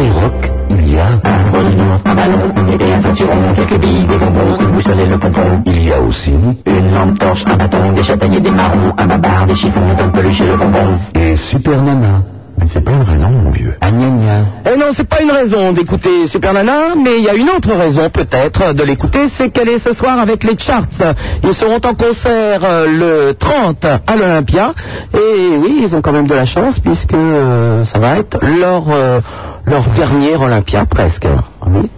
Skyrock, 0.00 0.50
il 0.70 0.94
y 0.94 0.98
a 0.98 1.08
Un 1.08 2.10
un 2.10 2.14
ballon, 2.14 2.38
une 2.56 2.82
un 2.90 3.02
ceinturon, 3.02 3.54
quelques 3.54 3.78
billes, 3.78 4.06
des 4.06 4.16
bonbons, 4.16 4.56
une 4.58 4.72
boussole 4.72 5.00
et 5.00 5.06
le 5.06 5.18
pompon. 5.18 5.62
Il 5.66 5.88
y 5.88 5.92
a 5.92 6.00
aussi 6.00 6.30
Une 6.30 6.94
lampe 6.94 7.18
torche, 7.18 7.44
un 7.46 7.56
bâton, 7.56 7.92
des 7.92 8.02
châtaigniers, 8.02 8.40
des 8.40 8.50
marrons, 8.50 8.94
un 8.96 9.06
babar, 9.06 9.46
des 9.46 9.54
chiffons, 9.54 9.80
un 9.98 10.08
peluche 10.08 10.40
et 10.40 10.46
le 10.46 10.56
bonbon. 10.56 10.98
et 11.14 11.36
Super 11.36 11.82
Nana. 11.82 12.22
Mais 12.58 12.66
c'est 12.66 12.82
pas 12.84 12.92
une 12.92 13.02
raison, 13.02 13.30
mon 13.30 13.50
vieux. 13.50 13.74
Ah, 13.80 13.90
gna 13.90 14.08
gna. 14.08 14.44
Eh 14.66 14.78
non, 14.78 14.86
c'est 14.92 15.08
pas 15.08 15.22
une 15.22 15.30
raison 15.30 15.72
d'écouter 15.72 16.26
Super 16.26 16.54
Nana, 16.54 16.94
mais 16.96 17.18
il 17.18 17.24
y 17.24 17.28
a 17.28 17.34
une 17.34 17.48
autre 17.50 17.72
raison 17.74 18.08
peut-être 18.10 18.72
de 18.74 18.82
l'écouter, 18.82 19.28
c'est 19.34 19.50
qu'elle 19.50 19.68
est 19.68 19.78
ce 19.78 19.92
soir 19.92 20.18
avec 20.18 20.44
les 20.44 20.58
Charts. 20.58 21.14
Ils 21.42 21.54
seront 21.54 21.80
en 21.84 21.94
concert 21.94 22.60
euh, 22.64 22.86
le 22.86 23.34
30 23.38 23.84
à 23.84 24.16
l'Olympia, 24.16 24.72
et 25.14 25.56
oui, 25.58 25.80
ils 25.82 25.94
ont 25.94 26.00
quand 26.02 26.12
même 26.12 26.26
de 26.26 26.34
la 26.34 26.46
chance 26.46 26.78
puisque 26.78 27.14
euh, 27.14 27.84
ça 27.84 27.98
va 27.98 28.18
être 28.18 28.38
leur 28.42 28.84
euh, 28.90 29.20
leur 29.66 29.88
dernier 29.90 30.36
Olympia 30.36 30.84
presque. 30.86 31.26
Ah 31.26 31.66
Oui, 31.68 31.88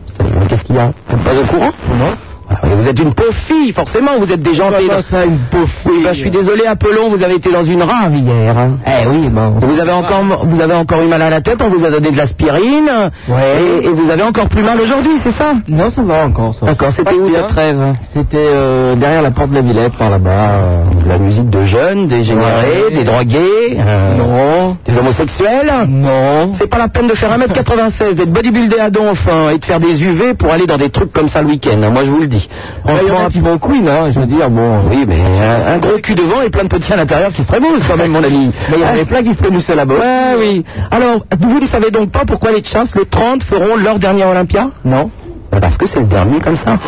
qu'est-ce 0.48 0.64
qu'il 0.64 0.76
y 0.76 0.78
a? 0.78 0.92
Pas 1.24 1.34
au 1.34 1.46
courant? 1.46 1.72
Non. 1.98 2.16
Vous 2.64 2.88
êtes 2.88 2.98
une 2.98 3.14
pauvre 3.14 3.32
fille, 3.46 3.72
forcément, 3.72 4.12
vous 4.18 4.30
êtes 4.32 4.42
déjantée. 4.42 4.86
Comment 4.88 5.00
ça, 5.02 5.24
une 5.24 5.38
pauvre 5.50 5.68
fille 5.82 6.02
Bah, 6.04 6.12
je 6.12 6.20
suis 6.20 6.30
désolé, 6.30 6.66
Apollon, 6.66 7.08
vous 7.10 7.22
avez 7.22 7.34
été 7.36 7.50
dans 7.52 7.62
une 7.64 7.82
rave 7.82 8.14
hier. 8.14 8.56
hein. 8.56 8.78
Eh 8.86 9.06
oui, 9.08 9.28
bon. 9.28 9.54
Vous 9.60 9.78
avez 9.80 9.92
encore, 9.92 10.22
vous 10.44 10.60
avez 10.60 10.74
encore 10.74 11.02
eu 11.02 11.06
mal 11.08 11.22
à 11.22 11.30
la 11.30 11.40
tête, 11.40 11.60
on 11.62 11.68
vous 11.68 11.84
a 11.84 11.90
donné 11.90 12.10
de 12.10 12.16
l'aspirine, 12.16 12.90
Ouais. 13.28 13.62
et, 13.82 13.86
et 13.86 13.88
vous 13.88 14.10
avez 14.10 14.22
encore 14.22 14.48
plus 14.48 14.62
mal 14.62 14.80
aujourd'hui, 14.80 15.12
c'est 15.22 15.32
ça? 15.32 15.54
Non, 15.68 15.90
ça 15.90 16.02
va 16.02 16.24
encore. 16.26 16.54
D'accord, 16.62 16.92
c'était 16.92 17.14
où 17.14 17.26
bien. 17.26 17.46
cette 17.46 17.52
rêve? 17.56 17.94
C'était 18.12 18.36
euh, 18.38 18.94
derrière 18.96 19.22
la 19.22 19.30
porte 19.30 19.50
de 19.50 19.54
la 19.56 19.62
Villette, 19.62 19.94
par 19.96 20.10
là-bas. 20.10 20.30
euh. 20.30 20.84
De 21.04 21.08
la 21.08 21.18
musique 21.18 21.50
de 21.50 21.64
jeunes, 21.64 22.06
des 22.06 22.22
générés, 22.22 22.84
Ouais. 22.88 22.94
des 22.94 23.04
drogués, 23.04 23.78
euh, 23.78 24.16
Non. 24.16 24.76
des 24.86 24.96
homosexuels 24.98 25.72
Non. 25.88 26.52
C'est 26.54 26.68
pas 26.68 26.78
la 26.78 26.88
peine 26.88 27.06
de 27.06 27.14
faire 27.14 27.30
1m96, 27.32 28.14
d'être 28.14 28.32
bodybuildé 28.32 28.78
à 28.78 28.90
donf 28.90 29.18
hein, 29.28 29.50
et 29.54 29.58
de 29.58 29.64
faire 29.64 29.80
des 29.80 30.02
UV 30.02 30.34
pour 30.34 30.52
aller 30.52 30.66
dans 30.66 30.78
des 30.78 30.90
trucs 30.90 31.12
comme 31.12 31.28
ça 31.28 31.40
le 31.42 31.48
week-end, 31.48 31.80
hein, 31.82 31.90
moi 31.90 32.04
je 32.04 32.10
vous 32.10 32.20
le 32.20 32.26
dis. 32.26 32.41
Y 32.48 32.90
en 32.90 32.96
Franchement, 32.96 33.28
qui 33.28 33.40
vont 33.40 33.58
queen, 33.58 33.88
hein, 33.88 34.10
je 34.10 34.20
veux 34.20 34.26
dire, 34.26 34.50
bon. 34.50 34.82
oui, 34.90 35.04
mais 35.06 35.20
un, 35.20 35.74
un 35.74 35.78
gros 35.78 35.98
cul 36.02 36.14
devant 36.14 36.42
et 36.42 36.50
plein 36.50 36.64
de 36.64 36.68
petits 36.68 36.92
à 36.92 36.96
l'intérieur 36.96 37.30
qui 37.32 37.42
se 37.42 37.46
trémoussent 37.48 37.84
quand 37.86 37.96
même, 37.96 38.12
mon 38.12 38.22
ami. 38.22 38.52
Mais 38.70 38.76
il 38.76 38.80
y 38.80 38.84
en 38.84 38.88
avait 38.88 39.04
plein 39.04 39.22
qui 39.22 39.32
se 39.32 39.38
prémoussaient 39.38 39.74
là-bas. 39.74 39.94
Ouais, 39.94 40.34
oui. 40.38 40.64
Alors, 40.90 41.24
vous 41.38 41.60
ne 41.60 41.66
savez 41.66 41.90
donc 41.90 42.10
pas 42.10 42.24
pourquoi 42.26 42.52
les 42.52 42.62
Chas, 42.64 42.84
les 42.96 43.06
30, 43.06 43.44
feront 43.44 43.76
leur 43.76 43.98
dernier 43.98 44.24
Olympia? 44.24 44.68
Non. 44.84 45.10
Bah, 45.50 45.58
Parce 45.60 45.76
que 45.76 45.86
c'est 45.86 46.00
le 46.00 46.06
dernier 46.06 46.40
comme 46.40 46.56
ça. 46.56 46.78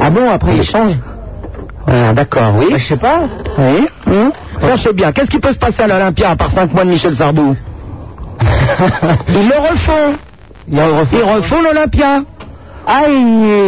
Ah 0.00 0.10
bon, 0.10 0.30
après 0.30 0.56
ils 0.56 0.62
changent 0.62 0.98
Ah, 1.86 2.12
d'accord, 2.12 2.52
oui. 2.58 2.66
Bah, 2.70 2.76
Je 2.78 2.84
sais 2.86 2.96
pas. 2.96 3.20
Oui. 3.58 3.86
Hum. 4.06 4.32
Cherchez 4.60 4.92
bien. 4.92 5.12
Qu'est-ce 5.12 5.30
qui 5.30 5.38
peut 5.38 5.52
se 5.52 5.58
passer 5.58 5.82
à 5.82 5.86
l'Olympia 5.88 6.30
à 6.30 6.36
part 6.36 6.50
5 6.50 6.72
mois 6.72 6.84
de 6.84 6.90
Michel 6.90 7.12
Sardou? 7.14 7.56
Ils 9.28 9.48
le 9.48 9.70
refont. 9.70 10.16
Ils 10.68 10.80
refont 11.22 11.62
l'Olympia. 11.62 12.22
Ah, 12.86 13.02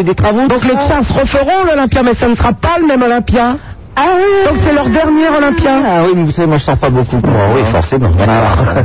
des 0.05 0.15
travaux. 0.15 0.47
Donc 0.47 0.65
les 0.65 0.75
Chas 0.87 1.01
referont 1.13 1.65
l'Olympia, 1.67 2.03
mais 2.03 2.15
ça 2.15 2.29
ne 2.29 2.35
sera 2.35 2.53
pas 2.53 2.79
le 2.81 2.87
même 2.87 3.03
Olympia. 3.03 3.57
Ah 4.01 4.11
oui. 4.15 4.47
Donc 4.49 4.57
c'est 4.65 4.73
leur 4.73 4.89
dernier 4.91 5.29
Olympia. 5.37 5.73
Ah 5.85 6.03
oui, 6.05 6.13
mais 6.15 6.23
vous 6.23 6.31
savez, 6.31 6.47
moi 6.47 6.59
je 6.59 6.63
sors 6.65 6.77
pas 6.77 6.89
beaucoup. 6.89 7.17
Oui, 7.17 7.63
forcément. 7.73 8.11
Voilà. 8.17 8.85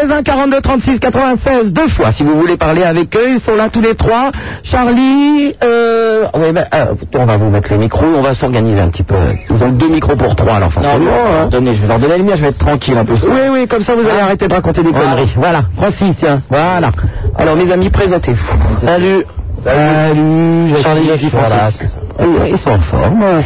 16 0.00 0.10
1 0.10 0.22
42 0.22 0.60
36 0.62 0.98
96 0.98 1.74
deux 1.74 1.88
fois 1.88 2.10
si 2.12 2.22
vous 2.22 2.34
voulez 2.36 2.56
parler 2.56 2.82
avec 2.82 3.14
eux. 3.14 3.34
Ils 3.34 3.40
sont 3.40 3.54
là 3.54 3.68
tous 3.68 3.82
les 3.82 3.94
trois. 3.94 4.30
Charlie, 4.62 5.54
euh, 5.62 6.24
oui, 6.34 6.52
ben, 6.52 6.64
euh, 6.74 6.86
on 7.16 7.26
va 7.26 7.36
vous 7.36 7.50
mettre 7.50 7.70
le 7.70 7.78
micro. 7.78 8.06
On 8.06 8.22
va 8.22 8.34
s'organiser 8.34 8.80
un 8.80 8.88
petit 8.88 9.02
peu. 9.02 9.16
Ils 9.50 9.62
ont 9.62 9.68
deux 9.68 9.88
micros 9.90 10.16
pour 10.16 10.34
trois 10.34 10.54
alors 10.54 10.72
forcément. 10.72 10.98
non, 11.00 11.10
hein. 11.10 11.48
Donnez, 11.50 11.74
je 11.74 11.82
vais 11.82 11.88
leur 11.88 11.98
donner 11.98 12.16
le 12.16 12.24
mien, 12.24 12.32
je 12.36 12.40
vais 12.42 12.48
être 12.48 12.58
tranquille 12.58 12.96
un 12.96 13.04
peu. 13.04 13.12
Oui, 13.12 13.40
oui, 13.52 13.66
comme 13.68 13.82
ça 13.82 13.94
vous 13.94 14.08
allez 14.08 14.20
arrêter 14.20 14.48
de 14.48 14.54
raconter 14.54 14.82
des 14.82 14.92
conneries. 14.92 15.34
Voilà, 15.36 15.64
Francis, 15.76 16.16
tiens, 16.18 16.40
voilà. 16.48 16.92
Alors 17.36 17.56
mes 17.56 17.70
amis, 17.70 17.90
présentez-vous. 17.90 18.80
Salut. 18.80 19.24
Salut, 19.66 20.76
Charlie, 20.80 21.06
Jackie, 21.06 21.28
Voilà, 21.32 21.70
Francis. 21.70 21.98
Ils 22.20 22.50
ils 22.52 22.58
sont 22.58 22.70
en 22.70 22.80
forme. 22.82 23.42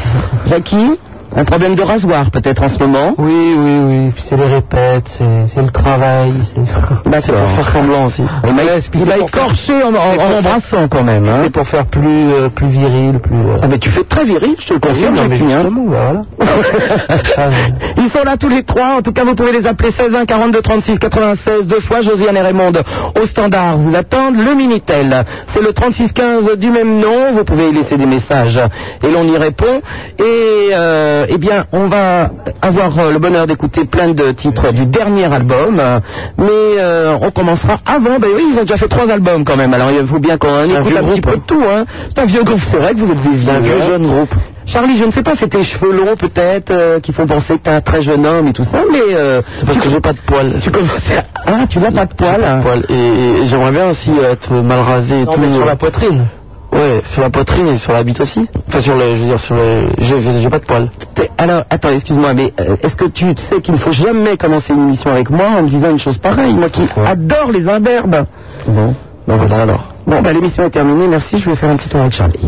Jackie, 0.47 0.99
un 1.37 1.45
problème 1.45 1.75
de 1.75 1.83
rasoir 1.83 2.31
peut-être 2.31 2.63
en 2.63 2.69
ce 2.69 2.79
moment? 2.79 3.15
Oui, 3.19 3.55
oui, 3.57 3.79
oui. 3.85 4.11
Puis 4.15 4.23
c'est 4.29 4.37
les 4.37 4.47
répètes, 4.47 5.09
c'est 5.09 5.63
le 5.63 5.71
travail. 5.71 6.35
C'est 6.43 6.61
c'est 7.21 7.33
pour 7.33 7.51
faire 7.51 7.73
semblant 7.73 8.07
aussi. 8.07 8.23
M'a 8.23 8.63
il 8.63 8.83
c'est 8.83 9.05
m'a 9.07 9.19
écorché 9.19 9.83
en, 9.83 9.91
m'embrassant 9.93 10.89
quand 10.91 11.03
même. 11.05 11.29
hein. 11.29 11.41
C'est 11.45 11.51
pour 11.53 11.67
faire 11.69 11.87
plus, 11.87 12.33
euh, 12.33 12.49
plus 12.49 12.67
viril, 12.69 13.19
plus. 13.21 13.37
euh, 13.37 13.59
Ah 13.63 13.67
mais 13.69 13.79
tu 13.79 13.91
fais 13.91 14.05
très 14.05 14.25
viril, 14.25 14.55
je 14.59 14.69
te 14.69 14.75
le 14.75 14.81
confirme, 14.81 15.15
non, 15.15 15.27
mais 15.29 15.37
Jackie, 15.37 15.53
hein. 15.53 15.65
bah, 15.65 15.71
voilà. 15.87 16.23
Ils 17.99 18.11
sont 18.11 18.23
là 18.25 18.37
tous 18.37 18.49
les 18.49 18.63
trois. 18.65 18.97
En 18.99 19.03
tout 19.03 19.13
cas, 19.13 19.25
vous 19.25 19.35
pouvez 19.35 19.53
les 19.53 19.67
appeler 19.67 19.91
16 19.91 20.15
1 20.15 20.25
42 20.27 20.61
36 20.63 20.99
96 20.99 21.67
deux 21.67 21.81
fois. 21.81 22.01
Josiane 22.01 22.37
et 22.37 22.41
Raymond 22.41 22.73
au 23.21 23.27
standard 23.27 23.77
vous 23.79 23.95
attendent. 23.95 24.37
Le 24.37 24.55
Minitel, 24.55 25.25
c'est 25.53 25.63
le 25.63 25.73
36 25.73 26.13
15 26.13 26.57
du 26.59 26.71
même 26.71 26.99
nom. 26.99 27.33
Vous 27.35 27.45
pouvez 27.45 27.69
y 27.69 27.73
laisser 27.73 27.97
des 27.97 28.07
messages 28.07 28.61
et 29.03 29.11
l'on 29.11 29.25
y 29.25 29.37
répond. 29.37 29.81
Et 30.19 30.71
euh, 30.73 31.20
eh 31.29 31.39
bien, 31.39 31.65
on 31.73 31.87
va 31.89 32.31
avoir 32.63 32.99
euh, 32.99 33.13
le 33.13 33.19
bonheur 33.19 33.47
d'écouter 33.47 33.85
plein 33.85 34.09
de 34.13 34.31
titres 34.33 34.73
du 34.73 34.87
dernier 34.87 35.25
album. 35.33 35.79
euh, 35.79 36.01
Mais 36.39 36.45
euh, 36.79 37.17
on 37.21 37.31
commencera 37.31 37.79
avant. 37.87 38.19
Ben 38.19 38.29
oui, 38.35 38.51
ils 38.53 38.59
ont 38.59 38.63
déjà 38.63 38.77
fait 38.77 38.89
trois 38.89 39.11
albums 39.11 39.45
quand 39.45 39.57
même. 39.57 39.75
Alors 39.75 39.91
il 39.91 40.07
faut 40.07 40.19
bien 40.19 40.37
qu'on 40.39 40.65
écoute 40.65 40.97
un 40.97 41.03
petit 41.05 41.21
peu 41.21 41.31
hein. 41.31 41.35
de 41.37 41.43
tout. 41.47 41.63
Hein. 41.71 41.85
C'est 42.09 42.19
un 42.23 42.27
vieux 42.27 42.43
groupe. 42.45 42.61
C'est 42.71 42.79
vrai 42.79 42.95
que 42.95 43.01
vous 43.01 43.11
êtes 43.11 43.23
des 43.23 43.37
vieux, 43.37 43.51
Un 43.53 43.61
vieux 43.61 43.81
hein. 43.81 43.87
jeune 43.87 44.07
groupe. 44.07 44.35
Charlie, 44.67 44.99
je 44.99 45.05
ne 45.05 45.11
sais 45.11 45.23
pas, 45.23 45.33
c'est 45.35 45.49
tes 45.49 45.65
cheveux 45.65 45.91
longs 45.93 46.15
peut-être 46.17 46.71
euh, 46.71 47.01
qui 47.01 47.13
font 47.13 47.27
penser 47.27 47.55
que 47.59 47.63
t'es 47.65 47.71
un 47.71 47.81
très 47.81 48.03
jeune 48.03 48.25
homme 48.25 48.47
et 48.49 48.53
tout 48.53 48.63
ça, 48.63 48.83
mais... 48.93 49.01
euh, 49.15 49.43
C'est 49.57 49.65
parce 49.67 49.79
tu- 49.79 49.83
que 49.85 49.91
j'ai 49.91 50.01
pas 50.01 50.13
de 50.13 50.19
poils. 50.25 50.61
Tu 50.63 50.71
commences 50.71 51.11
à... 51.11 51.25
Ah, 51.45 51.67
tu 51.69 51.81
n'as 51.81 51.91
pas 51.91 52.07
de 52.07 52.15
poils 52.15 52.41
Pas 52.41 52.57
de 52.59 52.63
poils. 52.63 52.85
Et, 52.89 52.95
et- 52.95 53.43
et 53.43 53.47
j'aimerais 53.47 53.73
bien 53.73 53.89
aussi 53.89 54.13
être 54.31 54.53
mal 54.53 54.81
rasé 54.81 55.15
et 55.23 55.25
Non, 55.25 55.33
tout. 55.33 55.41
mais 55.41 55.49
sur 55.49 55.65
la 55.65 55.75
poitrine. 55.75 56.27
Ouais, 56.73 57.03
sur 57.13 57.21
la 57.23 57.31
poitrine 57.31 57.67
et 57.69 57.79
sur 57.79 57.93
la 57.93 58.03
bite 58.05 58.21
aussi. 58.21 58.47
Enfin, 58.69 58.81
sur 58.81 58.95
le, 58.95 59.15
je 59.17 59.21
veux 59.21 59.27
dire, 59.27 59.41
sur 59.41 59.55
le, 59.57 59.89
j'ai 59.99 60.49
pas 60.51 60.59
de 60.61 60.65
poils. 60.65 60.89
Alors, 61.37 61.65
attends, 61.69 61.91
excuse-moi, 61.91 62.33
mais 62.35 62.53
euh, 62.61 62.77
est-ce 62.83 62.95
que 62.97 63.07
tu 63.07 63.25
sais 63.49 63.61
qu'il 63.61 63.75
ne 63.75 63.79
faut 63.79 63.93
jamais 63.93 64.37
commencer 64.37 64.73
une 64.73 64.83
émission 64.83 65.11
avec 65.11 65.31
moi 65.31 65.47
en 65.59 65.63
me 65.63 65.69
disant 65.69 65.91
une 65.91 65.99
chose 65.99 66.19
pareille? 66.19 66.55
Moi 66.55 66.69
qui 66.69 66.83
Pourquoi? 66.87 67.09
adore 67.09 67.51
les 67.53 67.69
imberbes 67.69 68.25
Bon. 68.67 68.95
Ben 69.27 69.37
voilà 69.37 69.63
alors. 69.63 69.85
Bon, 70.07 70.23
bah, 70.23 70.33
l'émission 70.33 70.65
est 70.65 70.71
terminée, 70.71 71.07
merci, 71.07 71.39
je 71.39 71.49
vais 71.49 71.57
faire 71.57 71.71
un 71.71 71.77
petit 71.77 71.89
tour 71.89 72.01
avec 72.01 72.13
Charlie. 72.13 72.41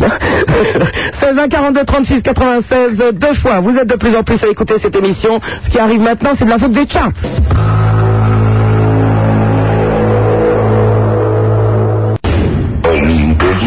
16 1.21 1.39
1 1.39 1.49
42 1.49 1.85
36 1.85 2.23
96, 2.23 3.05
deux 3.15 3.35
fois. 3.35 3.61
Vous 3.61 3.77
êtes 3.77 3.89
de 3.89 3.97
plus 3.97 4.17
en 4.17 4.23
plus 4.23 4.43
à 4.43 4.49
écouter 4.49 4.75
cette 4.81 4.97
émission. 4.97 5.39
Ce 5.63 5.71
qui 5.71 5.79
arrive 5.79 6.01
maintenant, 6.01 6.31
c'est 6.37 6.45
de 6.45 6.51
la 6.51 6.59
faute 6.59 6.73
des 6.73 6.89
charts. 6.89 7.11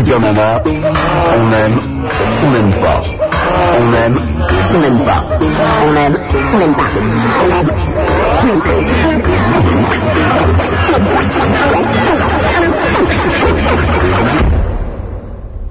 Super 0.06 0.20
Nana, 0.20 0.62
on 0.64 1.52
aime, 1.52 1.80
on 2.44 2.52
n'aime 2.52 2.74
pas. 2.80 3.02
On 3.80 3.92
aime, 3.92 4.20
on 4.76 4.80
n'aime 4.80 5.04
pas. 5.04 5.24
On 5.84 5.96
aime, 5.96 6.18
on 6.54 6.58
n'aime 6.60 6.76
pas. 6.76 6.86
On 6.94 7.48
aime, 7.58 7.76
on 8.16 8.38
n'aime 8.38 8.66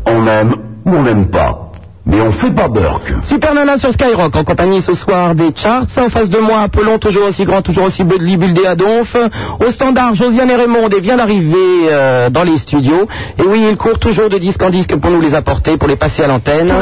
On 0.07 0.27
aime 0.27 0.55
on 0.87 1.03
n'aime 1.03 1.27
pas. 1.31 1.64
Mais 2.07 2.21
on 2.21 2.33
fait 2.33 2.51
pas 2.51 2.69
Burke. 2.69 3.15
Super 3.23 3.55
Nana 3.55 3.79
sur 3.79 3.91
Skyrock, 3.91 4.37
en 4.37 4.45
compagnie 4.45 4.83
ce 4.83 4.93
soir 4.93 5.35
des 5.35 5.53
charts. 5.55 5.87
En 5.97 6.11
face 6.11 6.29
de 6.29 6.39
moi, 6.39 6.61
Apollon, 6.61 6.99
toujours 6.99 7.29
aussi 7.29 7.45
grand, 7.45 7.63
toujours 7.63 7.85
aussi 7.85 8.05
bodybuildé 8.05 8.67
à 8.67 8.77
donf. 8.77 9.17
Au 9.59 9.71
standard, 9.71 10.15
Josiane 10.15 10.51
et 10.51 10.57
Raymond 10.57 10.89
et 10.89 11.01
vient 11.01 11.17
d'arriver 11.17 11.89
euh, 11.89 12.29
dans 12.29 12.43
les 12.43 12.59
studios. 12.59 13.09
Et 13.39 13.43
oui, 13.47 13.67
il 13.71 13.77
court 13.77 13.99
toujours 13.99 14.29
de 14.29 14.37
disque 14.37 14.63
en 14.63 14.71
disque 14.71 14.95
pour 14.97 15.11
nous 15.11 15.21
les 15.21 15.35
apporter, 15.35 15.79
pour 15.79 15.89
les 15.89 15.97
passer 15.97 16.23
à 16.23 16.27
l'antenne. 16.27 16.73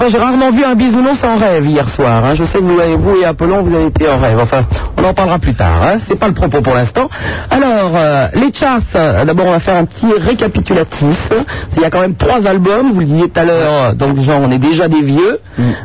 Enfin, 0.00 0.10
j'ai 0.10 0.18
rarement 0.18 0.52
vu 0.52 0.62
un 0.64 0.76
bisounours 0.76 1.24
en 1.24 1.36
rêve 1.38 1.66
hier 1.66 1.88
soir. 1.88 2.24
hein. 2.24 2.34
Je 2.34 2.44
sais 2.44 2.58
que 2.58 2.62
vous, 2.62 2.78
vous 3.02 3.16
et 3.20 3.24
Apollon, 3.24 3.62
vous 3.62 3.74
avez 3.74 3.86
été 3.86 4.08
en 4.08 4.16
rêve. 4.20 4.38
Enfin, 4.40 4.62
on 4.96 5.02
en 5.02 5.12
parlera 5.12 5.40
plus 5.40 5.54
tard. 5.54 5.82
Hein. 5.82 5.96
C'est 6.06 6.14
pas 6.16 6.28
le 6.28 6.34
propos 6.34 6.60
pour 6.60 6.72
l'instant. 6.72 7.08
Alors, 7.50 7.90
euh, 7.96 8.28
les 8.34 8.52
charts, 8.52 8.78
euh, 8.94 9.24
d'abord, 9.24 9.46
on 9.46 9.50
va 9.50 9.58
faire 9.58 9.74
un 9.76 9.86
petit 9.86 10.06
récapitulatif. 10.16 11.18
Il 11.76 11.82
y 11.82 11.84
a 11.84 11.90
quand 11.90 12.00
même 12.00 12.14
trois 12.14 12.46
albums, 12.46 12.92
vous 12.92 13.00
le 13.00 13.06
disiez 13.06 13.28
tout 13.28 13.40
à 13.40 13.44
l'heure, 13.44 13.94
donc 13.96 14.20
genre, 14.20 14.40
on 14.40 14.52
est 14.52 14.58
déjà 14.58 14.86
des 14.86 15.02
vieux. 15.02 15.40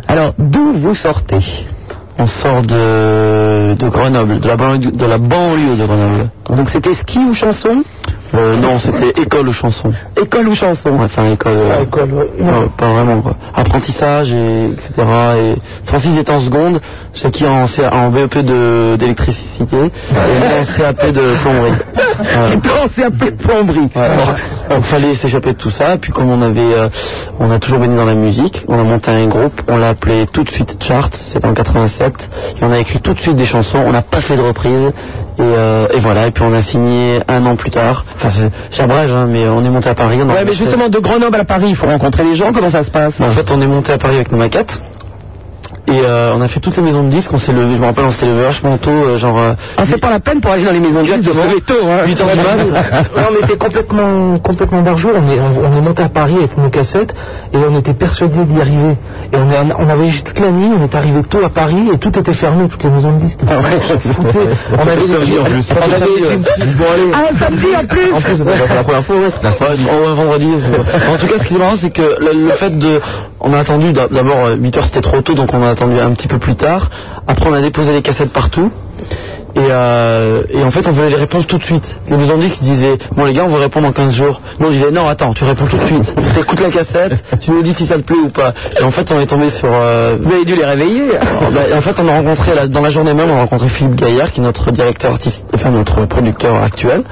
Alors, 0.07 0.33
d'où 0.37 0.73
vous 0.73 0.93
sortez? 0.93 1.39
On 2.19 2.27
sort 2.27 2.61
de, 2.61 3.73
de 3.73 3.89
Grenoble, 3.89 4.39
de 4.39 4.47
la, 4.47 4.55
banlieue, 4.55 4.91
de 4.91 5.05
la 5.07 5.17
banlieue 5.17 5.75
de 5.75 5.85
Grenoble. 5.87 6.29
Donc, 6.55 6.69
c'était 6.69 6.93
ski 6.93 7.17
ou 7.17 7.33
chanson? 7.33 7.83
Euh, 8.35 8.57
non, 8.57 8.79
c'était 8.79 9.21
école 9.21 9.47
ou 9.47 9.53
chanson. 9.53 9.93
École 10.19 10.47
ou 10.47 10.55
chanson 10.55 10.89
Enfin, 10.99 11.31
école. 11.31 11.53
euh, 11.55 11.83
école, 11.83 12.11
ouais. 12.13 12.29
non, 12.39 12.67
pas 12.69 12.87
vraiment, 12.93 13.21
quoi. 13.21 13.35
Apprentissage, 13.53 14.33
et, 14.33 14.65
etc. 14.71 14.91
Et 15.37 15.55
Francis 15.85 16.17
est 16.17 16.29
en 16.29 16.39
seconde, 16.39 16.81
Shaki 17.13 17.45
en, 17.45 17.67
C- 17.67 17.85
en 17.91 18.09
BEP 18.09 18.39
de- 18.39 18.95
d'électricité 18.95 19.75
et 19.77 20.39
moi 20.39 20.47
en 20.61 20.77
CAP 20.77 21.11
de 21.11 21.35
plomberie. 21.41 21.71
Voilà. 22.17 22.87
C'est 22.95 23.03
un 23.05 23.11
peu 23.11 23.31
de 23.31 23.37
plomberie. 23.37 23.89
Ouais, 23.95 24.75
donc 24.77 24.85
fallait 24.85 25.13
s'échapper 25.15 25.53
de 25.53 25.57
tout 25.57 25.69
ça. 25.69 25.97
Puis 25.99 26.11
comme 26.11 26.29
on 26.31 26.41
avait, 26.41 26.59
euh, 26.61 26.89
on 27.39 27.51
a 27.51 27.59
toujours 27.59 27.79
baigné 27.79 27.95
dans 27.97 28.05
la 28.05 28.13
musique, 28.15 28.63
on 28.67 28.79
a 28.79 28.83
monté 28.83 29.11
un 29.11 29.25
groupe, 29.27 29.61
on 29.67 29.77
l'a 29.77 29.89
appelé 29.89 30.25
tout 30.31 30.43
de 30.43 30.49
suite 30.49 30.77
Charts, 30.81 31.09
c'était 31.13 31.45
en 31.45 31.53
87, 31.53 32.13
et 32.59 32.63
on 32.63 32.71
a 32.71 32.79
écrit 32.79 32.99
tout 33.01 33.13
de 33.13 33.19
suite 33.19 33.35
des 33.35 33.45
chansons. 33.45 33.79
On 33.85 33.91
n'a 33.91 34.01
pas 34.01 34.21
fait 34.21 34.35
de 34.37 34.41
reprise. 34.41 34.91
Et, 35.37 35.41
euh, 35.41 35.87
et 35.93 35.99
voilà, 35.99 36.27
et 36.27 36.31
puis 36.31 36.43
on 36.47 36.53
a 36.53 36.61
signé 36.61 37.19
un 37.27 37.45
an 37.47 37.55
plus 37.55 37.71
tard. 37.71 38.05
Enfin, 38.15 38.29
c'est- 38.31 38.51
j'abrège, 38.71 39.11
hein, 39.11 39.25
mais 39.27 39.47
on 39.47 39.65
est 39.65 39.69
monté 39.69 39.89
à 39.89 39.95
Paris. 39.95 40.19
on 40.23 40.29
Ouais, 40.29 40.45
mais 40.45 40.53
justement, 40.53 40.89
de 40.89 40.99
Grenoble 40.99 41.37
à 41.39 41.43
Paris, 41.43 41.65
il 41.69 41.75
faut 41.75 41.87
rencontrer 41.87 42.23
les 42.23 42.35
gens. 42.35 42.51
Comment 42.53 42.69
ça 42.69 42.83
se 42.83 42.91
passe? 42.91 43.19
En 43.19 43.29
fait, 43.31 43.49
on 43.51 43.59
est 43.61 43.65
monté 43.67 43.91
à 43.91 43.97
Paris 43.97 44.15
avec 44.15 44.31
nos 44.31 44.37
maquettes. 44.37 44.79
Et 45.85 45.99
euh, 45.99 46.31
on 46.33 46.39
a 46.41 46.47
fait 46.47 46.61
toutes 46.61 46.77
les 46.77 46.81
maisons 46.81 47.03
de 47.03 47.09
disques, 47.09 47.29
on 47.33 47.37
s'est 47.37 47.51
levé, 47.51 47.75
je 47.75 47.81
me 47.81 47.85
rappelle, 47.85 48.05
on 48.05 48.11
s'est 48.11 48.25
levé 48.25 48.41
vachement 48.43 48.77
tôt, 48.77 48.89
euh, 48.89 49.17
genre... 49.17 49.37
euh, 49.37 49.53
Ah, 49.77 49.83
c'est 49.85 49.99
pas 49.99 50.11
la 50.11 50.21
peine 50.21 50.39
pour 50.39 50.51
aller 50.51 50.63
dans 50.63 50.71
les 50.71 50.79
maisons 50.79 51.01
de 51.01 51.05
disques 51.05 51.27
de 51.27 51.33
se 51.33 51.37
lever 51.37 51.61
tôt, 51.61 51.73
hein. 51.85 52.05
8 52.05 52.21
heures 52.21 52.31
du 52.31 52.37
mat. 52.37 53.03
Ouais, 53.15 53.23
on 53.29 53.43
était 53.45 53.57
complètement, 53.57 54.37
complètement 54.39 54.81
barjour. 54.81 55.11
On 55.15 55.29
est, 55.29 55.39
on, 55.39 55.65
on 55.73 55.77
est 55.77 55.81
monté 55.81 56.01
à 56.03 56.07
Paris 56.09 56.35
avec 56.37 56.57
nos 56.57 56.69
cassettes 56.69 57.13
et 57.53 57.57
on 57.57 57.77
était 57.77 57.93
persuadés 57.93 58.45
d'y 58.45 58.61
arriver. 58.61 58.95
Et 59.33 59.35
on, 59.37 59.51
est, 59.51 59.73
on 59.77 59.89
a 59.89 59.95
voyagé 59.95 60.21
toute 60.23 60.39
la 60.39 60.51
nuit, 60.51 60.69
on 60.79 60.83
est 60.83 60.95
arrivé 60.95 61.21
tôt 61.23 61.43
à 61.43 61.49
Paris 61.49 61.89
et 61.93 61.97
tout 61.97 62.17
était 62.17 62.33
fermé, 62.33 62.69
toutes 62.69 62.83
les 62.83 62.89
maisons 62.89 63.11
de 63.11 63.19
disques. 63.19 63.39
Ah 63.45 63.57
ouais. 63.59 63.79
on 63.93 64.13
foutait. 64.13 64.39
On 64.71 64.87
avait 64.87 65.01
des 65.01 65.07
Samedi 65.07 65.37
en 65.39 65.43
plus. 65.43 65.71
on 65.71 65.81
avait 65.83 65.99
Samedi, 65.99 66.21
des- 66.21 66.85
allez. 66.85 67.11
Ah, 67.13 67.37
samedi 67.37 67.65
en 67.75 67.85
plus 67.85 68.13
En 68.13 68.21
plus, 68.21 68.37
c'est 68.37 68.73
la 68.75 68.83
première 68.83 69.03
fois, 69.05 69.15
ouais, 69.17 69.29
c'est 69.31 69.43
la 69.43 69.51
fois, 69.51 69.67
oh, 69.71 70.07
ouais, 70.07 70.13
vendredi. 70.15 70.47
En 71.13 71.17
tout 71.17 71.27
cas, 71.27 71.37
ce 71.39 71.45
qui 71.45 71.55
est 71.55 71.59
marrant, 71.59 71.75
c'est 71.75 71.91
que 71.91 72.01
le, 72.19 72.47
le 72.47 72.51
fait 72.53 72.69
de. 72.79 73.01
On 73.45 73.51
a 73.53 73.59
attendu, 73.59 73.91
d'a- 73.91 74.07
d'abord, 74.07 74.51
8 74.57 74.77
heures 74.77 74.85
c'était 74.85 75.01
trop 75.01 75.21
tôt, 75.21 75.33
donc 75.33 75.53
on 75.53 75.61
a 75.61 75.69
attendu 75.73 75.99
un 75.99 76.13
petit 76.13 76.27
peu 76.27 76.39
plus 76.39 76.55
tard. 76.55 76.89
Après, 77.27 77.47
on 77.49 77.53
a 77.53 77.61
déposé 77.61 77.91
les 77.91 78.01
cassettes 78.01 78.31
partout. 78.31 78.71
Et, 79.55 79.59
euh, 79.69 80.41
et 80.49 80.63
en 80.63 80.71
fait, 80.71 80.87
on 80.87 80.91
voulait 80.93 81.09
les 81.09 81.15
réponses 81.15 81.45
tout 81.45 81.59
de 81.59 81.63
suite. 81.63 81.99
Les 82.09 82.17
maisons 82.17 82.37
de 82.37 82.41
disques 82.41 82.61
disaient 82.63 82.97
Bon, 83.15 83.23
les 83.25 83.33
gars, 83.33 83.43
on 83.45 83.49
veut 83.49 83.59
répondre 83.59 83.85
dans 83.85 83.93
15 83.93 84.11
jours. 84.13 84.41
Nous, 84.59 84.67
on 84.67 84.71
disait 84.71 84.89
Non, 84.91 85.07
attends, 85.07 85.33
tu 85.33 85.43
réponds 85.43 85.67
tout 85.67 85.77
de 85.77 85.85
suite. 85.85 86.15
T'écoutes 86.35 86.59
la 86.59 86.71
cassette, 86.71 87.23
tu 87.39 87.51
nous 87.51 87.61
dis 87.61 87.73
si 87.75 87.85
ça 87.85 87.97
te 87.97 88.01
plaît 88.01 88.17
ou 88.17 88.29
pas. 88.29 88.53
Et 88.79 88.83
en 88.83 88.89
fait, 88.89 89.11
on 89.11 89.19
est 89.19 89.27
tombé 89.27 89.51
sur. 89.51 89.69
euh, 89.71 90.17
Vous 90.19 90.31
avez 90.33 90.45
dû 90.45 90.55
les 90.55 90.65
réveiller. 90.65 91.03
bah, 91.53 91.61
en 91.77 91.81
fait, 91.81 91.95
on 91.99 92.07
a 92.07 92.13
rencontré 92.13 92.55
la- 92.55 92.67
dans 92.67 92.81
la 92.81 92.89
journée 92.89 93.13
même, 93.13 93.29
on 93.29 93.35
a 93.37 93.41
rencontré 93.41 93.69
Philippe 93.69 93.95
Gaillard, 93.95 94.31
qui 94.31 94.39
est 94.39 94.43
notre 94.43 94.71
directeur 94.71 95.11
artiste, 95.11 95.45
enfin 95.53 95.69
notre 95.69 96.05
producteur 96.07 96.55
actuel. 96.63 97.03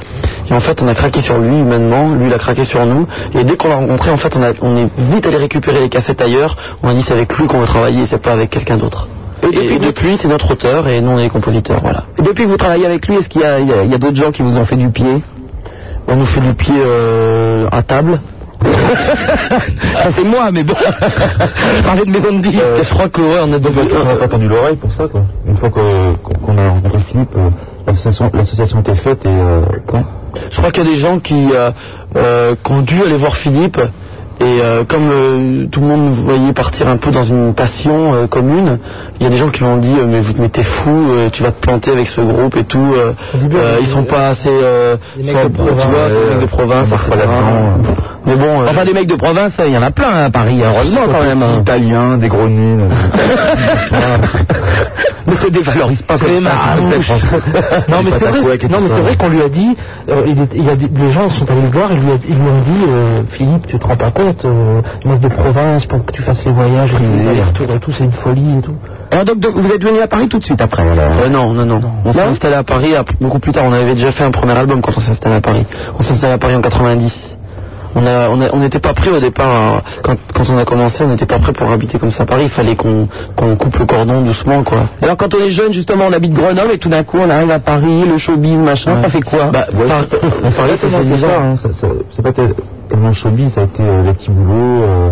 Et 0.50 0.54
en 0.54 0.60
fait, 0.60 0.82
on 0.82 0.88
a 0.88 0.96
craqué 0.96 1.22
sur 1.22 1.38
lui 1.38 1.56
humainement, 1.60 2.10
lui 2.16 2.26
il 2.28 2.34
a 2.34 2.40
craqué 2.40 2.64
sur 2.66 2.84
nous. 2.88 3.08
Et 3.36 3.44
dès 3.44 3.56
qu'on 3.56 3.70
l'a 3.70 3.76
rencontré, 3.76 4.10
en 4.10 4.18
fait, 4.18 4.36
on, 4.36 4.42
a, 4.44 4.52
on 4.62 4.78
est 4.78 4.90
vite 5.14 5.28
allé 5.28 5.38
récupérer 5.38 5.80
les 5.82 5.90
cassettes 5.90 6.22
ailleurs. 6.22 6.58
On 6.82 6.90
a 6.90 6.94
dit 6.96 7.04
c'est 7.04 7.14
avec 7.14 7.32
lui 7.38 7.46
qu'on 7.46 7.60
veut 7.60 7.68
travailler, 7.68 8.06
c'est 8.08 8.22
pas 8.22 8.32
avec 8.34 8.50
quelqu'un 8.50 8.78
d'autre. 8.78 9.08
Et, 9.44 9.74
et 9.76 9.80
depuis, 9.80 10.18
c'est 10.18 10.28
notre 10.28 10.52
auteur 10.52 10.88
et 10.88 11.02
nous 11.02 11.12
on 11.12 11.18
est 11.20 11.24
les 11.24 11.30
compositeurs, 11.30 11.80
voilà. 11.82 12.04
Et 12.18 12.22
depuis 12.22 12.44
que 12.46 12.50
vous 12.50 12.58
travaillez 12.58 12.86
avec 12.86 13.08
lui, 13.08 13.16
est-ce 13.16 13.28
qu'il 13.30 13.42
y 13.42 13.46
a, 13.46 13.60
il 13.60 13.68
y 13.68 13.74
a- 13.74 13.84
il 13.84 13.92
y 13.92 13.96
a 13.96 13.98
d'autres 13.98 14.16
gens 14.18 14.32
qui 14.32 14.42
vous 14.44 14.56
ont 14.56 14.66
fait 14.66 14.76
du 14.76 14.90
pied 14.90 15.24
On 16.08 16.16
nous 16.16 16.26
fait 16.26 16.42
du 16.42 16.54
pied 16.54 16.76
euh, 16.78 17.68
à 17.72 17.82
table. 17.84 18.20
Ça, 18.62 20.12
c'est 20.16 20.24
moi, 20.24 20.52
mais 20.52 20.64
bon. 20.64 20.76
Je 21.78 21.84
parlais 21.84 22.06
de 22.06 22.12
maison 22.12 22.32
de 22.34 22.42
disques. 22.42 22.60
Euh, 22.62 22.84
je 22.84 22.94
crois 22.94 23.10
que 23.10 23.22
ouais, 23.22 23.40
on 23.42 23.54
a 23.54 23.60
Donc, 23.60 23.74
on 23.76 24.04
n'a 24.06 24.16
pas 24.16 24.28
tendu 24.28 24.48
l'oreille 24.48 24.76
pour 24.76 24.92
ça, 24.94 25.08
quoi. 25.08 25.22
Une 25.48 25.58
fois 25.58 25.70
que- 25.70 26.14
qu'on 26.24 26.34
qu'on 26.36 26.58
a 26.58 26.70
rencontré 26.70 27.00
Philippe, 27.12 27.36
euh, 27.38 27.50
l'association 28.34 28.80
était 28.82 28.96
faite 28.96 29.26
et 29.26 29.30
euh. 29.30 29.62
Je 30.52 30.58
crois 30.58 30.72
qu'il 30.72 30.84
y 30.84 30.88
a 30.88 30.90
des 30.92 30.98
gens 31.00 31.20
qui, 31.20 31.50
euh, 31.54 31.72
euh, 32.16 32.56
qui 32.64 32.72
ont 32.72 32.82
dû 32.82 33.02
aller 33.02 33.18
voir 33.18 33.36
Philippe 33.36 33.80
et 34.44 34.60
euh, 34.62 34.84
comme 34.86 35.10
euh, 35.12 35.68
tout 35.72 35.80
le 35.82 35.86
monde 35.88 36.02
nous 36.10 36.24
voyait 36.24 36.52
partir 36.54 36.88
un 36.88 36.98
peu 36.98 37.12
dans 37.12 37.24
une 37.24 37.54
passion 37.54 38.14
euh, 38.16 38.28
commune, 38.28 38.80
il 39.20 39.24
y 39.24 39.28
a 39.28 39.30
des 39.30 39.38
gens 39.38 39.50
qui 39.50 39.64
m'ont 39.64 39.78
dit 39.78 39.94
euh, 40.00 40.06
mais 40.08 40.20
vous 40.22 40.34
mais 40.40 40.50
t'es 40.50 40.64
fou, 40.64 40.90
euh, 40.90 41.30
tu 41.32 41.44
vas 41.44 41.52
te 41.52 41.62
planter 41.62 41.92
avec 41.92 42.08
ce 42.08 42.22
groupe 42.22 42.56
et 42.58 42.64
tout. 42.64 42.80
euh, 42.96 43.14
euh, 43.56 43.78
ils 43.80 43.86
sont 43.88 44.04
pas 44.06 44.30
assez, 44.30 44.50
euh, 44.50 44.96
Les 45.18 45.32
mecs 45.32 45.36
soit- 45.42 45.50
de 45.50 45.54
province, 45.56 45.82
tu 45.84 45.88
vois, 45.90 46.08
c'est 46.10 46.16
des 46.28 46.30
mecs 46.34 46.42
de 46.42 46.46
province. 46.48 46.90
Mais 48.26 48.36
bon, 48.36 48.62
euh, 48.62 48.66
Enfin, 48.70 48.86
des 48.86 48.94
mecs 48.94 49.08
de 49.08 49.16
province, 49.16 49.56
il 49.66 49.74
y 49.74 49.78
en 49.78 49.82
a 49.84 49.92
plein 49.92 50.26
à 50.26 50.30
Paris, 50.30 50.62
heureusement 50.64 51.02
quand 51.12 51.24
même. 51.24 51.42
hein. 51.44 51.60
Italiens, 51.62 52.18
des 52.18 52.28
gros 52.28 52.48
là. 52.48 52.88
Ne 55.28 55.36
te 55.36 55.50
dévalorise 55.50 56.02
pas 56.02 56.18
comme 56.18 56.28
ça, 56.44 56.52
te. 56.74 56.82
Non 57.90 58.04
mais 58.04 58.12
c'est 58.12 58.26
vrai, 58.26 58.42
non 58.70 58.78
mais 58.82 58.90
c'est 58.90 59.02
vrai 59.02 59.16
qu'on 59.18 59.30
lui 59.30 59.42
a 59.44 59.50
dit, 59.50 59.76
euh, 60.10 60.24
il, 60.28 60.42
est- 60.42 60.54
il 60.56 60.64
y 60.64 60.70
a 60.70 60.76
des, 60.76 60.88
les 60.94 61.12
gens 61.12 61.30
sont 61.30 61.50
allés 61.50 61.62
le 61.62 61.70
voir 61.70 61.92
et 61.92 61.96
lui, 61.96 62.12
a- 62.12 62.16
ils 62.28 62.36
lui 62.36 62.50
ont 62.50 62.62
dit, 62.62 62.84
euh, 62.88 63.22
Philippe, 63.30 63.68
tu 63.68 63.78
te 63.78 63.86
rends 63.88 63.96
pas 63.96 64.10
compte, 64.12 64.31
euh, 64.45 64.81
mec 65.06 65.19
de 65.19 65.28
province, 65.30 65.86
pour 65.86 66.06
que 66.06 66.12
tu 66.12 66.22
fasses 66.22 66.44
les 66.45 66.51
voyages, 66.51 66.94
et 66.94 67.00
les 67.00 67.28
allers-retours 67.28 67.72
et 67.72 67.80
tout, 67.80 67.92
c'est 67.92 68.04
une 68.04 68.12
folie 68.12 68.57
et 68.57 68.62
tout. 68.62 68.75
Alors 69.12 69.25
donc, 69.25 69.39
donc, 69.39 69.57
vous 69.57 69.72
êtes 69.72 69.83
venu 69.83 70.00
à 70.00 70.07
Paris 70.07 70.30
tout 70.30 70.39
de 70.39 70.44
suite 70.44 70.62
après 70.62 70.83
alors 70.83 71.18
Euh, 71.24 71.30
non, 71.30 71.54
non, 71.54 71.66
non. 71.66 71.81
On 72.06 72.13
s'est 72.13 72.22
installé 72.22 72.56
à 72.56 72.63
Paris 72.63 72.94
beaucoup 73.19 73.39
plus 73.39 73.51
tard. 73.51 73.66
On 73.66 73.74
avait 73.74 73.94
déjà 73.94 74.12
fait 74.12 74.24
un 74.24 74.31
premier 74.31 74.54
album 74.54 74.81
quand 74.81 74.94
on 74.95 75.01
s'est 75.01 75.12
installé 75.12 75.36
à 75.36 75.42
Paris. 75.42 75.66
On 76.00 76.01
s'est 76.01 76.13
installé 76.13 76.33
à 76.33 76.38
Paris 76.38 76.56
en 76.56 76.62
90. 76.62 77.38
On 77.96 78.06
a, 78.06 78.30
on 78.30 78.60
n'était 78.60 78.80
pas 78.80 78.94
prêt 78.94 79.10
au 79.10 79.20
départ. 79.20 79.48
hein. 79.50 79.82
Quand, 80.04 80.16
quand 80.34 80.44
on 80.50 80.58
a 80.58 80.66
commencé, 80.66 81.04
on 81.04 81.08
n'était 81.10 81.26
pas 81.26 81.40
prêt 81.40 81.52
pour 81.54 81.70
habiter 81.70 82.00
comme 82.00 82.12
ça 82.12 82.24
à 82.24 82.26
Paris. 82.26 82.44
Il 82.46 82.50
fallait 82.50 82.76
qu'on 82.76 83.08
qu'on 83.36 83.56
coupe 83.58 83.78
le 83.78 83.86
cordon 83.86 84.22
doucement, 84.22 84.64
quoi. 84.64 84.90
Alors 85.02 85.18
quand 85.18 85.34
on 85.36 85.40
est 85.40 85.52
jeune, 85.52 85.74
justement, 85.74 86.06
on 86.10 86.14
habite 86.14 86.34
Grenoble 86.34 86.72
et 86.74 86.78
tout 86.78 86.90
d'un 86.90 87.04
coup 87.04 87.18
on 87.20 87.30
arrive 87.30 87.52
à 87.52 87.60
Paris, 87.60 88.06
le 88.08 88.18
showbiz, 88.18 88.60
machin, 88.60 89.02
ça 89.02 89.10
fait 89.10 89.22
quoi? 89.22 89.46
Bah, 89.52 89.66
Ouais, 89.74 89.86
c'est 90.78 90.90
hein. 91.42 91.56
C'est 92.12 92.22
pas 92.22 92.32
tel- 92.32 92.54
tellement 92.90 93.10
le 93.10 93.14
showbiz, 93.14 93.54
ça 93.54 93.62
a 93.62 93.64
été 93.66 93.84
euh, 93.84 94.04
les 94.04 94.14
petits 94.14 94.30
boulots. 94.32 94.84
euh, 94.84 95.10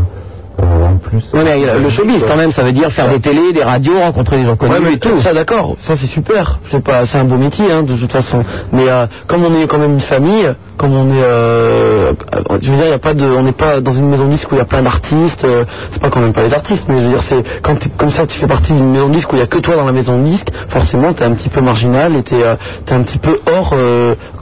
en 0.63 0.97
plus. 0.97 1.23
Ouais, 1.33 1.43
mais 1.43 1.67
euh, 1.67 1.79
le 1.79 1.89
showbiz 1.89 2.23
quand 2.27 2.35
même, 2.37 2.51
ça 2.51 2.63
veut 2.63 2.71
dire 2.71 2.91
faire 2.91 3.09
des 3.09 3.19
télés, 3.19 3.53
des 3.53 3.63
radios, 3.63 3.99
rencontrer 3.99 4.37
des 4.37 4.45
gens 4.45 4.55
connus 4.55 4.73
Ouais, 4.73 4.79
mais 4.81 4.93
et 4.93 4.99
tout. 4.99 5.17
ça 5.19 5.33
d'accord, 5.33 5.75
ça 5.79 5.95
c'est 5.95 6.07
super. 6.07 6.59
C'est 6.71 6.83
pas, 6.83 7.05
c'est 7.05 7.17
un 7.17 7.25
beau 7.25 7.37
métier 7.37 7.71
hein, 7.71 7.83
de 7.83 7.95
toute 7.95 8.11
façon. 8.11 8.43
Mais 8.71 8.89
euh, 8.89 9.05
comme 9.27 9.43
on 9.45 9.53
est 9.61 9.67
quand 9.67 9.77
même 9.79 9.93
une 9.93 9.99
famille, 9.99 10.49
comme 10.77 10.93
on 10.95 11.09
est, 11.13 11.21
euh, 11.23 12.13
je 12.61 12.71
veux 12.71 12.77
dire, 12.77 12.87
y 12.87 12.91
a 12.93 12.99
pas 12.99 13.13
de, 13.13 13.25
on 13.25 13.43
n'est 13.43 13.51
pas 13.51 13.81
dans 13.81 13.91
une 13.91 14.09
maison 14.09 14.25
de 14.25 14.31
disque 14.31 14.51
où 14.51 14.55
il 14.55 14.59
y 14.59 14.61
a 14.61 14.65
plein 14.65 14.81
d'artistes. 14.81 15.43
euh, 15.43 15.65
c'est 15.91 16.01
pas 16.01 16.09
qu'on 16.09 16.21
n'aime 16.21 16.33
pas 16.33 16.43
les 16.43 16.53
artistes, 16.53 16.85
mais 16.87 16.99
je 16.99 17.05
veux 17.05 17.11
dire, 17.11 17.21
c'est 17.23 17.43
quand 17.61 17.75
comme 17.97 18.11
ça 18.11 18.25
tu 18.27 18.37
fais 18.39 18.47
partie 18.47 18.73
d'une 18.73 18.89
maison 18.91 19.07
de 19.09 19.13
disque 19.13 19.31
où 19.31 19.35
il 19.35 19.39
y 19.39 19.43
a 19.43 19.47
que 19.47 19.57
toi 19.59 19.75
dans 19.75 19.85
la 19.85 19.91
maison 19.91 20.17
de 20.19 20.25
disque, 20.25 20.47
forcément 20.69 21.13
t'es 21.13 21.23
un 21.25 21.31
petit 21.33 21.49
peu 21.49 21.61
marginal 21.61 22.15
et 22.15 22.23
t'es, 22.23 22.43
t'es 22.85 22.93
un 22.93 23.01
petit 23.03 23.17
peu 23.17 23.39
hors, 23.51 23.73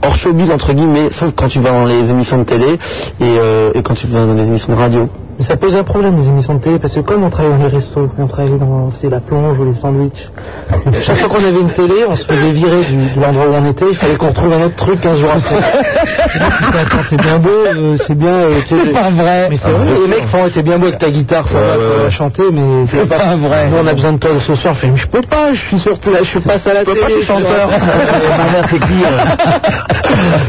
hors 0.02 0.16
showbiz 0.16 0.50
entre 0.50 0.72
guillemets, 0.72 1.10
sauf 1.10 1.32
quand 1.34 1.48
tu 1.48 1.58
vas 1.60 1.70
dans 1.70 1.84
les 1.84 2.10
émissions 2.10 2.38
de 2.38 2.44
télé 2.44 2.78
et, 3.20 3.34
et 3.74 3.82
quand 3.82 3.94
tu 3.94 4.06
vas 4.06 4.26
dans 4.26 4.34
les 4.34 4.46
émissions 4.46 4.72
de 4.72 4.78
radio. 4.78 5.08
Mais 5.38 5.44
ça 5.44 5.56
pose 5.56 5.76
un 5.76 5.84
problème 5.84 6.16
les 6.18 6.26
émissions 6.28 6.54
de 6.54 6.60
télé 6.60 6.78
parce 6.80 6.94
que 6.94 7.00
comme 7.00 7.22
on 7.22 7.30
travaillait 7.30 7.56
dans 7.58 7.64
les 7.64 7.70
restos, 7.70 8.10
on 8.18 8.26
travaillait 8.26 8.58
dans 8.58 8.66
on 8.88 8.90
faisait 8.90 9.08
la 9.08 9.20
plonge 9.20 9.56
ou 9.60 9.64
les 9.66 9.74
sandwichs, 9.74 10.28
chaque 11.02 11.16
fois 11.18 11.28
qu'on 11.28 11.36
avait 11.44 11.60
une 11.60 11.70
télé, 11.70 12.04
on 12.08 12.16
se 12.16 12.24
faisait 12.24 12.50
virer 12.50 12.84
du, 12.86 13.14
de 13.14 13.20
l'endroit 13.20 13.46
où 13.46 13.54
on 13.54 13.70
était, 13.70 13.84
il 13.88 13.96
fallait 13.96 14.16
qu'on 14.16 14.28
retrouve 14.30 14.52
un 14.52 14.64
autre 14.64 14.74
truc 14.74 15.00
15 15.00 15.18
jours 15.20 15.30
après. 15.36 15.56
Attends, 16.80 17.04
c'est 17.08 17.20
bien 17.20 17.38
beau, 17.38 17.50
euh, 17.50 17.96
c'est 18.04 18.16
bien. 18.16 18.28
euh, 18.32 18.60
tu 18.66 18.76
sais, 18.76 18.82
C'est 18.86 18.92
pas 18.92 19.10
vrai. 19.10 19.46
Mais 19.50 19.56
c'est 19.56 19.70
vrai, 19.70 19.86
les 20.02 20.08
mecs 20.08 20.26
font, 20.26 20.48
t'es 20.52 20.62
bien 20.62 20.76
beau 20.78 20.86
avec 20.86 20.98
ta 20.98 21.10
guitare, 21.10 21.46
ça 21.46 21.56
Ouais, 21.58 21.64
va, 21.66 21.76
ouais, 21.76 22.04
ouais. 22.04 22.10
chanter, 22.10 22.42
mais 22.52 22.86
C'est 22.90 23.08
pas 23.08 23.36
vrai. 23.36 23.68
Nous, 23.70 23.76
on 23.80 23.86
a 23.86 23.92
besoin 23.94 24.12
de 24.14 24.18
toi 24.18 24.30
ce 24.40 24.54
soir. 24.56 24.74
Je 24.74 24.80
fais, 24.80 24.90
mais 24.90 24.96
je 24.96 25.06
peux 25.06 25.22
pas, 25.22 25.52
je 25.52 25.60
suis 25.68 25.78
surtout 25.78 26.10
là, 26.10 26.18
je 26.22 26.28
suis 26.30 26.40
pas 26.40 26.54
à 26.68 26.74
la 26.74 26.84
télé. 26.84 27.00
pas, 27.00 27.08
je 27.20 27.24
chanteur. 27.24 27.70
sur- 27.70 27.78
Ma 28.38 28.50
mère 28.52 28.66
t'écrit. 28.68 29.04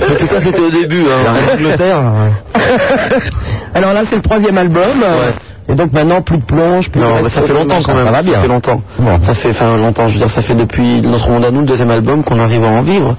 Mais 0.10 0.16
tout 0.16 0.28
ça 0.28 0.40
c'était 0.40 0.62
au 0.62 0.72
début. 0.72 1.06
Hein. 1.08 1.32
En 1.52 1.54
Angleterre, 1.56 1.98
ouais. 2.00 2.60
Alors 3.75 3.94
là 3.94 4.02
c'est 4.10 4.16
le 4.16 4.22
troisième 4.22 4.58
album. 4.58 4.79
Et 5.72 5.76
donc 5.76 5.94
maintenant 5.94 6.22
plus 6.22 6.38
de 6.38 6.44
plonge, 6.44 6.90
plus 6.90 7.00
de 7.00 7.06
Non, 7.06 7.30
ça 7.30 7.42
fait 7.44 7.54
longtemps 7.54 7.78
quand 7.86 7.94
même. 7.94 8.06
Ça 8.06 8.12
va 8.12 8.22
bien. 8.24 8.42
fait 8.42 8.48
longtemps. 8.48 8.82
Ça 9.22 9.34
fait 9.36 9.50
enfin 9.52 9.78
longtemps. 9.78 10.08
Je 10.08 10.14
veux 10.14 10.20
dire, 10.20 10.32
ça 10.32 10.42
fait 10.42 10.56
depuis 10.56 11.02
notre 11.02 11.30
monde 11.30 11.46
à 11.46 11.52
nous, 11.52 11.60
le 11.62 11.68
deuxième 11.68 11.92
album, 11.92 12.24
qu'on 12.24 12.40
arrive 12.40 12.64
à 12.64 12.70
en 12.70 12.82
vivre, 12.82 13.16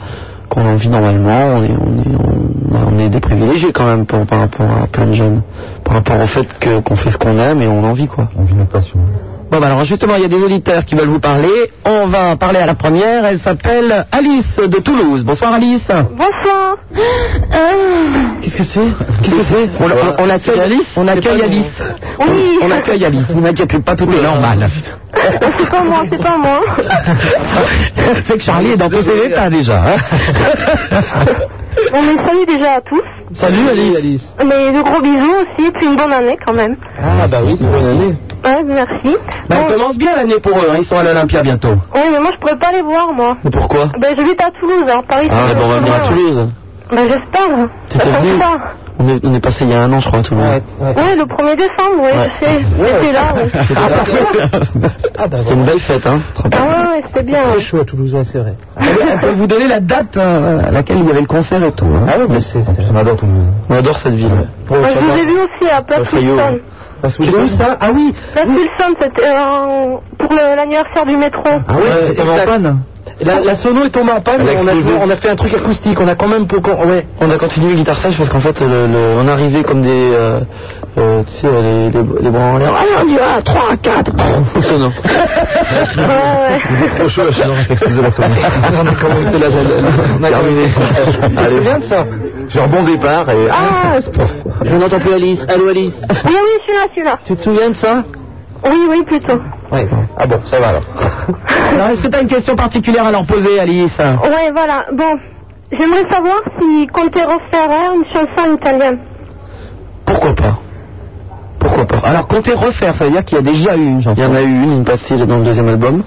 qu'on 0.48 0.66
en 0.66 0.74
vit 0.74 0.88
normalement. 0.88 1.54
On 1.56 1.62
est, 1.62 1.68
on 1.70 1.96
est, 1.98 2.16
on, 2.16 2.94
on 2.96 2.98
est 2.98 3.08
des 3.08 3.20
privilégiés 3.20 3.70
quand 3.72 3.84
même 3.86 4.04
pour- 4.04 4.26
par 4.26 4.40
rapport 4.40 4.66
à 4.82 4.86
plein 4.88 5.06
de 5.06 5.12
jeunes, 5.12 5.42
par 5.84 5.94
rapport 5.94 6.20
au 6.20 6.26
fait 6.26 6.46
que 6.58 6.80
qu'on 6.80 6.96
fait 6.96 7.10
ce 7.10 7.18
qu'on 7.18 7.38
aime 7.38 7.62
et 7.62 7.68
on 7.68 7.84
en 7.84 7.92
vit 7.92 8.08
quoi. 8.08 8.28
On 8.36 8.42
vit 8.42 8.54
notre 8.54 8.70
passion. 8.70 8.98
Bon, 9.50 9.58
bah 9.58 9.66
alors 9.66 9.82
justement, 9.84 10.14
il 10.16 10.22
y 10.22 10.24
a 10.24 10.28
des 10.28 10.42
auditeurs 10.42 10.84
qui 10.84 10.94
veulent 10.94 11.08
vous 11.08 11.18
parler. 11.18 11.72
On 11.84 12.06
va 12.06 12.36
parler 12.36 12.60
à 12.60 12.66
la 12.66 12.74
première. 12.74 13.24
Elle 13.24 13.40
s'appelle 13.40 14.06
Alice 14.12 14.56
de 14.56 14.78
Toulouse. 14.78 15.24
Bonsoir 15.24 15.54
Alice. 15.54 15.88
Bonsoir. 15.88 16.76
Qu'est-ce 18.40 18.56
que 18.56 18.64
c'est? 18.64 18.80
Qu'est-ce 19.22 19.34
que 19.36 19.42
c'est? 19.42 19.68
On, 19.82 19.86
on- 19.86 20.24
on 20.24 20.30
accueille 20.30 20.60
Alice? 20.60 20.92
On 20.96 21.08
accueille 21.08 21.42
Alice. 21.42 21.82
Oui. 22.20 22.58
On, 22.62 22.66
on 22.66 22.70
accueille 22.70 23.04
Alice. 23.04 23.26
Vous 23.30 23.44
inquiétez 23.46 23.80
pas, 23.80 23.96
tout 23.96 24.08
est 24.10 24.22
normal. 24.22 24.70
C'est 25.58 25.68
pas 25.68 25.82
moi, 25.82 26.04
c'est 26.08 26.22
pas 26.22 26.38
moi. 26.38 26.60
c'est 28.24 28.36
que 28.36 28.42
Charlie 28.42 28.70
est 28.72 28.76
dans 28.76 28.88
tous 28.88 29.02
ses 29.02 29.26
états 29.26 29.50
déjà. 29.50 29.82
hein. 29.82 29.96
Bon, 31.92 32.02
mais 32.02 32.16
salut 32.26 32.46
déjà 32.46 32.72
à 32.74 32.80
tous. 32.80 33.02
Salut 33.32 33.68
Alice. 33.68 34.24
Mais 34.38 34.72
de 34.72 34.82
gros 34.82 35.00
bisous 35.00 35.34
aussi, 35.42 35.70
puis 35.72 35.86
une 35.86 35.96
bonne 35.96 36.12
année 36.12 36.36
quand 36.44 36.52
même. 36.52 36.76
Ah 37.00 37.26
bah 37.28 37.38
oui, 37.44 37.56
bonne 37.60 37.84
année. 37.86 38.14
Ouais, 38.44 38.62
merci. 38.64 39.16
Bah, 39.48 39.56
Bon, 39.56 39.56
elle 39.68 39.74
commence 39.74 39.98
bien 39.98 40.16
l'année 40.16 40.40
pour 40.40 40.56
eux. 40.56 40.68
hein. 40.70 40.76
Ils 40.78 40.84
sont 40.84 40.96
à 40.96 41.02
l'Olympia 41.04 41.42
bientôt. 41.42 41.74
oui, 41.94 42.00
mais 42.12 42.20
moi 42.20 42.30
je 42.34 42.38
pourrais 42.40 42.58
pas 42.58 42.72
les 42.72 42.82
voir, 42.82 43.12
moi. 43.12 43.36
Mais 43.44 43.50
pourquoi? 43.50 43.86
Ben, 43.98 44.14
j'habite 44.16 44.40
à 44.42 44.50
Toulouse, 44.58 44.84
alors 44.88 45.04
Paris. 45.04 45.28
Ah, 45.30 45.46
c'est 45.50 45.54
ben, 45.56 45.62
on 45.64 45.68
va 45.68 45.78
venir 45.78 45.94
à. 45.94 46.08
Toulouse. 46.08 46.48
Ben, 46.90 47.08
j'espère. 47.08 47.68
Ça 47.90 47.98
fait 48.00 48.38
ça. 48.38 48.58
On 49.02 49.08
est, 49.08 49.24
on 49.24 49.34
est 49.34 49.40
passé 49.40 49.64
il 49.64 49.70
y 49.70 49.74
a 49.74 49.80
un 49.82 49.92
an, 49.94 49.98
je 49.98 50.06
crois, 50.08 50.18
à 50.18 50.22
Toulouse. 50.22 50.44
Oui, 50.78 51.16
le 51.16 51.24
1er 51.24 51.56
décembre, 51.56 52.02
oui, 52.02 52.10
je 52.12 52.44
sais. 52.44 52.60
J'étais 52.78 53.12
là, 53.12 53.34
oui. 53.34 53.50
Ah 55.18 55.26
bah 55.26 55.38
C'était 55.38 55.54
une 55.54 55.64
belle 55.64 55.78
fête, 55.80 56.06
hein. 56.06 56.20
Ah 56.44 56.48
ouais, 56.48 56.96
ouais, 56.96 57.02
c'était 57.06 57.22
bien. 57.22 57.42
Très 57.42 57.52
ouais. 57.54 57.60
chaud 57.60 57.80
à 57.80 57.84
Toulouse, 57.84 58.14
ouais, 58.14 58.24
c'est 58.24 58.38
vrai. 58.38 58.54
On 58.78 59.18
peut 59.20 59.30
vous 59.32 59.46
donner 59.46 59.68
la 59.68 59.80
date 59.80 60.16
euh, 60.16 60.68
à 60.68 60.70
laquelle 60.70 60.98
il 60.98 61.06
y 61.06 61.10
avait 61.10 61.20
le 61.22 61.26
concert 61.26 61.62
et 61.64 61.72
tout. 61.72 61.86
hein. 61.86 62.06
Ah 62.12 62.18
ouais, 62.18 62.26
mais 62.28 62.40
c'est... 62.40 62.60
On 62.92 62.96
adore 62.96 63.16
Toulouse. 63.16 63.44
On 63.68 63.74
adore 63.74 63.98
cette 63.98 64.14
ville. 64.14 64.28
Moi, 64.68 64.78
je 64.94 64.98
vous 64.98 65.16
ai 65.18 65.26
vu 65.26 65.38
aussi 65.40 65.70
à 65.70 65.82
Place 65.82 66.08
Fayot, 66.08 66.34
Wilson. 66.34 66.52
ouais. 67.02 67.10
J'ai 67.18 67.38
vu 67.38 67.48
ça 67.48 67.76
Ah 67.80 67.90
oui 67.94 68.14
Place 68.34 68.46
Wilson, 68.46 68.94
c'était 69.00 69.26
euh, 69.26 69.96
pour 70.18 70.32
l'anniversaire 70.34 71.06
du 71.06 71.16
métro. 71.16 71.42
Ah 71.46 71.74
ouais, 71.74 71.82
Ouais, 71.82 72.06
c'était 72.08 72.22
en 72.22 72.44
panne. 72.46 72.80
La, 73.22 73.40
la 73.40 73.54
sono 73.54 73.84
est 73.84 73.90
tombée 73.90 74.12
en 74.12 74.20
panne, 74.20 74.40
on 74.42 74.66
a, 74.66 74.72
joué- 74.74 74.98
on 75.00 75.10
a 75.10 75.16
fait 75.16 75.28
un 75.28 75.36
truc 75.36 75.52
acoustique, 75.52 76.00
on 76.00 76.08
a 76.08 76.14
quand 76.14 76.28
même 76.28 76.46
pour... 76.46 76.60
Ouais. 76.86 77.06
On 77.20 77.30
a 77.30 77.36
continué 77.36 77.70
le 77.72 77.76
guitare 77.76 77.98
sèche 77.98 78.16
parce 78.16 78.30
qu'en 78.30 78.40
fait, 78.40 78.58
le, 78.60 78.86
le- 78.86 79.16
on 79.22 79.28
arrivait 79.28 79.62
comme 79.62 79.82
des. 79.82 79.90
euh, 80.14 80.40
euh, 80.98 81.22
tu 81.24 81.32
sais, 81.34 81.46
les, 81.50 81.90
les, 81.90 82.04
les 82.22 82.30
bras 82.30 82.44
en 82.54 82.58
l'air. 82.58 82.74
Allez, 82.74 82.90
on 83.04 83.08
y 83.08 83.16
va, 83.16 83.42
3, 83.42 83.76
4. 83.82 84.12
non. 84.78 84.88
Ouais, 84.88 86.04
ouais. 86.04 86.88
Trop 86.98 87.08
chaud, 87.08 87.22
dans 87.46 87.54
réflexe 87.54 87.88
de 87.96 88.00
la 88.02 88.10
sonnerie. 88.10 88.40
on 88.82 88.86
a 88.86 88.94
quand 88.94 89.08
même 89.08 89.30
fait 89.32 89.38
la. 89.38 89.46
On 90.18 90.24
a 90.24 90.28
terminé. 90.30 90.68
Tu 91.28 91.34
te 91.34 91.48
souviens 91.50 91.78
de 91.78 91.84
ça 91.84 92.06
J'ai 92.48 92.60
un 92.60 92.66
bon 92.68 92.82
départ 92.84 93.28
et. 93.30 93.48
Ah 93.50 93.98
Je 94.64 94.74
n'entends 94.76 94.98
plus 94.98 95.12
Alice. 95.12 95.46
Allô 95.48 95.68
Alice 95.68 95.94
Oui, 96.08 96.16
oui, 96.24 96.58
je 96.58 96.62
suis 96.64 96.74
là, 96.74 96.86
je 96.88 96.92
suis 96.94 97.04
là. 97.04 97.18
Tu 97.24 97.36
te 97.36 97.42
souviens 97.42 97.70
de 97.70 97.76
ça 97.76 98.02
Oui, 98.64 98.78
oui, 98.90 99.02
plutôt. 99.04 99.40
Ouais. 99.72 99.88
Ah 100.18 100.26
bon, 100.26 100.40
ça 100.44 100.60
va 100.60 100.68
alors. 100.68 100.82
Alors, 101.72 101.88
est-ce 101.88 102.02
que 102.02 102.08
tu 102.08 102.16
as 102.16 102.20
une 102.20 102.28
question 102.28 102.56
particulière 102.56 103.06
à 103.06 103.10
leur 103.12 103.24
poser, 103.24 103.58
Alice 103.58 103.96
Ouais, 103.98 104.50
voilà. 104.52 104.84
Bon, 104.92 105.18
j'aimerais 105.72 106.08
savoir 106.10 106.36
si 106.60 106.86
Conte 106.88 107.14
referait 107.14 107.94
une 107.94 108.04
chanson 108.12 108.50
en 108.50 108.54
italien. 108.56 108.98
Pourquoi 110.04 110.34
pas? 110.34 110.58
Pourquoi 111.58 111.86
pas? 111.86 111.98
Alors, 112.04 112.26
comptez 112.26 112.52
refaire, 112.54 112.94
ça 112.94 113.04
veut 113.04 113.10
dire 113.12 113.24
qu'il 113.24 113.36
y 113.36 113.40
a 113.40 113.44
déjà 113.44 113.76
eu 113.76 113.84
une 113.84 113.98
Il 113.98 114.04
chanson. 114.04 114.20
y 114.22 114.26
en 114.26 114.34
a 114.34 114.42
eu 114.42 114.46
une, 114.64 114.72
une 114.72 114.84
passée 114.84 115.16
dans 115.16 115.38
le 115.38 115.44
deuxième 115.44 115.68
album. 115.68 116.02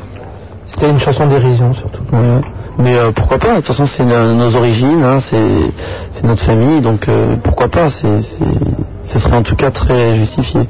C'était 0.66 0.90
une 0.90 1.00
chanson 1.00 1.28
dérision 1.28 1.74
surtout. 1.74 2.04
Ouais. 2.12 2.42
Mais 2.80 2.96
euh, 2.96 3.12
pourquoi 3.12 3.38
pas? 3.38 3.52
De 3.52 3.56
toute 3.58 3.66
façon, 3.68 3.86
c'est 3.86 4.04
no- 4.04 4.34
nos 4.34 4.56
origines, 4.56 5.04
hein, 5.04 5.20
c'est 5.22 6.24
notre 6.24 6.44
famille, 6.44 6.82
donc 6.82 7.08
euh, 7.08 7.36
pourquoi 7.44 7.68
pas? 7.68 7.90
Ce 7.90 9.20
serait 9.20 9.36
en 9.36 9.44
tout 9.44 9.56
cas 9.56 9.70
très 9.72 10.16
justifié. 10.16 10.62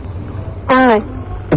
Ah 0.68 0.88
ouais. 0.90 1.02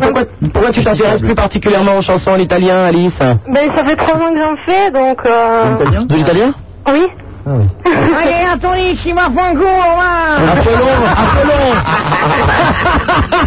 Pourquoi, 0.01 0.23
pourquoi 0.53 0.71
tu 0.71 0.83
t'intéresses 0.85 1.21
plus 1.21 1.35
particulièrement 1.35 1.97
aux 1.99 2.03
chansons 2.03 2.33
en 2.33 2.39
italien, 2.39 2.85
Alice 2.85 3.19
Ben, 3.19 3.71
ça 3.77 3.85
fait 3.85 3.97
trois 3.97 4.17
ans 4.17 4.33
que 4.33 4.41
j'en 4.41 4.57
fais, 4.65 4.91
donc... 4.91 5.19
Euh... 5.27 6.05
De 6.05 6.15
l'italien 6.15 6.55
Oui. 6.89 7.07
Allez, 7.47 8.45
Anthony, 8.53 9.13
ma 9.15 9.31
fango, 9.31 9.65
Apollon, 9.65 10.99
Apollon 11.07 11.73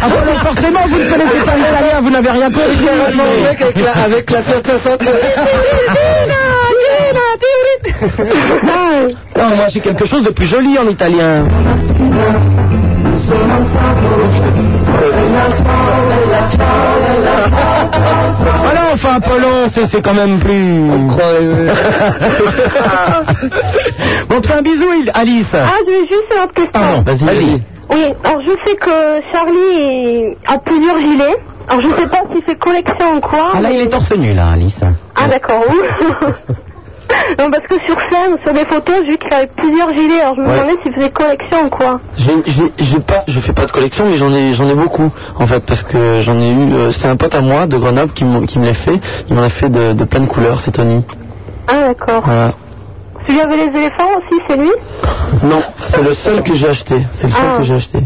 Apollon, 0.00 0.38
forcément, 0.42 0.80
vous 0.88 0.96
ne 0.98 1.10
connaissez 1.10 1.44
pas 1.44 1.56
l'italien, 1.56 2.00
vous 2.00 2.10
n'avez 2.10 2.30
rien 2.30 2.50
compris. 2.50 2.88
avec 2.88 3.76
la, 3.76 3.92
avec 4.04 4.30
la 4.30 4.42
Fiat 4.42 4.62
500. 4.64 4.90
Non, 9.36 9.56
moi 9.56 9.68
j'ai 9.68 9.80
quelque 9.80 10.06
chose 10.06 10.24
de 10.24 10.30
plus 10.30 10.46
joli 10.46 10.78
en 10.78 10.86
italien. 10.88 11.44
Voilà, 18.62 18.92
enfin, 18.94 19.14
Apollon, 19.16 19.68
c'est 19.68 19.86
c'est 19.86 20.02
quand 20.02 20.14
même 20.14 20.38
plus. 20.38 20.82
bon, 24.28 24.42
fais 24.42 24.54
un 24.54 24.62
bisou, 24.62 24.86
Alice. 25.14 25.54
Ah, 25.54 25.72
je 25.86 25.90
vais 25.90 26.00
juste 26.08 26.24
une 26.34 26.42
autre 26.42 26.54
question. 26.54 26.72
Pardon, 26.72 27.02
vas-y. 27.02 27.62
Oui, 27.90 28.04
alors 28.24 28.40
je 28.42 28.52
sais 28.64 28.76
que 28.76 29.20
Charlie 29.32 30.36
a 30.46 30.58
plusieurs 30.58 30.98
gilets. 31.00 31.36
Alors 31.68 31.82
je 31.82 31.88
sais 32.00 32.08
pas 32.08 32.22
s'il 32.32 32.42
fait 32.44 32.56
collection 32.56 33.16
ou 33.16 33.20
quoi. 33.20 33.50
Ah 33.54 33.60
là, 33.60 33.70
il 33.70 33.80
est 33.80 33.88
torse 33.88 34.10
nu, 34.16 34.32
là, 34.34 34.50
Alice. 34.52 34.80
Ah 35.14 35.28
d'accord, 35.28 35.64
oui. 35.68 35.78
non, 37.38 37.50
parce 37.50 37.66
que 37.66 37.74
sur 37.86 37.98
scène, 38.10 38.36
sur 38.44 38.52
des 38.52 38.64
photos, 38.66 38.94
j'ai 39.04 39.12
vu 39.12 39.18
qu'il 39.18 39.32
avait 39.32 39.50
plusieurs 39.56 39.92
gilets. 39.94 40.20
Alors 40.20 40.34
je 40.36 40.40
me 40.42 40.46
Ouais. 40.48 40.54
demandais 40.56 40.76
s'il 40.82 40.92
faisait 40.94 41.10
collection 41.10 41.66
ou 41.66 41.70
quoi. 41.70 42.00
J'ai- 42.16 43.00
pas, 43.00 43.24
je 43.26 43.40
fais 43.40 43.52
pas 43.52 43.66
de 43.66 43.72
collection, 43.72 44.04
mais 44.06 44.16
j'en 44.16 44.32
ai, 44.32 44.52
j'en 44.52 44.68
ai 44.68 44.74
beaucoup 44.74 45.10
en 45.38 45.46
fait, 45.46 45.64
parce 45.66 45.82
que 45.82 46.20
j'en 46.20 46.38
ai 46.40 46.50
eu. 46.52 46.74
euh, 46.74 46.90
c'est 46.92 47.08
un 47.08 47.16
pote 47.16 47.34
à 47.34 47.40
moi 47.40 47.66
de 47.66 47.76
Grenoble 47.78 48.12
qui, 48.12 48.24
qui 48.46 48.58
me 48.58 48.66
l'a 48.66 48.74
fait. 48.74 49.00
Il 49.28 49.34
m'en 49.34 49.42
a 49.42 49.48
fait 49.50 49.68
de, 49.68 49.92
de 49.92 50.04
plein 50.04 50.20
de 50.20 50.26
couleurs. 50.26 50.60
C'est 50.60 50.72
Tony. 50.72 51.04
Ah 51.68 51.88
d'accord. 51.88 52.22
Voilà. 52.24 52.52
Celui 53.26 53.40
avec 53.40 53.56
les 53.56 53.78
éléphants 53.80 54.08
aussi, 54.18 54.40
c'est 54.48 54.56
lui? 54.56 54.72
Non, 55.44 55.62
c'est 55.78 56.02
le 56.02 56.14
seul 56.14 56.42
que 56.42 56.54
j'ai 56.54 56.68
acheté. 56.68 56.96
C'est 57.12 57.26
le 57.26 57.32
seul 57.32 57.42
Ah. 57.54 57.56
que 57.58 57.62
j'ai 57.64 57.74
acheté. 57.74 57.98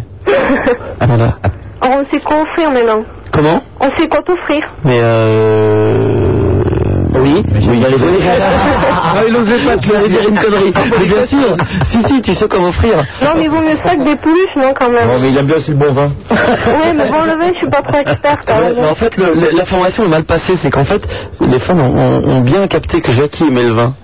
Voilà. 1.00 1.34
Alors 1.80 1.98
on 2.00 2.04
sait 2.10 2.20
quoi 2.20 2.42
offrir 2.42 2.70
maintenant? 2.70 3.02
Comment? 3.32 3.62
On 3.80 3.90
sait 3.96 4.08
quoi 4.08 4.22
t'offrir? 4.22 4.64
Mais 4.84 4.98
euh. 5.02 6.43
Oui, 7.24 7.42
oui, 7.52 7.76
il 7.78 7.84
allait 7.86 7.96
donner. 7.98 8.18
Ah, 8.22 9.22
il 9.26 9.34
osait 9.36 9.58
pas 9.66 9.76
te 9.78 9.86
vais 9.92 10.08
dire 10.08 10.28
une 10.28 10.38
connerie. 10.38 10.72
Mais 10.98 11.06
bien 11.06 11.24
sûr, 11.24 11.56
si, 11.86 12.02
si, 12.04 12.20
tu 12.22 12.34
sais 12.34 12.46
comment 12.48 12.68
offrir. 12.68 12.96
Non 13.22 13.30
mais 13.36 13.48
mieux 13.48 13.76
ça 13.82 13.96
que 13.96 14.04
des 14.04 14.16
peluches, 14.16 14.56
non 14.56 14.72
quand 14.78 14.90
même. 14.90 15.08
Non, 15.08 15.18
mais 15.20 15.30
il 15.30 15.38
aime 15.38 15.46
bien 15.46 15.56
aussi 15.56 15.70
le 15.70 15.76
bon 15.78 15.92
vin. 15.92 16.10
Ouais, 16.30 16.92
mais 16.94 17.08
bon, 17.08 17.22
le 17.24 17.38
vin, 17.38 17.50
je 17.54 17.58
suis 17.58 17.70
pas 17.70 17.82
trop 17.82 17.98
experte. 17.98 18.48
hein. 18.50 18.60
Ouais, 18.60 18.74
mais 18.78 18.88
en 18.88 18.94
fait, 18.94 19.16
le- 19.16 19.34
le- 19.34 19.56
l'information 19.56 20.04
est 20.04 20.08
mal 20.08 20.24
passée. 20.24 20.54
C'est 20.56 20.70
qu'en 20.70 20.84
fait, 20.84 21.02
les 21.40 21.58
fans 21.58 21.78
ont, 21.78 21.96
ont- 21.96 22.28
ont 22.28 22.40
bien 22.42 22.66
capté 22.66 23.00
que 23.00 23.10
Jackie 23.12 23.44
aimait 23.48 23.62
le 23.64 23.70
vin. 23.72 23.94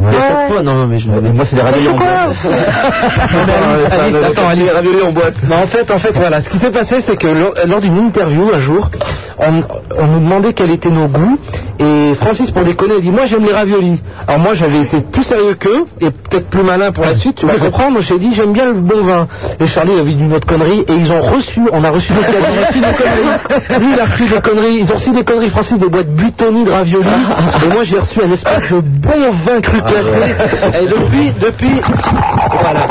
Et 0.00 0.04
à 0.06 0.08
Ouais. 0.08 0.16
chaque 0.26 0.46
fois, 0.52 0.62
non, 0.62 0.74
non, 0.74 0.86
mais 0.86 0.98
je. 0.98 1.10
Mais 1.10 1.20
moi, 1.32 1.44
c'est 1.44 1.54
des 1.54 1.60
raviolis 1.62 1.88
en 1.90 1.96
boîte. 1.98 2.36
Alice, 3.92 4.16
attends, 4.16 4.48
Alice. 4.48 4.64
Des 4.64 4.70
raviolis 4.70 5.02
en 5.02 5.12
boîte. 5.12 5.34
Non, 5.48 5.56
en 5.56 5.66
fait, 5.66 5.90
en 5.90 5.98
fait, 5.98 6.12
voilà, 6.16 6.40
ce 6.40 6.48
qui 6.48 6.58
s'est 6.58 6.70
passé, 6.70 7.00
c'est 7.00 7.16
que 7.16 7.26
lors, 7.26 7.52
lors 7.66 7.80
d'une 7.80 7.98
interview 7.98 8.50
un 8.54 8.58
jour, 8.60 8.88
on, 9.38 9.62
on 9.98 10.06
nous 10.06 10.20
demandait 10.20 10.54
quels 10.54 10.70
étaient 10.70 10.90
nos 10.90 11.08
goûts, 11.08 11.38
et 11.78 11.84
Francis, 12.14 12.50
pour 12.50 12.64
déconner, 12.64 12.94
a 12.96 13.00
dit 13.00 13.10
moi 13.10 13.24
j'aime 13.26 13.44
les 13.44 13.52
raviolis. 13.52 14.00
Alors 14.26 14.40
moi 14.40 14.54
j'avais 14.54 14.80
été 14.82 15.00
plus 15.00 15.22
sérieux 15.24 15.54
qu'eux 15.54 15.84
et 16.00 16.10
peut-être 16.10 16.48
plus 16.50 16.62
malin 16.62 16.92
pour 16.92 17.04
la 17.04 17.14
suite, 17.14 17.36
tu 17.36 17.46
vas 17.46 17.56
comprendre. 17.56 18.00
J'ai 18.00 18.18
dit 18.18 18.32
j'aime 18.34 18.52
bien 18.52 18.66
le 18.66 18.80
bon 18.80 19.02
vin. 19.02 19.28
Et 19.60 19.66
Charlie 19.66 19.98
a 19.98 20.02
vu 20.02 20.14
d'une 20.14 20.32
autre 20.32 20.46
connerie 20.46 20.84
et 20.88 20.92
ils 20.94 21.10
ont 21.10 21.20
reçu, 21.20 21.60
on 21.72 21.84
a 21.84 21.90
reçu 21.90 22.12
des 22.12 22.20
conneries. 22.20 23.80
Lui 23.80 23.92
il 23.94 24.00
a 24.00 24.04
reçu 24.04 24.28
des 24.28 24.40
conneries, 24.40 24.76
ils 24.80 24.90
ont 24.90 24.94
reçu 24.94 25.10
des 25.10 25.24
conneries 25.24 25.50
Francis, 25.50 25.78
des 25.78 25.88
boîtes 25.88 26.08
Buitoni 26.08 26.64
de 26.64 26.70
raviolis. 26.70 27.08
Et 27.64 27.68
moi 27.72 27.84
j'ai 27.84 27.98
reçu 27.98 28.20
un 28.22 28.30
espèce 28.32 28.70
de 28.70 28.80
bon 28.80 29.30
vin 29.46 29.60
cru 29.60 29.80
classé. 29.82 30.18
Et 30.80 30.86
depuis, 30.86 31.32
depuis, 31.40 31.80
voilà. 32.60 32.88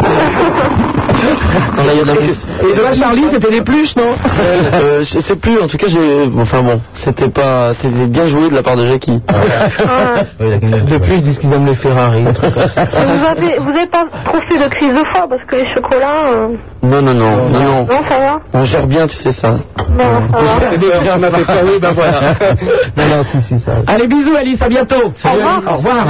Non, 1.77 1.83
là, 1.83 1.93
il 1.93 1.99
y 1.99 2.03
en 2.03 2.07
a 2.07 2.15
plus. 2.15 2.45
Et 2.61 2.75
de 2.75 2.81
là, 2.81 2.93
Charlie, 2.93 3.25
c'était 3.29 3.51
des 3.51 3.61
pluches, 3.61 3.95
non? 3.95 4.13
Euh, 4.39 5.03
je 5.03 5.19
sais 5.19 5.35
plus, 5.35 5.59
en 5.59 5.67
tout 5.67 5.77
cas, 5.77 5.87
j'ai. 5.87 6.29
Enfin 6.37 6.61
bon, 6.61 6.81
c'était 6.93 7.29
pas. 7.29 7.73
C'était 7.73 8.05
bien 8.07 8.25
joué 8.25 8.49
de 8.49 8.55
la 8.55 8.63
part 8.63 8.75
de 8.75 8.87
Jackie. 8.87 9.10
Ah. 9.27 10.23
Oui, 10.39 10.47
il 10.47 10.53
a 10.53 10.57
gagné. 10.57 10.81
depuis 10.91 11.13
ils 11.15 11.21
disent 11.21 11.37
qu'ils 11.39 11.51
aiment 11.53 11.65
les 11.65 11.75
Ferrari. 11.75 12.25
un 12.27 12.33
truc 12.33 12.53
comme 12.53 12.69
ça. 12.69 12.85
Vous 12.85 13.25
avez, 13.25 13.57
vous 13.59 13.69
avez 13.69 13.87
pas 13.87 14.05
trop 14.25 14.39
fait 14.49 14.57
de 14.57 14.67
crise 14.69 14.93
de 14.93 15.03
foie 15.13 15.27
parce 15.29 15.43
que 15.47 15.55
les 15.55 15.73
chocolats. 15.73 16.29
euh, 16.33 16.47
Non, 16.83 17.01
non, 17.01 17.13
non, 17.13 17.49
non, 17.49 17.59
non. 17.63 17.81
Non, 17.85 18.03
ça 18.09 18.17
va 18.19 18.39
On 18.53 18.63
gère 18.63 18.87
bien, 18.87 19.07
tu 19.07 19.15
sais 19.15 19.31
ça. 19.31 19.51
Non, 19.51 20.21
ça 20.31 20.39
va. 20.39 21.05
Ça 21.11 21.17
m'a 21.17 21.31
fait 21.31 21.45
peur, 21.45 21.61
oui, 21.65 21.79
ben 21.81 21.91
voilà. 21.91 22.21
Non, 22.97 23.05
non, 23.17 23.23
si, 23.23 23.41
si, 23.41 23.59
ça. 23.59 23.73
Allez, 23.87 24.07
bisous, 24.07 24.35
Alice, 24.35 24.61
à 24.61 24.69
bientôt. 24.69 24.95
Au 25.25 25.31
revoir. 25.31 25.61
Au 25.67 25.77
revoir. 25.77 26.05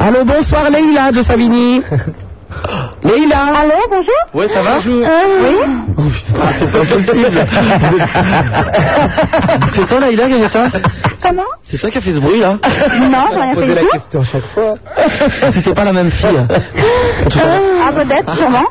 Allô, 0.00 0.24
bonsoir, 0.24 0.70
Leïla 0.70 1.12
de 1.12 1.22
Savigny. 1.22 1.82
Leïla 3.02 3.38
Allô, 3.60 3.74
bonjour 3.90 4.14
Ouais, 4.34 4.48
ça 4.48 4.62
va 4.62 4.78
euh, 4.78 5.04
Oui 5.98 6.12
C'est 6.58 6.70
pas 6.70 6.84
possible. 6.84 7.46
C'est 9.74 9.86
toi, 9.86 10.00
Laïla, 10.00 10.26
qui 10.28 10.34
a 10.34 10.38
fait 10.38 10.48
ça 10.48 10.68
Comment 11.22 11.42
C'est 11.64 11.78
toi 11.78 11.90
qui 11.90 11.98
as 11.98 12.00
fait 12.00 12.12
ce 12.12 12.18
bruit, 12.18 12.40
là 12.40 12.54
Non, 13.00 13.26
rien 13.32 13.54
fait 13.54 13.74
la 13.74 13.84
question 13.92 14.20
à 14.20 14.24
chaque 14.24 14.46
fois. 14.54 14.74
C'était 15.52 15.74
pas 15.74 15.84
la 15.84 15.92
même 15.92 16.10
fille. 16.10 16.32
L'heure. 16.32 16.46
Ah, 17.86 17.92
peut-être, 17.92 18.34
sûrement. 18.34 18.66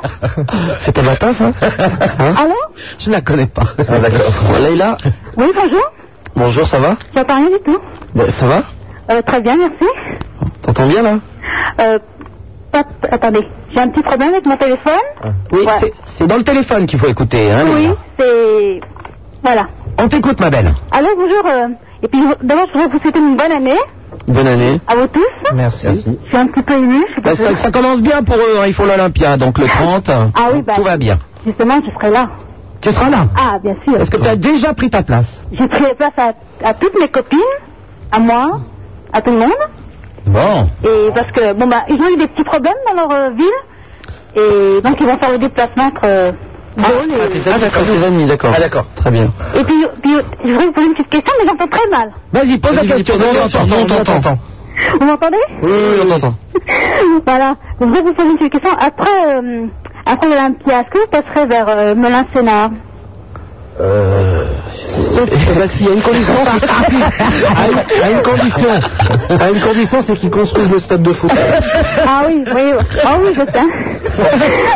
C'est 0.80 0.92
ta 0.94 1.02
matin, 1.04 1.34
ça 1.34 1.46
Hein 1.62 2.34
Allô 2.38 2.56
Je 3.00 3.10
la 3.12 3.22
connais 3.22 3.48
pas. 3.48 3.64
Ah, 3.88 4.00
d'accord. 4.00 4.34
Bon, 4.52 4.60
Laïla, 4.60 4.98
Oui, 5.38 5.52
bonjour. 5.56 5.84
bonjour, 6.36 6.68
ça 6.68 6.80
va 6.80 6.96
J'entends 7.16 7.36
rien 7.36 7.50
du 7.50 7.60
tout. 7.64 7.80
Bon, 8.16 8.30
Ça 8.32 8.48
va 8.48 8.64
Euh, 9.12 9.22
très 9.22 9.42
bien, 9.42 9.56
merci. 9.58 9.86
T'entends 10.64 10.88
bien, 10.88 11.02
là 11.04 11.20
Euh, 11.80 12.00
pas- 12.84 13.08
attendez, 13.12 13.48
j'ai 13.74 13.80
un 13.80 13.88
petit 13.90 14.04
problème 14.04 14.30
avec 14.34 14.46
mon 14.46 14.58
téléphone. 14.58 14.94
Oui, 15.52 15.66
Ouais. 15.66 15.92
c'est- 16.18 16.28
dans 16.28 16.38
le 16.38 16.44
téléphone 16.44 16.86
qu'il 16.88 17.00
faut 17.00 17.08
écouter. 17.08 17.52
Hein, 17.52 17.66
Oui, 17.74 17.90
c'est... 18.20 18.80
Voilà. 19.44 19.68
On 20.00 20.08
t'écoute, 20.08 20.40
ma 20.40 20.50
belle. 20.50 20.74
Allô, 20.92 21.08
bonjour. 21.18 21.44
euh, 21.46 21.68
Et 22.04 22.08
puis, 22.08 22.20
d'abord, 22.44 22.66
je 22.68 22.74
voudrais 22.74 22.90
vous 22.90 23.00
souhaiter 23.00 23.18
une 23.20 23.36
bonne 23.36 23.52
année 23.52 23.78
Bonne 24.28 24.48
année. 24.48 24.80
à 24.88 24.96
vous 24.96 25.08
tous. 25.08 25.26
Merci. 25.56 25.88
Je 26.24 26.28
suis 26.28 26.38
un 26.38 26.48
petit 26.48 26.62
peu 26.64 26.74
émue, 26.74 27.04
Bah, 27.24 27.36
ça, 27.36 27.56
ça 27.56 27.72
commence 27.72 28.02
bien 28.02 28.22
pour 28.24 28.36
eux, 28.36 28.60
hein, 28.60 28.66
ils 28.68 28.74
font 28.74 28.86
l'Olympia, 28.86 29.36
donc 29.38 29.58
le 29.58 29.66
30, 29.68 30.08
Ah 30.10 30.50
oui, 30.54 30.62
bah. 30.62 30.74
tout 30.76 30.84
va 30.84 30.98
bien. 30.98 31.18
Justement, 31.46 31.80
je 31.86 31.92
serai 31.94 32.12
là. 32.12 32.28
Tu 32.82 32.92
seras 32.92 33.10
là 33.10 33.26
Ah, 33.36 33.58
bien 33.64 33.76
sûr. 33.84 34.00
Est-ce 34.00 34.12
que 34.12 34.18
tu 34.18 34.28
as 34.28 34.36
déjà 34.36 34.74
pris 34.76 34.90
ta 34.92 35.02
place 35.02 35.42
J'ai 35.52 35.68
pris 35.68 35.84
place 35.98 36.12
à, 36.18 36.34
à 36.68 36.74
toutes 36.76 37.00
mes 37.00 37.08
copines, 37.08 37.40
à 38.12 38.20
moi, 38.20 38.60
à 39.14 39.22
tout 39.22 39.32
le 39.32 39.40
monde. 39.40 39.52
Bon. 40.28 40.68
Et 40.84 41.12
parce 41.14 41.32
que, 41.32 41.54
bon, 41.54 41.68
bah, 41.68 41.84
ils 41.90 42.00
ont 42.02 42.10
eu 42.10 42.18
des 42.18 42.28
petits 42.28 42.44
problèmes 42.44 42.74
dans 42.88 42.96
leur 42.96 43.12
euh, 43.12 43.30
ville. 43.32 43.48
Et 44.36 44.82
donc, 44.82 44.98
ils 45.00 45.06
vont 45.08 45.18
faire 45.18 45.32
le 45.32 45.38
déplacement 45.40 45.86
entre 45.86 46.02
euh, 46.06 46.32
Beaune 46.78 47.10
et... 47.12 47.22
Ah, 47.24 47.28
tes 47.28 47.50
amis, 47.50 47.62
d'accord, 47.62 47.86
tes 47.86 48.04
amis, 48.06 48.26
d'accord. 48.28 48.52
Ah, 48.56 48.60
d'accord. 48.60 48.86
Très 48.96 49.10
bien. 49.10 49.32
Et 49.56 49.64
puis, 49.64 49.86
puis, 50.04 50.12
je 50.44 50.50
voudrais 50.52 50.66
vous 50.68 50.72
poser 50.74 50.88
une 50.88 50.94
petite 50.94 51.10
question, 51.10 51.34
mais 51.40 51.48
j'entends 51.48 51.68
très 51.68 51.90
mal. 51.90 52.12
Vas-y, 52.34 52.58
pose 52.60 52.76
la 52.76 52.86
question. 52.86 53.16
on 53.16 53.34
t'entend, 53.34 53.66
Nous, 53.66 53.74
on 53.74 53.78
nous, 53.78 53.84
on 53.84 53.86
t'entend. 53.88 54.04
t'entend. 54.22 54.38
Vous 55.00 55.06
m'entendez? 55.08 55.38
Oui, 55.64 55.72
oui, 55.72 56.00
on 56.04 56.08
t'entend. 56.08 56.34
Voilà. 57.26 57.56
Je 57.80 57.86
voudrais 57.86 58.02
vous 58.04 58.14
poser 58.14 58.30
une 58.30 58.38
petite 58.38 58.52
question. 58.54 58.72
Après, 58.80 59.38
euh, 59.38 59.66
après 60.06 60.30
l'Olympia, 60.30 60.82
est-ce 60.82 60.90
que 60.92 61.00
vous 61.00 61.08
passerez 61.10 61.48
vers 61.48 61.68
euh, 63.80 64.46
Sauf 65.14 65.30
bah, 65.30 65.68
s'il 65.68 65.86
y 65.88 65.90
a 65.90 65.94
une 65.94 66.02
condition, 66.02 66.34
c'est- 66.44 66.66
à, 67.56 67.68
une, 67.70 68.04
à 68.04 68.10
une 68.12 68.22
condition, 68.24 68.70
à 69.40 69.50
une 69.52 69.60
condition, 69.62 70.02
c'est 70.02 70.16
qu'ils 70.16 70.30
construisent 70.32 70.70
le 70.70 70.80
stade 70.80 71.04
de 71.04 71.14
foot. 71.14 71.32
Ah 71.36 72.24
oui, 72.28 72.44
oui, 72.54 72.62
ah 73.04 73.18
oui, 73.22 73.30
je 73.36 73.42
sais. 73.42 73.64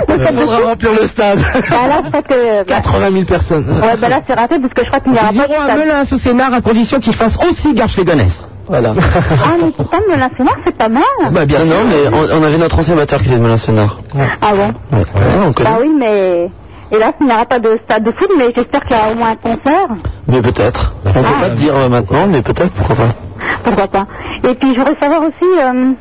Le 0.07 0.19
stade 0.19 0.35
de 0.35 0.39
faudra 0.41 0.57
foot, 0.57 0.65
remplir 0.65 0.91
le 1.01 1.07
stade. 1.07 1.39
bah 1.39 1.87
là, 1.87 2.01
je 2.03 2.09
crois 2.09 2.21
que... 2.21 2.57
bah, 2.59 2.63
80 2.81 3.11
000 3.11 3.25
personnes. 3.25 3.65
ouais, 3.81 3.97
bah 3.97 4.09
là, 4.09 4.19
c'est 4.25 4.33
raté, 4.33 4.59
parce 4.59 4.73
que 4.73 4.81
je 4.83 4.87
crois 4.87 4.99
qu'il 4.99 5.11
n'y 5.13 5.17
aura 5.19 5.29
Ils 5.31 5.37
pas 5.41 5.47
de 5.47 5.53
iront 5.53 5.61
à. 5.69 5.75
Melun 5.75 6.05
sous 6.05 6.17
Sénard 6.17 6.53
à 6.53 6.61
condition 6.61 6.99
qu'ils 6.99 7.15
fassent 7.15 7.37
aussi 7.49 7.73
Garches-les-Gonesse. 7.73 8.47
Voilà. 8.67 8.93
Ah, 8.95 9.53
mais 9.61 9.71
pourtant, 9.75 9.97
Melun-Sénard, 10.09 10.55
c'est 10.65 10.77
pas 10.77 10.87
mal. 10.89 11.03
Bah 11.31 11.45
bien 11.45 11.65
non, 11.65 11.83
mais 11.89 12.07
on, 12.13 12.39
on 12.39 12.43
avait 12.43 12.57
notre 12.57 12.77
ancien 12.79 12.95
batteur 12.95 13.19
qui 13.21 13.27
était 13.27 13.37
de 13.37 13.41
Melun-Sénard. 13.43 13.99
Ah 14.41 14.53
bon 14.55 14.73
Ouais, 14.95 14.99
ouais, 14.99 15.45
on 15.47 15.53
connaît. 15.53 15.69
Bah 15.69 15.77
oui, 15.81 15.89
mais... 15.99 16.49
Et 16.91 16.99
là, 16.99 17.13
il 17.19 17.25
n'y 17.25 17.31
aura 17.31 17.45
pas 17.45 17.59
de 17.59 17.79
stade 17.85 18.03
de 18.03 18.11
foot, 18.11 18.29
mais 18.37 18.51
j'espère 18.55 18.81
qu'il 18.81 18.97
y 18.97 18.99
aura 18.99 19.11
au 19.11 19.15
moins 19.15 19.29
un 19.31 19.35
concert. 19.35 19.87
Mais 20.27 20.41
peut-être. 20.41 20.93
On 21.05 21.13
peut 21.13 21.21
pas 21.21 21.49
te 21.49 21.55
dire 21.55 21.89
maintenant, 21.89 22.27
mais 22.27 22.41
peut-être, 22.41 22.73
pourquoi 22.73 22.95
pas. 22.95 23.15
Pourquoi 23.63 23.87
pas. 23.87 24.05
Et 24.43 24.55
puis, 24.55 24.73
je 24.73 24.79
voudrais 24.79 24.99
savoir 24.99 25.21
aussi... 25.21 25.59
Euh, 25.59 25.93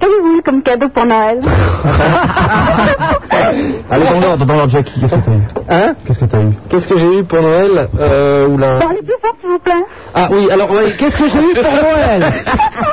Qu'avez-vous 0.00 0.38
eu 0.38 0.42
comme 0.42 0.62
cadeau 0.62 0.88
pour 0.88 1.04
Noël 1.06 1.38
Allez, 3.90 4.04
dans 4.04 4.20
l'ordre, 4.20 4.44
dans 4.44 4.54
l'ordre, 4.54 4.70
Jackie, 4.70 5.00
qu'est-ce 5.00 5.14
que 5.14 5.20
t'as 5.20 5.32
eu 5.32 5.42
Hein 5.68 5.94
Qu'est-ce 6.06 6.18
que 6.18 6.24
t'as 6.26 6.40
eu 6.42 6.52
Qu'est-ce 6.68 6.88
que 6.88 6.98
j'ai 6.98 7.18
eu 7.20 7.24
pour 7.24 7.40
Noël 7.40 7.88
euh, 7.98 8.48
oula. 8.48 8.76
Parlez 8.78 8.98
plus 9.02 9.14
fort, 9.22 9.34
s'il 9.40 9.50
vous 9.50 9.58
plaît. 9.58 9.72
Ah 10.14 10.28
oui, 10.30 10.48
alors 10.50 10.70
ouais, 10.70 10.94
qu'est-ce 10.98 11.16
que 11.16 11.28
j'ai 11.28 11.38
eu 11.38 11.54
pour 11.54 11.72
Noël 11.72 12.24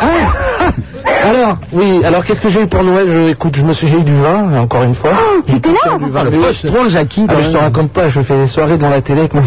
Hein 0.01 0.71
Alors, 1.23 1.57
oui, 1.73 2.01
alors 2.05 2.23
qu'est-ce 2.25 2.41
que 2.41 2.49
j'ai 2.49 2.61
eu 2.61 2.67
pour 2.67 2.83
Noël 2.83 3.07
je, 3.11 3.29
Écoute, 3.31 3.55
je 3.55 3.63
me 3.63 3.73
suis, 3.73 3.87
j'ai 3.87 3.97
eu 3.97 4.03
du 4.03 4.15
vin, 4.15 4.59
encore 4.61 4.83
une 4.83 4.95
fois. 4.95 5.11
Tu 5.47 5.59
t'énerves 5.59 5.99
Du 5.99 6.09
vin, 6.09 6.23
Le 6.23 6.89
Jackie. 6.89 7.25
Ah, 7.27 7.33
mais 7.37 7.43
je 7.43 7.51
te 7.51 7.57
raconte 7.57 7.91
pas, 7.91 8.07
je 8.09 8.21
fais 8.21 8.37
des 8.37 8.47
soirées 8.47 8.77
devant 8.77 8.89
la 8.89 9.01
télé 9.01 9.21
avec 9.21 9.33
mon. 9.33 9.41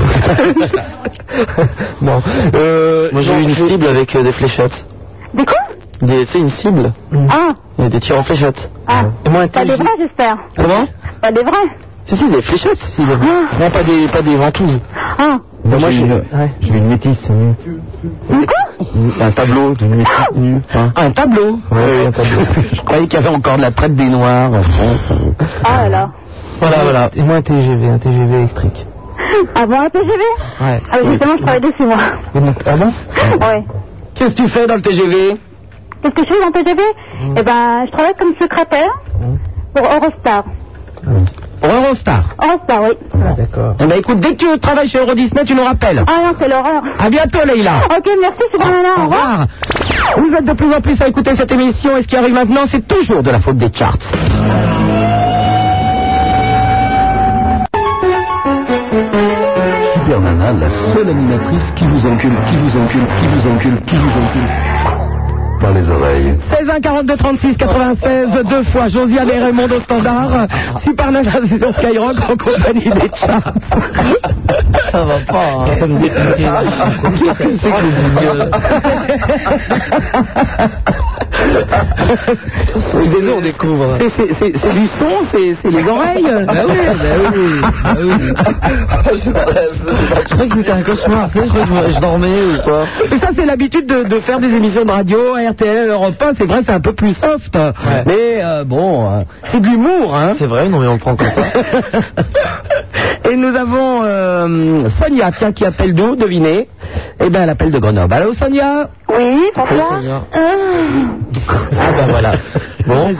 bon, 2.01 2.23
euh, 2.55 3.09
Moi 3.13 3.23
j'ai 3.23 3.33
non, 3.33 3.39
eu 3.39 3.43
une 3.43 3.55
cible 3.55 3.87
avec 3.87 4.15
euh, 4.17 4.23
des 4.23 4.33
fléchettes. 4.33 4.85
Des 5.35 5.45
quoi? 5.45 5.57
Des- 6.03 6.25
C'est 6.27 6.39
une 6.41 6.49
cible. 6.51 6.93
Ah, 7.31 7.55
Et 7.79 7.89
des 7.89 8.01
tirs 8.01 8.19
en 8.19 8.23
fléchettes. 8.23 8.71
ah. 8.87 9.05
Et 9.25 9.29
moi, 9.29 9.43
un 9.43 9.49
Pas 9.49 9.65
des 9.65 9.77
vrais, 9.77 9.87
j'espère. 9.99 10.37
Comment? 10.57 10.87
Pas 11.23 11.33
des 11.33 11.43
vrais. 11.43 11.69
Si, 12.05 12.17
si, 12.17 12.29
des 12.31 12.43
fléchettes. 12.43 12.77
Si, 12.77 13.05
des- 13.05 13.17
Non, 13.17 13.71
pas 13.71 13.83
des, 13.83 14.07
pas 14.09 14.23
des 14.23 14.37
ventouses. 14.37 14.81
Ah. 15.19 15.39
Moi, 15.65 15.79
Moi, 15.79 15.91
j'ai 15.91 15.97
j'ai- 15.99 16.05
une, 16.05 16.13
ouais. 16.13 16.53
j'ai 16.61 16.79
une 16.79 16.89
métisse 16.89 17.27
quoi? 17.29 18.57
Un 19.21 19.31
tableau 19.33 19.75
d'une 19.75 19.97
métisse 19.97 20.15
nue. 20.37 20.61
Hein 20.75 20.93
Un 20.95 21.11
tableau. 21.11 21.59
Ouais, 21.73 22.07
un 22.07 22.13
tableau. 22.13 22.45
Je 22.73 22.81
croyais 22.83 23.07
qu'il 23.09 23.21
y 23.21 23.23
avait 23.25 23.35
encore 23.35 23.57
de 23.57 23.63
la 23.63 23.73
traite 23.73 23.95
des 23.97 24.09
Noirs 24.09 24.53
en 24.53 24.63
France. 24.63 25.13
Ah 25.65 25.83
là 25.85 25.89
là. 25.89 26.11
Voilà, 26.61 26.77
voilà. 26.85 27.11
Et 27.17 27.23
moi, 27.23 27.37
un 27.37 27.43
TGV, 27.43 27.89
un 27.89 27.99
TGV 27.99 28.35
électrique. 28.37 28.87
Ah 29.55 29.67
bon, 29.67 29.81
un 29.81 29.91
TGV 29.91 30.13
Ouais. 30.61 30.81
Ah 30.93 30.97
oui, 31.03 31.11
justement, 31.11 31.33
je 31.39 31.43
travaille 31.43 31.61
dessus, 31.61 31.83
moi. 31.85 31.97
Et 32.35 32.41
donc, 32.41 32.57
ah 32.65 32.77
bon? 32.77 32.93
Ouais. 33.47 33.65
Qu'est-ce 34.15 34.37
que 34.37 34.43
tu 34.43 34.49
fais 34.49 34.67
dans 34.67 34.77
le 34.77 34.83
TGV 34.83 35.37
Qu'est-ce 36.03 36.15
que 36.15 36.23
je 36.23 36.35
fais 36.35 36.41
dans 36.41 36.47
le 36.47 36.53
TGV 36.53 36.83
Eh 37.37 37.43
ben, 37.43 37.87
je 37.87 37.91
travaille 37.93 38.15
comme 38.19 38.35
secrétaire 38.41 38.91
pour 39.75 39.85
Eurostar. 39.87 40.45
Pour 41.61 41.71
Eurostar. 41.71 42.25
Eurostar, 42.43 42.83
oui. 42.83 42.97
Ah, 43.15 43.33
d'accord. 43.37 43.75
Eh 43.81 43.87
ben 43.87 43.99
écoute, 43.99 44.21
dès 44.21 44.35
que 44.37 44.53
tu 44.55 44.61
travailles 44.61 44.89
chez 44.89 44.99
Euro 44.99 45.15
Disney, 45.15 45.45
tu 45.45 45.55
nous 45.55 45.65
rappelles. 45.65 46.05
Ah 46.07 46.27
non, 46.27 46.33
c'est 46.39 46.49
l'horreur. 46.49 46.83
À 46.99 47.11
bientôt, 47.11 47.39
Leïla. 47.47 47.81
Ok, 47.97 48.09
merci, 48.21 48.41
c'est 48.53 48.59
bon, 48.59 48.67
Au 48.69 49.01
Au 49.01 49.05
revoir. 49.05 49.47
Vous 50.19 50.35
êtes 50.35 50.45
de 50.45 50.53
plus 50.53 50.73
en 50.73 50.81
plus 50.81 51.01
à 51.03 51.09
écouter 51.09 51.35
cette 51.37 51.53
émission 51.53 51.97
et 51.97 52.03
ce 52.03 52.07
qui 52.07 52.17
arrive 52.17 52.35
maintenant, 52.35 52.65
c'est 52.67 52.87
toujours 52.87 53.23
de 53.23 53.31
la 53.31 53.41
faute 53.41 53.57
des 53.59 53.73
charts. 53.73 53.97
Super 59.95 60.21
Nana, 60.21 60.53
la 60.53 60.71
seule 60.95 61.09
animatrice 61.11 61.71
qui 61.77 61.87
vous 61.87 62.07
encule, 62.07 62.33
qui 62.49 62.57
vous 62.57 62.77
encule, 62.79 63.07
qui 63.21 63.27
vous 63.27 63.49
encule, 63.51 63.81
qui 63.87 63.97
vous 63.97 64.11
encule. 64.11 64.76
Par 65.61 65.73
les 65.73 65.89
oreilles. 65.91 66.35
16 66.51 66.69
1 66.71 66.81
42 66.81 67.17
36 67.17 67.57
96 67.57 68.29
deux 68.49 68.63
fois 68.65 68.89
Josiane 68.89 69.29
et 69.31 69.39
Raymond 69.39 69.69
au 69.71 69.81
standard. 69.81 70.47
Super 70.83 71.11
Nana, 71.11 71.31
c'est 71.49 71.59
sur 71.59 71.71
Skyrock 71.77 72.17
en 72.21 72.37
compagnie 72.37 72.91
des 72.91 73.11
charts. 73.15 73.53
Ça 74.93 75.05
va 75.05 75.19
pas. 75.27 75.53
hein. 75.61 75.65
Ça 75.79 75.87
me. 75.87 75.99
Qu'est-ce 76.01 77.39
que 77.39 77.51
c'est 77.51 77.71
que 77.71 77.83
le 77.83 78.47
C'est 82.81 83.21
nous, 83.23 83.33
on 83.37 83.41
découvre. 83.41 83.97
C'est- 83.99 84.11
c'est- 84.11 84.27
C'est 84.39 84.53
c'est 84.59 84.73
du 84.73 84.87
son, 84.89 85.07
c'est 85.31 85.57
c'est 85.63 85.71
les 85.71 85.87
oreilles. 85.89 86.27
Bah 86.47 86.53
oui, 86.69 86.75
bah 86.87 87.15
oui, 87.35 87.61
bah 87.85 87.95
oui. 87.99 88.33
Je 89.15 90.35
croyais 90.35 90.49
que 90.51 90.57
c'était 90.57 90.71
un 90.73 90.83
cauchemar, 90.83 91.29
je 91.35 91.41
je- 91.41 91.91
je 91.95 92.01
dormais 92.01 92.43
ou 92.43 92.63
quoi. 92.65 92.85
Mais 93.11 93.19
ça, 93.19 93.29
c'est 93.35 93.45
l'habitude 93.47 93.87
de, 93.87 94.05
de 94.05 94.21
faire 94.21 94.39
des 94.39 94.49
émissions 94.55 94.85
de 94.85 94.91
radio, 94.91 95.37
RTL, 95.51 95.89
Europe 95.89 96.15
1. 96.21 96.35
C'est 96.37 96.47
vrai, 96.47 96.61
c'est 96.65 96.73
un 96.73 96.81
peu 96.81 96.93
plus 96.95 97.15
soft. 97.15 97.57
Mais 98.07 98.43
euh, 98.43 98.65
bon, 98.65 99.07
euh, 99.11 99.23
c'est 99.47 99.61
de 99.61 99.67
l'humour, 99.67 100.15
hein. 100.15 100.33
C'est 100.39 100.47
vrai, 100.47 100.69
non 100.69 100.79
mais 100.81 100.87
on 100.89 100.95
le 100.95 100.99
prend 100.99 101.17
comme 101.17 101.31
ça. 101.31 101.43
Et 103.31 103.37
nous 103.37 103.55
avons 103.57 104.03
euh, 104.05 104.89
Sonia, 104.91 105.33
tiens, 105.33 105.53
qui 105.53 105.65
appelle 105.65 105.95
d'où, 105.95 106.15
devinez? 106.17 106.69
Eh 107.21 107.29
bien, 107.31 107.43
elle 107.43 107.51
appelle 107.51 107.71
de 107.73 107.79
Grenoble. 107.79 108.13
Allô, 108.15 108.33
Sonia? 108.33 108.89
Oui, 109.09 109.41
bonsoir. 109.55 110.01
Ah 110.33 111.93
ben 111.97 112.07
voilà. 112.09 112.33
Bon, 112.87 113.11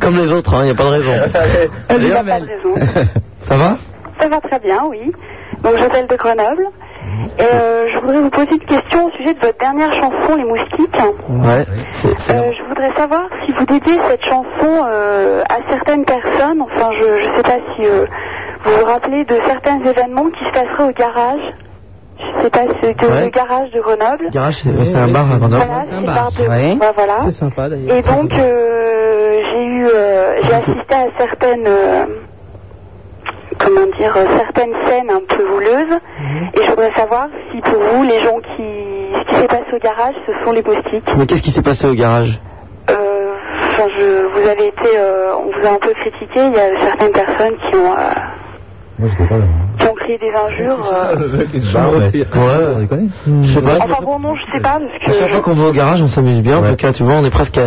comme 0.00 0.16
les 0.16 0.30
autres, 0.32 0.54
il 0.60 0.64
n'y 0.66 0.70
a 0.70 0.74
pas 0.74 0.84
de 0.84 0.88
raison. 0.88 1.12
Elle 1.88 2.04
est 2.04 2.10
Pas 2.14 2.22
belle. 2.22 2.42
de 2.46 2.78
raison. 2.80 3.08
Ça 3.48 3.56
va 3.56 3.76
Ça 4.20 4.28
va 4.28 4.40
très 4.40 4.58
bien, 4.58 4.78
oui. 4.88 5.12
Donc 5.62 5.76
j'appelle 5.78 6.06
de 6.06 6.16
Grenoble. 6.16 6.64
Et 7.38 7.42
euh, 7.42 7.86
je 7.88 7.98
voudrais 8.00 8.18
vous 8.20 8.30
poser 8.30 8.52
une 8.52 8.58
question 8.66 9.06
au 9.06 9.10
sujet 9.12 9.34
de 9.34 9.40
votre 9.40 9.58
dernière 9.58 9.92
chanson, 9.92 10.36
Les 10.36 10.44
Moustiques. 10.44 10.96
Ouais. 11.28 11.64
c'est- 12.02 12.18
c'est- 12.18 12.32
Euh, 12.32 12.52
je 12.52 12.62
voudrais 12.68 12.92
savoir 12.94 13.22
si 13.44 13.52
vous 13.52 13.64
dédiez 13.66 13.98
cette 14.08 14.24
chanson 14.24 14.86
euh, 14.92 15.42
à 15.48 15.58
certaines 15.70 16.04
personnes. 16.04 16.60
Enfin, 16.62 16.90
je 16.92 17.28
ne 17.28 17.36
sais 17.36 17.42
pas 17.42 17.58
si 17.74 17.86
euh, 17.86 18.04
vous 18.64 18.70
vous 18.78 18.84
rappelez 18.84 19.24
de 19.24 19.36
certains 19.46 19.80
événements 19.80 20.30
qui 20.30 20.44
se 20.44 20.50
passeraient 20.50 20.88
au 20.88 20.92
garage. 20.92 21.54
Je 22.18 22.42
sais 22.42 22.50
pas, 22.50 22.60
c'est 22.82 22.94
de- 23.00 23.06
Ouais. 23.06 23.24
le 23.24 23.30
garage 23.30 23.70
de 23.70 23.80
Grenoble. 23.80 24.28
Garage, 24.30 24.56
c'est 24.62 24.84
c'est 24.84 24.94
un 24.96 25.08
bar 25.08 25.32
à 25.32 25.38
Grenoble. 25.38 25.64
Voilà, 25.66 25.82
un 25.82 26.00
c'est 26.00 26.06
bar, 26.06 26.30
ouais. 26.50 26.72
Ouais, 26.78 26.92
voilà. 26.94 27.16
C'est 27.24 27.32
sympa 27.32 27.68
d'ailleurs. 27.70 27.96
Et 27.96 28.02
donc, 28.02 28.32
euh, 28.34 29.40
j'ai 29.50 29.64
eu, 29.64 29.86
euh, 29.86 30.34
j'ai 30.42 30.54
assisté 30.54 30.94
à 30.94 31.06
certaines, 31.18 31.66
euh, 31.66 32.04
comment 33.64 33.86
dire, 33.98 34.14
euh, 34.16 34.26
certaines 34.38 34.74
scènes 34.86 35.10
un 35.10 35.22
peu 35.28 35.44
houleuses. 35.54 35.98
Et 36.54 36.62
je 36.64 36.70
voudrais 36.70 36.92
savoir 36.94 37.28
si 37.52 37.60
pour 37.60 37.78
vous, 37.80 38.02
les 38.02 38.20
gens 38.22 38.38
qui, 38.56 38.62
ce 39.14 39.24
qui 39.28 39.34
s'est 39.40 39.46
passé 39.48 39.66
au 39.72 39.78
garage, 39.78 40.14
ce 40.26 40.32
sont 40.44 40.52
les 40.52 40.62
moustiques. 40.62 41.08
Mais 41.16 41.26
qu'est-ce 41.26 41.42
qui 41.42 41.52
s'est 41.52 41.62
passé 41.62 41.86
au 41.86 41.94
garage? 41.94 42.40
Euh, 42.90 42.94
Enfin, 43.72 43.88
je, 43.96 44.26
vous 44.32 44.48
avez 44.48 44.66
été, 44.66 44.88
euh, 44.98 45.32
on 45.38 45.46
vous 45.46 45.66
a 45.66 45.70
un 45.72 45.78
peu 45.78 45.92
critiqué. 45.94 46.40
Il 46.46 46.52
y 46.52 46.58
a 46.58 46.80
certaines 46.80 47.12
personnes 47.12 47.54
qui 47.68 47.76
ont, 47.76 47.92
euh, 47.92 48.10
Moi, 48.98 49.08
je 49.08 49.22
sais 49.22 49.28
pas. 49.28 49.36
qui 49.78 49.86
ont 49.86 49.94
créé 49.94 50.18
des 50.18 50.32
injures. 50.34 50.92
euh. 50.92 51.16
Ouais, 51.16 52.74
On 52.76 52.78
déconne 52.80 53.10
je 53.42 53.54
sais 53.54 53.62
pas. 53.62 53.76
Enfin 53.80 54.02
bon, 54.04 54.18
non, 54.18 54.34
je 54.34 54.44
sais 54.52 54.60
pas 54.60 54.78
parce 54.80 55.16
À 55.16 55.20
chaque 55.20 55.30
fois 55.30 55.38
que. 55.38 55.44
qu'on 55.44 55.54
va 55.54 55.68
au 55.68 55.72
garage, 55.72 56.02
on 56.02 56.08
s'amuse 56.08 56.42
bien. 56.42 56.58
En 56.58 56.68
tout 56.70 56.76
cas, 56.76 56.92
tu 56.92 57.02
vois, 57.04 57.14
on 57.14 57.24
est 57.24 57.30
presque 57.30 57.60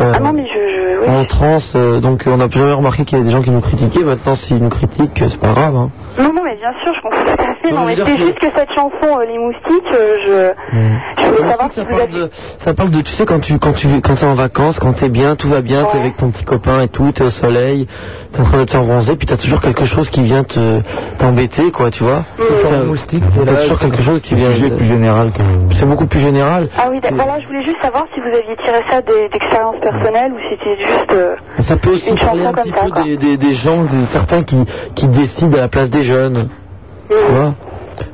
euh, 0.00 0.12
Ah 0.14 0.20
non, 0.20 0.32
mais 0.32 0.44
je, 0.46 0.68
je 0.68 1.00
oui. 1.00 1.16
en 1.16 1.24
transe. 1.24 1.72
euh, 1.76 2.00
donc, 2.00 2.22
on 2.26 2.36
n'a 2.36 2.48
plus 2.48 2.60
jamais 2.60 2.72
remarqué 2.72 3.04
qu'il 3.04 3.18
y 3.18 3.20
avait 3.20 3.28
des 3.30 3.34
gens 3.36 3.42
qui 3.42 3.50
nous 3.50 3.60
critiquaient. 3.60 4.04
Maintenant, 4.04 4.34
s'ils 4.36 4.58
nous 4.58 4.68
critiquent, 4.68 5.10
c'est 5.28 5.38
pas 5.40 5.52
grave. 5.52 5.76
Hein. 5.76 5.90
Non, 6.18 6.32
non, 6.32 6.42
mais 6.44 6.56
bien 6.56 6.72
sûr, 6.82 6.92
je 6.94 7.00
comprends 7.02 7.20
tout 7.24 7.42
à 7.42 7.54
fait. 7.62 7.70
Non, 7.72 7.80
Non, 7.80 7.86
mais 7.86 7.96
c'est 7.96 8.16
juste 8.16 8.38
que 8.38 8.46
cette 8.54 8.70
chanson, 8.72 9.18
euh, 9.20 9.24
Les 9.26 9.38
Moustiques, 9.38 9.92
euh, 9.92 10.16
je, 10.26 11.22
je 11.22 11.26
voulais 11.28 11.50
savoir 11.50 11.68
c'est 11.72 11.80
si 11.82 11.86
vous 11.86 11.92
ça 11.92 11.98
parle 12.06 12.10
de, 12.10 12.30
ça 12.58 12.74
parle 12.74 12.90
de, 12.90 13.00
tu 13.02 13.12
sais, 13.12 13.24
quand 13.26 13.40
tu, 13.40 13.58
quand 13.58 13.72
tu, 13.72 13.88
quand 14.00 14.14
t'es 14.16 14.26
en 14.26 14.34
vacances, 14.34 14.78
quand 14.80 14.92
t'es 14.94 15.08
bien, 15.08 15.36
tout 15.36 15.48
va 15.48 15.60
bien, 15.60 15.84
t'es 15.84 15.94
Ouais. 15.94 16.00
avec 16.00 16.16
ton 16.16 16.30
petit 16.30 16.44
copain 16.44 16.80
et 16.82 16.88
tout, 16.88 17.12
t'es 17.12 17.24
au 17.24 17.30
soleil, 17.30 17.86
t'es 18.32 18.40
en 18.40 18.44
train 18.44 18.58
de 18.58 18.64
te 18.64 18.72
faire 18.72 18.82
bronzer, 18.84 19.16
puis 19.16 19.26
t'as 19.26 19.36
toujours 19.36 19.60
quelque 19.60 19.84
chose 19.84 20.08
qui 20.10 20.22
vient 20.22 20.42
te, 20.44 20.80
t'embêter, 21.18 21.70
quoi, 21.70 21.90
tu 21.90 22.02
vois. 22.02 22.24
Ça- 22.62 22.74
un 22.78 22.84
moustique. 22.84 23.22
T'as 23.44 23.62
toujours 23.62 23.78
quelque 23.78 24.02
chose 24.02 24.20
qui 24.20 24.30
C'est 24.30 24.36
vient. 24.36 24.50
sujet 24.54 24.70
plus 24.70 24.86
général 24.86 25.32
que. 25.32 25.42
C'est 25.78 25.86
beaucoup 25.86 26.06
plus 26.06 26.20
général. 26.20 26.68
Ah 26.76 26.88
oui. 26.90 27.00
Voilà, 27.12 27.38
je 27.40 27.46
voulais 27.46 27.62
juste 27.64 27.80
savoir 27.80 28.04
si 28.14 28.20
vous 28.20 28.26
aviez 28.28 28.56
tiré 28.64 28.82
ça 28.90 29.02
des- 29.02 29.28
d'expériences 29.30 29.76
personnelles 29.90 30.32
ou 30.32 30.38
si 30.38 30.56
c'était 30.58 30.76
juste... 30.80 31.12
euh, 31.12 31.34
Ça 31.62 31.76
peut 31.76 31.90
aussi 31.90 32.10
Une 32.10 32.18
parler 32.18 32.42
chanson 32.44 32.58
un 32.58 32.62
petit 32.62 32.70
ça, 32.70 32.84
peu 32.84 33.02
des, 33.02 33.16
des, 33.16 33.36
des 33.36 33.54
gens, 33.54 33.86
certains 34.10 34.42
qui, 34.42 34.56
qui 34.94 35.06
décident 35.08 35.56
à 35.56 35.60
la 35.62 35.68
place 35.68 35.90
des 35.90 36.02
jeunes. 36.02 36.48
Tu 37.08 37.14
vois? 37.30 37.54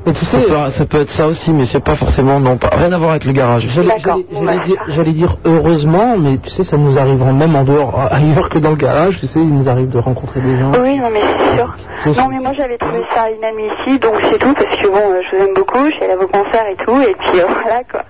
Mais 0.07 0.12
tu 0.12 0.25
sais, 0.25 0.44
ça 0.44 0.47
peut, 0.47 0.70
ça 0.73 0.85
peut 0.87 1.01
être 1.01 1.11
ça 1.11 1.27
aussi, 1.27 1.53
mais 1.53 1.64
c'est 1.66 1.83
pas 1.83 1.97
forcément, 1.97 2.38
non, 2.40 2.57
pas, 2.59 2.70
rien 2.73 2.92
à 2.92 2.99
voir 2.99 3.11
avec 3.12 3.25
le 3.25 3.33
garage. 3.33 3.66
J'allais 3.68 5.12
dire, 5.12 5.12
dire 5.14 5.37
heureusement, 5.44 6.16
mais 6.18 6.38
tu 6.38 6.51
sais, 6.51 6.62
ça 6.64 6.77
nous 6.77 6.99
arrivera 6.99 7.33
même 7.33 7.55
en 7.57 7.64
dehors, 7.64 7.99
ailleurs 8.11 8.49
que 8.49 8.59
dans 8.59 8.70
le 8.70 8.77
garage. 8.77 9.18
Tu 9.20 9.27
sais, 9.27 9.40
il 9.40 9.53
nous 9.55 9.68
arrive 9.68 9.88
de 9.88 9.99
rencontrer 9.99 10.40
des 10.40 10.57
gens. 10.57 10.73
Oui, 10.81 10.99
non, 10.99 11.09
mais 11.12 11.20
c'est 11.23 11.57
sûr. 11.57 11.75
Non, 12.23 12.29
mais 12.31 12.38
moi 12.38 12.53
j'avais 12.57 12.77
trouvé 12.79 13.01
ça 13.14 13.31
inadmissible, 13.31 14.01
donc 14.01 14.16
c'est 14.31 14.38
tout, 14.38 14.53
parce 14.55 14.77
que 14.77 14.87
bon, 14.88 15.20
je 15.31 15.37
vous 15.37 15.42
aime 15.44 15.55
beaucoup, 15.55 15.85
je 15.87 15.94
suis 15.94 16.05
allée 16.05 16.12
à 16.12 16.16
vos 16.16 16.27
concerts 16.27 16.66
et 16.70 16.85
tout, 16.85 17.01
et 17.01 17.14
puis 17.18 17.40
euh, 17.40 17.47
voilà 17.62 17.83
quoi. 17.90 18.03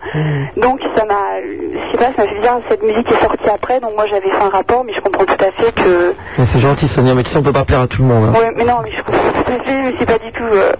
Donc 0.60 0.80
ça 0.96 1.04
m'a, 1.04 1.40
je 1.42 1.90
sais 1.92 1.98
pas, 1.98 2.12
ça 2.16 2.22
m'a 2.24 2.28
fait 2.28 2.34
bizarre, 2.40 2.58
cette 2.68 2.82
musique 2.82 3.10
est 3.10 3.20
sortie 3.22 3.48
après, 3.48 3.80
donc 3.80 3.92
moi 3.94 4.06
j'avais 4.06 4.28
fait 4.30 4.42
un 4.42 4.48
rapport, 4.48 4.84
mais 4.84 4.92
je 4.92 5.00
comprends 5.00 5.24
tout 5.24 5.44
à 5.44 5.52
fait 5.52 5.72
que. 5.72 6.14
Mais 6.38 6.46
c'est 6.52 6.58
gentil, 6.58 6.88
Sonia, 6.88 7.14
mais 7.14 7.22
tu 7.22 7.30
sais, 7.30 7.38
on 7.38 7.42
peut 7.42 7.52
pas 7.52 7.64
plaire 7.64 7.80
à 7.80 7.86
tout 7.86 8.02
le 8.02 8.08
monde. 8.08 8.30
hein. 8.34 8.38
Ouais, 8.38 8.50
mais 8.56 8.64
non, 8.64 8.78
mais 8.82 8.90
je 8.90 9.02
comprends 9.02 9.30
tout 9.30 9.52
à 9.52 9.64
fait, 9.64 9.80
mais 9.82 9.94
c'est 9.98 10.06
pas 10.06 10.18
du 10.18 10.32
tout. 10.32 10.42
euh, 10.44 10.72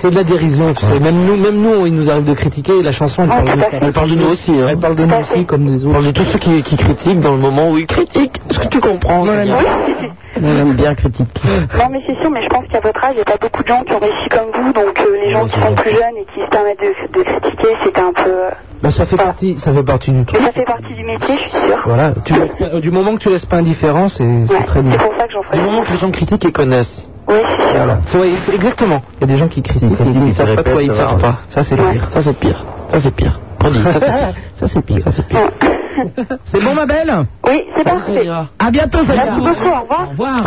C'est 0.00 0.10
de 0.10 0.14
la 0.16 0.24
dérision, 0.24 0.72
tu 0.74 0.84
sais. 0.86 0.98
Même 0.98 1.26
nous, 1.26 1.36
même 1.36 1.56
nous, 1.60 1.86
il 1.86 1.94
nous 1.94 2.08
arrive 2.10 2.24
de 2.24 2.34
critiquer. 2.34 2.78
et 2.78 2.82
La 2.82 2.92
chanson, 2.92 3.22
elle 3.24 3.30
Ah, 3.32 3.42
parle 3.42 3.56
de 3.58 3.62
ça. 3.62 3.76
Elle 3.82 3.92
parle 3.92 4.10
de 4.10 4.14
nous 4.14 4.26
aussi, 4.30 4.50
hein. 4.52 4.66
Elle 4.70 4.78
parle 4.78 4.96
de 4.96 5.04
nous 5.04 5.14
aussi, 5.16 5.44
comme 5.44 5.66
des 5.66 5.86
On 5.86 5.92
parle 5.92 6.04
autres. 6.06 6.12
de 6.12 6.24
tous 6.24 6.30
ceux 6.30 6.38
qui, 6.38 6.62
qui 6.62 6.76
critiquent 6.76 7.20
dans 7.20 7.32
le 7.32 7.38
moment 7.38 7.70
où 7.70 7.76
ils 7.78 7.86
critiquent. 7.86 8.40
Est-ce 8.48 8.60
que 8.60 8.68
tu 8.68 8.80
comprends 8.80 9.24
Sonia 9.26 9.56
Oui, 9.58 10.08
On 10.42 10.56
aime 10.56 10.74
bien 10.76 10.94
critiquer. 10.94 11.26
non, 11.44 11.84
mais 11.90 12.00
c'est 12.06 12.18
sûr, 12.20 12.30
mais 12.30 12.42
je 12.42 12.48
pense 12.48 12.64
qu'à 12.72 12.80
votre 12.80 13.04
âge, 13.04 13.12
il 13.12 13.16
n'y 13.16 13.20
a 13.22 13.24
pas 13.24 13.36
beaucoup 13.40 13.62
de 13.62 13.68
gens 13.68 13.82
qui 13.82 13.92
ont 13.92 13.98
réussi 13.98 14.28
comme 14.30 14.50
vous, 14.62 14.72
donc 14.72 14.98
euh, 15.00 15.16
les 15.24 15.30
gens 15.30 15.44
qui 15.46 15.60
sont 15.60 15.74
plus 15.74 15.90
jeunes 15.90 16.16
et 16.16 16.24
qui 16.32 16.40
se 16.44 16.50
permettent 16.50 16.80
de, 16.80 17.18
de 17.18 17.22
critiquer, 17.24 17.68
c'était 17.84 18.00
un 18.00 18.12
peu. 18.12 18.30
euh, 18.30 18.50
Bah, 18.82 18.90
ça 18.92 19.04
fait 19.04 19.16
partie, 19.16 19.58
ça 19.58 19.72
fait 19.72 19.82
partie 19.82 20.12
du 20.12 20.18
Mais 20.18 20.24
truc. 20.24 20.42
ça 20.42 20.52
fait 20.52 20.64
partie 20.64 20.94
du 20.94 21.04
métier, 21.04 21.34
je 21.36 21.40
suis 21.42 21.50
sûre. 21.50 21.82
Voilà. 21.84 22.12
Tu 22.24 22.32
laisses 22.32 22.54
pas- 22.54 22.80
du 22.80 22.90
moment 22.90 23.14
que 23.16 23.18
tu 23.20 23.28
laisses 23.28 23.44
pas 23.44 23.56
indifférent, 23.56 24.08
c'est 24.08 24.24
c'est 24.46 24.54
Ouais, 24.54 24.64
très 24.64 24.80
bien. 24.82 24.92
c'est 24.92 24.98
pour 25.04 25.16
ça 25.18 25.26
que 25.26 25.32
j'en 25.32 25.40
Du 25.40 25.46
ferai. 25.48 25.60
moment 25.62 25.82
que 25.82 25.90
les 25.90 25.96
gens 25.98 26.10
critiquent 26.10 26.44
et 26.46 26.52
connaissent. 26.52 27.09
Oui, 27.28 27.36
c'est. 27.58 27.76
Voilà. 27.76 27.98
C'est- 28.06 28.36
c'est 28.46 28.54
exactement. 28.54 29.02
Il 29.20 29.28
y 29.28 29.30
a 29.30 29.34
des 29.34 29.36
gens 29.38 29.48
qui 29.48 29.62
critiquent 29.62 29.92
et 30.00 30.10
qui 30.10 30.18
ne 30.18 30.32
savent 30.32 30.54
pas 30.56 30.62
de 30.62 30.70
quoi 30.72 30.82
ils 30.82 30.92
parlent. 30.92 31.20
pas. 31.20 31.38
Ça, 31.50 31.62
c'est 31.62 31.76
pire. 31.76 32.08
Ça, 32.10 32.22
c'est 32.22 32.38
pire. 32.38 32.64
Ça, 32.90 33.00
c'est 33.00 33.14
pire. 33.14 33.40
On 33.62 33.70
dit, 33.70 33.82
ça, 33.84 34.66
c'est 34.66 34.80
pire. 34.84 35.02
Ça, 35.04 35.10
c'est 35.12 35.26
pire. 35.28 35.38
C'est. 35.60 36.26
C'est 36.44 36.60
bon, 36.64 36.74
ma 36.74 36.86
belle 36.86 37.12
Oui, 37.46 37.62
c'est 37.76 37.84
parfait. 37.84 38.26
À 38.58 38.70
bientôt, 38.70 39.00
Sonia. 39.04 39.24
Merci 39.26 39.40
beaucoup, 39.40 39.68
au 39.68 39.80
revoir. 39.82 40.06
Au 40.06 40.10
revoir. 40.10 40.44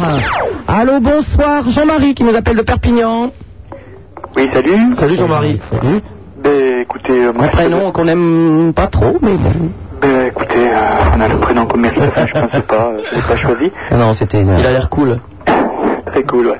Allô, 0.67 0.99
bonsoir. 0.99 1.69
Jean-Marie 1.69 2.15
qui 2.15 2.23
nous 2.23 2.35
appelle 2.35 2.57
de 2.57 2.63
Perpignan. 2.63 3.29
Oui, 4.35 4.49
salut. 4.51 4.95
Salut 4.95 5.15
Jean-Marie. 5.15 5.61
Salut. 5.69 6.01
Ben, 6.43 6.79
écoutez, 6.79 7.25
euh, 7.25 7.33
moi, 7.33 7.45
Un 7.45 7.47
prénom 7.49 7.91
qu'on 7.91 8.07
aime 8.07 8.73
pas 8.75 8.87
trop, 8.87 9.17
mais 9.21 9.35
bon. 9.37 9.69
Ben, 10.01 10.25
écoutez, 10.27 10.55
euh, 10.57 11.15
on 11.15 11.21
a 11.21 11.27
le 11.27 11.37
prénom 11.39 11.67
mérite, 11.77 11.99
enfin, 12.07 12.25
je 12.25 12.33
pense 12.33 12.61
pas, 12.67 12.87
euh, 12.87 12.97
je 13.11 13.15
l'ai 13.15 13.21
pas 13.21 13.37
choisi. 13.37 13.71
Non, 13.91 14.13
c'était. 14.13 14.41
Il 14.41 14.49
a 14.49 14.71
l'air 14.71 14.89
cool. 14.89 15.19
Très 16.13 16.23
cool, 16.23 16.45
ouais. 16.47 16.59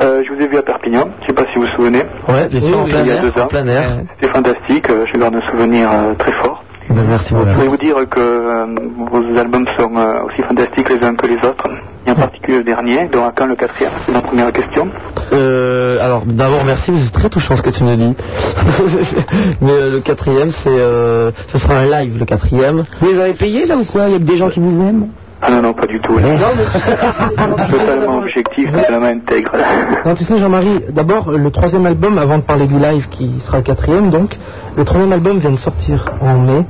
Euh, 0.00 0.22
je 0.26 0.32
vous 0.32 0.40
ai 0.40 0.48
vu 0.48 0.56
à 0.56 0.62
Perpignan, 0.62 1.08
je 1.20 1.26
sais 1.26 1.32
pas 1.34 1.44
si 1.52 1.58
vous 1.58 1.66
vous 1.66 1.76
souvenez. 1.76 2.02
Ouais, 2.28 2.48
bien 2.48 2.60
sûr, 2.60 2.78
en 2.78 2.84
oui, 2.84 2.90
plein 2.90 3.00
il 3.02 3.06
y 3.08 3.10
a 3.10 3.14
air. 3.16 3.22
deux 3.22 3.40
ans. 3.40 3.44
En 3.44 3.48
plein 3.48 3.66
air. 3.66 3.90
C'était 4.18 4.32
fantastique, 4.32 4.90
euh, 4.90 5.04
je 5.12 5.18
garde 5.20 5.36
un 5.36 5.50
souvenir 5.50 5.90
euh, 5.92 6.14
très 6.18 6.32
fort. 6.32 6.62
Ben, 6.88 7.04
merci 7.06 7.34
beaucoup. 7.34 7.46
Je 7.48 7.52
voulais 7.54 7.68
vous 7.68 7.76
dire 7.76 7.96
que 8.08 8.20
euh, 8.20 8.66
vos 9.10 9.38
albums 9.38 9.66
sont 9.78 9.96
euh, 9.96 10.22
aussi 10.24 10.42
fantastiques 10.42 10.88
les 10.88 11.04
uns 11.06 11.14
que 11.14 11.26
les 11.26 11.36
autres. 11.36 11.68
Et 12.06 12.10
en 12.10 12.14
particulier 12.14 12.58
le 12.58 12.64
dernier, 12.64 13.08
dont 13.12 13.24
à 13.24 13.32
quand 13.34 13.46
le 13.46 13.56
quatrième 13.56 13.90
C'est 14.06 14.12
ma 14.12 14.20
première 14.20 14.52
question. 14.52 14.88
Euh, 15.32 15.98
alors 16.00 16.24
d'abord 16.24 16.64
merci, 16.64 16.92
c'est 17.04 17.12
très 17.12 17.28
touchant 17.28 17.56
ce 17.56 17.62
que 17.62 17.70
tu 17.70 17.82
me 17.82 17.96
dis. 17.96 18.14
Mais 19.60 19.72
euh, 19.72 19.90
le 19.90 20.00
quatrième, 20.00 20.50
c'est, 20.62 20.68
euh, 20.70 21.32
ce 21.48 21.58
sera 21.58 21.74
un 21.78 21.86
live 21.86 22.16
le 22.18 22.24
quatrième. 22.24 22.84
Vous 23.00 23.08
les 23.08 23.18
avez 23.18 23.34
payés 23.34 23.66
là 23.66 23.76
ou 23.76 23.84
quoi? 23.84 24.06
Il 24.08 24.12
y 24.12 24.14
a 24.14 24.18
que 24.18 24.24
des 24.24 24.36
gens 24.36 24.48
qui 24.50 24.60
vous 24.60 24.80
aiment? 24.80 25.08
Ah 25.42 25.50
non, 25.50 25.60
non, 25.62 25.74
pas 25.74 25.86
du 25.86 26.00
tout. 26.00 26.18
là. 26.18 26.28
Totalement 27.70 28.18
objectif, 28.18 28.72
totalement 28.72 29.06
intègre. 29.06 29.52
Non, 30.04 30.14
tu 30.14 30.24
sais, 30.24 30.38
Jean-Marie, 30.38 30.80
d'abord, 30.90 31.30
le 31.30 31.50
troisième 31.50 31.84
album, 31.86 32.18
avant 32.18 32.38
de 32.38 32.42
parler 32.42 32.66
du 32.66 32.78
live 32.78 33.08
qui 33.10 33.38
sera 33.40 33.58
le 33.58 33.62
quatrième, 33.62 34.10
donc, 34.10 34.36
le 34.76 34.84
troisième 34.84 35.12
album 35.12 35.38
vient 35.38 35.50
de 35.52 35.56
sortir 35.58 36.06
en 36.22 36.38
mai. 36.38 36.64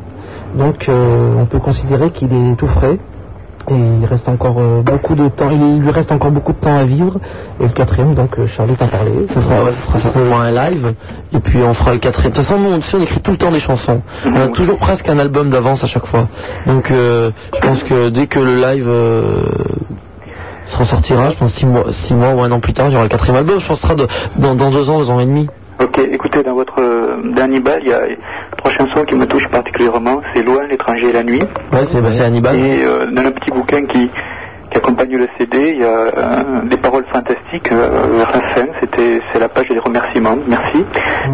Donc, 0.57 0.89
euh, 0.89 1.35
on 1.39 1.47
peut 1.47 1.59
considérer 1.61 2.11
qu'il 2.11 2.33
est 2.33 2.57
tout 2.57 2.67
frais. 2.69 2.99
Et 3.69 3.75
il 3.75 4.05
reste 4.07 4.29
encore 4.29 4.59
euh, 4.61 4.83
beaucoup 4.83 5.15
de 5.17 5.29
temps, 5.29 5.51
il, 5.51 5.81
lui 5.81 5.91
reste 5.91 6.13
encore 6.13 6.31
beaucoup 6.31 6.53
de 6.53 6.59
temps 6.59 6.77
à 6.77 6.85
vivre. 6.85 7.19
Et 7.61 7.65
le 7.65 7.69
quatrième, 7.71 8.15
donc, 8.15 8.39
euh, 8.39 8.47
Charlie 8.47 8.75
t'en 8.77 8.87
parlait. 8.87 9.27
Ce 9.29 9.41
sera, 9.41 9.99
certainement 10.01 10.39
un 10.41 10.53
live. 10.53 10.95
Et 11.33 11.41
puis 11.41 11.59
on 11.63 11.75
fera 11.75 11.93
le 11.95 11.99
quatrième. 11.99 12.31
De 12.33 12.37
toute 12.37 12.45
façon, 12.47 12.61
nous, 12.61 12.71
on 12.71 13.01
écrit 13.01 13.21
tout 13.21 13.33
le 13.33 13.37
temps 13.37 13.51
des 13.51 13.59
chansons. 13.61 14.03
On 14.25 14.41
a 14.41 14.49
toujours 14.49 14.79
presque 14.79 15.09
un 15.09 15.19
album 15.19 15.51
d'avance 15.51 15.83
à 15.83 15.87
chaque 15.89 16.07
fois. 16.07 16.29
Donc 16.67 16.91
euh, 16.91 17.31
je 17.55 17.61
pense 17.61 17.83
que 17.83 18.09
dès 18.11 18.27
que 18.29 18.39
le 18.39 18.55
live 18.57 18.87
euh, 18.89 19.47
se 20.67 20.77
ressortira, 20.79 21.31
je 21.31 21.37
pense 21.37 21.53
six 21.55 21.67
mois, 21.67 21.85
six 21.93 22.15
mois 22.15 22.35
ou 22.35 22.43
un 22.43 22.53
an 22.53 22.61
plus 22.61 22.73
tard, 22.73 22.87
il 22.89 22.93
y 22.93 22.95
aura 22.95 23.05
le 23.05 23.09
quatrième 23.11 23.37
album. 23.37 23.59
Je 23.61 23.67
pense 23.67 23.81
que 23.81 23.87
ce 23.89 23.95
sera 23.95 23.95
de- 23.97 24.09
dans, 24.41 24.55
dans 24.55 24.71
deux 24.71 24.89
ans, 24.91 24.99
deux 25.01 25.11
ans 25.11 25.19
et 25.21 25.27
demi. 25.27 25.49
Ok, 25.79 25.99
écoutez, 25.99 26.43
dans 26.43 26.55
votre 26.55 26.81
euh, 26.81 27.35
dernier 27.35 27.61
bal, 27.61 27.81
il 27.83 27.89
y 27.89 27.93
a 27.93 28.01
trois 28.57 28.71
chansons 28.73 29.05
qui 29.05 29.15
me 29.15 29.27
touchent 29.27 29.49
particulièrement. 29.51 30.23
C'est 30.35 30.43
Loin, 30.43 30.67
l'étranger 30.67 31.11
et 31.11 31.13
la 31.13 31.23
nuit. 31.23 31.43
Ouais, 31.71 31.85
c'est 31.93 32.01
bah, 32.01 32.09
Hannibal. 32.25 32.57
Et 32.57 32.83
euh, 32.83 33.11
dans 33.13 33.23
le 33.23 33.31
petit 33.33 33.51
bouquin 33.51 33.85
qui, 33.85 34.09
qui 34.71 34.79
accompagne 34.79 35.17
le 35.19 35.29
CD, 35.37 35.75
il 35.75 35.81
y 35.81 35.85
a 35.85 35.89
euh, 35.89 36.69
des 36.71 36.79
paroles 36.79 37.05
fantastiques 37.13 37.71
euh, 37.73 38.07
vers 38.17 38.33
la 38.33 38.55
fin. 38.55 38.67
C'était, 38.81 39.21
c'est 39.31 39.39
la 39.39 39.51
page 39.51 39.69
des 39.69 39.79
remerciements. 39.79 40.39
Merci. 40.49 40.83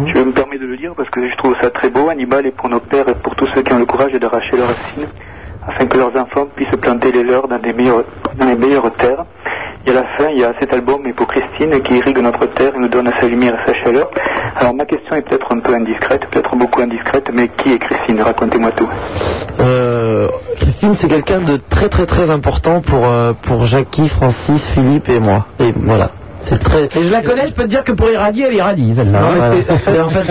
Je 0.07 0.17
me 0.19 0.33
permets 0.33 0.57
de 0.57 0.65
le 0.65 0.75
dire 0.75 0.93
parce 0.97 1.09
que 1.09 1.25
je 1.25 1.35
trouve 1.37 1.55
ça 1.61 1.69
très 1.69 1.89
beau. 1.89 2.09
Hannibal 2.09 2.45
est 2.45 2.51
pour 2.55 2.67
nos 2.67 2.81
pères 2.81 3.07
et 3.07 3.15
pour 3.15 3.35
tous 3.35 3.47
ceux 3.55 3.61
qui 3.61 3.71
ont 3.71 3.79
le 3.79 3.85
courage 3.85 4.11
d'arracher 4.11 4.57
leurs 4.57 4.67
racines 4.67 5.07
afin 5.67 5.85
que 5.85 5.97
leurs 5.97 6.15
enfants 6.15 6.47
puissent 6.55 6.75
planter 6.81 7.11
les 7.11 7.23
leurs 7.23 7.47
dans, 7.47 7.59
des 7.59 7.73
meilleures, 7.73 8.03
dans 8.37 8.45
les 8.45 8.55
meilleures 8.55 8.91
terres. 8.95 9.25
Et 9.85 9.89
à 9.89 9.93
la 9.95 10.03
fin, 10.17 10.29
il 10.33 10.39
y 10.39 10.43
a 10.45 10.53
cet 10.61 10.71
album 10.73 11.05
et 11.05 11.11
pour 11.13 11.27
Christine 11.27 11.81
qui 11.83 11.95
irrigue 11.97 12.17
notre 12.19 12.45
terre 12.53 12.71
et 12.73 12.79
nous 12.79 12.87
donne 12.87 13.11
sa 13.19 13.27
lumière 13.27 13.53
et 13.53 13.67
sa 13.71 13.73
chaleur. 13.83 14.09
Alors 14.55 14.73
ma 14.73 14.85
question 14.85 15.15
est 15.15 15.21
peut-être 15.27 15.51
un 15.51 15.59
peu 15.59 15.73
indiscrète, 15.73 16.25
peut-être 16.31 16.55
beaucoup 16.55 16.81
indiscrète, 16.81 17.29
mais 17.33 17.49
qui 17.49 17.73
est 17.73 17.79
Christine? 17.79 18.21
Racontez-moi 18.21 18.71
tout. 18.71 18.87
Euh, 19.59 20.29
Christine, 20.57 20.93
c'est 20.95 21.09
quelqu'un 21.09 21.41
de 21.41 21.57
très 21.69 21.89
très 21.89 22.05
très 22.05 22.29
important 22.29 22.79
pour, 22.81 23.05
euh, 23.05 23.33
pour 23.43 23.65
Jackie, 23.65 24.07
Francis, 24.07 24.63
Philippe 24.73 25.09
et 25.09 25.19
moi. 25.19 25.47
Et 25.59 25.73
voilà. 25.75 26.11
C'est 26.49 26.59
très. 26.59 26.85
Et 26.85 27.03
je 27.03 27.11
la 27.11 27.21
connais, 27.21 27.47
je 27.47 27.53
peux 27.53 27.63
te 27.63 27.67
dire 27.69 27.83
que 27.83 27.93
pour 27.93 28.09
irradier, 28.09 28.45
elle 28.47 28.55
irradie, 28.55 28.93
celle-là. 28.95 29.19
Voilà. 29.21 30.05
en 30.05 30.09
fait, 30.09 30.23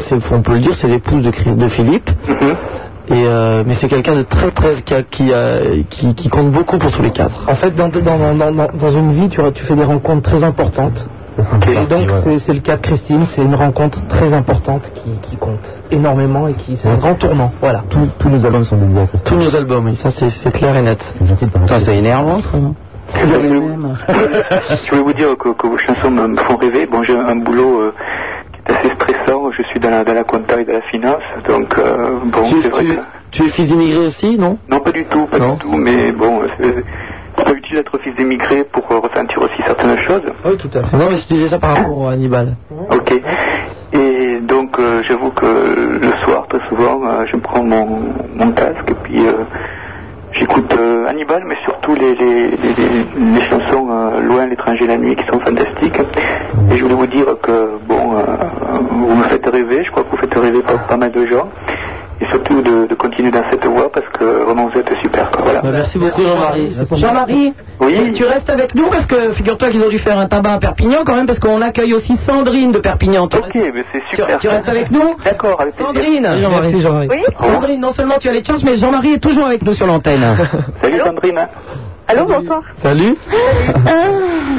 c'est- 0.00 0.32
on 0.32 0.42
peut 0.42 0.54
le 0.54 0.58
dire, 0.58 0.74
c'est 0.74 0.88
l'épouse 0.88 1.22
de, 1.24 1.68
Philippe. 1.68 2.10
Et 3.10 3.24
euh, 3.26 3.64
mais 3.66 3.74
c'est 3.74 3.88
quelqu'un 3.88 4.14
de 4.16 4.22
très 4.22 4.50
très 4.52 4.82
qui, 4.82 4.94
a- 4.94 5.02
qui, 5.02 5.32
a- 5.32 5.82
qui, 5.90 6.14
qui 6.14 6.28
compte 6.28 6.50
beaucoup 6.52 6.78
pour 6.78 6.90
tous 6.92 7.02
les 7.02 7.10
quatre. 7.10 7.44
En 7.48 7.54
fait, 7.56 7.72
dans, 7.74 7.88
dans, 7.88 8.00
dans, 8.00 8.52
dans, 8.52 8.68
dans 8.72 8.90
une 8.90 9.10
vie, 9.12 9.28
tu, 9.28 9.40
tu 9.52 9.64
fais 9.64 9.74
des 9.74 9.84
rencontres 9.84 10.30
très 10.30 10.44
importantes. 10.44 11.08
Et 11.68 11.86
donc, 11.86 12.10
c'est 12.22 12.38
c'est 12.38 12.52
le 12.52 12.60
cas 12.60 12.76
de 12.76 12.82
Christine, 12.82 13.24
c'est 13.26 13.42
une 13.42 13.54
rencontre 13.54 14.06
très 14.08 14.32
importante 14.34 14.92
qui, 14.94 15.18
qui 15.22 15.36
compte 15.36 15.66
énormément 15.90 16.46
et 16.48 16.54
qui 16.54 16.76
c'est 16.76 16.88
un 16.88 16.96
grand 16.98 17.14
tournant. 17.14 17.50
Voilà. 17.60 17.82
Tous, 17.88 18.06
tous 18.18 18.28
nos 18.28 18.44
albums 18.44 18.64
sont 18.64 18.76
dédiés 18.76 19.00
à 19.02 19.06
Christine. 19.06 19.32
Tous 19.38 19.42
nos 19.44 19.56
albums, 19.56 19.86
oui, 19.86 19.96
ça 19.96 20.10
c'est 20.10 20.50
clair 20.52 20.76
et 20.76 20.82
net. 20.82 21.02
Putain, 21.18 21.80
c'est 21.80 21.96
énervant, 21.96 22.40
ça. 22.42 22.58
non 22.58 22.74
Je 23.14 23.26
voulais, 23.26 23.48
vous, 23.48 23.78
je 24.84 24.90
voulais 24.90 25.02
vous 25.02 25.12
dire 25.14 25.28
que, 25.38 25.48
que 25.54 25.66
vos 25.66 25.78
chansons 25.78 26.10
me, 26.10 26.28
me 26.28 26.36
font 26.36 26.56
rêver. 26.56 26.86
Bon, 26.86 27.02
j'ai 27.02 27.16
un 27.18 27.36
boulot 27.36 27.80
euh, 27.82 27.92
qui 28.66 28.72
est 28.72 28.76
assez 28.76 28.94
stressant. 28.94 29.50
Je 29.52 29.62
suis 29.64 29.80
dans 29.80 29.90
la, 29.90 30.04
dans 30.04 30.14
la 30.14 30.24
compta 30.24 30.60
et 30.60 30.64
dans 30.64 30.72
la 30.74 30.82
finance. 30.82 31.22
Donc, 31.48 31.76
euh, 31.78 32.18
bon, 32.24 32.42
tu, 32.50 32.62
c'est 32.62 32.68
vrai 32.70 32.84
tu- 32.84 32.96
que... 32.96 33.00
tu 33.30 33.42
es 33.44 33.48
fils 33.48 33.68
d'immigré 33.68 34.06
aussi, 34.06 34.38
non? 34.38 34.58
Non, 34.68 34.80
pas 34.80 34.92
du 34.92 35.04
tout, 35.04 35.26
pas 35.26 35.38
Non. 35.38 35.54
du 35.54 35.58
tout. 35.60 35.72
Mais 35.76 36.12
bon, 36.12 36.40
c'est 36.58 36.74
c'est 37.36 37.44
pas 37.44 37.52
utile 37.52 37.76
d'être 37.76 37.98
fils 38.02 38.14
d'émigré 38.16 38.64
pour 38.64 38.84
euh, 38.92 38.98
ressentir 38.98 39.38
aussi 39.40 39.62
certaines 39.64 39.96
choses. 39.98 40.22
Oui, 40.44 40.58
tout 40.58 40.68
à 40.76 40.82
fait. 40.82 40.96
Non, 40.96 41.10
mais 41.10 41.16
je 41.16 41.26
disais 41.28 41.48
ça 41.48 41.58
par 41.58 41.76
rapport 41.76 42.08
à 42.08 42.12
Hannibal. 42.12 42.56
Ok. 42.90 43.12
Et 43.92 44.40
donc, 44.42 44.78
euh, 44.78 45.02
j'avoue 45.04 45.30
que 45.30 45.46
le 45.46 46.12
soir, 46.24 46.46
très 46.48 46.60
souvent, 46.68 47.00
euh, 47.06 47.24
je 47.32 47.36
prends 47.38 47.62
mon, 47.64 47.86
mon 48.36 48.52
casque 48.52 48.88
et 48.90 48.94
puis 49.04 49.26
euh, 49.26 49.32
j'écoute 50.32 50.72
euh, 50.78 51.06
Hannibal, 51.08 51.42
mais 51.46 51.56
surtout 51.64 51.94
les, 51.94 52.14
les, 52.14 52.50
les, 52.50 52.74
les- 52.74 53.32
les 53.34 53.40
chansons 53.48 53.88
euh, 53.90 54.20
Loin, 54.20 54.46
l'étranger, 54.46 54.86
la 54.86 54.96
nuit, 54.98 55.16
qui 55.16 55.24
sont 55.26 55.40
fantastiques. 55.40 55.98
Et 56.70 56.76
je 56.76 56.82
voulais 56.82 56.94
vous 56.94 57.06
dire 57.06 57.26
que, 57.42 57.78
bon, 57.88 58.16
euh, 58.16 58.22
vous 58.80 59.14
me 59.14 59.24
faites 59.24 59.46
rêver, 59.48 59.82
je 59.84 59.90
crois 59.90 60.04
que 60.04 60.10
vous 60.10 60.16
faites 60.18 60.34
rêver 60.34 60.62
pas, 60.62 60.78
pas 60.78 60.96
mal 60.96 61.12
de 61.12 61.26
gens. 61.26 61.48
Et 62.22 62.26
surtout 62.26 62.60
de, 62.60 62.86
de 62.86 62.94
continuer 62.96 63.30
dans 63.30 63.42
cette 63.50 63.64
voie 63.64 63.90
parce 63.90 64.06
que 64.12 64.24
vraiment 64.44 64.68
vous 64.68 64.78
êtes 64.78 64.92
super. 65.02 65.30
Quoi. 65.30 65.40
Voilà. 65.42 65.62
Bah, 65.62 65.70
merci 65.72 65.98
beaucoup 65.98 66.22
Jean-Marie. 66.22 66.76
Jean-Marie, 66.96 67.54
Oui. 67.80 68.12
tu 68.12 68.24
restes 68.24 68.50
avec 68.50 68.74
nous 68.74 68.90
parce 68.90 69.06
que 69.06 69.32
figure-toi 69.32 69.70
qu'ils 69.70 69.82
ont 69.82 69.88
dû 69.88 69.96
faire 69.98 70.18
un 70.18 70.26
tabac 70.26 70.52
à 70.52 70.58
Perpignan 70.58 70.98
quand 71.06 71.14
même 71.16 71.24
parce 71.26 71.38
qu'on 71.38 71.62
accueille 71.62 71.94
aussi 71.94 72.16
Sandrine 72.18 72.72
de 72.72 72.78
Perpignan. 72.78 73.26
Tu, 73.26 73.38
Ok, 73.38 73.44
restes, 73.44 73.56
mais 73.74 73.84
c'est 73.90 74.00
tu- 74.10 74.16
super. 74.16 74.38
tu 74.38 74.48
restes 74.48 74.68
avec 74.68 74.90
nous 74.90 75.14
D'accord, 75.24 75.62
avec. 75.62 75.72
Sandrine 75.76 76.28
Merci 76.50 76.80
Jean-Marie. 76.82 77.08
Oui 77.10 77.22
Sandrine, 77.38 77.80
non 77.80 77.92
seulement 77.92 78.18
tu 78.20 78.28
as 78.28 78.32
les 78.32 78.44
chances, 78.44 78.62
mais 78.64 78.74
Jean-Marie 78.76 79.14
est 79.14 79.18
toujours 79.22 79.46
avec 79.46 79.62
nous 79.62 79.72
sur 79.72 79.86
l'antenne. 79.86 80.36
Salut 80.82 80.98
Sandrine. 81.02 81.48
Allô, 82.10 82.26
bonsoir. 82.26 82.62
Salut. 82.82 83.16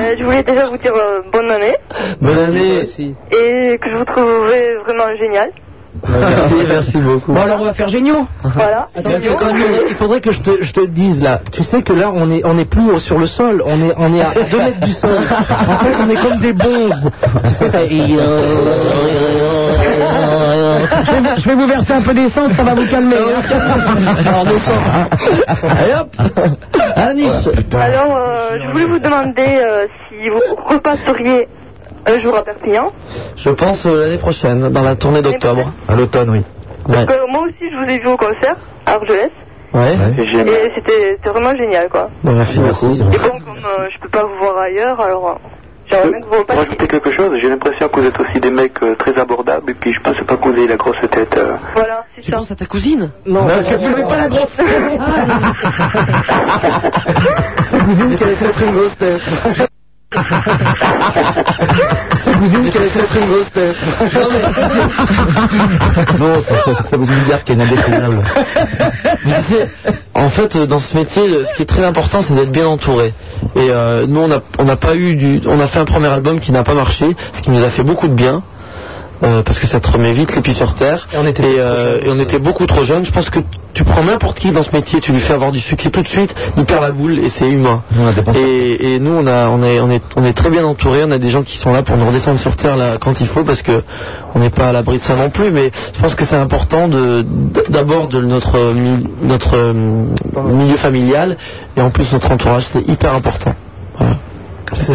Euh, 0.02 0.16
je 0.18 0.24
voulais 0.24 0.42
déjà 0.42 0.68
vous 0.68 0.78
dire 0.78 0.94
euh, 0.96 1.22
bonne 1.32 1.52
année 1.52 1.76
Bonne 2.22 2.38
année. 2.40 2.76
Merci. 2.78 3.14
et 3.32 3.78
que 3.78 3.92
je 3.92 3.98
vous 3.98 4.06
trouvais 4.06 4.74
vraiment 4.86 5.16
génial. 5.20 5.50
Merci, 6.08 6.54
merci 6.68 6.98
beaucoup. 6.98 7.34
Bon, 7.34 7.42
alors 7.42 7.62
on 7.62 7.66
va 7.66 7.74
faire 7.74 7.90
géniaux. 7.90 8.26
Voilà. 8.44 8.88
Attends, 8.96 9.10
il 9.12 9.22
faudrait, 9.22 9.84
il 9.90 9.96
faudrait 9.96 10.22
que 10.22 10.32
je 10.32 10.42
te, 10.42 10.64
je 10.64 10.74
te 10.74 10.86
dise 10.86 11.22
là. 11.22 11.42
Tu 11.52 11.64
sais 11.64 11.84
que 11.84 11.94
là, 11.94 12.10
on 12.14 12.32
est, 12.32 12.42
on 12.46 12.58
est 12.58 12.66
plus 12.66 12.98
sur 13.00 13.20
le 13.20 13.28
sol. 13.28 13.62
On 13.66 13.80
est, 13.90 13.94
on 13.98 14.14
est 14.16 14.22
à 14.22 14.34
2 14.34 14.58
mètres 14.58 14.80
du 14.80 14.94
sol. 14.94 15.20
En 15.20 15.78
fait, 15.80 15.96
on 16.00 16.10
est 16.10 16.16
comme 16.22 16.40
des 16.40 16.54
bonzes. 16.54 17.12
Tu 17.44 17.50
sais 17.54 17.70
ça. 17.70 17.80
Je 21.04 21.12
vais, 21.12 21.36
je 21.42 21.50
vais 21.50 21.56
vous 21.56 21.68
verser 21.68 21.94
un 21.94 22.02
peu 22.02 22.14
d'essence, 22.14 22.52
ça 22.54 22.64
va 22.64 22.74
vous 22.76 22.88
calmer. 22.88 23.16
hein. 23.18 24.16
Alors. 24.26 24.46
Allez 25.64 25.94
hop 25.94 26.10
À 26.96 27.14
Nice. 27.14 27.50
Alors, 27.74 28.18
euh, 28.18 28.58
je 28.62 28.68
voulais 28.72 28.86
vous 28.86 29.00
demander 29.00 29.60
euh, 29.64 29.86
si 30.10 30.30
vous 30.30 30.40
repasseriez 30.68 31.48
un 32.06 32.20
jour 32.20 32.36
à 32.36 32.44
Perpignan. 32.44 32.92
Je 33.36 33.50
pense 33.52 33.86
euh, 33.86 34.06
l'année 34.06 34.18
prochaine, 34.18 34.70
dans 34.70 34.82
la 34.84 34.96
tournée 34.96 35.22
d'octobre. 35.22 35.72
À 35.88 35.96
l'automne, 35.96 36.30
oui. 36.30 36.40
Ouais. 36.88 37.06
Parce 37.06 37.18
que 37.18 37.32
moi 37.32 37.42
aussi, 37.44 37.70
je 37.72 37.78
vous 37.78 37.90
ai 37.92 38.00
vu 38.00 38.08
au 38.08 38.18
concert 38.18 38.56
à 38.86 38.94
Argelès. 38.94 39.30
Ouais. 39.74 39.96
Et 40.18 40.26
c'était 40.76 41.16
c'était 41.16 41.30
vraiment 41.30 41.56
génial, 41.56 41.88
quoi. 41.90 42.10
Bon, 42.24 42.34
merci 42.34 42.60
beaucoup. 42.60 42.92
Et 42.94 43.00
bon, 43.00 43.40
comme 43.40 43.58
euh, 43.58 43.88
je 43.94 44.00
peux 44.02 44.10
pas 44.10 44.24
vous 44.24 44.38
voir 44.42 44.58
ailleurs, 44.58 45.00
alors 45.00 45.28
euh, 45.30 45.34
Pour 45.92 46.40
repassiez. 46.40 46.64
rajouter 46.64 46.88
quelque 46.88 47.12
chose, 47.12 47.38
j'ai 47.42 47.50
l'impression 47.50 47.88
que 47.90 48.00
vous 48.00 48.08
êtes 48.08 48.20
aussi 48.20 48.40
des 48.40 48.52
mecs 48.52 48.82
euh, 48.84 48.96
très 48.96 49.18
abordables 49.20 49.70
et 49.72 49.76
puis 49.76 49.94
je 49.94 50.00
pense 50.02 50.16
pas 50.26 50.38
que 50.38 50.48
vous 50.48 50.56
ayez 50.58 50.68
la 50.68 50.78
grosse 50.78 50.96
tête. 51.12 51.36
euh. 51.38 51.56
Voilà, 51.76 52.04
c'est 52.16 52.22
Tu 52.22 52.32
ça. 52.32 52.38
penses 52.38 52.52
à 52.52 52.56
ta 52.56 52.66
cousine 52.66 53.12
Non, 53.26 53.46
Parce 53.48 53.68
que 53.68 53.76
vous 53.76 53.90
n'avez 53.90 54.04
pas 54.04 54.18
la 54.18 54.28
grosse 54.30 54.52
sa 57.72 57.80
cousine 57.80 58.16
qui 58.16 58.24
allait 58.24 58.34
être 58.34 58.64
une 58.64 58.72
grosse 58.76 58.98
tête. 58.98 59.22
Sa 62.20 62.34
cousine 62.34 62.70
qui 62.70 62.78
allait 62.78 62.88
être 62.88 63.16
une 63.18 63.28
grosse 63.30 63.52
tête. 63.52 63.76
Non, 66.20 66.34
ça 66.90 66.98
vous 66.98 67.06
dire 67.06 67.44
qu'elle 67.46 67.62
est 67.62 67.64
indéfinable. 67.64 68.24
Mais 69.26 69.42
tu 69.48 69.54
sais, 69.54 69.70
en 70.14 70.30
fait, 70.30 70.56
euh, 70.56 70.66
dans 70.66 70.80
ce 70.80 70.96
métier, 70.98 71.28
le- 71.28 71.44
ce 71.46 71.54
qui 71.56 71.62
est 71.62 71.66
très 71.66 71.84
important, 71.86 72.22
c'est 72.22 72.34
d'être 72.36 72.52
bien 72.52 72.68
entouré. 72.68 73.14
Et 73.56 73.70
euh, 73.70 74.06
nous, 74.08 74.28
on 74.60 74.64
n'a 74.66 74.76
pas 74.76 74.96
eu 74.96 75.16
du, 75.16 75.40
on 75.48 75.60
a 75.60 75.68
fait 75.68 75.80
un 75.80 75.86
premier 75.86 76.08
album 76.08 76.40
qui 76.42 76.52
n'a 76.52 76.64
pas 76.64 76.74
marché, 76.74 77.16
ce 77.34 77.42
qui 77.42 77.50
nous 77.52 77.64
a 77.64 77.70
fait 77.70 77.84
beaucoup 77.84 78.08
de 78.10 78.14
bien. 78.14 78.44
Euh, 79.24 79.44
parce 79.44 79.60
que 79.60 79.68
ça 79.68 79.80
te 79.80 79.90
remet 79.90 80.14
vite 80.14 80.36
les 80.36 80.42
pieds 80.42 80.54
sur 80.54 80.74
terre. 80.76 81.08
Et 81.14 81.18
on 81.18 81.26
était 81.26 81.44
et, 81.44 81.60
euh, 81.60 82.02
et 82.04 82.10
on 82.10 82.20
était 82.20 82.40
beaucoup 82.40 82.66
trop 82.66 82.84
jeunes. 82.84 83.06
Je 83.06 83.12
pense 83.12 83.30
que 83.30 83.40
tu 83.74 83.84
prends 83.84 84.04
n'importe 84.04 84.40
qui 84.40 84.52
dans 84.52 84.64
ce 84.64 84.76
métier, 84.76 85.00
tu 85.00 85.12
lui 85.12 85.20
fais 85.20 85.34
avoir 85.34 85.52
du 85.52 85.60
succès 85.60 85.90
tout 85.90 86.02
de 86.02 86.08
suite, 86.08 86.36
il 86.58 86.66
perd 86.66 86.82
la 86.82 86.92
boule 86.92 87.20
et 87.20 87.30
c'est 87.30 87.50
humain. 87.50 87.84
Et, 88.36 88.96
et 88.96 89.00
nous, 89.00 89.12
on, 89.12 89.28
a, 89.28 89.48
on, 89.50 89.64
est, 89.64 89.80
on, 89.80 89.90
est, 89.90 90.04
on 90.18 90.26
est 90.26 90.34
très 90.34 90.50
bien 90.50 90.66
entourés. 90.66 91.04
On 91.06 91.12
a 91.12 91.18
des 91.20 91.30
gens 91.30 91.44
qui 91.44 91.58
sont 91.58 91.72
là 91.72 91.82
pour 91.84 91.96
nous 91.98 92.06
redescendre 92.08 92.40
sur 92.40 92.56
terre 92.56 92.76
là, 92.76 92.98
quand 93.00 93.22
il 93.22 93.28
faut, 93.28 93.44
parce 93.44 93.62
que 93.62 93.84
on 94.36 94.40
n'est 94.40 94.50
pas 94.50 94.70
à 94.70 94.72
l'abri 94.74 94.98
de 95.00 95.04
ça 95.04 95.16
non 95.16 95.30
plus. 95.30 95.52
Mais 95.52 95.72
je 95.96 96.02
pense 96.02 96.16
que 96.16 96.26
c'est 96.26 96.36
important 96.36 96.88
de 96.88 97.26
d'abord 97.70 98.08
de 98.08 98.22
notre 98.22 98.74
notre 99.22 99.56
euh, 99.56 99.74
milieu 100.52 100.78
familial 100.78 101.38
et 101.78 101.82
en 101.82 101.92
plus 101.92 102.12
notre 102.12 102.32
entourage, 102.32 102.66
c'est 102.74 102.88
hyper 102.88 103.14
important. 103.14 103.56
Voilà. 103.98 104.18
Vous 104.72 104.94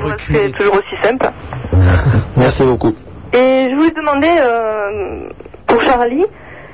resterez 0.00 0.52
toujours 0.52 0.74
aussi 0.74 0.96
simple. 1.02 1.30
Merci 2.36 2.62
beaucoup. 2.64 2.94
Et 3.32 3.68
je 3.70 3.76
voulais 3.76 3.92
demander, 3.92 4.32
euh, 4.38 5.28
pour 5.66 5.80
Charlie, 5.82 6.24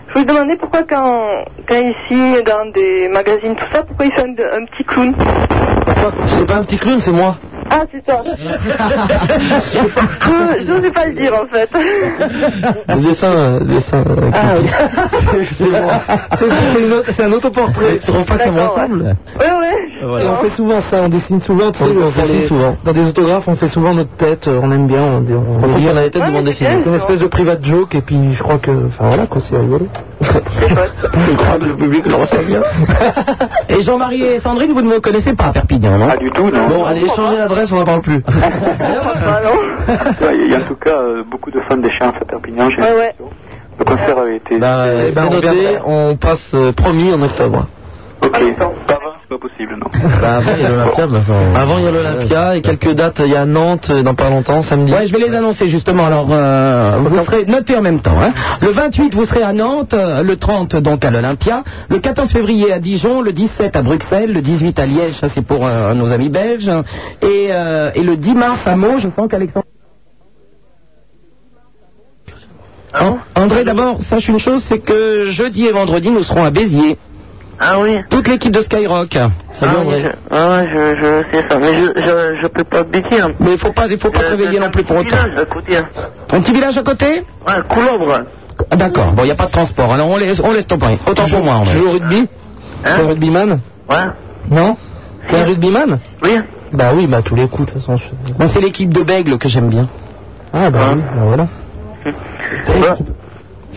je 0.08 0.12
voulais 0.14 0.24
demander 0.24 0.56
pourquoi 0.56 0.84
quand, 0.84 1.44
quand 1.68 1.74
il 1.76 1.94
signe 2.08 2.42
dans 2.42 2.70
des 2.72 3.08
magazines, 3.08 3.54
tout 3.54 3.66
ça, 3.72 3.82
pourquoi 3.82 4.06
il 4.06 4.12
fait 4.12 4.22
un, 4.22 4.62
un 4.62 4.64
petit 4.64 4.84
clown? 4.84 5.14
C'est 6.38 6.46
pas 6.46 6.56
un 6.56 6.64
petit 6.64 6.78
clown, 6.78 6.98
c'est 7.00 7.12
moi. 7.12 7.36
Ah, 7.70 7.82
c'est 7.90 8.04
ça. 8.06 8.22
je 10.58 10.64
n'osais 10.64 10.90
pas 10.90 11.06
le 11.06 11.14
dire, 11.14 11.32
en 11.34 11.46
fait. 11.46 11.68
Le 12.88 13.00
dessin, 13.08 13.60
dessin. 13.64 14.04
Ah 14.32 14.54
oui. 14.60 14.68
c'est 15.58 15.68
moi. 15.70 16.00
Un 17.26 17.32
autoportrait. 17.32 17.98
Tu 18.04 18.10
rends 18.10 18.22
pas 18.24 18.38
comme 18.38 18.54
D'accord, 18.56 18.78
ensemble 18.78 19.16
Ouais, 19.38 19.46
ouais. 19.46 20.22
Et 20.22 20.26
on 20.28 20.36
fait 20.36 20.50
souvent 20.50 20.80
ça, 20.80 20.98
on 21.02 21.08
dessine 21.08 21.40
souvent, 21.40 21.72
tu 21.72 21.78
sais, 21.78 21.84
On- 21.84 22.08
dessine 22.20 22.40
les- 22.40 22.46
souvent. 22.48 22.76
dans 22.84 22.92
des 22.92 23.08
autographes, 23.08 23.48
on 23.48 23.56
fait 23.56 23.68
souvent 23.68 23.94
notre 23.94 24.14
tête, 24.16 24.46
euh, 24.46 24.60
on 24.62 24.70
aime 24.70 24.86
bien, 24.86 25.00
on, 25.02 25.24
on, 25.26 25.64
On 25.64 25.68
on 25.72 25.96
a 25.96 26.02
les 26.02 26.10
têtes 26.10 26.22
de 26.24 26.30
bande 26.32 26.44
dessinée. 26.44 26.78
c'est 26.82 26.88
une 26.88 26.94
espèce 26.94 27.18
de 27.20 27.26
private 27.26 27.64
joke, 27.64 27.94
et 27.94 28.00
puis 28.02 28.34
je 28.34 28.42
crois 28.42 28.58
que, 28.58 28.70
enfin 28.86 29.08
voilà 29.08 29.26
quoi, 29.26 29.40
c'est 29.40 29.56
rigolo. 29.56 29.88
Je 30.20 31.34
crois 31.36 31.58
que 31.58 31.64
le 31.64 31.74
public 31.76 32.06
le 32.06 32.14
ressent 32.14 32.42
bien. 32.46 32.60
Et 33.68 33.82
Jean-Marie 33.82 34.22
et 34.22 34.40
Sandrine, 34.40 34.72
vous 34.72 34.80
ne 34.82 34.88
me 34.88 34.98
connaissez 35.00 35.34
pas 35.34 35.46
à 35.46 35.52
Perpignan, 35.52 35.98
non? 35.98 36.08
Pas 36.08 36.16
du 36.16 36.30
tout, 36.30 36.44
non. 36.50 36.68
Bon, 36.68 36.84
allez, 36.84 37.02
l'adresse, 37.38 37.55
on 37.72 37.76
n'en 37.76 37.84
parle 37.84 38.02
plus. 38.02 38.22
Il 40.34 40.50
y 40.50 40.54
a 40.54 40.58
en 40.58 40.68
tout 40.68 40.76
cas 40.76 40.98
euh, 40.98 41.22
beaucoup 41.30 41.50
de 41.50 41.60
fans 41.68 41.76
d'échéance 41.76 42.14
à 42.20 42.24
Perpignan. 42.24 42.68
Ouais, 42.68 42.94
ouais. 42.96 43.14
Le 43.78 43.84
concert 43.84 44.18
avait 44.18 44.36
été. 44.36 44.58
Bah, 44.58 44.86
ben, 45.14 45.28
on 45.84 46.10
on 46.10 46.16
passe 46.16 46.52
euh, 46.54 46.72
promis 46.72 47.12
en 47.12 47.22
octobre. 47.22 47.66
ok. 48.22 48.38
C'est 49.28 49.34
pas 49.40 49.48
possible, 49.48 49.74
non. 49.76 49.86
Bah, 50.20 50.36
avant, 50.36 50.52
il 50.56 50.62
y 50.62 50.64
a 50.64 50.68
l'Olympia, 50.76 51.06
bah, 51.08 51.20
Avant, 51.56 51.78
il 51.78 51.84
y 51.84 51.86
a 51.88 51.90
l'Olympia 51.90 52.56
et 52.56 52.60
quelques 52.62 52.92
dates. 52.92 53.20
Il 53.24 53.32
y 53.32 53.34
a 53.34 53.44
Nantes 53.44 53.88
euh, 53.90 54.02
dans 54.02 54.14
pas 54.14 54.30
longtemps, 54.30 54.62
samedi. 54.62 54.92
Ouais, 54.92 55.08
je 55.08 55.12
vais 55.12 55.18
les 55.18 55.34
annoncer 55.34 55.66
justement. 55.68 56.06
Alors, 56.06 56.28
euh, 56.30 56.98
vous 56.98 57.24
serez 57.24 57.44
notez 57.46 57.76
en 57.76 57.82
même 57.82 57.98
temps. 58.00 58.20
Hein. 58.22 58.32
Le 58.60 58.68
28, 58.70 59.14
vous 59.14 59.24
serez 59.26 59.42
à 59.42 59.52
Nantes. 59.52 59.94
euh, 59.94 60.22
Le 60.22 60.36
30, 60.36 60.76
donc 60.76 61.04
à 61.04 61.10
l'Olympia. 61.10 61.64
Le 61.88 61.98
14 61.98 62.30
février 62.30 62.72
à 62.72 62.78
Dijon. 62.78 63.20
Le 63.20 63.32
17 63.32 63.74
à 63.74 63.82
Bruxelles. 63.82 64.32
Le 64.32 64.42
18 64.42 64.78
à 64.78 64.86
Liège. 64.86 65.18
Ça, 65.18 65.28
c'est 65.28 65.44
pour 65.44 65.66
euh, 65.66 65.92
nos 65.94 66.12
amis 66.12 66.28
belges. 66.28 66.70
Et, 67.22 67.48
euh, 67.50 67.90
et 67.96 68.02
le 68.04 68.16
10 68.16 68.32
mars 68.34 68.60
à 68.64 68.76
Meaux. 68.76 69.00
Je 69.00 69.08
sens 69.10 69.26
qu'Alexandre. 69.28 69.66
An- 72.94 73.18
André, 73.34 73.64
d'abord, 73.64 74.00
sache 74.02 74.28
une 74.28 74.38
chose, 74.38 74.62
c'est 74.62 74.78
que 74.78 75.26
jeudi 75.30 75.66
et 75.66 75.72
vendredi, 75.72 76.10
nous 76.10 76.22
serons 76.22 76.44
à 76.44 76.50
Béziers. 76.52 76.96
Ah 77.58 77.80
oui. 77.80 77.96
Toute 78.10 78.28
l'équipe 78.28 78.52
de 78.52 78.60
Skyrock. 78.60 79.12
Salut 79.12 79.72
ah, 79.78 79.82
oui, 79.86 80.02
je, 80.02 80.08
ah 80.30 80.48
ouais, 80.50 80.68
je, 80.70 80.96
je 80.96 81.36
sais 81.38 81.44
ça, 81.48 81.58
mais 81.58 81.72
je, 81.72 81.86
je, 81.96 82.42
je 82.42 82.46
peux 82.48 82.64
pas 82.64 82.84
baisser. 82.84 83.20
Hein. 83.20 83.30
Mais 83.40 83.52
il 83.52 83.58
faut 83.58 83.72
pas, 83.72 83.86
il 83.88 83.98
faut 83.98 84.10
pas 84.10 84.18
te 84.20 84.24
réveiller 84.30 84.58
non 84.60 84.70
plus 84.70 84.84
pour 84.84 84.96
autant. 84.96 85.08
Village 85.08 85.38
à 85.38 85.44
côté. 85.46 85.76
Hein. 85.78 85.86
Ton 86.28 86.42
petit 86.42 86.52
village 86.52 86.76
à 86.76 86.82
côté 86.82 87.06
Ouais, 87.46 87.54
Coulombre. 87.68 88.20
Ah, 88.70 88.76
D'accord. 88.76 89.12
Bon, 89.12 89.22
il 89.22 89.26
n'y 89.26 89.30
a 89.32 89.36
pas 89.36 89.46
de 89.46 89.50
transport. 89.52 89.92
Alors 89.92 90.08
on 90.08 90.16
laisse, 90.18 90.40
on 90.44 90.52
laisse 90.52 90.66
tomber. 90.66 90.98
Autant 91.06 91.28
pour 91.28 91.42
moi. 91.42 91.54
André. 91.54 91.72
Tu 91.72 91.78
joues 91.78 91.86
au 91.88 91.90
rugby 91.92 92.28
Hein 92.84 92.96
T'es 92.96 93.02
un 93.02 93.06
rugbyman 93.08 93.60
Ouais. 93.88 93.96
Non 94.50 94.76
T'es 95.28 95.36
un 95.36 95.44
rugbyman 95.44 95.98
Oui. 96.22 96.38
Bah 96.72 96.90
oui, 96.94 97.06
bah 97.06 97.22
tous 97.22 97.36
les 97.36 97.48
coups, 97.48 97.68
de 97.68 97.72
toute 97.72 97.80
façon. 97.80 97.96
je- 97.96 98.32
Moi, 98.38 98.48
c'est 98.48 98.60
l'équipe 98.60 98.92
de 98.92 99.02
Bègle 99.02 99.38
que 99.38 99.48
j'aime 99.48 99.70
bien. 99.70 99.88
Ah 100.52 100.68
bah 100.70 100.90
oui, 100.94 101.00
bah 101.00 101.22
voilà. 101.24 101.46
Ouais. 102.04 102.92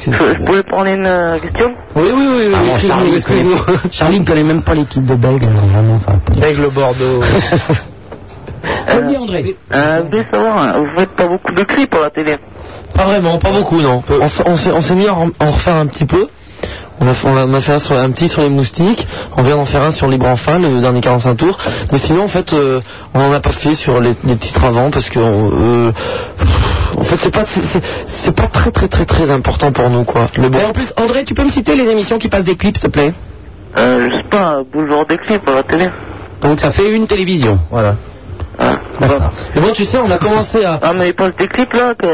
Je, 0.06 0.46
pouvais 0.46 0.64
prendre 0.64 0.88
une 0.88 1.06
euh, 1.06 1.40
question 1.40 1.74
Oui, 1.96 2.04
oui, 2.06 2.12
oui, 2.16 2.46
oui, 2.48 2.54
Ah, 2.56 2.60
bon, 2.60 2.66
excuse-moi, 2.66 2.98
Charlie, 2.98 3.16
excuse-moi. 3.16 3.60
connaît- 3.66 3.80
Charlie 3.92 4.20
ne 4.22 4.26
connaît 4.26 4.44
même 4.44 4.64
pas 4.64 4.74
l'équipe 4.74 5.06
de 5.06 5.16
Bègle. 5.16 5.48
Vraiment. 5.48 6.00
Aigle 6.42 6.74
Bordeaux. 6.74 7.22
Vas-y, 8.88 9.18
André. 9.18 9.56
euh, 9.74 10.02
Je 10.04 10.10
voulais 10.10 10.26
savoir, 10.32 10.80
vous 10.80 10.88
faites 10.96 11.10
pas 11.12 11.28
beaucoup 11.28 11.52
de 11.54 11.64
clips 11.64 11.94
à 11.96 12.02
la 12.02 12.10
télé 12.10 12.38
Pas 12.94 13.06
vraiment, 13.06 13.38
pas 13.40 13.52
beaucoup, 13.52 13.80
non. 13.82 14.02
On, 14.10 14.28
s'est 14.56 14.72
on 14.72 14.82
s'est 14.82 14.96
mis 14.96 15.08
à 15.08 15.14
en, 15.14 15.30
en 15.40 15.48
refaire 15.48 15.76
un 15.76 15.88
petit 15.88 16.06
peu. 16.06 16.28
On 17.02 17.08
a, 17.08 17.14
fait- 17.14 17.28
on 17.28 17.36
a- 17.38 17.46
on 17.46 17.54
a 17.54 17.62
fait 17.62 17.74
un, 17.74 17.80
sur, 17.80 17.96
un 17.98 18.12
petit 18.12 18.28
sur 18.28 18.42
les 18.42 18.50
moustiques. 18.50 19.08
On 19.38 19.42
vient 19.44 19.56
d'en 19.56 19.66
faire 19.66 19.84
un 19.84 19.92
sur 19.92 20.08
Libre 20.08 20.28
Enfin, 20.28 20.60
le 20.60 20.82
dernier 20.82 21.02
45 21.02 21.36
tours. 21.36 21.58
Mais 21.92 21.98
sinon, 21.98 22.24
en 22.24 22.28
fait, 22.28 22.52
euh, 22.54 22.82
on 23.14 23.20
n'en 23.20 23.32
a 23.32 23.40
pas 23.40 23.52
fait 23.52 23.74
sur 23.74 24.00
les, 24.02 24.16
les 24.26 24.36
titres 24.38 24.64
avant 24.64 24.92
parce 24.92 25.10
que, 25.10 25.20
euh, 25.20 25.92
en 26.98 27.04
fait, 27.04 27.18
c'est 27.18 27.34
pas, 27.34 27.46
c'est- 27.46 27.62
c'est 27.72 27.82
c'est 28.06 28.36
pas 28.36 28.48
très 28.48 28.72
très 28.72 28.88
très 28.88 29.06
très 29.06 29.30
important 29.30 29.72
pour 29.72 29.90
nous, 29.90 30.04
quoi. 30.04 30.28
Le 30.38 30.50
bon. 30.50 30.60
Et 30.60 30.66
en 30.66 30.74
plus, 30.74 30.92
André, 30.98 31.24
tu 31.24 31.34
peux 31.34 31.44
me 31.44 31.50
citer 31.50 31.76
les 31.76 31.90
émissions 31.90 32.18
qui 32.18 32.28
passent 32.28 32.44
des 32.46 32.56
clips, 32.58 32.78
s'il 32.78 32.88
te 32.90 32.92
plaît? 32.92 33.14
Euh, 33.78 34.10
Je 34.12 34.16
sais 34.18 34.24
pas, 34.30 34.58
Boulevard 34.72 35.06
des 35.06 35.18
clips 35.18 35.48
à 35.48 35.54
la 35.56 35.64
télé 35.64 35.90
Donc 36.42 36.60
ça 36.60 36.72
fait 36.72 36.92
une 36.96 37.06
télévision. 37.08 37.60
Voilà. 37.72 37.96
Ah. 38.62 38.76
D'accord. 39.00 39.32
Mais 39.56 39.62
bon, 39.62 39.72
tu 39.72 39.86
sais, 39.86 39.98
on 39.98 40.12
a 40.12 40.18
commencé 40.18 40.66
à. 40.66 40.78
Ah 40.82 40.92
mais 40.94 41.10
ils 41.10 41.14
passent 41.14 41.36
des 41.38 41.48
clips 41.48 41.72
là 41.74 41.94
que 41.98 42.08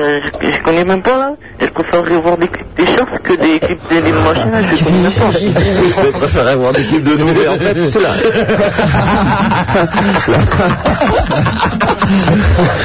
je, 0.43 0.61
connais 0.63 0.85
même 0.85 1.01
pas 1.01 1.17
là. 1.17 1.29
Je 1.59 1.65
préférerais 1.67 2.17
voir 2.21 2.37
des 2.37 2.47
clips 2.47 2.67
des 2.77 2.85
shorts 2.85 3.21
que 3.23 3.33
des 3.33 3.59
clips 3.59 3.79
des 3.89 4.01
des 4.01 4.11
machines. 4.11 4.51
là, 4.51 4.61
Je 4.75 4.83
connais 4.83 5.01
même 5.01 5.11
pas. 5.11 5.31
Je 6.05 6.11
préférerais 6.19 6.51
avoir 6.51 6.71
des 6.73 6.83
clips 6.83 7.03
de 7.03 7.15
nous, 7.17 7.33
mais 7.33 7.47
en 7.47 7.57
fait, 7.57 7.89
c'est 7.89 7.99
là. 7.99 8.13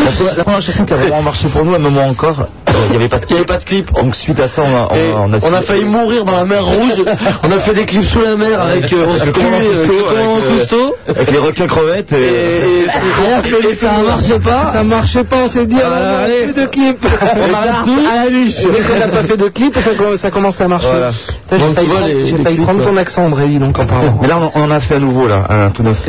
la, 0.05 0.11
première- 0.13 0.37
la 0.37 0.45
première 0.45 0.63
chanson 0.63 0.85
qui 0.85 0.93
a 0.93 0.97
vraiment 0.97 1.23
marché 1.23 1.49
pour 1.49 1.65
nous, 1.65 1.73
à 1.75 1.77
un 1.77 1.81
moment 1.81 2.07
encore, 2.09 2.41
euh, 2.41 2.73
il 2.87 2.91
n'y 2.91 2.97
avait 2.97 3.09
pas 3.09 3.19
de 3.19 3.27
Il 3.31 3.37
n'y 3.37 3.45
clip. 3.45 3.51
avait 3.51 3.59
pas 3.59 3.59
de 3.59 3.65
clip. 3.65 3.93
Donc 3.93 4.15
suite 4.15 4.41
à 4.41 4.49
ça, 4.49 4.63
on 4.63 4.75
a, 4.75 4.89
on 4.91 4.95
a, 4.95 5.27
on 5.27 5.33
a, 5.35 5.39
on 5.51 5.53
a 5.55 5.61
failli 5.63 5.85
mourir 5.85 6.25
dans 6.25 6.33
la 6.37 6.45
mer 6.45 6.65
rouge. 6.65 7.03
On 7.43 7.51
a 7.53 7.59
fait 7.61 7.75
des 7.75 7.85
clips 7.87 8.05
sous 8.05 8.21
la 8.21 8.37
mer 8.37 8.61
avec, 8.61 8.93
euh, 8.93 9.07
on 9.09 9.15
se 9.17 9.31
Commandant 9.31 9.57
avec, 9.57 10.59
Cousteau. 10.59 10.95
avec 11.09 11.31
les 11.31 11.39
requins 11.39 11.67
crevettes. 11.67 12.13
Et, 12.13 12.17
Et, 12.17 12.81
et 12.85 12.89
Ça 13.81 14.03
marchait 14.03 14.39
pas. 14.39 14.73
Ça 14.73 14.83
marchait 14.83 15.25
pas, 15.25 15.37
on 15.45 15.49
s'est 15.49 15.67
dit, 15.67 15.77
Ah, 15.83 15.89
ah, 15.93 16.25
allez. 16.25 16.45
plus 16.53 16.63
de 16.63 16.67
clip. 16.69 16.97
On 17.03 17.55
arrête 17.55 17.73
tout. 17.85 18.71
Dès 18.73 18.83
qu'on 18.83 18.99
n'a 18.99 19.09
pas 19.09 19.23
fait 19.25 19.37
de 19.37 19.49
clip, 19.49 19.75
ça, 19.79 19.91
com- 19.97 20.17
ça 20.17 20.31
commence 20.31 20.61
à 20.61 20.69
marcher. 20.69 20.89
Voilà. 20.89 21.11
J'ai 21.51 21.59
failli, 21.75 21.87
vois, 21.89 21.97
prendre- 21.97 22.07
les- 22.07 22.27
j'ai 22.27 22.37
les 22.37 22.43
failli 22.45 22.57
clips, 22.57 22.67
prendre 22.67 22.85
ton 22.85 22.97
euh, 22.97 23.01
accent, 23.01 23.25
André, 23.25 23.49
donc 23.59 23.79
en 23.79 23.87
parlant. 23.87 24.19
Mais 24.23 24.29
là, 24.29 24.39
on, 24.55 24.61
on 24.61 24.65
en 24.65 24.71
a 24.71 24.81
fait 24.81 24.95
à 24.97 24.99
nouveau, 25.01 25.27
là, 25.27 25.47
un 25.51 25.71
tout 25.71 25.83
neuf. 25.83 26.01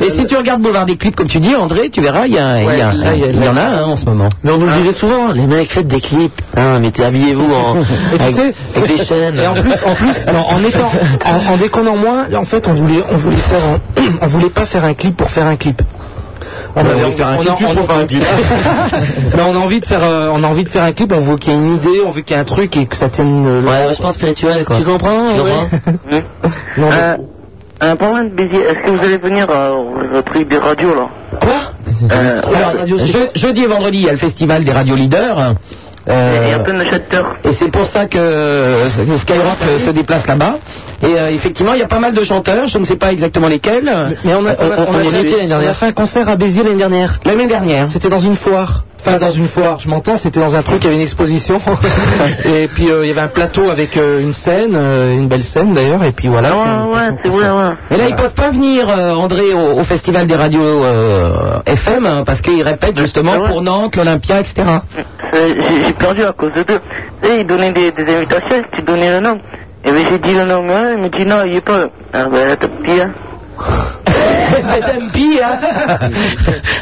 Et 0.00 0.10
si 0.10 0.26
tu 0.26 0.36
regardes 0.36 0.60
Boulevard 0.62 0.86
des 0.86 0.96
clips, 0.96 1.16
comme 1.16 1.26
tu 1.28 1.38
dis, 1.40 1.54
André, 1.56 1.90
tu 1.90 2.00
verras, 2.00 2.26
il 2.26 2.34
y, 2.34 2.38
a- 2.38 2.60
il 2.60 2.64
y, 2.64 2.68
a- 2.68 2.90
Ouais, 2.90 2.96
là, 2.96 3.14
il 3.14 3.20
y 3.20 3.24
a- 3.24 3.26
il 3.28 3.44
y 3.44 3.48
en 3.48 3.56
a 3.56 3.62
un 3.62 3.84
en 3.84 3.96
ce 3.96 4.04
moment. 4.04 4.28
Mais 4.44 4.50
on 4.52 4.58
vous 4.58 4.66
le 4.66 4.72
disait 4.72 4.92
souvent, 4.92 5.28
les 5.32 5.46
mecs 5.46 5.70
faites 5.72 5.88
des 5.88 6.00
clips, 6.00 6.40
hein, 6.56 6.78
mettez 6.78 7.04
habillez-vous 7.04 7.52
en 7.52 7.76
Et 8.12 8.16
tu 8.16 8.22
avec, 8.22 8.34
sais, 8.34 8.54
avec 8.76 8.88
des 8.96 9.04
chaînes. 9.04 9.38
Et 9.38 9.46
en 9.46 9.54
plus, 9.54 9.82
en 9.84 9.94
plus, 9.94 10.26
non, 10.32 10.40
en 10.48 10.62
étant, 10.62 10.90
en, 11.24 11.52
en 11.52 11.56
déconnant 11.56 11.96
moins, 11.96 12.26
en 12.34 12.44
fait, 12.44 12.66
on 12.68 12.74
voulait, 12.74 13.02
on 13.10 13.16
voulait 13.16 13.36
faire, 13.38 13.64
un- 13.64 14.02
on 14.22 14.26
voulait 14.28 14.50
pas 14.50 14.66
faire 14.66 14.84
un 14.84 14.94
clip 14.94 15.16
pour 15.16 15.30
faire 15.30 15.46
un 15.46 15.56
clip. 15.56 15.82
On, 16.78 16.82
Ouais, 16.84 16.90
avait- 16.90 17.04
on 17.04 17.08
veut 17.10 17.16
faire 17.16 17.26
un 17.28 17.34
on 17.36 17.38
clip 17.38 17.50
a- 17.52 17.56
juste 17.56 17.70
on- 17.70 17.74
pour 17.76 17.86
faire 17.86 17.96
un 17.96 18.06
clip. 18.06 18.22
Mais 19.34 19.42
on 19.48 19.54
a 19.54 19.58
envie 19.58 19.80
de 19.80 19.86
faire, 19.86 20.02
euh, 20.04 20.28
on 20.32 20.42
a 20.42 20.46
envie 20.46 20.64
de 20.64 20.68
faire 20.68 20.84
un 20.84 20.92
clip. 20.92 21.10
On 21.12 21.20
veut 21.20 21.36
qu'il 21.38 21.52
y 21.52 21.56
ait 21.56 21.58
une 21.58 21.74
idée, 21.76 22.02
on 22.06 22.10
veut 22.10 22.20
qu'il 22.20 22.36
y 22.36 22.38
ait 22.38 22.42
un 22.42 22.44
truc 22.44 22.76
et 22.76 22.86
que 22.86 22.96
ça 22.96 23.08
tienne. 23.08 23.46
euh, 23.46 23.62
Ouais, 23.62 23.86
vachement 23.86 24.10
spirituel 24.12 24.64
quoi. 24.66 24.76
Tu 24.76 24.84
comprends 24.84 25.34
Tu 25.34 25.40
ouais? 25.40 25.50
comprends? 25.50 26.20
Non, 26.76 26.88
Euh, 26.92 27.16
un 27.80 27.96
parlant 27.96 28.24
de 28.24 28.28
Béziers, 28.30 28.60
est-ce 28.64 28.86
que 28.86 28.90
vous 28.90 29.02
allez 29.04 29.16
venir 29.18 29.46
euh, 29.50 30.18
au 30.18 30.22
truc 30.22 30.48
des 30.48 30.58
radios 30.58 30.94
là? 30.94 31.08
Quoi? 31.40 31.72
Euh, 32.12 32.40
Je- 32.86 33.38
Jeudi 33.40 33.62
et 33.62 33.66
vendredi, 33.66 33.98
il 33.98 34.04
y 34.04 34.08
a 34.08 34.12
le 34.12 34.18
festival 34.18 34.62
des 34.64 34.72
radios 34.72 34.96
leaders. 34.96 35.54
Euh, 36.08 36.58
et 37.44 37.52
c'est 37.52 37.70
pour 37.70 37.86
ça 37.86 38.06
que 38.06 38.16
euh, 38.16 38.88
Skyrock 38.88 39.58
euh, 39.62 39.78
se 39.78 39.90
déplace 39.90 40.26
là-bas. 40.26 40.58
Et 41.02 41.06
euh, 41.06 41.30
effectivement, 41.30 41.74
il 41.74 41.80
y 41.80 41.82
a 41.82 41.88
pas 41.88 41.98
mal 41.98 42.14
de 42.14 42.22
chanteurs, 42.22 42.68
je 42.68 42.78
ne 42.78 42.84
sais 42.84 42.96
pas 42.96 43.12
exactement 43.12 43.48
lesquels. 43.48 43.90
Mais 44.24 44.34
on 44.34 44.46
a, 44.46 44.54
on 44.58 44.98
on 44.98 45.72
fait 45.74 45.86
un 45.86 45.92
concert 45.92 46.28
à 46.28 46.36
Béziers 46.36 46.62
l'année 46.62 46.76
dernière. 46.78 47.18
L'année 47.24 47.48
dernière. 47.48 47.88
C'était 47.88 48.08
dans 48.08 48.18
une 48.18 48.36
foire. 48.36 48.84
Enfin, 49.06 49.18
dans 49.18 49.30
une 49.30 49.46
foire, 49.46 49.78
je 49.78 49.88
m'entends, 49.88 50.16
c'était 50.16 50.40
dans 50.40 50.56
un 50.56 50.62
truc, 50.62 50.78
il 50.80 50.84
y 50.84 50.86
avait 50.88 50.96
une 50.96 51.02
exposition. 51.02 51.60
et 52.44 52.66
puis, 52.68 52.90
euh, 52.90 53.04
il 53.04 53.08
y 53.08 53.10
avait 53.12 53.20
un 53.20 53.28
plateau 53.28 53.70
avec 53.70 53.96
euh, 53.96 54.20
une 54.20 54.32
scène, 54.32 54.74
euh, 54.74 55.14
une 55.14 55.28
belle 55.28 55.44
scène 55.44 55.74
d'ailleurs, 55.74 56.02
et 56.02 56.10
puis 56.10 56.26
voilà. 56.26 56.56
Ouais, 56.56 56.94
ouais, 56.94 57.16
c'est 57.22 57.30
ça. 57.30 57.54
ouais. 57.54 57.74
Mais 57.90 57.96
là, 57.98 58.08
ils 58.08 58.16
peuvent 58.16 58.34
pas 58.34 58.50
venir, 58.50 58.88
André, 58.88 59.52
au, 59.54 59.78
au 59.78 59.84
festival 59.84 60.26
des 60.26 60.34
radios 60.34 60.84
FM, 61.66 62.04
hein, 62.06 62.22
parce 62.26 62.40
qu'ils 62.40 62.62
répètent 62.62 62.98
justement 62.98 63.32
Ah 63.36 63.40
ouais. 63.42 63.48
pour 63.48 63.62
Nantes, 63.62 63.94
l'Olympia, 63.96 64.40
etc. 64.40 64.54
J'ai 65.32 65.92
perdu 65.92 66.22
à 66.24 66.32
cause 66.32 66.52
de 66.56 66.62
deux. 66.64 66.80
Et 67.22 67.40
ils 67.40 67.46
donnaient 67.46 67.72
des, 67.72 67.92
des 67.92 68.16
invitations, 68.16 68.62
tu 68.72 68.82
donnais 68.82 69.12
le 69.12 69.20
nom. 69.20 69.38
Et 69.84 69.92
bien 69.92 70.04
j'ai 70.10 70.18
dit 70.18 70.32
le 70.34 70.44
nom, 70.46 70.62
il 70.96 71.02
me 71.02 71.08
dit 71.16 71.24
non, 71.24 71.44
il 71.44 71.56
est 71.56 71.60
pas. 71.60 71.86
Ah 72.12 72.26
ben. 72.28 72.56
C'est 74.06 75.00
MP, 75.00 75.40
hein 75.42 75.58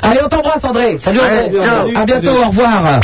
Allez, 0.03 0.21
on 0.25 0.29
t'embrasse, 0.29 0.65
André. 0.65 0.99
Salut, 0.99 1.21
André. 1.21 1.51
Ouais, 1.51 1.65
ciao. 1.65 1.89
À 1.95 2.05
bientôt, 2.05 2.31
au 2.31 2.49
revoir. 2.49 3.01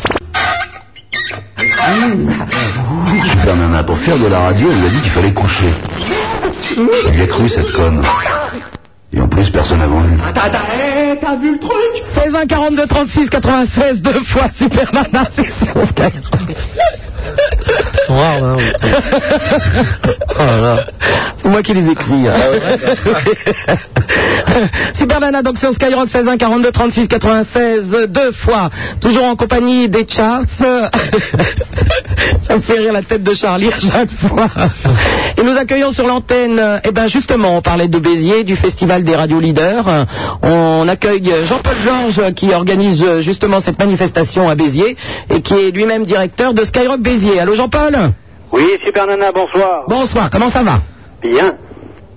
Super 3.30 3.56
Nana, 3.56 3.82
pour 3.84 3.98
faire 3.98 4.18
de 4.18 4.26
la 4.26 4.40
radio, 4.40 4.68
elle 4.70 4.80
lui 4.80 4.86
a 4.86 4.90
dit 4.90 5.00
qu'il 5.00 5.12
fallait 5.12 5.32
coucher. 5.32 5.72
Y 6.76 7.22
a 7.22 7.26
cru, 7.26 7.48
cette 7.48 7.72
conne. 7.72 8.02
Et 9.12 9.20
en 9.20 9.26
plus, 9.28 9.50
personne 9.50 9.78
n'a 9.80 9.86
voulu. 9.88 10.16
T'as 11.20 11.36
vu 11.36 11.52
le 11.52 11.58
truc 11.58 12.02
16 12.14 12.34
1 12.34 12.46
42 12.46 12.86
36 12.86 13.28
96 13.28 14.00
deux 14.02 14.24
fois 14.24 14.46
Super 14.56 14.90
Nana 14.94 15.28
section 15.36 15.86
Skyrock. 15.86 16.56
Ils 17.22 18.06
sont 18.06 18.16
rares, 18.16 18.42
hein. 18.42 18.56
Oh 20.30 20.38
là 20.38 20.56
là. 20.60 20.84
C'est 21.36 21.48
moi 21.48 21.62
qui 21.62 21.74
les 21.74 21.90
écris. 21.90 22.26
hein. 22.28 22.34
Super 24.94 25.20
Nana 25.20 25.42
donc 25.42 25.58
sur 25.58 25.70
Skyrock 25.72 26.08
16 26.08 26.28
1 26.28 26.36
42 26.38 26.70
36 26.70 27.08
96 27.08 27.96
deux 28.08 28.32
fois. 28.32 28.70
Toujours 29.00 29.24
en 29.24 29.36
compagnie 29.36 29.88
des 29.88 30.06
charts. 30.08 30.42
Ça 32.46 32.56
me 32.56 32.60
fait 32.60 32.78
rire 32.78 32.92
la 32.92 33.02
tête 33.02 33.22
de 33.22 33.34
Charlie 33.34 33.70
à 33.72 33.78
chaque 33.78 34.10
fois. 34.12 34.48
Et 35.36 35.42
nous 35.42 35.56
accueillons 35.56 35.90
sur 35.90 36.06
l'antenne, 36.06 36.80
eh 36.84 36.90
ben 36.92 37.06
justement, 37.06 37.56
on 37.56 37.62
parlait 37.62 37.88
de 37.88 37.98
Béziers, 37.98 38.44
du 38.44 38.56
festival 38.56 38.99
des 39.04 39.16
radios 39.16 39.40
leaders. 39.40 40.06
On 40.42 40.86
accueille 40.88 41.32
Jean-Paul 41.44 41.76
Georges 41.84 42.34
qui 42.34 42.52
organise 42.52 43.04
justement 43.20 43.60
cette 43.60 43.78
manifestation 43.78 44.48
à 44.48 44.54
Béziers 44.54 44.96
et 45.30 45.40
qui 45.42 45.54
est 45.54 45.70
lui-même 45.70 46.04
directeur 46.04 46.54
de 46.54 46.64
Skyrock 46.64 47.00
Béziers. 47.00 47.40
Allô 47.40 47.54
Jean-Paul? 47.54 47.96
Oui, 48.52 48.66
Super 48.84 49.06
Nana, 49.06 49.30
bonsoir. 49.32 49.84
Bonsoir, 49.88 50.28
comment 50.30 50.50
ça 50.50 50.62
va? 50.62 50.80
Bien. 51.22 51.54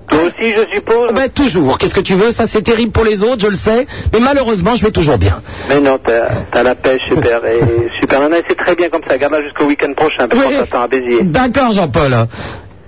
Toi 0.10 0.24
aussi, 0.24 0.52
je 0.52 0.76
suppose? 0.76 1.14
Ben 1.14 1.30
toujours, 1.30 1.78
qu'est-ce 1.78 1.94
que 1.94 2.02
tu 2.02 2.14
veux, 2.16 2.32
ça 2.32 2.46
c'est 2.46 2.62
terrible 2.62 2.92
pour 2.92 3.06
les 3.06 3.24
autres, 3.24 3.42
je 3.42 3.48
le 3.48 3.56
sais, 3.56 3.88
mais 4.12 4.20
malheureusement 4.20 4.76
je 4.76 4.84
vais 4.86 4.92
toujours 4.92 5.18
bien. 5.18 5.42
Mais 5.70 5.80
non, 5.80 5.98
t'as 6.04 6.44
t'as 6.52 6.64
la 6.64 6.76
pêche, 6.76 7.02
super. 7.08 7.44
Et 7.46 7.60
Super 8.02 8.20
c'est 8.48 8.56
très 8.58 8.76
bien 8.76 8.90
comme 8.90 9.02
ça. 9.08 9.18
Garde-la 9.18 9.42
jusqu'au 9.44 9.66
week-end 9.66 9.94
prochain, 9.96 10.28
parce 10.28 10.44
qu'on 10.44 10.50
t'attend 10.50 10.82
à 10.84 10.88
Béziers. 10.88 11.24
D'accord 11.24 11.72
Jean-Paul. 11.72 12.28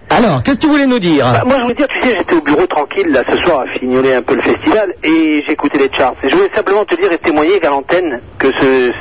Alors, 0.09 0.43
qu'est-ce 0.43 0.57
que 0.57 0.61
tu 0.61 0.67
voulais 0.67 0.85
nous 0.85 0.99
dire 0.99 1.25
Bah, 1.25 1.41
moi, 1.45 1.55
je 1.57 1.61
voulais 1.63 1.73
dire, 1.75 1.87
tu 1.87 1.99
sais, 2.01 2.15
j'étais 2.17 2.35
au 2.35 2.41
bureau 2.41 2.65
tranquille, 2.67 3.07
là, 3.09 3.23
ce 3.29 3.37
soir, 3.39 3.61
à 3.61 3.67
fignoler 3.79 4.13
un 4.13 4.21
peu 4.21 4.35
le 4.35 4.41
festival, 4.41 4.93
et 5.03 5.43
j'écoutais 5.47 5.79
les 5.79 5.89
charts. 5.91 6.13
Et 6.23 6.29
je 6.29 6.35
voulais 6.35 6.51
simplement 6.53 6.85
te 6.85 6.95
dire 6.95 7.11
et 7.11 7.17
témoigner 7.17 7.59
qu'à 7.59 7.69
l'antenne, 7.69 8.21
que 8.37 8.47
ce- 8.61 8.91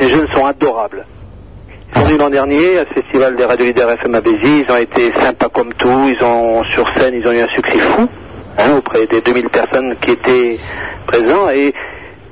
ces 0.00 0.08
jeunes 0.08 0.26
sont 0.34 0.46
adorables. 0.46 1.04
Ils 1.94 1.98
sont 2.00 2.04
venus 2.06 2.18
l'an 2.18 2.30
dernier 2.30 2.78
à 2.78 2.84
ce 2.88 2.94
festival 3.00 3.36
des 3.36 3.44
radios 3.44 3.66
leaders 3.66 3.90
FM 3.92 4.14
à 4.16 4.20
Béziers, 4.20 4.64
ils 4.66 4.72
ont 4.72 4.76
été 4.76 5.12
sympas 5.12 5.48
comme 5.50 5.72
tout, 5.74 6.08
ils 6.08 6.24
ont, 6.24 6.64
sur 6.64 6.88
scène, 6.96 7.14
ils 7.14 7.28
ont 7.28 7.32
eu 7.32 7.40
un 7.40 7.48
succès 7.48 7.78
fou, 7.78 8.08
hein, 8.58 8.76
auprès 8.78 9.06
des 9.06 9.20
2000 9.20 9.48
personnes 9.50 9.94
qui 10.00 10.12
étaient 10.12 10.58
présents, 11.06 11.50
et, 11.50 11.72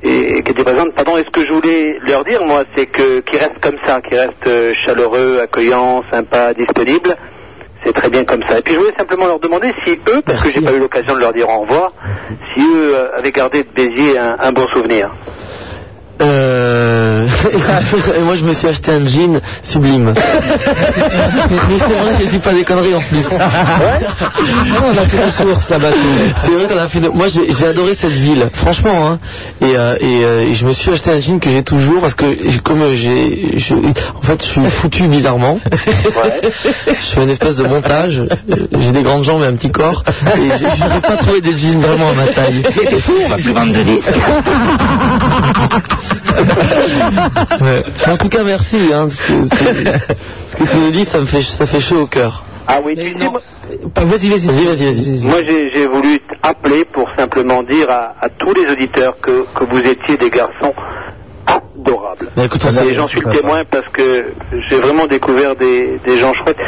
et 0.02 0.42
qui 0.42 0.50
étaient 0.50 0.64
présentes, 0.64 0.94
pardon, 0.94 1.16
et 1.18 1.22
ce 1.24 1.30
que 1.30 1.46
je 1.46 1.52
voulais 1.52 1.98
leur 2.08 2.24
dire, 2.24 2.42
moi, 2.44 2.64
c'est 2.74 2.86
que, 2.86 3.20
qu'ils 3.20 3.38
restent 3.38 3.60
comme 3.60 3.78
ça, 3.86 4.00
qu'ils 4.00 4.18
restent 4.18 4.46
euh, 4.48 4.72
chaleureux, 4.84 5.38
accueillants, 5.40 6.02
sympas, 6.10 6.54
disponibles, 6.54 7.16
c'est 7.84 7.92
très 7.92 8.08
bien 8.10 8.24
comme 8.24 8.42
ça. 8.48 8.58
Et 8.58 8.62
puis 8.62 8.74
je 8.74 8.78
voulais 8.78 8.94
simplement 8.96 9.26
leur 9.26 9.40
demander 9.40 9.72
si 9.84 9.98
eux, 10.08 10.22
parce 10.24 10.42
que 10.42 10.50
j'ai 10.50 10.60
pas 10.60 10.72
eu 10.72 10.78
l'occasion 10.78 11.14
de 11.14 11.20
leur 11.20 11.32
dire 11.32 11.48
au 11.48 11.60
revoir, 11.60 11.92
si 12.54 12.60
eux 12.60 12.94
euh, 12.94 13.18
avaient 13.18 13.32
gardé 13.32 13.64
de 13.64 13.68
Béziers 13.74 14.18
un, 14.18 14.36
un 14.38 14.52
bon 14.52 14.66
souvenir. 14.68 15.10
Euh... 16.22 17.26
et 18.16 18.20
moi 18.20 18.34
je 18.34 18.44
me 18.44 18.52
suis 18.52 18.68
acheté 18.68 18.92
un 18.92 19.04
jean 19.04 19.40
sublime. 19.62 20.12
Mais 20.14 21.78
c'est 21.78 21.94
vrai 21.94 22.14
que 22.18 22.24
je 22.24 22.30
dis 22.30 22.38
pas 22.38 22.52
des 22.52 22.64
conneries 22.64 22.94
en 22.94 23.00
plus. 23.00 23.26
on 23.32 24.90
a 24.90 25.04
fait 25.04 25.26
des 25.26 25.32
courses 25.44 25.68
là-bas. 25.70 25.88
C'est 26.36 26.50
vrai 26.50 26.66
qu'on 26.68 26.78
a 26.78 26.88
fait. 26.88 27.00
de- 27.00 27.08
Moi 27.08 27.26
j'ai 27.28 27.66
adoré 27.66 27.94
cette 27.94 28.12
ville, 28.12 28.48
franchement. 28.52 29.08
Hein. 29.10 29.18
Et, 29.60 29.76
euh, 29.76 29.96
et, 30.00 30.24
euh, 30.24 30.42
et 30.48 30.54
je 30.54 30.64
me 30.66 30.72
suis 30.72 30.92
acheté 30.92 31.10
un 31.10 31.20
jean 31.20 31.40
que 31.40 31.50
j'ai 31.50 31.62
toujours 31.64 32.00
parce 32.00 32.14
que 32.14 32.58
comme 32.60 32.84
j'ai, 32.94 33.58
je- 33.58 33.74
en 33.74 34.22
fait 34.22 34.42
je 34.44 34.48
suis 34.48 34.70
foutu 34.70 35.08
bizarrement. 35.08 35.58
Je 35.64 37.14
fais 37.14 37.22
une 37.22 37.30
espèce 37.30 37.56
de 37.56 37.64
montage. 37.64 38.22
J'ai 38.78 38.92
des 38.92 39.02
grandes 39.02 39.24
jambes 39.24 39.42
et 39.42 39.46
un 39.46 39.56
petit 39.56 39.70
corps. 39.72 40.04
Et 40.36 40.50
je 40.56 40.84
n'aurais 40.84 41.00
pas 41.00 41.16
trouvé 41.16 41.40
des 41.40 41.56
jeans 41.56 41.80
vraiment 41.80 42.10
à 42.10 42.14
ma 42.14 42.26
taille. 42.28 42.62
Mais 42.76 42.84
t'es 42.86 43.00
fou, 43.00 43.12
on 43.24 43.28
va 43.28 43.36
plus 43.36 43.52
vendre 43.52 43.72
de 43.76 43.82
disques. 43.82 44.12
Ouais. 47.60 47.82
En 48.06 48.16
tout 48.16 48.28
cas, 48.28 48.42
merci. 48.44 48.76
Hein, 48.92 49.08
parce 49.08 49.20
que 49.20 49.46
ce 50.48 50.56
que 50.56 50.64
tu 50.70 50.76
nous 50.78 50.90
dis, 50.90 51.04
ça 51.04 51.20
me 51.20 51.26
fait, 51.26 51.42
ça 51.42 51.66
fait 51.66 51.80
chaud 51.80 52.02
au 52.02 52.06
cœur. 52.06 52.42
Ah 52.66 52.78
oui, 52.84 52.94
tu 52.96 53.12
sais, 53.18 53.28
moi- 53.28 53.40
Vas-y, 53.96 54.28
vas-y, 54.28 54.64
vas-y. 54.66 55.20
Moi, 55.22 55.40
j'ai 55.46 55.70
j'ai 55.72 55.86
voulu 55.86 56.20
appeler 56.42 56.84
pour 56.84 57.08
simplement 57.18 57.62
dire 57.62 57.90
à, 57.90 58.14
à 58.20 58.28
tous 58.28 58.52
les 58.54 58.70
auditeurs 58.72 59.16
que, 59.20 59.44
que 59.54 59.64
vous 59.64 59.78
étiez 59.78 60.16
des 60.16 60.30
garçons 60.30 60.72
écoute, 62.44 62.64
Et 62.64 62.94
j'en 62.94 63.06
suis 63.06 63.20
le 63.20 63.30
témoin 63.30 63.64
parce 63.70 63.88
que 63.88 64.32
j'ai 64.68 64.78
vraiment 64.78 65.06
découvert 65.06 65.54
des, 65.56 65.98
des 66.04 66.16
gens 66.18 66.32
chouettes. 66.34 66.58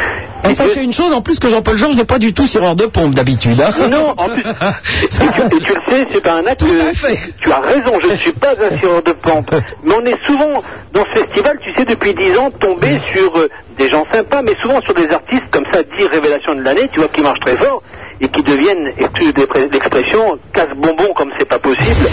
Et 0.48 0.54
sachez 0.54 0.82
une 0.82 0.92
chose, 0.92 1.12
en 1.12 1.22
plus 1.22 1.38
que 1.38 1.48
Jean-Paul 1.48 1.76
Georges 1.76 1.96
n'est 1.96 2.04
pas 2.04 2.18
du 2.18 2.32
tout 2.34 2.46
sireur 2.46 2.76
de 2.76 2.86
pompe 2.86 3.14
d'habitude. 3.14 3.60
hein. 3.60 3.88
Non, 3.88 4.14
en 4.16 4.28
plus, 4.28 4.42
et 5.02 5.08
tu, 5.08 5.56
et 5.56 5.60
tu 5.60 5.74
le 5.74 5.80
sais, 5.88 6.06
c'est 6.12 6.20
pas 6.22 6.34
un 6.34 6.46
acte. 6.46 6.60
Tout 6.60 6.66
à 6.66 6.92
fait. 6.92 7.18
Tu 7.40 7.50
as 7.50 7.60
raison, 7.60 7.92
je 8.00 8.08
ne 8.08 8.16
suis 8.16 8.32
pas 8.32 8.52
un 8.52 8.78
sireur 8.78 9.02
de 9.02 9.12
pompe. 9.12 9.50
Mais 9.82 9.94
on 9.94 10.04
est 10.04 10.24
souvent, 10.26 10.62
dans 10.92 11.04
ce 11.14 11.20
festival, 11.20 11.58
tu 11.62 11.74
sais, 11.74 11.84
depuis 11.84 12.14
dix 12.14 12.36
ans, 12.36 12.50
tombé 12.50 12.98
sur 13.12 13.36
euh, 13.36 13.48
des 13.78 13.90
gens 13.90 14.04
sympas, 14.12 14.42
mais 14.42 14.54
souvent 14.62 14.80
sur 14.82 14.94
des 14.94 15.08
artistes 15.10 15.44
comme 15.50 15.64
ça, 15.72 15.82
10 15.82 16.04
révélations 16.06 16.54
de 16.54 16.62
l'année, 16.62 16.88
tu 16.92 17.00
vois, 17.00 17.08
qui 17.08 17.22
marchent 17.22 17.40
très 17.40 17.56
fort 17.56 17.82
et 18.24 18.28
qui 18.28 18.42
deviennent, 18.42 18.88
excuse 18.96 19.32
l'expression, 19.72 20.38
casse-bonbons 20.54 21.12
comme 21.14 21.30
c'est 21.38 21.48
pas 21.48 21.58
possible. 21.58 22.08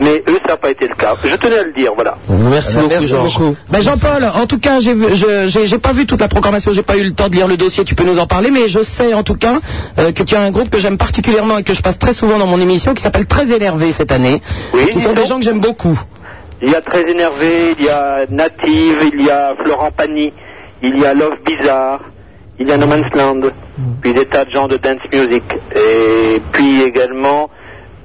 Mais 0.00 0.22
eux, 0.28 0.38
ça 0.44 0.52
n'a 0.52 0.56
pas 0.56 0.70
été 0.70 0.86
le 0.86 0.94
cas. 0.94 1.14
Je 1.24 1.34
tenais 1.36 1.58
à 1.58 1.64
le 1.64 1.72
dire, 1.72 1.92
voilà. 1.94 2.16
Merci 2.28 2.76
beaucoup, 2.76 3.02
Georges. 3.02 3.38
Ben 3.70 3.80
Jean-Paul, 3.80 4.24
en 4.24 4.46
tout 4.46 4.58
cas, 4.60 4.78
j'ai 4.80 4.94
vu- 4.94 5.14
je- 5.16 5.46
j'ai 5.48 5.66
j'ai 5.66 5.78
pas 5.78 5.92
vu 5.92 6.06
toute 6.06 6.20
la 6.20 6.28
programmation, 6.28 6.72
j'ai 6.72 6.82
pas 6.82 6.96
eu 6.96 7.04
le 7.04 7.12
temps 7.12 7.28
de 7.28 7.34
lire 7.34 7.48
le 7.48 7.56
dossier, 7.56 7.84
tu 7.84 7.94
peux 7.94 8.04
nous 8.04 8.18
en 8.18 8.26
parler, 8.26 8.50
mais 8.50 8.68
je 8.68 8.80
sais 8.82 9.12
en 9.14 9.22
tout 9.24 9.34
cas 9.36 9.58
euh, 9.98 10.12
que 10.12 10.22
tu 10.22 10.34
as 10.36 10.40
un 10.40 10.50
groupe 10.50 10.70
que 10.70 10.78
j'aime 10.78 10.98
particulièrement 10.98 11.58
et 11.58 11.62
que 11.64 11.72
je 11.72 11.82
passe 11.82 11.98
très 11.98 12.12
souvent 12.12 12.38
dans 12.38 12.46
mon 12.46 12.60
émission 12.60 12.94
qui 12.94 13.02
s'appelle 13.02 13.26
Très 13.26 13.50
Énervé 13.50 13.90
cette 13.92 14.12
année, 14.12 14.40
Oui, 14.74 14.90
qui 14.90 15.00
sont 15.00 15.14
des 15.14 15.24
gens 15.24 15.38
que 15.38 15.44
j'aime 15.44 15.60
beaucoup. 15.60 15.98
Il 16.62 16.70
y 16.70 16.74
a 16.74 16.80
Très 16.82 17.10
Énervé, 17.10 17.74
il 17.78 17.84
y 17.84 17.88
a 17.88 18.26
Native, 18.30 19.10
il 19.14 19.24
y 19.26 19.30
a 19.30 19.54
Florent 19.62 19.90
Pagny, 19.90 20.32
il 20.82 20.98
y 20.98 21.04
a 21.04 21.12
Love 21.14 21.36
Bizarre, 21.44 22.00
il 22.58 22.68
y 22.68 22.72
a 22.72 22.76
No 22.76 22.86
Man's 22.86 23.12
Land, 23.14 23.40
puis 24.00 24.14
des 24.14 24.26
tas 24.26 24.44
de 24.44 24.50
gens 24.50 24.68
de 24.68 24.76
dance 24.76 25.00
music. 25.12 25.44
Et 25.74 26.40
puis 26.52 26.82
également, 26.82 27.50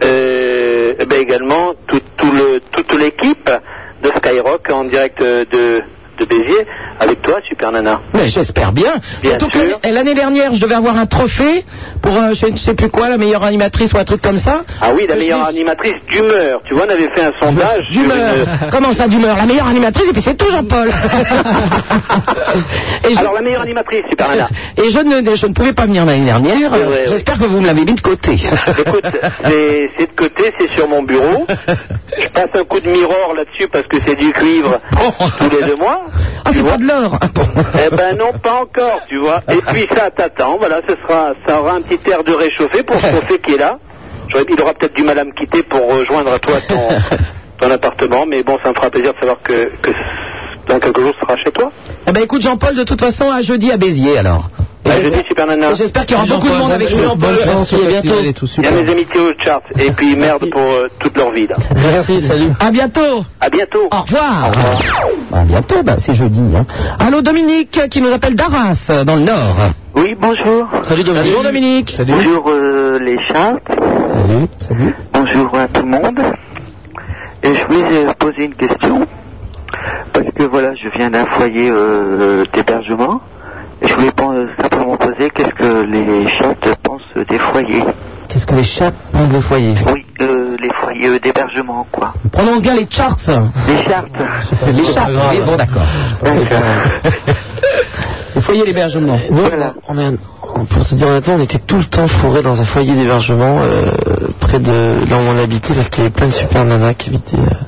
euh, 0.03 0.93
eh 0.99 1.05
ben 1.05 1.21
également 1.21 1.73
tout, 1.87 2.01
tout 2.17 2.31
le, 2.31 2.59
toute 2.71 2.93
l'équipe 2.93 3.49
de 4.03 4.09
Skyrock 4.17 4.69
en 4.69 4.85
direct 4.85 5.21
euh, 5.21 5.45
de, 5.51 5.83
de 6.21 6.25
Béziers 6.29 6.65
avec 6.99 7.21
toi, 7.21 7.39
Super 7.47 7.71
Nana. 7.71 7.99
Mais 8.13 8.27
j'espère 8.29 8.71
bien. 8.71 8.93
Bien 9.21 9.31
Surtout 9.39 9.49
que 9.49 9.59
sûr. 9.67 9.79
l'année- 9.83 9.95
l'année 9.95 10.13
dernière, 10.15 10.53
je 10.53 10.61
devais 10.61 10.75
avoir 10.75 10.97
un 10.97 11.05
trophée 11.05 11.63
pour, 12.01 12.15
euh, 12.15 12.33
je 12.33 12.47
ne 12.47 12.57
sais 12.57 12.73
plus 12.75 12.89
quoi, 12.89 13.09
la 13.09 13.17
meilleure 13.17 13.43
animatrice 13.43 13.93
ou 13.93 13.97
un 13.97 14.03
truc 14.03 14.21
comme 14.21 14.37
ça. 14.37 14.63
Ah 14.81 14.89
oui, 14.95 15.05
la 15.07 15.15
meilleure 15.15 15.45
animatrice 15.45 15.95
d'humeur. 16.09 16.61
Tu 16.67 16.73
vois, 16.73 16.85
on 16.87 16.91
avait 16.91 17.09
fait 17.13 17.23
un 17.23 17.31
sondage. 17.39 17.83
D'humeur. 17.91 18.35
une- 18.35 18.69
Comment 18.71 18.93
ça, 18.93 19.07
d'humeur? 19.07 19.35
La 19.37 19.45
meilleure 19.45 19.67
animatrice, 19.67 20.09
et 20.09 20.13
puis 20.13 20.21
c'est 20.21 20.41
et, 20.41 20.45
je, 23.13 23.19
Alors 23.19 23.33
la 23.33 23.41
meilleure 23.41 23.61
animatrice, 23.61 24.03
Super 24.09 24.29
Nana. 24.29 24.49
et 24.77 24.89
je, 24.89 24.99
ne, 24.99 25.35
je 25.35 25.45
ne 25.47 25.53
pouvais 25.53 25.73
pas 25.73 25.85
venir 25.85 26.05
l'année 26.05 26.25
dernière. 26.25 26.71
J'espère 27.07 27.39
que 27.39 27.45
vous 27.45 27.59
me 27.61 27.67
l'avez 27.67 27.85
mis 27.85 27.95
de 27.95 28.01
côté. 28.01 28.33
Écoute, 28.77 29.05
c'est 29.43 30.07
de 30.07 30.11
côté, 30.15 30.53
c'est 30.59 30.69
sur 30.71 30.87
mon 30.87 31.03
bureau. 31.03 31.45
Je 32.19 32.27
passe 32.29 32.49
un 32.55 32.63
coup 32.63 32.79
de 32.79 32.89
mirror 32.89 33.33
là-dessus 33.35 33.67
parce 33.71 33.85
que 33.87 33.97
c'est 34.05 34.15
du 34.15 34.31
cuivre 34.31 34.79
tous 35.39 35.49
les 35.49 35.63
deux 35.67 35.75
mois. 35.75 36.01
Ah, 36.45 36.51
c'est 36.53 36.63
pas 36.63 36.77
de 36.77 36.87
l'or. 36.87 37.17
Ah, 37.21 37.27
bon. 37.33 37.47
Eh 37.85 37.95
ben 37.95 38.17
non, 38.17 38.31
pas 38.41 38.61
encore, 38.61 39.01
tu 39.09 39.19
vois. 39.19 39.41
Et 39.49 39.59
puis 39.71 39.87
ça 39.95 40.11
t'attend, 40.11 40.57
voilà, 40.57 40.81
ce 40.87 40.95
sera, 40.95 41.33
ça 41.45 41.59
aura 41.59 41.73
un 41.73 41.81
petit 41.81 42.09
air 42.09 42.23
de 42.23 42.33
réchauffé 42.33 42.83
pour 42.83 42.95
ce 42.97 43.07
trophée 43.07 43.39
qui 43.39 43.53
est 43.53 43.57
là. 43.57 43.77
Il 44.49 44.61
aura 44.61 44.73
peut-être 44.73 44.95
du 44.95 45.03
mal 45.03 45.19
à 45.19 45.25
me 45.25 45.33
quitter 45.33 45.63
pour 45.63 45.85
rejoindre 45.93 46.39
toi 46.39 46.57
ton, 46.67 46.87
ton 47.59 47.71
appartement, 47.71 48.25
mais 48.25 48.43
bon, 48.43 48.57
ça 48.63 48.69
me 48.69 48.75
fera 48.75 48.89
plaisir 48.89 49.13
de 49.13 49.19
savoir 49.19 49.41
que, 49.43 49.69
que 49.81 49.91
dans 50.67 50.79
quelques 50.79 50.99
jours, 51.01 51.13
ce 51.19 51.25
sera 51.25 51.37
chez 51.37 51.51
toi. 51.51 51.71
Eh 52.07 52.11
ben 52.11 52.23
écoute 52.23 52.41
Jean-Paul, 52.41 52.75
de 52.75 52.83
toute 52.83 52.99
façon, 52.99 53.29
à 53.29 53.41
jeudi 53.41 53.71
à 53.71 53.77
Béziers 53.77 54.17
alors. 54.17 54.49
Et 54.83 54.89
Bah, 54.89 55.73
j'espère- 55.75 56.03
et 56.03 56.05
qu'il 56.05 56.15
y 56.17 56.19
aura 56.19 56.25
beaucoup 56.25 56.47
de 56.49 56.53
monde 56.55 56.71
avec 56.71 56.89
nous. 56.95 57.15
Bonne 57.15 57.37
chance, 57.37 57.71
Merci, 57.71 57.75
à 57.75 57.77
au 57.77 57.87
bientôt. 57.87 58.19
et 58.19 58.33
Il 58.57 58.63
y 58.63 58.67
a 58.67 58.71
mes 58.71 58.91
amitiés 58.91 59.19
au 59.21 59.33
chart. 59.43 59.61
Et 59.79 59.91
puis 59.91 60.15
merde 60.15 60.49
pour 60.49 60.61
euh, 60.61 60.87
toute 60.99 61.15
leur 61.17 61.31
vie, 61.31 61.47
là. 61.47 61.55
Merci, 61.75 62.21
salut. 62.21 62.49
À 62.59 62.71
bientôt. 62.71 63.23
À 63.39 63.49
bientôt. 63.49 63.87
Au 63.91 64.01
revoir. 64.01 64.51
À 65.33 65.43
bientôt, 65.43 65.83
bah, 65.83 65.95
c'est 65.99 66.15
jeudi. 66.15 66.43
Hein. 66.55 66.65
Allô 66.99 67.21
Dominique 67.21 67.79
qui 67.89 68.01
nous 68.01 68.11
appelle 68.11 68.35
d'Arras, 68.35 68.87
euh, 68.89 69.03
dans 69.03 69.15
le 69.15 69.21
Nord. 69.21 69.55
Oui, 69.95 70.15
bonjour. 70.19 70.67
Salut 70.83 71.03
Dominique. 71.03 71.31
Bonjour 71.31 71.43
Dominique. 71.43 71.89
Salut. 71.91 72.13
Bonjour 72.13 72.43
euh, 72.49 72.99
les 72.99 73.17
chats. 73.27 73.55
Salut. 73.67 74.47
Salut. 74.59 74.95
Bonjour 75.13 75.57
à 75.57 75.67
tout 75.67 75.81
le 75.83 75.89
monde. 75.89 76.19
Et 77.43 77.53
je 77.53 77.65
voulais 77.65 78.05
euh, 78.07 78.13
poser 78.17 78.45
une 78.45 78.55
question. 78.55 79.05
Parce 80.13 80.27
que 80.35 80.43
voilà, 80.43 80.73
je 80.75 80.89
viens 80.97 81.09
d'un 81.09 81.25
foyer 81.25 81.69
euh, 81.71 82.43
d'hébergement. 82.53 83.21
Et 83.83 83.87
je 83.87 83.95
voulais 83.95 84.11
pas, 84.11 84.29
euh, 84.31 84.45
simplement 84.61 84.95
poser 84.95 85.31
qu'est-ce 85.31 85.55
que 85.55 85.83
les 85.85 86.27
chats 86.29 86.53
pensent 86.83 87.25
des 87.27 87.39
foyers. 87.39 87.83
Qu'est-ce 88.29 88.45
que 88.45 88.50
les 88.61 88.67
chats 88.67 88.91
des 89.31 89.41
foyers 89.41 89.73
Oui, 89.91 90.05
euh, 90.21 90.55
les 90.61 90.69
foyers 90.75 91.19
d'hébergement, 91.19 91.85
quoi. 91.91 92.13
Prononce 92.31 92.61
bien 92.61 92.75
les 92.75 92.85
charts. 92.89 93.17
Les 93.67 93.83
charts. 93.89 94.05
Les 94.71 94.83
charts, 94.93 95.09
oui, 95.31 95.39
bon 95.43 95.55
d'accord. 95.55 95.81
Les 98.35 98.41
foyers 98.41 98.63
d'hébergement. 98.63 99.19
Nous, 99.29 99.41
on 99.89 99.97
est, 99.97 100.17
on- 100.55 100.65
pour 100.65 100.83
te 100.87 100.95
dire 100.95 101.07
honnêtement, 101.07 101.33
on 101.35 101.41
était 101.41 101.59
tout 101.59 101.77
le 101.77 101.83
temps 101.85 102.07
fourrés 102.07 102.41
dans 102.41 102.61
un 102.61 102.65
foyer 102.65 102.93
d'hébergement 102.93 103.59
euh, 103.61 103.91
près 104.39 104.59
de 104.59 105.05
là 105.09 105.17
où 105.17 105.19
on 105.19 105.37
habitait 105.37 105.73
parce 105.73 105.89
qu'il 105.89 106.03
y 106.03 106.05
avait 106.05 106.15
plein 106.15 106.27
de 106.27 106.31
super 106.33 106.63
nanas 106.63 106.93
qui 106.93 107.09
habitaient, 107.09 107.35
euh, 107.37 107.65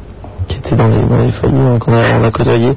qui 0.47 0.57
étaient 0.59 0.75
dans 0.75 0.87
les, 0.87 1.03
dans 1.03 1.17
les 1.21 1.31
foyers 1.31 1.55
hein, 1.57 1.79
qu'on 1.79 1.93
a, 1.93 2.01
on 2.21 2.23
a 2.23 2.31
côtoyés. 2.31 2.73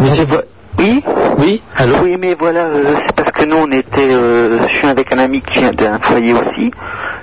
Mais 0.00 0.08
c'est 0.14 0.26
pas. 0.26 0.42
Oui? 0.78 1.02
Oui, 1.38 1.62
allô 1.76 1.94
Oui, 2.02 2.16
mais 2.18 2.34
voilà, 2.38 2.64
euh, 2.66 2.96
c'est 3.06 3.16
parce 3.16 3.30
que 3.32 3.44
nous, 3.44 3.56
on 3.56 3.70
était... 3.70 4.12
euh, 4.12 4.58
je 4.68 4.76
suis 4.76 4.86
avec 4.86 5.12
un 5.12 5.18
ami 5.18 5.40
qui 5.40 5.60
vient 5.60 5.72
d'un 5.72 5.98
foyer 6.00 6.32
aussi. 6.32 6.70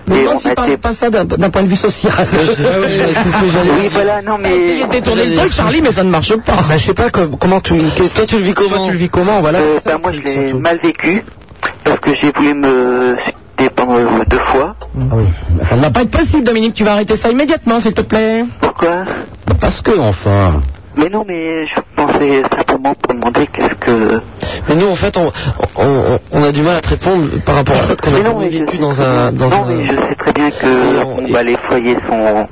Mais 0.07 0.19
Et 0.21 0.23
moi, 0.23 0.35
on 0.43 0.53
parle 0.55 0.69
été... 0.71 0.77
pas 0.81 0.93
ça 0.93 1.09
d'un 1.09 1.49
point 1.49 1.63
de 1.63 1.67
vue 1.67 1.75
social. 1.75 2.27
c'est 2.31 2.45
ce 2.45 3.41
que 3.41 3.47
j'allais 3.49 3.71
Oui, 3.81 3.89
voilà, 3.91 4.21
non, 4.21 4.37
mais... 4.39 4.55
Essayez 4.55 4.85
de 4.85 4.91
détourner 4.91 5.25
le 5.25 5.35
truc, 5.35 5.51
Charlie, 5.51 5.81
mais 5.81 5.91
ça 5.91 6.03
ne 6.03 6.09
marche 6.09 6.33
pas. 6.37 6.63
Bah, 6.67 6.77
je 6.77 6.85
sais 6.85 6.93
pas 6.93 7.09
com- 7.09 7.35
comment 7.39 7.59
tu, 7.59 7.73
toi 8.15 8.25
tu 8.25 8.37
le 8.37 8.43
vis 8.43 8.53
comment 8.53 8.69
Toi, 8.69 8.85
tu 8.85 8.91
le 8.91 8.97
vis 8.97 9.09
comment 9.09 9.41
Voilà. 9.41 9.59
Euh, 9.59 9.79
bah, 9.85 9.97
moi, 10.01 10.13
je 10.13 10.19
l'ai 10.21 10.53
mal 10.53 10.79
vécu 10.81 11.23
parce 11.83 11.99
que 11.99 12.11
j'ai 12.21 12.31
voulu 12.31 12.53
me 12.53 13.15
euh, 13.59 14.23
deux 14.29 14.39
fois. 14.51 14.75
Ah 15.11 15.15
oui. 15.15 15.25
Ça 15.63 15.75
ne 15.75 15.81
va 15.81 15.89
pas 15.91 16.01
être 16.03 16.11
possible, 16.11 16.43
Dominique. 16.43 16.73
Tu 16.75 16.83
vas 16.83 16.93
arrêter 16.93 17.15
ça 17.15 17.29
immédiatement, 17.31 17.79
s'il 17.79 17.93
te 17.93 18.01
plaît. 18.01 18.45
Pourquoi? 18.61 19.03
Parce 19.59 19.81
que, 19.81 19.97
enfin. 19.99 20.61
Mais 20.97 21.09
non, 21.09 21.25
mais 21.27 21.65
je 21.65 21.75
pensais 21.95 22.41
simplement 22.55 22.93
pour 22.95 23.13
demander 23.13 23.47
qu'est-ce 23.47 23.75
que... 23.75 24.21
Mais 24.69 24.75
nous, 24.75 24.87
en 24.87 24.95
fait, 24.95 25.15
on, 25.17 25.31
on, 25.77 26.19
on- 26.31 26.43
a 26.43 26.51
du 26.51 26.61
mal 26.61 26.77
à 26.77 26.81
te 26.81 26.89
répondre 26.89 27.27
par 27.45 27.55
rapport 27.55 27.75
au 27.75 27.83
fait 27.83 27.99
qu'on 28.01 28.13
a 28.15 28.19
non, 28.19 28.23
jamais 28.23 28.45
mais 28.45 28.51
je 28.51 28.57
vécu 28.59 28.71
sais 28.73 28.77
dans 28.81 28.91
très 28.93 29.03
un, 29.05 29.31
dans 29.33 29.49
non, 29.49 29.63
un. 29.63 29.73
mais 29.73 29.85
je 29.85 29.91
sais 29.93 30.15
très 30.15 30.31
bien 30.33 30.51
que 30.51 31.03
on- 31.05 31.31
bah, 31.33 31.43
les 31.43 31.57
foyers 31.57 31.97
sont... 32.09 32.47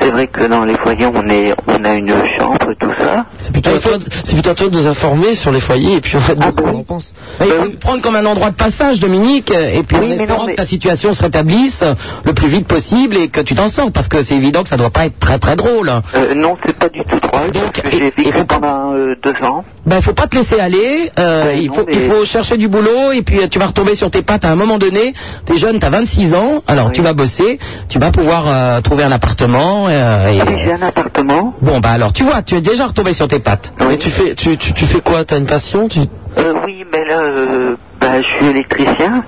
C'est 0.00 0.10
vrai 0.10 0.26
que 0.28 0.46
dans 0.46 0.64
les 0.64 0.76
foyers, 0.76 1.06
on, 1.06 1.28
est, 1.28 1.54
on 1.66 1.84
a 1.84 1.94
une 1.94 2.12
chambre, 2.38 2.58
tout 2.78 2.90
ça. 2.98 3.24
C'est 3.38 3.52
plutôt, 3.52 3.70
à 3.70 3.78
toi, 3.80 3.98
de- 3.98 4.04
c'est 4.24 4.32
plutôt 4.34 4.50
à 4.50 4.54
toi 4.54 4.68
de 4.68 4.74
nous 4.74 4.86
informer 4.86 5.34
sur 5.34 5.50
les 5.52 5.60
foyers 5.60 5.96
et 5.96 6.00
puis 6.00 6.16
on 6.16 6.18
va 6.20 6.50
ce 6.52 6.56
qu'on 6.60 6.78
en 6.78 6.82
pense. 6.84 7.12
Mais 7.40 7.46
il 7.48 7.52
faut 7.52 7.64
le 7.64 7.78
prendre 7.78 8.02
comme 8.02 8.16
un 8.16 8.24
endroit 8.26 8.50
de 8.50 8.56
passage, 8.56 9.00
Dominique, 9.00 9.50
et 9.50 9.82
puis 9.82 9.96
Oui, 9.98 10.04
en 10.04 10.08
mais 10.08 10.14
espérant 10.16 10.40
non, 10.40 10.46
mais- 10.46 10.52
que 10.52 10.56
ta 10.58 10.64
situation 10.66 11.12
se 11.12 11.22
rétablisse 11.22 11.82
le 12.24 12.32
plus 12.34 12.48
vite 12.48 12.66
possible 12.68 13.16
et 13.16 13.28
que 13.28 13.40
tu 13.40 13.54
t'en 13.54 13.68
sortes, 13.68 13.92
parce 13.92 14.08
que 14.08 14.22
c'est 14.22 14.34
évident 14.34 14.62
que 14.62 14.68
ça 14.68 14.76
doit 14.76 14.90
pas 14.90 15.06
être 15.06 15.18
très 15.18 15.38
très 15.38 15.56
drôle. 15.56 15.90
Euh, 16.14 16.34
non, 16.34 16.56
c'est 16.64 16.76
pas 16.78 16.88
du 16.88 17.00
tout 17.00 17.18
drôle, 17.20 17.50
Donc, 17.52 17.72
parce 17.72 17.88
que 17.88 17.96
et- 17.96 18.12
j'ai 18.16 18.24
vécu 18.24 18.44
pendant 18.46 18.92
euh, 18.94 19.14
deux 19.22 19.34
ans. 19.46 19.64
Ben, 19.86 20.00
faut 20.02 20.14
pas 20.14 20.26
te 20.26 20.36
laisser 20.36 20.58
aller. 20.58 21.10
euh, 21.18 21.44
Ouais, 21.46 21.58
il, 21.62 21.68
non, 21.68 21.74
faut, 21.74 21.84
mais- 21.86 21.94
il 21.94 22.10
faut 22.10 22.24
chercher 22.24 22.56
du 22.56 22.68
boulot 22.68 23.12
et 23.12 23.22
puis 23.22 23.38
euh, 23.40 23.48
tu 23.48 23.58
vas 23.58 23.66
retomber 23.66 23.94
sur 23.94 24.10
tes 24.10 24.22
pattes 24.22 24.44
à 24.44 24.50
un 24.50 24.56
moment 24.56 24.78
donné. 24.78 25.14
T'es 25.44 25.56
jeune, 25.56 25.78
t'as 25.78 25.90
26 25.90 26.34
ans, 26.34 26.62
alors 26.66 26.86
Oui. 26.88 26.92
tu 26.92 27.02
vas 27.02 27.12
bosser, 27.12 27.58
tu 27.88 27.98
vas 27.98 28.10
pouvoir 28.10 28.82
trouver 28.82 29.04
un 29.04 29.12
appartement. 29.12 29.85
Euh, 29.94 30.28
et- 30.30 30.40
Ah 30.40 30.44
oui, 30.48 30.54
j'ai 30.64 30.72
un 30.72 30.82
appartement. 30.82 31.54
Bon, 31.62 31.80
bah 31.80 31.90
alors 31.90 32.12
tu 32.12 32.24
vois, 32.24 32.42
tu 32.42 32.54
es 32.56 32.60
déjà 32.60 32.86
retombé 32.86 33.12
sur 33.12 33.28
tes 33.28 33.38
pattes. 33.40 33.72
Mais 33.80 33.98
tu 33.98 34.10
fais, 34.10 34.34
tu, 34.34 34.56
tu, 34.56 34.72
tu 34.72 34.86
fais 34.86 35.00
quoi? 35.00 35.24
T'as 35.24 35.38
une 35.38 35.46
passion? 35.46 35.88
Tu... 35.88 36.00
Euh, 36.38 36.52
oui, 36.66 36.84
mais 36.92 37.04
là, 37.06 37.18
euh, 37.20 37.76
bah, 38.00 38.20
je 38.20 38.26
suis 38.36 38.46
électricien. 38.46 39.22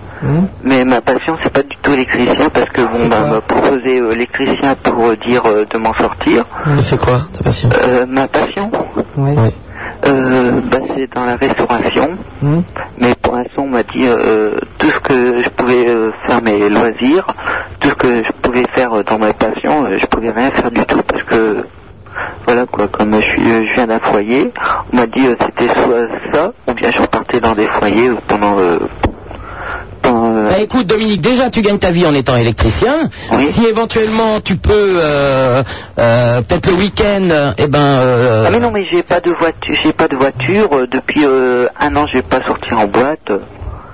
Mais 0.62 0.84
ma 0.84 1.00
passion, 1.00 1.36
c'est 1.42 1.52
pas 1.52 1.62
du 1.62 1.76
tout 1.80 1.92
électricien 1.92 2.48
parce 2.52 2.68
que 2.70 2.80
bon, 2.82 3.06
bah, 3.08 3.20
m'a 3.30 3.40
proposé 3.40 4.00
euh, 4.00 4.12
électricien 4.12 4.74
pour 4.82 5.06
euh, 5.06 5.16
dire 5.26 5.42
euh, 5.46 5.64
de 5.72 5.78
m'en 5.78 5.94
sortir. 5.94 6.44
Mais 6.66 6.82
C'est 6.82 6.98
quoi 6.98 7.20
ta 7.36 7.44
passion? 7.44 7.70
Euh, 7.72 8.04
ma 8.08 8.26
passion. 8.28 8.70
Ouais. 9.16 9.36
Euh, 10.08 10.60
bah, 10.70 10.78
c'est 10.94 11.12
dans 11.14 11.24
la 11.24 11.36
restauration. 11.36 12.16
Mais 12.98 13.14
pour 13.22 13.36
l'instant, 13.36 13.62
on 13.62 13.68
m'a 13.68 13.82
dit 13.82 14.06
euh, 14.06 14.56
tout 14.78 14.88
ce 14.90 15.00
que 15.00 15.42
je 15.42 15.48
pouvais 15.50 15.88
euh, 15.88 16.10
faire 16.26 16.42
mes 16.42 16.68
loisirs, 16.68 17.26
tout 17.80 17.88
ce 17.90 17.94
que 17.94 18.24
je 18.24 18.32
pouvais 18.42 18.64
faire 18.74 18.92
euh, 18.92 19.02
dans 19.02 19.18
ma 19.18 19.32
passion, 19.32 19.84
euh, 19.86 19.98
je 20.00 20.06
pouvais 20.06 20.30
rien 20.30 20.50
faire 20.52 20.70
du 20.70 20.84
tout 20.86 21.02
parce 21.06 21.22
que 21.24 21.64
voilà 22.46 22.66
quoi, 22.66 22.88
comme 22.88 23.14
je, 23.14 23.20
suis, 23.20 23.42
je 23.66 23.74
viens 23.74 23.86
d'un 23.86 24.00
foyer, 24.00 24.52
on 24.92 24.96
m'a 24.96 25.06
dit 25.06 25.26
euh, 25.26 25.36
c'était 25.40 25.72
soit 25.74 26.08
ça, 26.32 26.52
ou 26.66 26.72
bien 26.74 26.90
je 26.90 27.00
repartais 27.02 27.40
dans 27.40 27.54
des 27.54 27.66
foyers 27.68 28.08
euh, 28.08 28.16
pendant. 28.26 28.56
Bah, 30.02 30.58
écoute, 30.60 30.86
Dominique, 30.86 31.20
déjà 31.20 31.50
tu 31.50 31.60
gagnes 31.62 31.78
ta 31.78 31.90
vie 31.90 32.06
en 32.06 32.14
étant 32.14 32.36
électricien. 32.36 33.10
Oui. 33.32 33.46
Si 33.52 33.64
éventuellement 33.66 34.40
tu 34.40 34.56
peux, 34.56 34.72
euh, 35.00 35.62
euh, 35.98 36.42
peut-être 36.42 36.66
le 36.68 36.74
week-end, 36.76 37.52
eh 37.58 37.66
ben. 37.66 37.78
euh, 37.78 38.44
Ah 38.46 38.50
mais 38.50 38.60
non 38.60 38.70
mais 38.70 38.84
j'ai 38.90 39.02
pas 39.02 39.20
de 39.20 39.30
voiture, 39.32 39.74
j'ai 39.82 39.92
pas 39.92 40.08
de 40.08 40.16
voiture 40.16 40.68
euh, 40.72 40.86
depuis 40.90 41.24
euh, 41.24 41.66
un 41.78 41.94
an, 41.96 42.06
j'ai 42.12 42.22
pas 42.22 42.42
sorti 42.46 42.72
en 42.74 42.86
boîte. 42.86 43.30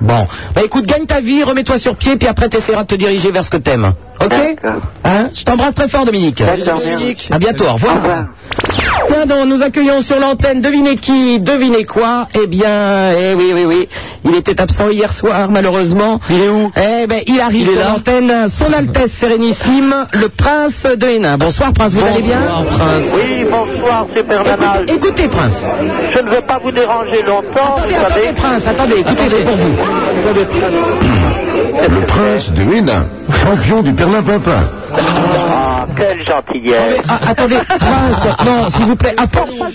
Bon, 0.04 0.26
bah 0.54 0.62
écoute, 0.64 0.86
gagne 0.86 1.06
ta 1.06 1.20
vie, 1.20 1.42
remets-toi 1.42 1.78
sur 1.78 1.96
pied, 1.96 2.16
puis 2.16 2.28
après 2.28 2.48
t'essaieras 2.48 2.82
de 2.82 2.88
te 2.88 2.94
diriger 2.94 3.30
vers 3.30 3.44
ce 3.44 3.50
que 3.50 3.56
t'aimes. 3.56 3.92
Ok 4.20 4.30
D'accord. 4.30 4.80
Hein 5.04 5.28
Je 5.34 5.42
t'embrasse 5.44 5.74
très 5.74 5.88
fort, 5.88 6.04
Dominique. 6.04 6.38
D'accord, 6.42 6.80
merci. 6.84 7.16
À 7.30 7.38
bientôt, 7.38 7.64
au 7.64 7.68
Au 7.70 7.72
revoir. 7.74 7.96
revoir. 7.96 8.24
Tiens 9.08 9.26
donc, 9.26 9.46
nous 9.48 9.62
accueillons 9.62 10.00
sur 10.02 10.18
l'antenne, 10.20 10.60
devinez 10.60 10.96
qui, 10.96 11.40
devinez 11.40 11.84
quoi 11.84 12.28
Eh 12.34 12.46
bien, 12.46 13.10
eh 13.12 13.34
oui, 13.34 13.52
oui, 13.54 13.64
oui, 13.66 13.88
il 14.24 14.34
était 14.36 14.60
absent 14.60 14.88
hier 14.90 15.10
soir, 15.12 15.50
malheureusement. 15.50 16.20
Il 16.30 16.40
est 16.42 16.48
où 16.48 16.70
Eh 16.76 17.06
ben, 17.06 17.22
il 17.26 17.40
arrive 17.40 17.66
Il 17.66 17.72
sur 17.72 17.84
l'antenne, 17.84 18.46
son 18.48 18.72
Altesse 18.72 19.12
Sérénissime, 19.18 19.94
le 20.12 20.28
Prince 20.28 20.84
de 20.84 21.06
Hénin. 21.06 21.36
Bonsoir, 21.36 21.72
Prince, 21.72 21.92
vous 21.94 22.04
allez 22.04 22.22
bien 22.22 22.40
Bonsoir, 22.40 22.78
Prince. 22.78 23.04
Oui, 23.14 23.44
bonsoir, 23.44 23.66
Super 24.14 24.44
Nana. 24.44 24.80
Écoutez, 24.82 24.94
écoutez, 24.94 25.28
Prince. 25.28 25.64
Je 26.14 26.18
ne 26.20 26.30
veux 26.30 26.40
pas 26.42 26.58
vous 26.58 26.70
déranger 26.72 27.22
longtemps, 27.22 27.74
Attendez, 27.76 27.94
vous 27.94 28.00
attendez, 28.00 28.22
savez. 28.22 28.32
Prince, 28.34 28.66
attendez, 28.66 28.94
écoutez, 29.00 29.28
c'est 29.30 29.44
pour 29.44 29.56
vous. 29.56 29.74
Le 31.90 32.06
prince 32.06 32.50
de 32.52 32.62
Hénin, 32.76 33.06
champion 33.30 33.82
du 33.82 33.92
Perlin-Pimpin. 33.92 34.68
Ah, 35.84 35.94
quelle 35.96 36.26
gentillesse. 36.26 37.02
Ah, 37.08 37.18
attendez, 37.28 37.58
Prince, 37.68 38.26
non, 38.44 38.68
s'il 38.68 38.84
vous 38.86 38.96
plaît, 38.96 39.14
Apollon. 39.16 39.70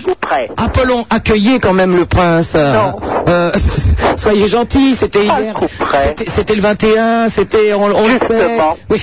Apollon, 0.58 1.06
accueillez 1.10 1.60
quand 1.60 1.74
même 1.74 1.96
le 1.96 2.06
prince. 2.06 2.54
Non. 2.56 2.96
Euh, 3.28 3.52
soyez 4.18 4.48
gentil, 4.48 4.96
c'était 4.96 5.24
hier. 5.26 5.56
C'était- 6.36 6.56
le 6.56 6.62
21, 6.62 7.30
c'était, 7.30 7.74
on, 7.74 7.84
on 7.86 8.08
le 8.08 8.18
sait. 8.20 8.28
Justement. 8.30 8.78
Oui. 8.90 9.00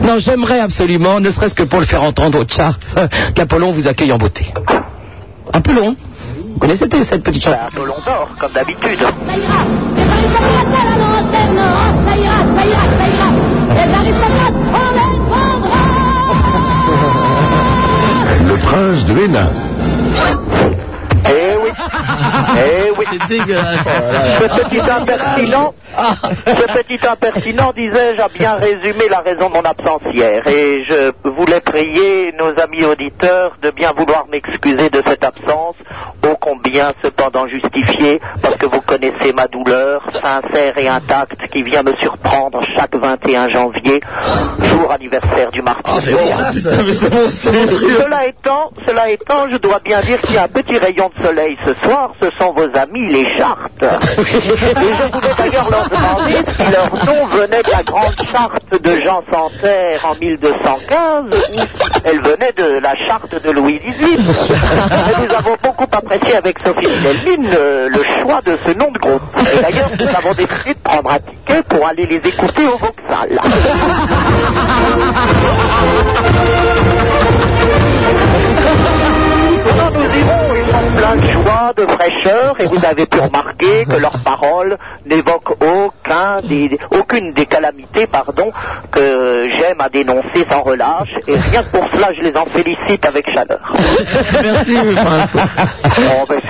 non, 0.00 0.18
j'aimerais 0.18 0.60
absolument, 0.60 1.20
ne 1.20 1.30
serait-ce 1.30 1.54
que 1.54 1.62
pour 1.62 1.80
le 1.80 1.86
faire 1.86 2.02
entendre 2.02 2.40
aux 2.40 2.48
charts, 2.48 2.78
qu'Apollon 3.34 3.72
vous 3.72 3.86
accueille 3.86 4.12
en 4.12 4.18
beauté. 4.18 4.46
Apollon, 5.52 5.94
vous 6.54 6.58
connaissez 6.58 6.86
cette 7.04 7.22
petite 7.22 7.42
chanson? 7.44 7.56
Bah, 7.56 7.68
Apollon 7.72 7.94
d'or, 8.04 8.28
comme 8.40 8.52
d'habitude. 8.52 8.98
Ça 13.74 14.85
Hans 18.76 19.06
Dwinna. 19.08 19.65
Eh 22.58 22.90
oui. 22.96 23.06
C'est 23.10 23.28
dégueulasse. 23.28 23.84
Ce 23.84 24.62
petit 24.62 24.80
impertinent, 24.80 25.74
ce 26.46 26.78
petit 26.78 27.06
impertinent, 27.06 27.72
disais-je, 27.72 28.20
a 28.20 28.28
bien 28.28 28.54
résumé 28.54 29.08
la 29.08 29.20
raison 29.20 29.48
de 29.48 29.54
mon 29.54 29.62
absence 29.62 30.02
hier. 30.12 30.46
Et 30.46 30.82
je 30.84 31.12
voulais 31.30 31.60
prier 31.60 32.32
nos 32.38 32.58
amis 32.60 32.84
auditeurs 32.84 33.56
de 33.62 33.70
bien 33.70 33.92
vouloir 33.92 34.26
m'excuser 34.30 34.90
de 34.90 35.02
cette 35.06 35.24
absence, 35.24 35.76
ô 36.26 36.36
combien 36.40 36.92
cependant 37.02 37.46
justifiée, 37.46 38.20
parce 38.42 38.56
que 38.56 38.66
vous 38.66 38.80
connaissez 38.80 39.32
ma 39.32 39.46
douleur, 39.46 40.02
sincère 40.12 40.76
et 40.78 40.88
intacte, 40.88 41.46
qui 41.52 41.62
vient 41.62 41.82
me 41.82 41.94
surprendre 41.96 42.60
chaque 42.76 42.94
21 42.94 43.48
janvier, 43.50 44.00
jour 44.60 44.90
anniversaire 44.90 45.50
du 45.50 45.62
martyr. 45.62 45.92
Cela 48.02 48.26
étant, 48.26 48.70
cela 48.86 49.10
étant, 49.10 49.48
je 49.50 49.56
dois 49.58 49.80
bien 49.84 50.00
dire 50.00 50.20
qu'il 50.22 50.34
y 50.34 50.38
a 50.38 50.44
un 50.44 50.48
petit 50.48 50.78
rayon 50.78 51.10
de 51.16 51.22
soleil 51.22 51.56
ce 51.64 51.74
soir, 51.82 52.12
ce 52.20 52.28
sont 52.38 52.52
vos 52.52 52.68
amis 52.76 53.08
les 53.12 53.36
chartes. 53.36 53.82
Et 53.82 54.24
je 54.24 55.12
voulais 55.12 55.34
d'ailleurs 55.36 55.70
leur 55.70 55.88
demander 55.88 56.44
si 56.56 56.70
leur 56.70 56.90
nom 57.04 57.26
venait 57.28 57.62
de 57.62 57.70
la 57.70 57.82
grande 57.82 58.14
charte 58.32 58.82
de 58.82 59.00
Jean 59.00 59.22
Santerre 59.32 60.00
en 60.04 60.14
1215 60.14 61.24
ou 61.34 61.60
elle 62.04 62.20
venait 62.20 62.52
de 62.56 62.78
la 62.80 62.94
charte 63.06 63.34
de 63.42 63.50
Louis 63.50 63.80
XVIII. 63.84 64.18
Et 64.20 65.26
nous 65.26 65.34
avons 65.34 65.56
beaucoup 65.62 65.86
apprécié 65.92 66.36
avec 66.36 66.58
Sophie 66.64 66.86
Delmine 66.86 67.50
le, 67.50 67.88
le 67.88 68.02
choix 68.22 68.40
de 68.44 68.56
ce 68.64 68.70
nom 68.70 68.90
de 68.90 68.98
groupe. 68.98 69.22
Et 69.54 69.60
d'ailleurs, 69.62 69.90
nous 69.98 70.08
avons 70.08 70.32
décidé 70.34 70.74
de 70.74 70.80
prendre 70.82 71.10
un 71.10 71.18
ticket 71.18 71.62
pour 71.68 71.86
aller 71.86 72.06
les 72.06 72.16
écouter 72.16 72.66
au 72.66 72.76
Vauxhall. 72.78 73.38
Pleins 80.96 81.16
de 81.16 81.28
joie, 81.28 81.72
de 81.76 81.86
fraîcheur, 81.86 82.56
et 82.60 82.66
vous 82.66 82.84
avez 82.84 83.06
pu 83.06 83.18
remarquer 83.20 83.84
que 83.84 83.96
leurs 83.96 84.22
paroles 84.24 84.76
n'évoquent 85.04 85.56
aucun 85.62 86.40
des- 86.42 86.78
aucune 86.90 87.32
des 87.34 87.46
calamités 87.46 88.06
pardon, 88.06 88.50
que 88.90 89.48
j'aime 89.50 89.80
à 89.80 89.88
dénoncer 89.88 90.44
sans 90.50 90.62
relâche, 90.62 91.10
et 91.28 91.36
rien 91.36 91.62
que 91.62 91.70
pour 91.76 91.86
cela, 91.92 92.08
je 92.16 92.22
les 92.22 92.36
en 92.36 92.46
félicite 92.46 93.04
avec 93.04 93.28
chaleur. 93.30 93.60
Merci, 94.42 94.72
mon 94.72 94.94
prince. 94.94 95.30
Bon, 95.96 96.24
ben, 96.28 96.40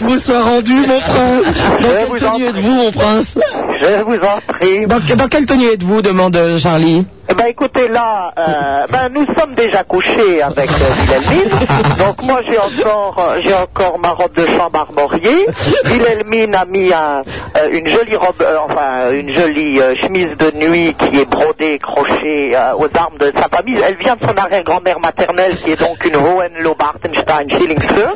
vous 0.00 0.18
soit 0.18 0.42
rendu, 0.42 0.74
mon 0.74 1.00
prince. 1.00 1.46
Dans 1.46 1.80
Je 1.80 1.86
quelle 1.88 2.08
vous 2.08 2.26
en 2.26 2.32
tenue 2.32 2.46
êtes-vous, 2.48 2.74
mon 2.74 2.90
prince? 2.92 3.38
Je 3.80 4.02
vous 4.02 4.14
en 4.16 4.40
prie. 4.52 4.86
Dans, 4.86 5.16
dans 5.16 5.28
quelle 5.28 5.46
tenue 5.46 5.66
êtes-vous? 5.66 6.02
demande 6.02 6.36
Charlie. 6.58 7.06
Eh 7.30 7.34
ben 7.34 7.44
écoutez 7.46 7.88
là, 7.88 8.32
euh, 8.38 8.86
ben 8.90 9.08
nous 9.10 9.26
sommes 9.38 9.54
déjà 9.54 9.84
couchés 9.84 10.40
avec 10.42 10.70
euh, 10.70 10.94
Wilhelmine. 11.10 11.50
Donc 11.98 12.22
moi 12.22 12.40
j'ai 12.48 12.58
encore 12.58 13.16
euh, 13.18 13.40
j'ai 13.42 13.54
encore 13.54 13.98
ma 13.98 14.10
robe 14.12 14.34
de 14.34 14.46
chambre 14.46 14.78
armoriée. 14.80 15.46
Wilhelmine 15.84 16.54
a 16.54 16.64
mis 16.64 16.90
un, 16.92 17.20
euh, 17.56 17.68
une 17.70 17.86
jolie 17.86 18.16
robe, 18.16 18.42
enfin 18.70 19.10
une 19.12 19.30
jolie 19.30 19.78
chemise 20.00 20.36
de 20.38 20.52
nuit 20.56 20.94
qui 20.94 21.20
est 21.20 21.28
brodée 21.30 21.78
crochée 21.78 22.56
aux 22.78 22.88
armes 22.96 23.18
de 23.18 23.30
sa 23.36 23.48
famille. 23.48 23.78
Elle 23.86 23.96
vient 23.98 24.16
de 24.16 24.26
son 24.26 24.34
arrière-grand-mère 24.34 24.98
maternelle 25.00 25.54
qui 25.56 25.72
est 25.72 25.80
donc 25.80 26.02
une 26.06 26.16
Hohenlohe-Bartenstein 26.16 27.50
Schillingshire. 27.50 28.14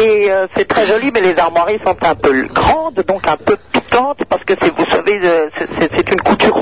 Et 0.00 0.30
c'est 0.56 0.66
très 0.66 0.86
joli, 0.86 1.10
mais 1.12 1.20
les 1.20 1.38
armoiries 1.38 1.78
sont 1.84 1.96
un 2.02 2.14
peu 2.14 2.46
grandes, 2.52 3.04
donc 3.06 3.26
un 3.26 3.36
peu 3.36 3.56
piquantes 3.72 4.24
parce 4.28 4.44
que 4.44 4.54
c'est 4.62 4.70
vous 4.70 4.86
savez 4.90 5.20
c'est- 5.58 6.10
une 6.10 6.20
couture 6.20 6.54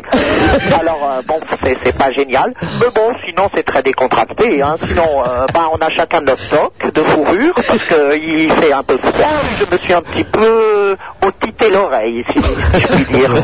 Alors 0.80 1.04
euh, 1.04 1.22
bon, 1.26 1.40
c'est 1.62 1.96
pas 1.96 2.10
génial, 2.12 2.52
mais 2.62 2.90
bon, 2.94 3.12
sinon 3.24 3.48
c'est 3.54 3.64
très 3.64 3.82
décontracté. 3.82 4.62
Hein. 4.62 4.76
Sinon, 4.78 5.06
euh, 5.26 5.46
ben, 5.52 5.68
on 5.72 5.76
a 5.76 5.90
chacun 5.90 6.20
notre 6.20 6.42
stock 6.42 6.72
de 6.92 7.02
fourrure 7.02 7.54
parce 7.54 7.86
qu'il 7.86 8.52
fait 8.52 8.72
un 8.72 8.82
peu 8.82 8.96
froid. 8.98 9.42
Je 9.58 9.64
me 9.70 9.78
suis 9.78 9.92
un 9.92 10.02
petit 10.02 10.24
peu 10.24 10.96
otité 11.22 11.70
l'oreille, 11.70 12.24
si 12.32 12.40
je 12.40 12.86
puis 12.86 13.04
dire. 13.06 13.30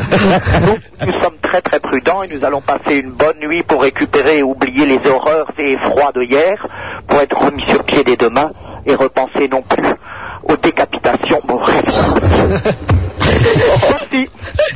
Nous, 0.61 1.07
nous 1.07 1.21
sommes 1.21 1.37
très 1.41 1.61
très 1.61 1.79
prudents 1.79 2.23
et 2.23 2.27
nous 2.27 2.43
allons 2.43 2.61
passer 2.61 2.95
une 2.95 3.11
bonne 3.11 3.39
nuit 3.39 3.63
pour 3.63 3.81
récupérer 3.81 4.39
et 4.39 4.43
oublier 4.43 4.85
les 4.85 4.99
horreurs 5.09 5.51
et 5.57 5.73
effrois 5.73 6.11
de 6.13 6.23
hier, 6.23 6.65
pour 7.07 7.19
être 7.21 7.37
remis 7.37 7.63
sur 7.67 7.83
pied 7.83 8.03
dès 8.03 8.17
demain 8.17 8.49
et 8.85 8.95
repenser 8.95 9.47
non 9.49 9.61
plus 9.61 9.87
aux 10.43 10.57
décapitations. 10.57 11.41
Bref. 11.45 11.83
Merci. 13.19 14.29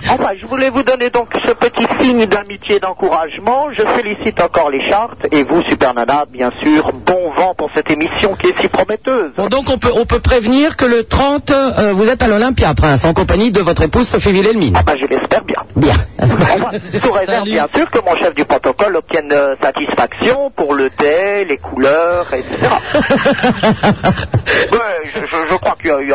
Enfin, 0.09 0.29
je 0.39 0.45
voulais 0.45 0.69
vous 0.69 0.83
donner 0.83 1.09
donc 1.09 1.29
ce 1.45 1.53
petit 1.87 2.03
signe 2.03 2.25
d'amitié 2.25 2.75
et 2.75 2.79
d'encouragement. 2.79 3.67
Je 3.71 3.83
félicite 3.83 4.41
encore 4.41 4.69
les 4.69 4.81
chartes 4.89 5.25
et 5.31 5.43
vous, 5.43 5.61
Super 5.69 5.93
Nana, 5.93 6.25
bien 6.31 6.51
sûr, 6.61 6.91
bon 7.05 7.31
vent 7.35 7.53
pour 7.57 7.69
cette 7.75 7.89
émission 7.91 8.35
qui 8.35 8.47
est 8.49 8.61
si 8.61 8.67
prometteuse. 8.67 9.31
Bon, 9.37 9.47
donc 9.47 9.65
on 9.69 9.77
peut, 9.77 9.91
on 9.95 10.05
peut 10.05 10.19
prévenir 10.19 10.77
que 10.77 10.85
le 10.85 11.03
30, 11.03 11.51
euh, 11.51 11.93
vous 11.93 12.07
êtes 12.09 12.21
à 12.21 12.27
l'Olympia, 12.27 12.73
Prince, 12.73 13.05
en 13.05 13.13
compagnie 13.13 13.51
de 13.51 13.61
votre 13.61 13.81
épouse 13.83 14.07
Sophie 14.07 14.31
Wilhelmine. 14.31 14.75
Ah 14.77 14.83
ben, 14.85 14.95
je 14.99 15.05
l'espère 15.07 15.43
bien. 15.43 15.61
Bien. 15.75 15.95
Enfin, 16.19 16.77
sous 17.01 17.11
réserve, 17.11 17.43
bien 17.45 17.67
sûr, 17.75 17.89
que 17.89 17.99
mon 18.05 18.15
chef 18.17 18.33
du 18.35 18.45
protocole 18.45 18.95
obtienne 18.95 19.29
euh, 19.31 19.55
satisfaction 19.61 20.51
pour 20.55 20.73
le 20.73 20.89
thé, 20.91 21.45
les 21.45 21.57
couleurs, 21.57 22.27
etc. 22.33 22.67
Ouais, 24.71 25.11
je, 25.13 25.19
je- 25.21 25.49
je 25.51 25.55
crois 25.55 25.75
qu'il 25.81 26.07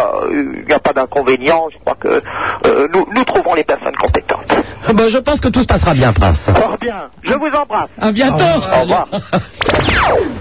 n'y 0.66 0.72
a, 0.74 0.78
pas 0.78 0.92
d'inconvénient. 0.92 1.66
Je 1.72 1.78
crois 1.78 1.94
que 2.00 2.08
euh, 2.66 2.88
nous, 2.94 3.06
nous 3.14 3.24
trouvons 3.24 3.54
les 3.54 3.64
personnes 3.64 3.96
compétentes. 3.96 4.46
Ben, 4.94 5.08
je 5.08 5.18
pense 5.18 5.40
que 5.40 5.48
tout 5.48 5.57
se 5.62 5.66
passera 5.66 5.94
bien, 5.94 6.12
Prince. 6.12 6.44
Fort 6.54 6.76
bien. 6.80 7.08
Je 7.22 7.34
vous 7.34 7.46
embrasse. 7.46 7.90
À 8.00 8.12
bientôt. 8.12 8.44
Au 8.44 8.80
revoir. 8.82 9.08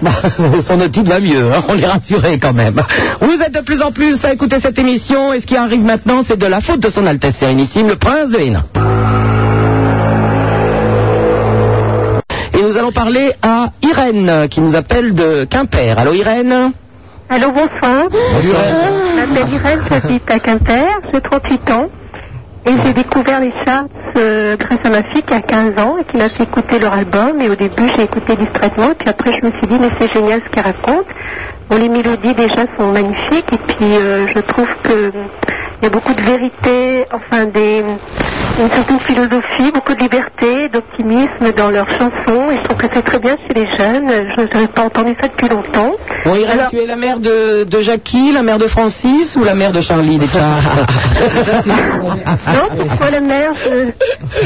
Bah, 0.00 0.12
son 0.60 0.80
otite 0.80 1.06
va 1.08 1.20
mieux, 1.20 1.52
hein, 1.52 1.62
on 1.68 1.76
est 1.76 1.86
rassuré 1.86 2.38
quand 2.38 2.52
même. 2.52 2.80
Vous 3.20 3.42
êtes 3.42 3.52
de 3.52 3.60
plus 3.60 3.82
en 3.82 3.90
plus 3.92 4.24
à 4.24 4.32
écouter 4.32 4.60
cette 4.60 4.78
émission 4.78 5.32
et 5.32 5.40
ce 5.40 5.46
qui 5.46 5.56
arrive 5.56 5.82
maintenant, 5.84 6.22
c'est 6.22 6.38
de 6.38 6.46
la 6.46 6.60
faute 6.60 6.80
de 6.80 6.88
son 6.88 7.04
Altesse 7.04 7.36
Sérénissime, 7.36 7.88
le 7.88 7.96
Prince 7.96 8.30
de 8.30 8.38
Hénin. 8.38 8.64
Et 12.54 12.62
nous 12.62 12.76
allons 12.76 12.92
parler 12.92 13.32
à 13.42 13.70
Irène, 13.82 14.48
qui 14.48 14.60
nous 14.60 14.74
appelle 14.76 15.14
de 15.14 15.44
Quimper. 15.44 15.98
Allô 15.98 16.12
Irène? 16.14 16.72
Allô, 17.28 17.48
bonsoir. 17.52 18.06
Bonsoir. 18.10 18.40
Je 18.40 19.16
m'appelle 19.16 19.54
Irène, 19.54 19.80
j'habite 19.90 20.30
à 20.30 20.38
Quimper, 20.38 20.86
j'ai 21.12 21.20
38 21.20 21.70
ans. 21.70 21.86
Et 22.66 22.72
j'ai 22.84 22.92
découvert 22.92 23.40
les 23.40 23.52
charts 23.64 23.86
euh, 24.16 24.56
grâce 24.56 24.80
à 24.84 24.90
ma 24.90 25.02
fille 25.04 25.22
qui 25.22 25.32
a 25.32 25.40
15 25.40 25.78
ans 25.78 25.96
et 25.98 26.04
qui 26.04 26.16
m'a 26.16 26.28
fait 26.30 26.42
écouter 26.42 26.78
leur 26.78 26.92
album. 26.92 27.40
Et 27.40 27.48
au 27.48 27.54
début, 27.54 27.88
j'ai 27.96 28.02
écouté 28.02 28.36
distraitement. 28.36 28.90
Et 28.90 28.94
puis 28.94 29.08
après, 29.08 29.32
je 29.32 29.46
me 29.46 29.50
suis 29.52 29.66
dit, 29.66 29.78
mais 29.80 29.90
c'est 29.98 30.12
génial 30.12 30.42
ce 30.44 30.50
qu'elle 30.50 30.64
raconte. 30.64 31.06
Bon, 31.70 31.76
les 31.76 31.88
mélodies 31.88 32.34
déjà 32.34 32.66
sont 32.76 32.92
magnifiques. 32.92 33.52
Et 33.52 33.58
puis, 33.58 33.96
euh, 33.96 34.26
je 34.26 34.40
trouve 34.40 34.68
que 34.82 35.12
il 35.80 35.84
y 35.84 35.86
a 35.86 35.90
beaucoup 35.90 36.12
de 36.14 36.20
vérité, 36.20 37.04
enfin 37.12 37.46
des, 37.46 37.84
une 38.60 38.70
certaine 38.70 38.98
philosophie, 39.00 39.70
beaucoup 39.72 39.94
de 39.94 40.00
liberté, 40.00 40.68
d'optimisme 40.72 41.52
dans 41.56 41.70
leurs 41.70 41.88
chansons. 41.90 42.50
Et 42.50 42.56
je 42.56 42.62
trouve 42.64 42.76
que 42.78 42.86
c'est 42.92 43.02
très 43.02 43.18
bien 43.20 43.36
chez 43.46 43.54
les 43.54 43.66
jeunes. 43.76 44.10
Je 44.36 44.54
n'avais 44.54 44.66
pas 44.68 44.82
entendu 44.82 45.14
ça 45.20 45.28
depuis 45.28 45.48
longtemps. 45.48 45.92
Bon 46.24 46.34
Irène, 46.34 46.66
tu 46.70 46.78
es 46.78 46.86
la 46.86 46.96
mère 46.96 47.20
de, 47.20 47.62
de 47.64 47.80
Jackie, 47.80 48.32
la 48.32 48.42
mère 48.42 48.58
de 48.58 48.66
Francis 48.66 49.36
ou 49.36 49.44
la 49.44 49.54
mère 49.54 49.70
de 49.72 49.80
Charlie 49.80 50.20
Charts 50.26 50.84
Non, 51.66 52.76
pourquoi 52.86 53.10
la 53.10 53.20
mère 53.20 53.52
je... 53.54 53.90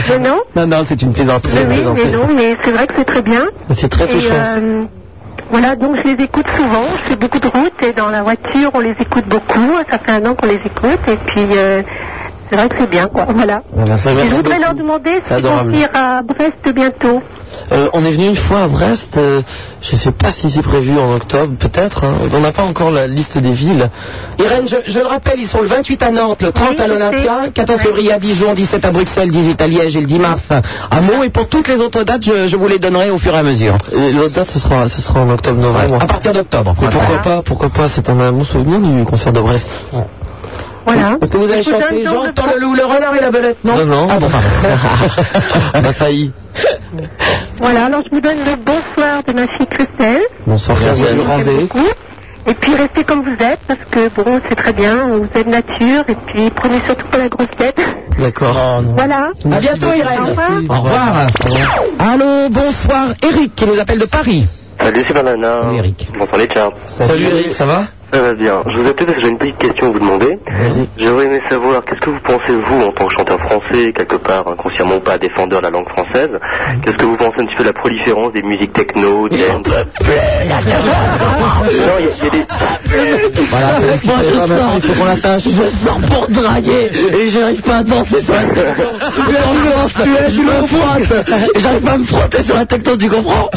je- 0.08 0.18
Non? 0.18 0.40
Non, 0.54 0.66
non, 0.66 0.82
c'est 0.84 1.00
une 1.00 1.12
plaisanterie. 1.14 1.52
Oui, 1.68 1.80
oui, 1.86 1.92
mais 2.04 2.10
non, 2.12 2.26
mais 2.34 2.56
c'est 2.62 2.70
vrai 2.72 2.86
que 2.86 2.94
c'est 2.96 3.04
très 3.04 3.22
bien. 3.22 3.46
C'est 3.70 3.88
très 3.88 4.04
Et, 4.04 4.08
touchant. 4.08 4.34
euh, 4.34 4.82
voilà, 5.52 5.76
donc 5.76 5.96
je 5.96 6.02
les 6.02 6.24
écoute 6.24 6.46
souvent. 6.56 6.86
Je 6.96 7.10
fais 7.10 7.16
beaucoup 7.16 7.38
de 7.38 7.46
routes 7.46 7.82
et 7.82 7.92
dans 7.92 8.08
la 8.08 8.22
voiture, 8.22 8.70
on 8.72 8.80
les 8.80 8.96
écoute 8.98 9.26
beaucoup. 9.28 9.76
Ça 9.90 9.98
fait 9.98 10.12
un 10.12 10.24
an 10.24 10.34
qu'on 10.34 10.46
les 10.46 10.54
écoute 10.64 11.06
et 11.06 11.16
puis 11.26 11.46
euh, 11.58 11.82
c'est 12.52 12.58
vrai 12.58 12.68
que 12.68 12.76
c'est 12.78 12.90
bien, 12.90 13.06
quoi. 13.06 13.26
Voilà. 13.34 13.62
Je 13.74 14.34
voudrais 14.34 14.56
beaucoup. 14.56 14.60
leur 14.60 14.74
demander 14.74 15.20
s'ils 15.26 15.42
vont 15.42 15.64
venir 15.64 15.88
à 15.94 16.20
Brest 16.22 16.74
bientôt. 16.74 17.22
Euh, 17.70 17.88
on 17.92 18.02
est 18.04 18.10
venu 18.10 18.28
une 18.28 18.36
fois 18.36 18.62
à 18.62 18.68
Brest, 18.68 19.16
euh, 19.18 19.42
je 19.82 19.94
ne 19.94 20.00
sais 20.00 20.12
pas 20.12 20.30
si 20.30 20.50
c'est 20.50 20.62
prévu 20.62 20.98
en 20.98 21.14
octobre, 21.16 21.52
peut-être. 21.58 22.04
hein. 22.04 22.14
On 22.32 22.40
n'a 22.40 22.52
pas 22.52 22.62
encore 22.64 22.90
la 22.90 23.06
liste 23.06 23.36
des 23.38 23.52
villes. 23.52 23.88
Irène, 24.38 24.66
je, 24.68 24.76
je 24.86 24.98
le 24.98 25.06
rappelle, 25.06 25.38
ils 25.38 25.46
sont 25.46 25.60
le 25.60 25.68
28 25.68 26.02
à 26.02 26.10
Nantes, 26.10 26.42
le 26.42 26.50
30 26.52 26.80
à 26.80 26.86
l'Olympia, 26.86 27.48
14 27.54 27.80
février 27.80 28.12
à 28.12 28.18
Dijon, 28.18 28.54
17 28.54 28.84
à 28.84 28.90
Bruxelles, 28.90 29.30
18 29.30 29.60
à 29.60 29.66
Liège 29.66 29.96
et 29.96 30.00
le 30.00 30.06
10 30.06 30.18
mars 30.18 30.50
à 30.90 31.00
Meaux. 31.02 31.22
Et 31.24 31.30
pour 31.30 31.48
toutes 31.48 31.68
les 31.68 31.80
autres 31.80 32.04
dates, 32.04 32.24
je, 32.24 32.46
je 32.46 32.56
vous 32.56 32.68
les 32.68 32.78
donnerai 32.78 33.10
au 33.10 33.18
fur 33.18 33.34
et 33.34 33.38
à 33.38 33.42
mesure. 33.42 33.76
L'autre 33.92 34.34
date, 34.34 34.48
ce 34.50 34.58
sera, 34.58 34.88
ce 34.88 35.00
sera 35.02 35.20
en 35.20 35.30
octobre-novembre. 35.30 35.98
À 36.02 36.06
partir 36.06 36.32
d'octobre. 36.32 36.74
Mais 36.80 36.88
pourquoi 36.88 37.18
pas, 37.18 37.42
pourquoi 37.42 37.68
pas, 37.70 37.88
c'est 37.88 38.08
un, 38.08 38.18
un 38.18 38.32
bon 38.32 38.44
souvenir 38.44 38.78
du 38.80 39.04
concert 39.04 39.32
de 39.32 39.40
Brest. 39.40 39.68
Voilà. 40.86 41.16
Parce 41.18 41.30
que 41.30 41.36
vous 41.36 41.50
avez 41.50 41.62
chanté 41.62 42.02
donc 42.04 42.26
J'entends 42.26 42.50
le 42.54 42.60
loup, 42.60 42.74
le 42.74 42.84
renard 42.84 43.14
et 43.14 43.20
la 43.20 43.30
belette, 43.30 43.64
non 43.64 43.76
Non, 43.76 43.84
non. 43.86 44.06
Ah 44.10 44.18
bon. 44.18 44.28
On 45.74 45.84
a 45.84 45.92
failli. 45.92 46.32
Voilà, 47.58 47.86
alors 47.86 48.02
je 48.04 48.14
vous 48.14 48.20
donne 48.20 48.38
le 48.44 48.56
bonsoir 48.56 49.22
de 49.26 49.32
ma 49.32 49.46
fille 49.46 49.66
Christelle. 49.66 50.22
Bonsoir, 50.46 50.78
Merci, 50.82 51.02
Christelle. 51.02 51.60
Beaucoup. 51.62 51.88
Et 52.44 52.54
puis 52.54 52.74
restez 52.74 53.04
comme 53.04 53.22
vous 53.22 53.36
êtes 53.44 53.60
parce 53.68 53.80
que 53.90 54.08
bon, 54.20 54.40
c'est 54.48 54.56
très 54.56 54.72
bien, 54.72 55.06
vous 55.16 55.28
êtes 55.32 55.46
nature 55.46 56.04
et 56.08 56.16
puis 56.26 56.50
prenez 56.50 56.80
surtout 56.84 57.06
pas 57.06 57.18
la 57.18 57.28
grosse 57.28 57.50
tête. 57.56 57.80
D'accord. 58.18 58.82
Voilà. 58.96 59.30
À 59.50 59.60
bientôt, 59.60 59.92
Irène. 59.92 60.22
Au 60.22 60.26
revoir. 60.26 60.50
Au 60.68 60.82
revoir. 60.82 61.26
Allô, 62.00 62.48
bonsoir, 62.50 63.14
Eric 63.22 63.54
qui 63.54 63.66
nous 63.66 63.78
appelle 63.78 64.00
de 64.00 64.06
Paris. 64.06 64.46
Salut 64.80 65.04
Super 65.06 65.22
Nana. 65.22 65.60
Oui, 65.70 65.78
Eric. 65.78 66.08
Bonsoir 66.18 66.38
les 66.38 66.48
charts. 66.52 66.72
Salut 66.98 67.24
Eric, 67.26 67.52
ça 67.52 67.64
va? 67.66 67.84
Ça 68.12 68.20
va 68.20 68.34
bien. 68.34 68.60
Je 68.66 68.76
vous 68.76 68.86
appelle 68.88 69.06
parce 69.06 69.16
que 69.16 69.22
j'ai 69.24 69.30
une 69.30 69.38
petite 69.38 69.56
question 69.58 69.86
à 69.86 69.90
vous 69.90 69.98
demander. 69.98 70.38
J'aurais 70.98 71.24
aimé 71.26 71.40
savoir, 71.48 71.82
qu'est-ce 71.84 72.00
que 72.00 72.10
vous 72.10 72.20
pensez, 72.20 72.52
vous, 72.68 72.82
en 72.82 72.92
tant 72.92 73.06
que 73.06 73.14
chanteur 73.14 73.40
français, 73.40 73.92
quelque 73.96 74.16
part, 74.16 74.46
inconsciemment 74.48 74.96
ou 74.96 75.00
pas, 75.00 75.16
défendeur 75.16 75.60
de 75.60 75.64
la 75.64 75.70
langue 75.70 75.88
française, 75.88 76.28
qu'est-ce 76.82 76.96
que 76.96 77.04
vous 77.06 77.16
pensez 77.16 77.40
un 77.40 77.46
petit 77.46 77.56
peu 77.56 77.62
de 77.62 77.68
la 77.68 77.72
proliférance 77.72 78.32
des 78.34 78.42
musiques 78.42 78.74
techno, 78.74 79.28
des... 79.30 79.38
non, 79.48 79.62
il 79.64 79.70
y, 79.70 79.72
a- 79.72 79.90
il 80.42 80.48
y 80.48 80.52
a 80.52 82.30
des... 82.30 82.44
Voilà, 83.50 83.80
parce 83.80 84.00
qu'il 84.00 84.10
Moi, 84.10 84.22
je 84.22 84.30
pas 84.30 84.46
maintenant, 84.46 84.58
sors. 84.58 84.76
il 84.76 84.82
faut 84.82 84.94
qu'on 84.94 85.04
l'attache. 85.06 85.42
Je 85.44 85.66
sors 85.68 86.00
pour 86.02 86.28
draguer 86.28 86.90
et 87.18 87.28
j'arrive 87.30 87.62
pas 87.62 87.76
à 87.78 87.82
danser 87.82 88.20
sur 88.20 88.34
la 88.34 88.42
techno. 88.42 88.84
L'ambiance, 89.00 89.94
tu 90.02 90.10
es, 90.14 90.28
je 90.30 90.40
me 90.42 90.66
frotte 90.66 91.26
et 91.54 91.60
j'arrive 91.60 91.82
pas 91.82 91.92
à 91.92 91.98
me 91.98 92.04
frotter 92.04 92.42
sur 92.42 92.54
la 92.56 92.66
techno, 92.66 92.96
tu 92.96 93.08
comprends 93.08 93.48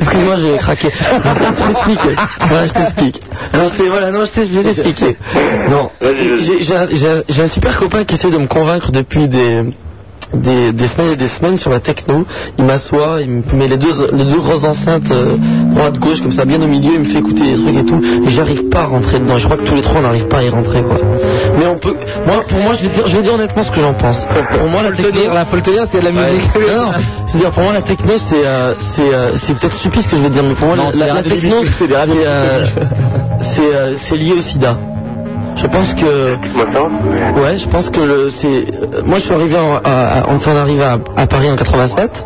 Excuse-moi, 0.00 0.36
j'ai 0.36 0.56
craqué. 0.56 0.88
Je 1.58 1.64
t'explique. 1.64 2.00
Voilà, 2.48 2.66
je 2.66 2.72
t'explique. 2.78 3.20
Alors, 3.52 3.68
je 3.68 3.74
t'ai- 3.74 3.88
voilà, 3.88 4.10
non, 4.10 4.24
je 4.24 4.32
t'expliquer. 4.62 5.16
Non, 5.70 5.90
j'ai- 6.00 6.62
un- 6.76 7.22
un 7.42 7.48
super 7.48 7.78
copain 7.78 8.04
qui 8.04 8.14
essaie 8.14 8.30
de 8.30 8.38
me 8.38 8.46
convaincre 8.46 8.90
depuis 8.92 9.28
des 9.28 9.62
des, 10.34 10.72
des 10.72 10.86
semaines 10.88 11.12
et 11.12 11.16
des 11.16 11.28
semaines 11.28 11.56
sur 11.56 11.70
la 11.70 11.80
techno. 11.80 12.24
Il 12.58 12.64
m'assoit, 12.64 13.20
il 13.22 13.30
me 13.30 13.42
met 13.56 13.68
les 13.68 13.76
deux, 13.76 13.92
les 14.12 14.24
deux 14.24 14.40
grosses 14.40 14.64
enceintes 14.64 15.10
euh, 15.10 15.36
droite-gauche 15.74 16.20
comme 16.22 16.32
ça 16.32 16.44
bien 16.44 16.60
au 16.62 16.66
milieu, 16.66 16.92
il 16.94 17.00
me 17.00 17.04
fait 17.04 17.18
écouter 17.18 17.44
des 17.44 17.54
trucs 17.62 17.76
et 17.76 17.84
tout. 17.84 18.00
Et 18.26 18.30
j'arrive 18.30 18.68
pas 18.68 18.80
à 18.80 18.86
rentrer 18.86 19.18
dedans. 19.20 19.36
Je 19.38 19.44
crois 19.44 19.56
que 19.56 19.64
tous 19.64 19.74
les 19.74 19.82
trois 19.82 19.98
on 20.00 20.02
n'arrive 20.02 20.26
pas 20.28 20.38
à 20.38 20.42
y 20.44 20.48
rentrer 20.48 20.82
quoi. 20.82 20.96
Mais 21.58 21.66
on 21.66 21.78
peut. 21.78 21.94
Moi, 22.26 22.42
pour 22.48 22.60
moi, 22.60 22.74
je 22.74 22.82
vais 22.86 22.88
dire, 22.94 23.06
je 23.06 23.16
vais 23.16 23.22
dire 23.22 23.34
honnêtement 23.34 23.62
ce 23.62 23.70
que 23.70 23.80
j'en 23.80 23.94
pense. 23.94 24.24
Pour 24.26 24.68
moi, 24.68 24.82
la 24.82 24.92
techno. 24.92 25.32
La 25.32 25.44
c'est 25.86 26.00
de 26.00 26.04
la 26.04 26.10
Ouais. 26.10 26.32
musique. 26.32 26.50
Non, 26.54 26.84
non. 26.86 26.92
Je 27.28 27.32
veux 27.34 27.38
dire, 27.40 27.50
pour 27.50 27.62
moi, 27.62 27.72
la 27.72 27.82
techno, 27.82 28.12
c'est 28.16 28.46
euh, 28.46 28.74
c'est 28.94 29.14
euh, 29.14 29.30
c'est 29.34 29.54
peut-être 29.58 29.74
stupide 29.74 30.02
ce 30.02 30.08
que 30.08 30.16
je 30.16 30.22
vais 30.22 30.30
dire, 30.30 30.42
mais 30.42 30.54
pour 30.54 30.66
moi, 30.68 30.76
Non, 30.76 30.88
la, 30.94 31.22
techno, 31.22 31.56
c'est 31.78 33.74
euh, 33.74 33.94
c'est 33.96 34.16
lié 34.16 34.32
au 34.32 34.40
sida. 34.40 34.76
Je 35.60 35.66
pense 35.66 35.92
que. 35.94 36.36
Ouais, 37.40 37.58
je 37.58 37.68
pense 37.68 37.90
que 37.90 38.28
c'est. 38.28 39.04
Moi, 39.04 39.18
je 39.18 39.24
suis 39.24 39.34
arrivé 39.34 39.56
en, 39.58 39.74
à, 39.76 39.80
à- 40.20 40.28
enfin, 40.28 40.52
on 40.54 40.56
arrive 40.56 40.80
à, 40.82 40.98
à 41.16 41.26
Paris 41.26 41.50
en 41.50 41.56
87. 41.56 42.24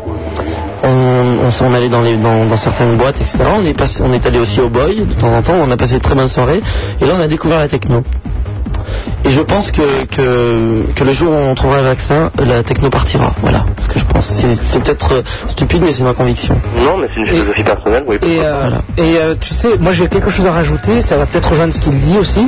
On, 0.85 1.37
on 1.47 1.51
s'en 1.51 1.73
allait 1.73 1.89
dans, 1.89 2.01
les, 2.01 2.17
dans, 2.17 2.45
dans 2.45 2.57
certaines 2.57 2.97
boîtes, 2.97 3.19
etc. 3.21 3.37
On 3.55 3.65
est, 3.65 3.73
passé, 3.73 4.01
on 4.05 4.11
est 4.13 4.25
allé 4.25 4.39
aussi 4.39 4.59
au 4.59 4.69
Boy 4.69 5.05
de 5.05 5.13
temps 5.13 5.33
en 5.33 5.41
temps. 5.41 5.55
On 5.55 5.71
a 5.71 5.77
passé 5.77 5.95
de 5.95 5.99
très 6.01 6.13
bonnes 6.15 6.27
soirées. 6.27 6.61
Et 7.01 7.05
là, 7.05 7.13
on 7.17 7.21
a 7.21 7.27
découvert 7.27 7.59
la 7.59 7.69
techno. 7.69 8.03
Et 9.25 9.29
je 9.29 9.41
pense 9.41 9.71
que, 9.71 10.05
que, 10.05 10.91
que 10.93 11.03
le 11.03 11.11
jour 11.11 11.31
où 11.31 11.35
on 11.35 11.55
trouvera 11.55 11.77
le 11.79 11.85
vaccin, 11.85 12.29
la 12.39 12.63
techno 12.63 12.89
partira. 12.89 13.33
Voilà 13.41 13.65
ce 13.81 13.87
que 13.87 13.99
je 13.99 14.05
pense. 14.05 14.25
C'est, 14.25 14.55
c'est 14.67 14.83
peut-être 14.83 15.11
euh, 15.13 15.21
stupide, 15.47 15.83
mais 15.83 15.91
c'est 15.91 16.03
ma 16.03 16.13
conviction. 16.13 16.55
Non, 16.77 16.97
mais 16.97 17.07
c'est 17.13 17.21
une 17.21 17.27
philosophie 17.27 17.63
personnelle, 17.63 18.03
oui. 18.07 18.17
Et, 18.21 18.39
euh, 18.41 18.69
et 18.97 19.17
euh, 19.17 19.35
tu 19.39 19.53
sais, 19.53 19.77
moi 19.79 19.91
j'ai 19.93 20.07
quelque 20.07 20.29
chose 20.29 20.45
à 20.45 20.51
rajouter, 20.51 21.01
ça 21.01 21.17
va 21.17 21.25
peut-être 21.25 21.49
rejoindre 21.49 21.73
ce 21.73 21.79
qu'il 21.79 21.99
dit 21.99 22.17
aussi. 22.17 22.47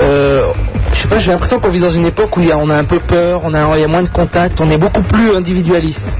Euh, 0.00 0.44
je 0.92 1.02
sais 1.02 1.08
pas, 1.08 1.18
j'ai 1.18 1.30
l'impression 1.30 1.60
qu'on 1.60 1.68
vit 1.68 1.80
dans 1.80 1.90
une 1.90 2.06
époque 2.06 2.36
où 2.36 2.40
il 2.40 2.48
y 2.48 2.52
a, 2.52 2.58
on 2.58 2.70
a 2.70 2.76
un 2.76 2.84
peu 2.84 2.98
peur, 2.98 3.42
on 3.44 3.54
a, 3.54 3.76
il 3.76 3.80
y 3.80 3.84
a 3.84 3.88
moins 3.88 4.02
de 4.02 4.08
contact, 4.08 4.60
on 4.60 4.70
est 4.70 4.78
beaucoup 4.78 5.02
plus 5.02 5.34
individualiste. 5.34 6.18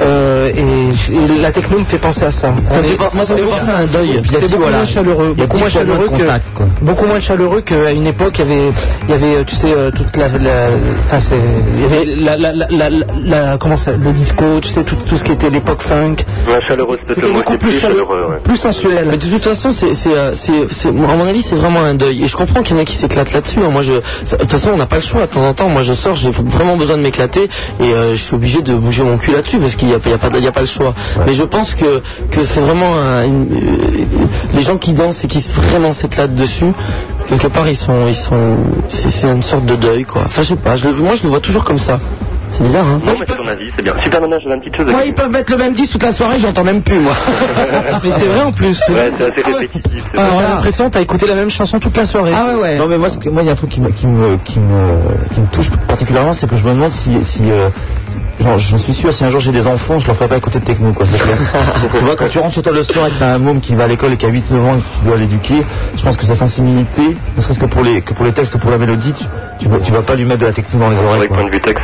Euh, 0.00 0.50
et, 0.54 1.38
la 1.40 1.52
techno 1.52 1.78
me 1.80 1.84
fait 1.84 1.98
penser 1.98 2.24
à 2.24 2.30
ça. 2.30 2.52
Ça 2.66 2.82
fait 2.82 2.96
moi, 3.14 3.24
ça 3.24 3.34
me 3.34 3.38
fait 3.40 3.44
penser 3.44 3.70
à 3.70 3.76
un 3.78 3.84
deuil. 3.86 4.22
C'est 4.32 4.42
beaucoup 4.48 4.62
voilà. 4.62 4.76
moins 4.78 4.86
chaleureux, 4.86 5.34
beaucoup 5.36 5.56
moins 5.58 5.68
chaleureux 5.68 6.08
que, 6.08 6.22
contact, 6.22 6.44
quoi. 6.54 6.66
beaucoup 6.80 7.06
moins 7.06 7.20
chaleureux 7.20 7.60
qu'à 7.60 7.90
une 7.92 8.06
époque. 8.06 8.38
Il 8.38 8.48
y 8.48 8.52
avait, 8.52 8.72
il 9.08 9.10
y 9.10 9.14
avait, 9.14 9.44
tu 9.44 9.54
sais, 9.56 9.72
euh, 9.72 9.90
toute 9.90 10.16
la, 10.16 10.28
la, 10.28 10.68
enfin, 11.06 11.20
c'est- 11.20 11.36
il 11.74 11.80
y 11.80 11.84
avait 11.84 12.04
la, 12.04 12.36
la, 12.36 12.52
la, 12.52 12.66
la, 12.70 12.88
la- 13.24 13.58
comment 13.58 13.76
ça, 13.76 13.92
le 13.92 14.12
disco, 14.12 14.44
tu 14.62 14.68
sais, 14.70 14.84
tout, 14.84 14.96
tout 15.08 15.16
ce 15.16 15.24
qui 15.24 15.32
était 15.32 15.50
l'époque 15.50 15.82
funk. 15.82 16.16
Ouais, 16.48 16.58
chaleureux, 16.66 16.98
C'était 17.06 17.28
beaucoup 17.30 17.56
plus 17.58 17.58
plus 17.58 17.78
chaleureux, 17.80 18.26
ouais. 18.30 18.36
plus 18.42 18.56
sensuel. 18.56 19.06
Mais 19.10 19.18
de 19.18 19.26
toute 19.26 19.42
façon, 19.44 19.70
c'est, 19.72 19.90
euh, 20.06 20.32
à 20.32 21.16
mon 21.16 21.26
avis, 21.26 21.42
c'est 21.42 21.56
vraiment 21.56 21.80
un 21.80 21.94
deuil. 21.94 22.24
Et 22.24 22.26
je 22.28 22.36
comprends 22.36 22.62
qu'il 22.62 22.76
y 22.76 22.78
en 22.78 22.82
a 22.82 22.84
qui 22.84 22.96
s'éclatent 22.96 23.32
là-dessus. 23.32 23.58
hein. 23.60 23.70
Moi, 23.70 23.82
je, 23.82 23.92
de 23.92 24.36
toute 24.38 24.50
façon, 24.50 24.70
on 24.72 24.76
n'a 24.76 24.86
pas 24.86 24.96
le 24.96 25.02
choix. 25.02 25.26
De 25.26 25.32
temps 25.32 25.44
en 25.46 25.54
temps, 25.54 25.68
moi, 25.68 25.82
je 25.82 25.92
sors, 25.92 26.14
j'ai 26.14 26.30
vraiment 26.30 26.76
besoin 26.76 26.96
de 26.96 27.02
m'éclater 27.02 27.48
et 27.80 27.82
euh, 27.92 28.14
je 28.14 28.22
suis 28.22 28.34
obligé 28.34 28.62
de 28.62 28.74
bouger 28.74 29.02
mon 29.02 29.18
cul 29.18 29.32
là-dessus 29.32 29.58
parce 29.58 29.74
qu'il 29.82 29.88
n'y 29.88 29.94
a, 29.94 29.98
il 30.04 30.10
y 30.10 30.14
a, 30.14 30.18
pas 30.18 30.38
y 30.38 30.46
a 30.46 30.52
pas 30.52 30.60
le 30.60 30.66
choix. 30.66 30.94
Mais 31.26 31.34
je 31.34 31.42
pense 31.42 31.74
que, 31.74 32.00
que 32.30 32.44
c'est 32.44 32.60
vraiment 32.60 32.96
un- 32.96 33.24
une- 33.24 33.48
euh, 33.52 34.26
les 34.54 34.62
gens 34.62 34.76
qui 34.78 34.92
dansent 34.92 35.22
et 35.24 35.26
qui 35.26 35.40
vraiment 35.70 35.92
s'éclatent 35.92 36.34
dessus. 36.34 36.72
Quelque 37.26 37.48
part, 37.48 37.68
ils 37.68 37.76
sont, 37.76 38.06
ils 38.08 38.14
sont, 38.14 38.56
c'est, 38.88 39.26
une 39.28 39.42
sorte 39.42 39.66
de 39.66 39.76
deuil, 39.76 40.04
quoi. 40.04 40.22
Enfin, 40.26 40.42
je 40.42 40.48
sais 40.48 40.56
pas. 40.56 40.76
Je 40.76 40.88
moi, 40.88 41.14
je 41.14 41.22
le 41.24 41.28
vois 41.30 41.40
toujours 41.40 41.64
comme 41.64 41.78
ça. 41.78 41.98
C'est 42.50 42.62
bizarre, 42.64 42.86
hein. 42.86 43.00
Non, 43.06 43.14
mais 43.18 43.24
c'est 43.26 43.36
ton 43.36 43.48
avis, 43.48 43.70
c'est 43.74 43.82
bien. 43.82 43.94
Super 44.04 44.20
Nana, 44.20 44.36
j'avais 44.38 44.54
une 44.56 44.60
petite 44.60 44.76
chose 44.76 44.86
à 44.86 44.92
Moi, 44.92 45.04
ils 45.06 45.14
peuvent 45.14 45.30
mettre 45.30 45.50
le 45.52 45.58
même 45.58 45.72
disque 45.72 45.92
toute 45.92 46.02
la 46.02 46.12
soirée, 46.12 46.38
j'entends 46.38 46.64
même 46.64 46.82
plus, 46.82 46.98
moi. 47.00 47.14
Mais 48.04 48.10
c'est 48.10 48.26
vrai 48.26 48.42
en 48.42 48.52
plus. 48.52 48.78
Ouais, 48.90 49.10
c'est 49.16 49.24
assez 49.32 49.52
répétitif. 49.58 50.04
Ah, 50.14 50.28
on 50.34 50.38
a 50.38 50.42
l'impression 50.42 50.88
que 50.88 50.94
t'as 50.94 51.00
écouté 51.00 51.26
la 51.26 51.34
même 51.34 51.48
chanson 51.48 51.78
toute 51.80 51.96
la 51.96 52.04
soirée. 52.04 52.32
Ah 52.34 52.48
ouais, 52.54 52.60
ouais. 52.60 52.78
Non 52.78 52.86
mais 52.88 52.98
moi, 52.98 53.08
il 53.24 53.46
y 53.46 53.48
a 53.48 53.52
un 53.52 53.56
truc 53.56 53.70
qui 53.70 53.80
me, 53.80 53.88
qui 53.90 54.06
me, 54.06 54.36
qui 54.44 54.58
me, 54.58 55.34
qui 55.34 55.40
me 55.40 55.46
touche 55.46 55.70
particulièrement, 55.88 56.34
c'est 56.34 56.46
que 56.46 56.56
je 56.56 56.64
me 56.64 56.70
demande 56.74 56.90
si, 56.92 57.24
si 57.24 57.40
euh, 57.50 57.70
genre, 58.38 58.58
je 58.58 58.76
suis 58.76 58.92
sûr, 58.92 59.14
si 59.14 59.24
un 59.24 59.30
jour 59.30 59.40
j'ai 59.40 59.52
des 59.52 59.66
enfants, 59.66 59.71
je 59.76 60.06
leur 60.06 60.16
ferai 60.16 60.28
pas 60.28 60.36
écouter 60.36 60.58
de 60.60 60.64
techno, 60.64 60.92
quoi. 60.92 61.06
c'est 61.06 61.18
clair. 61.18 61.36
tu 61.98 62.04
vois, 62.04 62.16
quand 62.16 62.28
tu 62.28 62.38
rentres 62.38 62.54
chez 62.54 62.62
toi 62.62 62.72
le 62.72 62.82
soir 62.82 63.06
et 63.08 63.10
que 63.10 63.18
t'as 63.18 63.34
un 63.34 63.38
môme 63.38 63.60
qui 63.60 63.74
va 63.74 63.84
à 63.84 63.86
l'école 63.88 64.12
et 64.12 64.16
qui 64.16 64.26
a 64.26 64.30
8-9 64.30 64.32
ans 64.60 64.76
et 64.76 64.80
que 64.80 64.98
tu 65.00 65.06
dois 65.06 65.16
l'éduquer, 65.16 65.62
je 65.96 66.02
pense 66.02 66.16
que 66.16 66.26
sa 66.26 66.34
sensibilité, 66.34 67.16
ne 67.36 67.42
serait-ce 67.42 67.58
que 67.58 67.66
pour 67.66 67.82
les, 67.82 68.02
que 68.02 68.12
pour 68.14 68.24
les 68.24 68.32
textes 68.32 68.54
ou 68.54 68.58
pour 68.58 68.70
la 68.70 68.78
mélodie, 68.78 69.12
tu, 69.12 69.24
tu, 69.60 69.68
vas- 69.68 69.78
tu 69.80 69.92
vas 69.92 70.02
pas 70.02 70.14
lui 70.14 70.24
mettre 70.24 70.40
de 70.40 70.46
la 70.46 70.52
techno 70.52 70.78
dans 70.80 70.90
les 70.90 70.98
oreilles. 70.98 71.28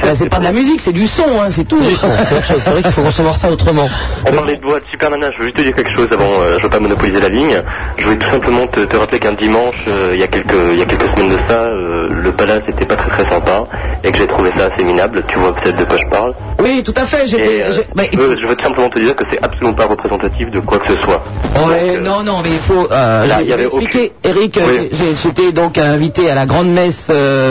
Bah, 0.02 0.14
c'est 0.14 0.28
pas 0.28 0.38
de 0.38 0.44
la 0.44 0.52
musique, 0.52 0.80
c'est 0.80 0.92
du 0.92 1.06
son, 1.06 1.22
hein, 1.40 1.48
c'est 1.50 1.64
tout. 1.66 1.78
C'est 1.80 2.36
autre 2.36 2.44
chose. 2.44 2.60
C'est 2.62 2.70
vrai 2.70 2.82
qu'il 2.82 2.92
faut 2.92 3.02
concevoir 3.02 3.36
ça 3.36 3.50
autrement. 3.50 3.88
On 4.26 4.32
parlait 4.32 4.56
de 4.56 4.60
boîte, 4.62 4.82
super 4.90 5.10
nana, 5.10 5.30
je 5.32 5.38
veux 5.38 5.44
juste 5.44 5.56
te 5.56 5.62
dire 5.62 5.74
quelque 5.74 5.94
chose 5.96 6.08
avant, 6.12 6.40
euh, 6.42 6.56
je 6.58 6.62
veux 6.64 6.70
pas 6.70 6.80
monopoliser 6.80 7.20
la 7.20 7.28
ligne. 7.28 7.62
Je 7.98 8.04
voulais 8.04 8.18
tout 8.18 8.30
simplement 8.30 8.66
te, 8.66 8.80
te 8.80 8.96
rappeler 8.96 9.18
qu'un 9.18 9.34
dimanche, 9.34 9.76
euh, 9.88 10.10
il 10.14 10.20
y 10.20 10.22
a 10.22 10.26
quelques 10.28 10.54
il 10.72 10.78
y 10.78 10.82
a 10.82 10.86
quelques 10.86 11.08
semaines 11.14 11.30
de 11.30 11.38
ça, 11.48 11.62
euh, 11.64 12.08
le 12.10 12.27
palace 12.38 12.62
était 12.68 12.86
pas 12.86 12.96
très 12.96 13.10
très 13.10 13.28
sympa 13.28 13.64
et 14.04 14.12
que 14.12 14.18
j'ai 14.18 14.26
trouvé 14.28 14.50
ça 14.56 14.66
assez 14.72 14.84
minable. 14.84 15.22
Tu 15.28 15.38
vois 15.38 15.52
peut-être 15.54 15.76
de 15.76 15.84
quoi 15.84 15.98
je 16.02 16.08
parle. 16.08 16.32
Oui, 16.60 16.82
tout 16.84 16.94
à 16.96 17.04
fait. 17.06 17.26
J'étais. 17.26 17.62
euh, 17.64 17.82
bah, 17.94 18.04
je, 18.10 18.16
veux, 18.18 18.36
je 18.40 18.46
veux 18.46 18.56
tout 18.56 18.64
simplement 18.64 18.88
te 18.88 18.98
dire 19.00 19.14
que 19.16 19.24
c'est 19.30 19.42
absolument 19.42 19.74
pas 19.74 19.86
représentatif 19.86 20.50
de 20.50 20.60
quoi 20.60 20.78
que 20.78 20.94
ce 20.94 21.00
soit. 21.02 21.22
Donc, 21.54 21.70
euh, 21.72 22.00
non, 22.00 22.22
non, 22.22 22.40
mais 22.42 22.50
il 22.52 22.60
faut. 22.60 22.86
Euh, 22.90 23.26
Là, 23.26 23.42
il 23.42 23.48
y 23.48 23.52
avait 23.52 23.66
expliquer, 23.66 24.12
Eric. 24.24 24.56
euh, 24.56 24.62
Oui. 24.66 24.88
j'ai- 24.92 25.14
J'étais 25.16 25.52
donc 25.52 25.76
invité 25.78 26.30
à 26.30 26.34
la 26.36 26.46
grande 26.46 26.68
messe 26.72 27.10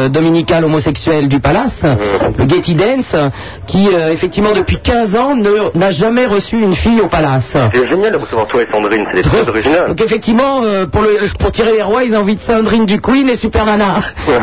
dominicale 0.09 0.63
homosexuelle 0.63 1.27
du 1.27 1.39
Palace, 1.41 1.85
le 2.37 2.47
Getty 2.49 2.75
Dance, 2.75 3.15
qui 3.67 3.89
effectivement 4.11 4.53
depuis 4.53 4.77
15 4.77 5.15
ans 5.15 5.35
n'a 5.75 5.91
jamais 5.91 6.25
reçu 6.25 6.57
une 6.57 6.73
fille 6.75 7.01
au 7.01 7.07
Palace. 7.07 7.55
C'est 7.73 7.89
génial 7.89 8.13
de 8.13 8.17
recevoir 8.17 8.47
toi 8.47 8.61
et 8.61 8.67
Sandrine, 8.71 9.05
c'est 9.13 9.21
très 9.23 9.47
original. 9.49 9.87
Donc 9.89 10.01
effectivement, 10.01 10.61
pour, 10.91 11.01
le, 11.01 11.27
pour 11.37 11.51
tirer 11.51 11.73
les 11.73 11.81
rois, 11.83 12.03
ils 12.05 12.15
ont 12.15 12.19
envie 12.21 12.35
de 12.37 12.41
Sandrine 12.41 12.85
du 12.85 13.01
Queen 13.01 13.27
et 13.29 13.35
Super 13.35 13.65
Nana. 13.65 13.95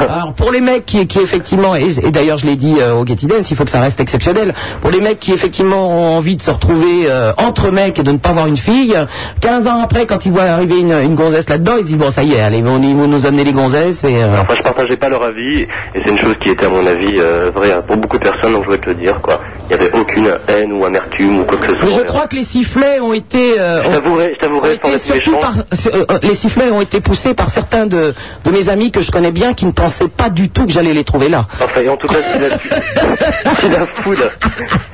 Alors 0.08 0.33
pour 0.36 0.52
les 0.52 0.60
mecs 0.60 0.86
qui, 0.86 1.06
qui 1.06 1.18
effectivement, 1.20 1.74
et, 1.76 1.86
et 2.02 2.10
d'ailleurs 2.10 2.38
je 2.38 2.46
l'ai 2.46 2.56
dit 2.56 2.76
euh, 2.80 2.94
au 2.94 3.06
Getty 3.06 3.26
Dance, 3.26 3.50
il 3.50 3.56
faut 3.56 3.64
que 3.64 3.70
ça 3.70 3.80
reste 3.80 4.00
exceptionnel. 4.00 4.54
Pour 4.80 4.90
les 4.90 5.00
mecs 5.00 5.20
qui 5.20 5.32
effectivement 5.32 5.88
ont 5.88 6.16
envie 6.16 6.36
de 6.36 6.42
se 6.42 6.50
retrouver 6.50 7.04
euh, 7.06 7.32
entre 7.38 7.70
mecs 7.70 7.98
et 7.98 8.02
de 8.02 8.12
ne 8.12 8.18
pas 8.18 8.30
avoir 8.30 8.46
une 8.46 8.56
fille, 8.56 8.94
15 9.40 9.66
ans 9.66 9.80
après, 9.82 10.06
quand 10.06 10.24
ils 10.26 10.32
voient 10.32 10.42
arriver 10.42 10.78
une, 10.80 10.92
une 10.92 11.14
gonzesse 11.14 11.48
là-dedans, 11.48 11.74
ils 11.78 11.82
se 11.84 11.88
disent 11.88 11.98
bon 11.98 12.10
ça 12.10 12.22
y 12.22 12.32
est, 12.34 12.40
allez, 12.40 12.62
vont, 12.62 12.80
ils 12.82 12.94
vont 12.96 13.06
nous 13.08 13.26
amener 13.26 13.44
les 13.44 13.52
gonzesses 13.52 14.02
et... 14.04 14.22
euh, 14.22 14.40
Enfin, 14.42 14.54
je 14.56 14.62
partageais 14.62 14.96
pas 14.96 15.08
leur 15.08 15.22
avis, 15.22 15.60
et 15.62 15.68
c'est 15.94 16.10
une 16.10 16.18
chose 16.18 16.34
qui 16.40 16.50
était 16.50 16.66
à 16.66 16.70
mon 16.70 16.86
avis 16.86 17.14
euh, 17.18 17.50
vraie 17.54 17.74
pour 17.86 17.96
beaucoup 17.96 18.18
de 18.18 18.24
personnes, 18.24 18.52
donc 18.52 18.62
je 18.62 18.66
voulais 18.66 18.78
te 18.78 18.88
le 18.88 18.94
dire, 18.96 19.20
quoi. 19.22 19.40
Il 19.70 19.76
n'y 19.76 19.82
avait 19.82 19.92
aucune 19.98 20.30
haine 20.48 20.72
ou 20.72 20.84
amertume 20.84 21.40
ou 21.40 21.44
quoi 21.44 21.56
que 21.58 21.66
ce 21.66 21.72
soit. 21.78 21.84
mais 21.86 21.90
je 21.94 22.00
crois 22.02 22.26
que 22.26 22.36
les 22.36 22.44
sifflets 22.44 23.00
ont 23.00 23.12
été... 23.14 23.54
Je 23.54 23.90
t'avouerai, 23.90 24.32
je 24.34 24.40
t'avouerai 24.40 24.78
les 26.22 26.34
sifflets 26.34 26.70
ont 26.70 26.80
été 26.80 27.00
poussés 27.00 27.34
par 27.34 27.50
certains 27.50 27.86
de, 27.86 28.14
de 28.44 28.50
mes 28.50 28.68
amis 28.68 28.90
que 28.90 29.00
je 29.00 29.10
connais 29.10 29.32
bien 29.32 29.54
qui 29.54 29.66
ne 29.66 29.72
pensaient 29.72 30.08
pas 30.08 30.23
du 30.30 30.48
tout 30.50 30.66
que 30.66 30.72
j'allais 30.72 30.92
les 30.94 31.04
trouver 31.04 31.28
là. 31.28 31.46
Enfin, 31.60 31.80
et 31.80 31.88
en 31.88 31.96
tout 31.96 32.06
cas, 32.06 32.16
si 32.32 32.38
la, 32.40 33.56
si 33.60 33.68
la 33.68 33.86
foule, 34.02 34.16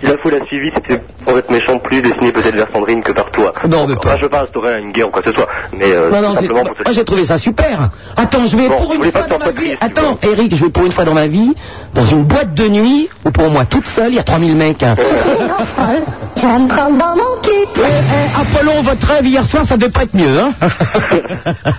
si 0.01 0.07
la 0.07 0.19
foule 0.19 0.35
a 0.35 0.45
suivi, 0.47 0.71
c'était 0.75 1.01
pour 1.25 1.37
être 1.39 1.51
méchant 1.51 1.79
plus 1.79 2.01
destiné 2.03 2.33
peut-être 2.33 2.55
vers 2.55 2.67
Sandrine 2.73 3.03
que 3.03 3.13
par 3.13 3.31
toi. 3.31 3.53
Non, 3.69 3.87
mais 3.87 3.95
Enfin, 3.97 4.17
je 4.17 4.23
veux 4.23 4.29
pas 4.29 4.43
instaurer 4.43 4.79
une 4.81 4.93
guerre 4.93 5.09
ou 5.09 5.11
quoi 5.11 5.23
que 5.23 5.31
ce 5.31 5.35
soit, 5.37 5.49
mais 5.73 5.91
euh, 5.93 6.11
Non, 6.11 6.21
non, 6.23 6.35
c'est- 6.35 6.41
simplement 6.41 6.65
pour 6.65 6.75
te 6.77 6.83
moi 6.85 6.93
j'ai 6.93 7.05
trouvé 7.05 7.25
ça 7.25 7.39
super. 7.39 7.91
Attends, 8.17 8.47
je 8.47 8.57
vais 8.57 8.69
Bon, 8.69 8.77
pour 8.79 8.93
une 8.95 9.03
fois 9.11 9.23
pas 9.23 9.27
dans 9.27 9.39
ma 9.39 9.51
vie. 9.51 9.75
Attends, 9.81 10.19
Eric, 10.23 10.55
je 10.55 10.65
vais 10.65 10.71
pour 10.71 10.85
une 10.87 10.93
fois 10.93 11.05
dans 11.05 11.15
ma 11.15 11.27
vie 11.27 11.53
dans 11.95 12.05
une 12.05 12.25
boîte 12.25 12.55
de 12.55 12.69
nuit 12.69 13.09
où 13.25 13.31
pour 13.31 13.51
moi 13.51 13.65
toute 13.65 13.87
seule, 13.87 14.11
il 14.13 14.17
y 14.17 14.19
a 14.19 14.23
3000 14.25 14.57
mecs. 14.57 14.83
hein. 14.83 14.95
Eh, 16.43 17.83
eh, 17.83 18.41
Apollon, 18.41 18.83
votre 18.83 19.07
rêve 19.07 19.27
hier 19.27 19.45
soir, 19.45 19.65
ça 19.65 19.77
devait 19.77 19.91
pas 19.91 20.03
être 20.05 20.15
mieux, 20.15 20.39
hein 20.41 20.53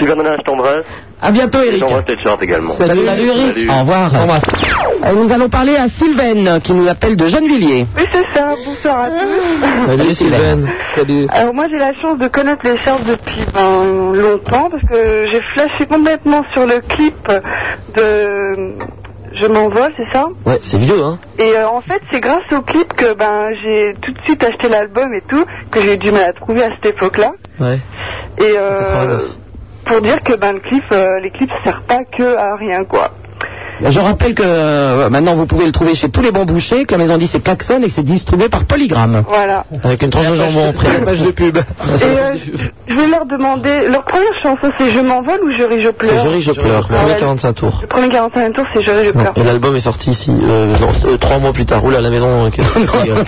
Nana, 0.00 0.36
je 0.38 0.42
t'embrasse. 0.42 0.86
À 1.22 1.30
bientôt, 1.32 1.60
Eric. 1.60 1.80
j'embrasse 1.80 2.04
tes 2.06 2.16
charts 2.22 2.42
également. 2.42 2.72
Salut, 2.74 3.00
Eric. 3.00 3.54
Salut. 3.54 3.70
Au 3.70 3.80
revoir. 3.80 4.14
Euh, 4.14 5.12
Nous 5.14 5.32
allons 5.32 5.48
parler 5.48 5.76
à 5.76 5.88
Sylvaine 5.88 6.60
qui 6.62 6.72
nous 6.72 6.88
appelle 6.88 7.16
de 7.16 7.26
Gennevilliers. 7.26 7.86
Oui, 7.96 8.04
c'est 8.12 8.26
ça. 8.38 8.54
Bonsoir 8.64 9.00
à 9.02 9.08
tous. 9.10 9.86
Salut 9.86 10.14
Sylvaine. 10.14 10.68
Salut. 10.94 11.26
Alors 11.30 11.54
moi 11.54 11.66
j'ai 11.70 11.78
la 11.78 11.92
chance 12.00 12.18
de 12.18 12.28
connaître 12.28 12.64
les 12.66 12.76
charts 12.78 13.00
depuis 13.04 13.44
ben, 13.52 14.12
longtemps 14.14 14.68
parce 14.70 14.82
que 14.88 15.26
j'ai 15.30 15.40
flashé 15.54 15.86
complètement 15.86 16.42
sur 16.52 16.66
le 16.66 16.80
clip 16.80 17.28
de 17.96 18.74
Je 19.32 19.46
m'envole, 19.46 19.92
c'est 19.96 20.12
ça? 20.12 20.26
Ouais, 20.44 20.58
c'est 20.62 20.78
vieux, 20.78 21.02
hein. 21.02 21.18
Et 21.38 21.56
euh, 21.56 21.68
en 21.68 21.80
fait, 21.80 22.00
c'est 22.12 22.20
grâce 22.20 22.50
au 22.52 22.62
clip 22.62 22.92
que 22.94 23.14
ben 23.14 23.50
j'ai 23.62 23.94
tout 24.02 24.12
de 24.12 24.18
suite 24.24 24.42
acheté 24.42 24.68
l'album 24.68 25.12
et 25.14 25.22
tout, 25.28 25.44
que 25.70 25.80
j'ai 25.80 25.94
eu 25.94 25.98
du 25.98 26.10
mal 26.10 26.24
à 26.24 26.32
trouver 26.32 26.64
à 26.64 26.70
cette 26.74 26.94
époque-là. 26.94 27.32
Ouais. 27.60 27.78
Et 28.38 28.54
euh, 28.56 29.18
pour 29.90 30.02
dire 30.02 30.22
que 30.22 30.34
ben 30.34 30.52
le 30.52 30.60
clip, 30.60 30.84
euh, 30.92 31.18
les 31.18 31.30
clips 31.32 31.50
servent 31.64 31.84
pas 31.86 32.04
que 32.04 32.36
à 32.36 32.54
rien 32.54 32.84
quoi. 32.84 33.10
Je 33.82 33.98
rappelle 33.98 34.34
que 34.34 34.42
euh, 34.44 35.08
maintenant 35.08 35.34
vous 35.36 35.46
pouvez 35.46 35.64
le 35.66 35.72
trouver 35.72 35.94
chez 35.94 36.08
tous 36.10 36.20
les 36.20 36.30
bons 36.32 36.44
bouchers, 36.44 36.84
que 36.84 36.92
la 36.92 36.98
maison 36.98 37.16
10 37.16 37.28
c'est 37.28 37.40
Klaxon 37.42 37.80
et 37.82 37.88
c'est 37.88 38.02
distribué 38.02 38.48
par 38.48 38.64
Polygram. 38.66 39.24
Voilà. 39.26 39.64
Avec 39.82 40.02
une 40.02 40.10
tranche 40.10 40.28
de 40.28 40.34
jambon 40.34 40.68
après. 40.70 40.92
La 40.98 41.04
page 41.04 41.22
de 41.22 41.30
pub. 41.30 41.56
Et 41.56 41.60
euh, 42.04 42.36
je 42.88 42.94
vais 42.94 43.06
leur 43.08 43.24
demander, 43.26 43.88
leur 43.88 44.02
première 44.02 44.34
chanson 44.42 44.70
c'est 44.78 44.90
Je 44.90 45.00
m'envole 45.00 45.40
ou 45.44 45.50
Je 45.52 45.62
ris, 45.64 45.80
je 45.82 45.88
pleure 45.90 46.12
C'est 46.18 46.24
Je 46.24 46.28
ris, 46.28 46.40
je 46.42 46.52
pleure. 46.52 46.86
Ah 46.90 46.94
Premier 46.94 47.12
ouais. 47.14 47.20
45 47.20 47.52
tours. 47.54 47.78
Le 47.82 47.86
premier 47.88 48.08
45 48.10 48.52
tours 48.52 48.64
c'est 48.74 48.82
Je 48.84 48.90
ris, 48.90 49.06
je 49.06 49.10
pleure. 49.12 49.32
Et 49.36 49.42
l'album 49.44 49.74
est 49.76 49.80
sorti 49.80 50.10
ici, 50.10 50.30
euh, 50.42 50.76
non, 50.78 50.90
euh, 51.06 51.16
trois 51.16 51.38
mois 51.38 51.52
plus 51.52 51.64
tard. 51.66 51.84
Oula, 51.84 52.00
la 52.00 52.10
maison, 52.10 52.46
euh, 52.46 52.50
euh, 52.58 53.24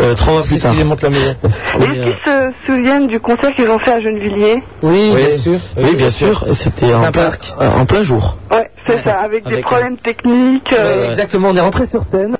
euh, 0.00 0.14
trois 0.14 0.32
mois 0.34 0.42
plus 0.42 0.58
tard. 0.60 0.74
monte 0.84 1.02
la 1.02 1.10
maison. 1.10 1.34
Est-ce 1.44 2.02
qu'ils 2.02 2.12
se 2.24 2.52
souviennent 2.66 3.06
du 3.08 3.20
concert 3.20 3.54
qu'ils 3.54 3.68
ont 3.68 3.78
fait 3.78 3.92
à 3.92 4.00
Gennevilliers 4.00 4.62
Oui, 4.82 5.12
Oui, 5.14 5.16
bien 5.26 5.30
sûr. 5.38 5.58
Oui, 5.76 5.94
bien 5.96 6.10
sûr. 6.10 6.44
C'était 6.54 6.94
en 6.94 7.10
plein, 7.12 7.30
euh, 7.60 7.68
en 7.70 7.84
plein 7.86 8.02
jour. 8.02 8.36
Ouais, 8.50 8.68
c'est 8.86 9.02
ça, 9.04 9.20
avec, 9.20 9.44
des 9.44 9.52
Avec 9.54 9.64
problèmes 9.64 9.96
techniques. 9.98 10.72
euh, 10.72 11.10
Exactement, 11.10 11.48
on 11.50 11.56
est 11.56 11.60
rentré 11.60 11.86
sur 11.86 12.02
scène. 12.04 12.36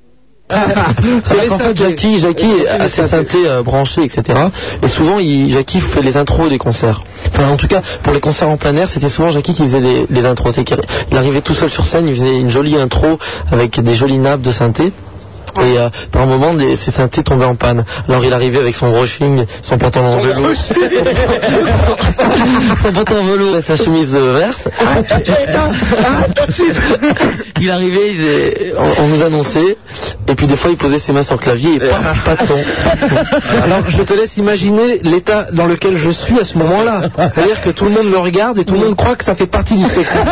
C'est 0.50 1.34
vrai 1.34 1.46
qu'en 1.46 1.58
fait, 1.58 1.74
Jackie, 1.76 2.18
Jackie 2.18 2.66
a 2.66 2.86
ses 2.88 3.08
synthés 3.08 3.48
euh, 3.48 3.62
branchés, 3.62 4.02
etc. 4.04 4.38
Et 4.82 4.88
souvent, 4.88 5.18
il, 5.18 5.50
Jackie 5.50 5.80
fait 5.80 6.02
les 6.02 6.16
intros 6.18 6.50
des 6.50 6.58
concerts. 6.58 7.02
Enfin, 7.28 7.48
en 7.48 7.56
tout 7.56 7.68
cas, 7.68 7.80
pour 8.02 8.12
les 8.12 8.20
concerts 8.20 8.50
en 8.50 8.58
plein 8.58 8.76
air, 8.76 8.88
c'était 8.90 9.08
souvent 9.08 9.30
Jackie 9.30 9.54
qui 9.54 9.62
faisait 9.62 9.80
les, 9.80 10.06
les 10.10 10.26
intros. 10.26 10.54
C'est 10.54 10.64
qu'il 10.64 10.76
il 11.10 11.16
arrivait 11.16 11.40
tout 11.40 11.54
seul 11.54 11.70
sur 11.70 11.84
scène, 11.86 12.06
il 12.06 12.14
faisait 12.14 12.36
une 12.38 12.50
jolie 12.50 12.76
intro 12.76 13.18
avec 13.50 13.80
des 13.80 13.94
jolies 13.94 14.18
nappes 14.18 14.42
de 14.42 14.52
synthé. 14.52 14.92
Et 15.60 15.78
euh, 15.78 15.88
par 16.10 16.26
moment, 16.26 16.54
ses 16.58 16.90
synthés 16.90 17.22
tombaient 17.22 17.44
en 17.44 17.54
panne. 17.56 17.84
Alors 18.08 18.24
il 18.24 18.32
arrivait 18.32 18.58
avec 18.58 18.74
son 18.74 18.90
brushing, 18.90 19.44
son 19.60 19.78
pantalon 19.78 20.06
en 20.06 20.18
velours, 20.20 20.54
son 22.82 22.92
pantalon 22.92 23.20
en 23.20 23.24
velours 23.26 23.56
et 23.56 23.62
sa 23.62 23.76
chemise 23.76 24.14
euh, 24.14 24.32
verte. 24.32 24.68
Il 27.60 27.70
arrivait, 27.70 28.12
il 28.12 28.72
on, 28.78 29.04
on 29.04 29.08
nous 29.08 29.22
annonçait, 29.22 29.76
et 30.26 30.34
puis 30.34 30.46
des 30.46 30.56
fois 30.56 30.70
il 30.70 30.76
posait 30.76 30.98
ses 30.98 31.12
mains 31.12 31.22
sur 31.22 31.36
le 31.36 31.40
clavier 31.40 31.76
et 31.76 31.78
paf, 31.78 32.24
pas 32.24 32.36
de 32.36 32.42
son. 32.46 32.56
pas 32.84 32.96
de 32.96 33.08
son. 33.08 33.62
Alors 33.62 33.88
je 33.88 34.02
te 34.02 34.14
laisse 34.14 34.36
imaginer 34.36 34.98
l'état 35.02 35.46
dans 35.52 35.66
lequel 35.66 35.96
je 35.96 36.10
suis 36.10 36.38
à 36.38 36.44
ce 36.44 36.56
moment-là. 36.58 37.02
C'est-à-dire 37.34 37.60
que 37.60 37.70
tout 37.70 37.84
le 37.84 37.90
monde 37.90 38.08
me 38.08 38.18
regarde 38.18 38.58
et 38.58 38.64
tout 38.64 38.74
le 38.74 38.80
monde 38.80 38.96
croit 38.96 39.16
que 39.16 39.24
ça 39.24 39.34
fait 39.34 39.46
partie 39.46 39.76
du 39.76 39.84
spectacle. 39.84 40.30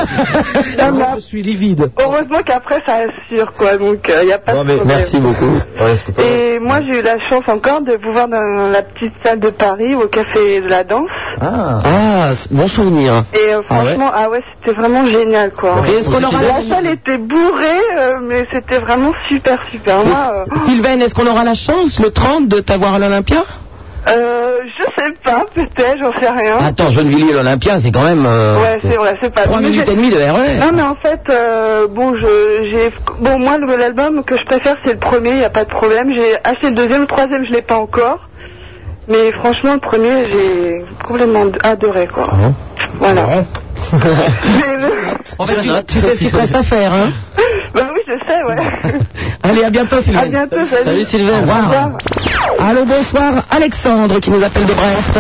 Je 1.17 1.21
suis 1.21 1.43
livide. 1.43 1.91
Heureusement 2.01 2.41
qu'après 2.45 2.81
ça 2.87 2.99
assure 3.05 3.53
quoi, 3.57 3.77
donc 3.77 4.11
il 4.23 4.27
n'y 4.27 4.33
a 4.33 4.39
pas 4.39 4.53
de 4.53 4.57
problème. 4.57 4.81
Merci 4.85 5.10
beaucoup. 5.19 5.57
Et 6.19 6.59
moi 6.59 6.81
j'ai 6.83 7.01
eu 7.01 7.03
la 7.03 7.19
chance 7.29 7.49
encore 7.49 7.81
de 7.83 7.99
vous 8.03 8.13
voir 8.13 8.29
dans 8.29 8.71
la 8.71 8.83
petite 8.83 9.15
salle 9.25 9.41
de 9.41 9.51
Paris 9.51 9.95
au 9.95 10.09
café 10.09 10.61
de 10.61 10.69
la 10.69 10.85
danse. 10.85 11.09
Ah, 11.41 12.33
bon 12.51 12.69
souvenir. 12.69 13.25
Et 13.33 13.55
euh, 13.55 13.63
franchement, 13.63 14.11
ah 14.13 14.29
ouais, 14.29 14.43
c'était 14.59 14.77
vraiment 14.79 15.05
génial 15.07 15.53
quoi. 15.53 15.83
Et 15.87 15.93
est-ce 15.93 16.11
qu'on 16.11 16.23
aura 16.23 16.43
la 16.43 16.63
salle 16.63 16.87
était 16.87 17.19
bourrée, 17.19 17.81
euh, 17.99 18.21
mais 18.23 18.47
c'était 18.53 18.79
vraiment 18.79 19.13
super 19.29 19.59
super. 19.71 20.05
Moi, 20.05 20.33
euh, 20.35 20.65
Sylvain, 20.67 20.99
est-ce 21.01 21.15
qu'on 21.15 21.27
aura 21.27 21.45
la 21.45 21.55
chance 21.55 21.99
le 21.99 22.11
30 22.11 22.49
de 22.49 22.61
t'avoir 22.61 22.95
à 22.95 22.99
l'Olympia? 22.99 23.45
Euh, 24.09 24.59
je 24.79 24.83
sais 25.03 25.13
pas, 25.25 25.45
peut-être, 25.55 25.99
j'en 26.01 26.13
sais 26.21 26.29
rien. 26.31 26.57
Attends, 26.59 26.91
Gennevilliers 26.91 27.33
l'Olympia, 27.33 27.79
c'est 27.79 27.91
quand 27.93 28.03
même 28.05 28.25
euh, 28.27 28.61
Ouais, 28.61 28.79
c'est 28.83 28.97
vrai, 28.97 29.17
c'est 29.23 29.33
pas. 29.35 29.43
3 29.43 29.61
Mais 29.61 29.71
minutes 29.71 29.89
et 29.89 29.95
demie 29.97 30.11
de 30.11 30.17
RER. 30.17 30.59
Non, 30.59 30.71
mais 30.75 30.83
en 30.83 30.95
fait, 30.97 31.21
euh, 31.29 31.87
bon, 31.89 32.15
j'ai, 32.19 32.91
bon, 33.21 33.39
moi, 33.39 33.59
le- 33.59 33.77
l'album 33.77 34.25
que 34.25 34.37
je 34.39 34.45
préfère, 34.47 34.77
c'est 34.85 34.93
le 34.95 34.99
premier, 34.99 35.31
il 35.31 35.39
n'y 35.39 35.45
a 35.45 35.51
pas 35.51 35.65
de 35.65 35.71
problème. 35.71 36.13
J'ai 36.15 36.37
acheté 36.45 36.71
le 36.71 36.75
deuxième, 36.77 37.03
le 37.03 37.07
troisième, 37.07 37.45
je 37.45 37.53
l'ai 37.53 37.63
pas 37.63 37.77
encore. 37.79 38.21
Mais 39.09 39.33
franchement, 39.33 39.75
le 39.75 39.81
premier, 39.81 40.25
j'ai 40.31 40.85
complètement 41.05 41.47
adoré, 41.63 42.07
quoi. 42.07 42.29
Voilà. 42.99 43.45
En 45.39 45.47
fait, 45.47 45.61
tu, 45.61 45.69
tu 45.87 46.01
sais 46.01 46.15
ce 46.15 46.19
qu'il 46.21 46.31
te 46.31 46.37
reste 46.37 46.55
à 46.55 46.63
faire, 46.63 46.93
hein 46.93 47.11
bah 47.75 47.87
oui, 47.95 48.01
je 48.07 48.13
sais, 48.27 48.43
ouais. 48.45 48.99
Allez, 49.43 49.65
à 49.65 49.71
bientôt, 49.71 50.01
Sylvain. 50.01 50.21
À 50.21 50.27
bientôt, 50.27 50.67
salut. 50.67 50.85
Salut 50.85 51.05
Sylvain. 51.05 51.39
Au 51.39 51.41
revoir. 51.43 51.91
Allô, 52.59 52.85
bonsoir. 52.85 53.45
Alexandre 53.51 54.19
qui 54.21 54.31
nous 54.31 54.43
appelle 54.43 54.67
de 54.67 54.73
Brest. 54.75 55.19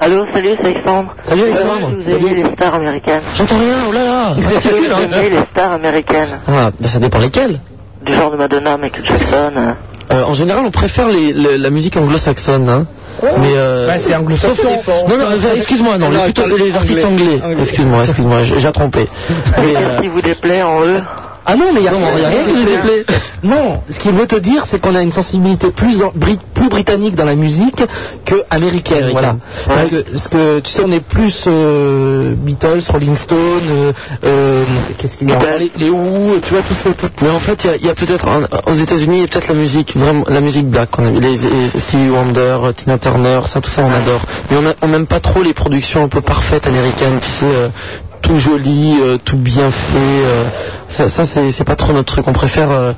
Allô, 0.00 0.24
salut, 0.32 0.50
c'est 0.60 0.66
Alexandre. 0.66 1.14
Salut 1.22 1.42
Alexandre. 1.42 1.88
Euh, 1.88 2.00
je 2.00 2.04
vous 2.04 2.10
ai 2.10 2.20
mis 2.34 2.42
les 2.42 2.52
stars 2.54 2.74
américaines. 2.74 3.22
J'entends 3.34 3.58
rien, 3.58 3.76
oh 3.88 3.92
là 3.92 4.04
là. 4.04 4.34
Je 4.60 4.68
vous 4.68 4.76
ai 4.76 5.22
mis 5.22 5.30
les 5.30 5.42
stars 5.50 5.72
américaines. 5.72 6.38
Ah, 6.46 6.70
ben 6.78 6.88
ça 6.88 6.98
dépend 7.00 7.18
lesquelles. 7.18 7.58
Du 8.04 8.14
genre 8.14 8.30
de 8.30 8.36
Madonna, 8.36 8.76
Michael 8.76 9.04
Jackson. 9.04 9.52
euh. 9.56 9.72
Euh, 10.10 10.24
en 10.24 10.34
général, 10.34 10.64
on 10.64 10.70
préfère 10.70 11.08
les- 11.08 11.32
la 11.58 11.70
musique 11.70 11.96
anglo-saxonne. 11.96 12.68
Hein. 12.68 12.86
Mais 13.22 13.52
euh, 13.56 13.88
Ouais, 13.88 14.00
c'est 14.00 14.14
anglo-saxon. 14.14 14.62
sauf- 14.84 15.08
Non, 15.08 15.16
non, 15.18 15.30
euh, 15.32 15.54
excuse-moi, 15.54 15.98
non, 15.98 16.10
les, 16.10 16.18
plutôt 16.32 16.46
les 16.56 16.74
artistes 16.76 17.04
anglais. 17.04 17.40
Excuse-moi, 17.60 18.04
excuse-moi, 18.04 18.42
j'ai 18.42 18.72
trompé. 18.72 19.08
Mais, 19.58 19.76
euh, 19.76 19.80
Qu'est-ce 19.80 20.00
qui 20.02 20.08
vous 20.08 20.20
déplaît 20.22 20.62
en 20.62 20.84
eux 20.84 21.02
Ah 21.50 21.56
non, 21.56 21.72
mais 21.72 21.80
il 21.80 21.84
y 21.84 21.88
a, 21.88 21.92
Non, 21.92 21.98
rien 22.28 22.44
qui 22.44 22.52
nous 22.52 22.64
déplaît. 22.64 23.04
Non, 23.42 23.80
ce 23.88 23.98
qu'il 23.98 24.12
veut 24.12 24.26
te 24.26 24.36
dire, 24.36 24.66
c'est 24.66 24.78
qu'on 24.80 24.94
a 24.94 25.00
une 25.02 25.12
sensibilité 25.12 25.70
plus, 25.70 26.02
en- 26.02 26.12
bri- 26.12 26.38
plus 26.52 26.68
britannique 26.68 27.14
dans 27.14 27.24
la 27.24 27.34
musique 27.36 27.82
que 28.26 28.34
américaine. 28.50 29.08
Voilà. 29.12 29.36
Parce 30.12 30.28
que, 30.28 30.60
tu 30.60 30.70
sais, 30.70 30.82
on 30.84 30.92
est 30.92 31.00
plus 31.00 31.44
euh, 31.46 32.34
Beatles, 32.36 32.82
Rolling 32.90 33.16
Stone, 33.16 33.62
euh, 33.70 33.92
euh, 34.24 34.64
qu'est-ce 34.98 35.16
qu'il 35.16 35.30
y 35.30 35.32
a 35.32 35.38
les, 35.58 35.72
les 35.76 35.88
Who, 35.90 36.38
tu 36.42 36.52
vois, 36.52 36.62
tous 36.62 36.74
ces 36.74 36.90
mais 37.22 37.30
en 37.30 37.40
fait, 37.40 37.66
il 37.80 37.86
y 37.86 37.90
a- 37.90 37.94
peut-être 37.94 38.26
aux 38.66 38.74
États-Unis, 38.74 39.16
il 39.16 39.20
y 39.22 39.24
a 39.24 39.28
peut-être 39.28 39.48
la 39.48 39.54
musique, 39.54 39.96
vraiment 39.96 40.24
la 40.28 40.40
musique 40.42 40.68
black. 40.68 40.90
qu'on 40.90 41.06
a- 41.06 41.10
les, 41.10 41.36
les 41.36 41.68
Stevie 41.68 42.10
Wonder, 42.10 42.58
Tina 42.76 42.98
Turner, 42.98 43.40
ça, 43.46 43.60
tout 43.62 43.70
ça, 43.70 43.82
on 43.84 43.92
adore. 43.92 44.20
Mais 44.50 44.56
on 44.82 44.88
n'aime 44.88 45.06
pas 45.06 45.20
trop 45.20 45.42
les 45.42 45.54
productions 45.54 46.04
un 46.04 46.08
peu 46.08 46.20
parfaites 46.20 46.66
américaines, 46.66 47.20
tu 47.22 47.30
sais. 47.30 47.46
Tout 48.22 48.36
joli, 48.36 48.98
euh, 49.00 49.16
tout 49.24 49.36
bien 49.36 49.70
fait, 49.70 49.96
euh, 49.96 50.44
ça, 50.88 51.08
ça 51.08 51.24
c'est 51.26 51.64
pas 51.64 51.76
trop 51.76 51.92
notre 51.92 52.12
truc. 52.12 52.26
On 52.28 52.32
préfère. 52.32 52.70
Euh, 52.70 52.92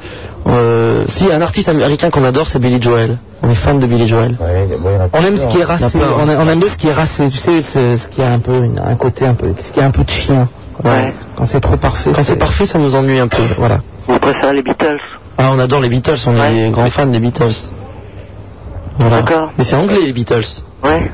euh, 0.46 1.04
si 1.06 1.30
un 1.30 1.40
artiste 1.42 1.68
américain 1.68 2.08
qu'on 2.10 2.24
adore, 2.24 2.48
c'est 2.48 2.58
Billy 2.58 2.80
Joel. 2.80 3.18
On 3.42 3.50
est 3.50 3.54
fan 3.54 3.78
de 3.78 3.86
Billy 3.86 4.06
Joel. 4.08 4.36
On 5.12 5.24
aime 5.24 5.36
ce 5.36 5.46
qui 5.48 5.58
est 5.58 5.64
racé, 5.64 5.98
on, 5.98 6.28
on 6.28 6.48
aime 6.48 6.58
bien 6.60 6.68
ce 6.68 6.76
qui 6.76 6.88
est 6.88 6.92
racé, 6.92 7.28
tu 7.30 7.36
sais, 7.36 7.60
ce, 7.62 7.96
ce 7.98 8.08
qui 8.08 8.22
a 8.22 8.32
un 8.32 8.38
peu 8.38 8.56
une- 8.64 8.80
un 8.80 8.94
côté 8.96 9.26
un 9.26 9.34
peu, 9.34 9.52
ce 9.58 9.70
qui 9.70 9.80
a 9.80 9.86
un 9.86 9.90
peu 9.90 10.02
de 10.04 10.10
chien. 10.10 10.48
Ouais. 10.82 11.12
Quand 11.36 11.44
c'est 11.44 11.60
trop 11.60 11.76
parfait. 11.76 12.10
Quand 12.14 12.22
c'est 12.22 12.36
parfait, 12.38 12.64
ça 12.64 12.78
nous 12.78 12.94
ennuie 12.94 13.18
un 13.18 13.28
peu. 13.28 13.42
Voilà. 13.58 13.80
Vous 14.08 14.18
préférez 14.18 14.54
les 14.54 14.62
Beatles 14.62 14.98
Ah, 15.36 15.50
on 15.52 15.58
adore 15.58 15.80
les 15.80 15.90
Beatles, 15.90 16.16
on 16.26 16.36
est 16.42 16.70
grands 16.70 16.88
fans 16.90 17.06
des 17.06 17.20
Beatles. 17.20 17.68
Voilà. 18.98 19.22
D'accord. 19.22 19.52
Mais 19.58 19.64
c'est 19.64 19.76
anglais 19.76 20.00
les 20.04 20.12
Beatles. 20.12 20.44
Ouais. 20.82 21.10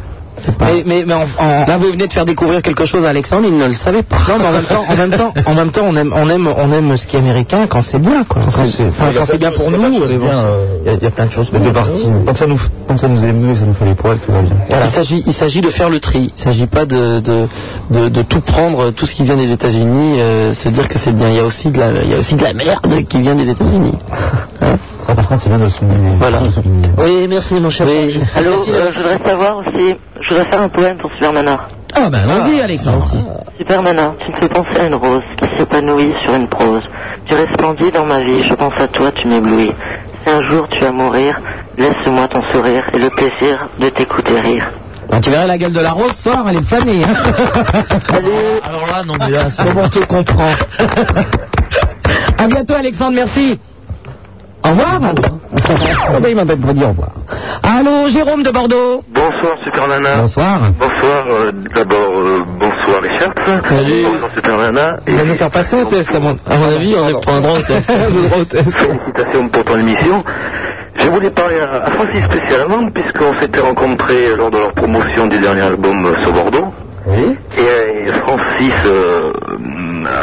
Pas. 0.58 0.66
Mais, 0.66 0.82
mais, 0.86 1.04
mais 1.06 1.14
en- 1.14 1.26
en- 1.38 1.66
là, 1.66 1.76
vous 1.78 1.90
venez 1.92 2.06
de 2.06 2.12
faire 2.12 2.24
découvrir 2.24 2.60
quelque 2.62 2.84
chose 2.84 3.04
à 3.04 3.08
Alexandre, 3.10 3.46
il 3.48 3.56
ne 3.56 3.66
le 3.66 3.74
savait 3.74 4.02
pas. 4.02 4.16
Non, 4.28 4.38
mais 4.38 4.46
en 4.46 4.52
même 4.52 4.64
temps, 4.66 4.84
en 4.88 4.96
même 4.96 5.10
temps, 5.10 5.32
en 5.46 5.54
même 5.54 5.70
temps, 5.70 5.84
on 5.88 5.96
aime, 5.96 6.12
on 6.14 6.28
aime, 6.28 6.48
on 6.56 6.72
aime 6.72 6.96
ce 6.96 7.06
qui 7.06 7.16
est 7.16 7.20
américain 7.20 7.66
quand 7.68 7.80
c'est 7.82 7.98
bien, 7.98 8.24
quoi. 8.24 8.42
Quand 8.44 8.50
c'est, 8.64 8.86
enfin, 8.88 9.06
quand 9.16 9.24
c'est 9.24 9.38
bien 9.38 9.50
pour 9.52 9.70
nous. 9.70 9.78
bon, 10.18 10.26
Il 10.84 10.86
y, 10.86 10.90
a- 10.90 10.98
il 10.98 11.02
y 11.02 11.06
a 11.06 11.10
plein 11.10 11.26
de 11.26 11.32
choses. 11.32 11.50
Les 11.52 11.58
deux 11.58 11.72
parties. 11.72 12.06
Tant 12.26 12.32
que 12.32 12.38
ça 12.38 12.46
nous, 12.46 12.60
tant 12.86 12.94
que 12.94 13.00
ça 13.00 13.08
nous 13.08 13.24
émeut 13.24 13.52
et 13.52 13.56
ça 13.56 13.64
nous 13.64 13.74
fait 13.74 13.84
les 13.86 13.94
poils, 13.94 14.18
tout 14.18 14.32
va 14.32 14.42
bien. 14.42 14.56
Il 14.84 14.90
s'agit, 14.90 15.22
il 15.26 15.32
s'agit 15.32 15.60
de 15.62 15.70
faire 15.70 15.88
le 15.90 16.00
tri. 16.00 16.32
Il 16.36 16.42
s'agit 16.42 16.66
pas 16.66 16.84
de, 16.84 17.20
de, 17.20 17.46
de, 17.90 18.08
de 18.08 18.22
tout 18.22 18.40
prendre, 18.40 18.90
tout 18.90 19.06
ce 19.06 19.14
qui 19.14 19.24
vient 19.24 19.36
des 19.36 19.50
États-Unis, 19.52 20.20
euh, 20.20 20.52
se 20.54 20.68
dire 20.68 20.86
que 20.88 20.98
c'est 20.98 21.12
bien. 21.12 21.28
Il 21.30 21.36
y 21.36 21.40
a 21.40 21.44
aussi 21.44 21.70
de 21.70 21.78
la, 21.78 21.90
il 22.02 22.10
y 22.10 22.14
a 22.14 22.18
aussi 22.18 22.34
de 22.34 22.42
la 22.42 22.52
merde 22.52 22.86
qui 23.08 23.20
vient 23.22 23.34
des 23.34 23.48
États-Unis. 23.48 23.94
Hein 24.62 24.76
Par 25.14 25.28
contre, 25.28 25.42
c'est 25.42 25.48
bien 25.48 25.58
de 25.58 25.68
souligner. 25.68 26.16
Voilà. 26.18 26.40
Oui, 26.98 27.26
merci, 27.28 27.54
mon 27.60 27.70
cher. 27.70 27.86
Oui. 27.86 28.20
Allô, 28.34 28.52
euh, 28.68 28.90
je 28.90 28.98
voudrais 28.98 29.18
savoir 29.18 29.58
aussi, 29.58 29.96
je 30.20 30.28
voudrais 30.28 30.50
faire 30.50 30.60
un 30.60 30.68
poème 30.68 30.98
pour 30.98 31.10
Super 31.12 31.32
Nana. 31.32 31.60
Ah 31.94 32.10
ben, 32.10 32.28
allons-y, 32.28 32.60
Alexandre. 32.60 33.06
Super 33.56 33.82
Nana, 33.82 34.14
tu 34.24 34.32
me 34.32 34.36
fais 34.36 34.48
penser 34.48 34.80
à 34.80 34.86
une 34.86 34.94
rose 34.96 35.22
qui 35.38 35.46
s'épanouit 35.56 36.12
sur 36.22 36.34
une 36.34 36.48
prose. 36.48 36.82
Tu 37.26 37.34
resplendis 37.34 37.90
dans 37.92 38.04
ma 38.04 38.20
vie, 38.20 38.42
je 38.44 38.54
pense 38.54 38.74
à 38.78 38.88
toi, 38.88 39.12
tu 39.12 39.28
m'éblouis. 39.28 39.72
Si 40.24 40.30
un 40.32 40.42
jour 40.42 40.66
tu 40.70 40.80
vas 40.80 40.92
mourir, 40.92 41.38
laisse-moi 41.78 42.28
ton 42.28 42.42
sourire 42.52 42.84
et 42.92 42.98
le 42.98 43.10
plaisir 43.10 43.68
de 43.80 43.88
t'écouter 43.90 44.40
rire. 44.40 44.68
Ah, 45.10 45.20
tu 45.20 45.30
verrais 45.30 45.46
la 45.46 45.56
gueule 45.56 45.72
de 45.72 45.80
la 45.80 45.92
rose 45.92 46.12
ce 46.16 46.24
soir, 46.24 46.44
elle 46.48 46.56
est 46.56 46.62
fanée. 46.68 47.04
Hein. 47.04 47.14
Alors 48.64 48.86
là, 48.86 49.04
non 49.06 49.14
mais 49.20 49.30
là, 49.30 49.48
c'est 49.48 49.62
Comment 49.64 49.84
on 49.84 49.88
te 49.88 50.04
comprend 50.04 50.52
À 52.38 52.46
bientôt, 52.48 52.74
Alexandre, 52.74 53.12
merci. 53.14 53.58
Au 54.64 54.68
revoir. 54.70 55.00
Oh, 55.02 56.20
ben, 56.20 56.28
il 56.28 56.36
m'appelle 56.36 56.58
pour 56.58 56.74
dire 56.74 56.86
au 56.86 56.90
revoir. 56.90 57.10
Allô, 57.62 58.08
Jérôme 58.08 58.42
de 58.42 58.50
Bordeaux. 58.50 59.02
Bonsoir 59.08 59.54
Super 59.64 59.88
Nana. 59.88 60.16
Bonsoir. 60.22 60.60
Bonsoir, 60.78 61.24
euh, 61.30 61.52
d'abord 61.74 62.12
euh, 62.16 62.42
bonsoir 62.58 63.00
les 63.02 63.10
chefs. 63.10 63.62
Salut. 63.62 64.04
Bonsoir 64.04 64.30
Super 64.34 64.58
Nana. 64.58 64.96
Il 65.06 65.16
va 65.16 65.24
nous 65.24 65.34
faire 65.34 65.50
passer 65.50 65.78
un 65.80 65.84
test, 65.84 66.14
à 66.14 66.18
mon, 66.18 66.36
à 66.46 66.56
mon 66.56 66.68
avis, 66.68 66.94
on 66.96 67.30
un 67.30 67.40
droit 67.40 67.58
au 67.58 67.62
test. 67.62 67.90
Au 68.38 68.44
test. 68.44 68.72
Félicitations 68.72 69.48
pour 69.48 69.64
ton 69.64 69.78
émission. 69.78 70.24
Je 70.98 71.08
voulais 71.08 71.30
parler 71.30 71.60
à, 71.60 71.84
à 71.86 71.90
Francis 71.90 72.24
spécialement 72.24 72.88
puisqu'on 72.90 73.36
s'était 73.38 73.60
rencontrés 73.60 74.34
lors 74.36 74.50
de 74.50 74.56
leur 74.58 74.72
promotion 74.72 75.26
du 75.26 75.38
dernier 75.38 75.60
album 75.60 76.04
euh, 76.06 76.20
sur 76.22 76.32
Bordeaux. 76.32 76.72
Oui. 77.06 77.36
Et 77.56 77.60
euh, 77.60 78.12
Francis 78.26 78.74
euh, 78.86 79.32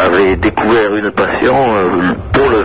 avait 0.05 0.35
découvert 0.35 0.95
une 0.95 1.11
passion 1.11 1.55
euh, 1.55 2.13
pour 2.33 2.49
le 2.49 2.63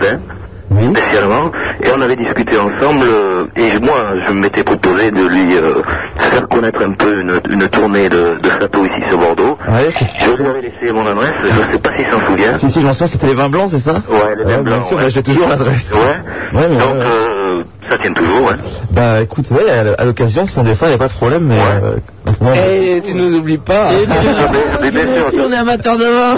en 0.71 2.01
avait 2.01 2.15
discuté 2.15 2.57
ensemble 2.57 3.03
euh, 3.03 3.45
et 3.55 3.79
moi, 3.79 4.13
je 4.27 4.33
m'étais 4.33 4.63
proposé 4.63 5.11
de 5.11 5.27
lui 5.27 5.55
euh, 5.57 5.81
faire 6.17 6.47
connaître 6.47 6.81
un 6.81 6.93
peu 6.93 7.21
une, 7.21 7.39
une 7.49 7.67
tournée 7.69 8.07
de, 8.09 8.37
de 8.41 8.49
château 8.49 8.85
ici 8.85 9.01
sur 9.09 9.17
Bordeaux. 9.17 9.57
Ouais, 9.67 9.89
Je 9.89 10.31
lui 10.35 10.45
avais 10.45 10.61
laissé 10.61 10.91
mon 10.93 11.05
adresse, 11.07 11.33
je 11.43 11.47
ne 11.67 11.71
sais 11.73 11.79
pas 11.79 11.89
s'il 11.97 12.05
s'en 12.07 12.25
souvient. 12.27 12.57
Si, 12.57 12.69
si, 12.69 12.81
je 12.81 12.85
m'en 12.85 12.93
souviens, 12.93 13.07
c'était 13.07 13.27
les 13.27 13.33
vins 13.35 13.49
blancs, 13.49 13.69
c'est 13.71 13.79
ça 13.79 14.01
Ouais, 14.09 14.35
les 14.37 14.43
vins 14.43 14.61
bien 14.61 14.77
blancs, 14.77 14.85
sûr, 14.87 14.97
ouais. 14.97 15.03
bah, 15.03 15.09
j'ai 15.09 15.23
toujours 15.23 15.47
l'adresse. 15.47 15.91
Ouais. 15.91 16.59
Ouais, 16.59 16.67
mais 16.69 16.77
Donc, 16.77 16.93
ouais, 16.93 16.99
ouais. 16.99 17.05
euh, 17.05 17.63
ça 17.89 17.97
tient 17.97 18.13
toujours, 18.13 18.43
ouais. 18.47 18.55
Bah 18.91 19.21
écoute, 19.21 19.45
ouais, 19.51 19.69
à 19.97 20.05
l'occasion, 20.05 20.45
son 20.45 20.63
dessin, 20.63 20.85
il 20.87 20.89
n'y 20.89 20.95
a 20.95 20.99
pas 20.99 21.07
de 21.07 21.13
problème, 21.13 21.45
mais. 21.47 21.59
euh, 21.59 21.95
maintenant, 22.25 22.53
Et 22.53 23.01
tu 23.03 23.15
nous 23.15 23.33
oublies 23.35 23.57
pas. 23.57 23.89
Bien 24.05 24.91
sûr. 25.15 25.29
Si 25.31 25.39
on 25.39 25.51
est 25.51 25.57
amateur 25.57 25.97
de 25.97 26.05
vin. 26.05 26.35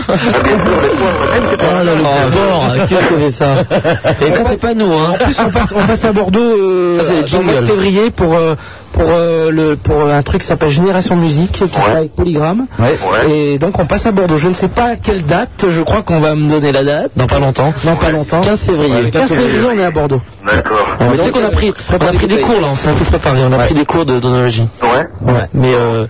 Oh 1.63 1.84
là 1.84 2.86
qu'est-ce 2.88 3.07
que 3.07 3.19
c'est 3.21 3.32
ça? 3.32 3.63
Et 4.22 4.32
ça 4.32 4.43
c'est 4.49 4.61
pas 4.61 4.74
nous 4.74 4.91
hein. 4.93 5.13
En 5.13 5.24
plus, 5.24 5.36
on 5.39 5.49
passe, 5.49 5.74
on 5.76 5.88
passe 5.88 6.05
à 6.05 6.11
Bordeaux 6.13 6.39
euh, 6.39 7.01
Ça, 7.01 7.26
jingles. 7.26 7.65
février 7.65 8.11
pour, 8.11 8.36
euh, 8.36 8.55
pour, 8.93 9.05
euh, 9.07 9.51
le, 9.51 9.76
pour 9.76 10.01
un 10.09 10.22
truc 10.22 10.41
qui 10.41 10.47
s'appelle 10.47 10.69
Génération 10.69 11.15
Musique, 11.15 11.51
qui 11.51 11.67
sera 11.67 11.97
avec 11.97 12.15
Polygram. 12.15 12.67
Ouais. 12.80 12.97
Et 13.30 13.57
donc 13.57 13.80
on 13.80 13.86
passe 13.86 14.05
à 14.05 14.11
Bordeaux. 14.11 14.38
Je 14.38 14.49
ne 14.49 14.53
sais 14.53 14.67
pas 14.67 14.91
à 14.91 14.95
quelle 14.95 15.24
date, 15.24 15.65
je 15.67 15.82
crois 15.82 16.03
qu'on 16.03 16.19
va 16.19 16.36
me 16.36 16.49
donner 16.49 16.72
la 16.72 16.84
date. 16.84 17.11
Dans 17.15 17.28
pas 17.28 17.39
longtemps. 17.39 17.74
Dans 17.84 17.95
pas 17.95 18.11
longtemps. 18.11 18.41
15 18.41 18.63
février. 18.63 19.01
Le 19.01 19.09
15 19.09 19.30
février, 19.30 19.67
on 19.74 19.78
est 19.80 19.84
à 19.84 19.91
Bordeaux. 19.91 20.22
D'accord. 20.45 20.88
Ah, 20.99 21.05
mais 21.09 21.17
tu 21.17 21.24
sais 21.24 21.32
qu'on 21.32 21.43
a 21.43 21.49
pris, 21.49 21.74
on 21.89 21.95
a 22.05 22.13
pris 22.13 22.28
des 22.28 22.39
cours 22.41 22.61
là, 22.61 22.67
on 22.72 22.76
s'est 22.76 22.89
un 22.89 22.93
peu 22.95 23.05
préparé, 23.05 23.43
on 23.43 23.51
a 23.51 23.57
pris 23.65 23.74
des 23.74 23.86
cours 23.86 24.05
de 24.05 24.19
d'onologie. 24.19 24.67
Ouais. 24.82 25.34
Ouais. 25.34 25.47
Mais 25.53 25.74
euh, 25.74 26.07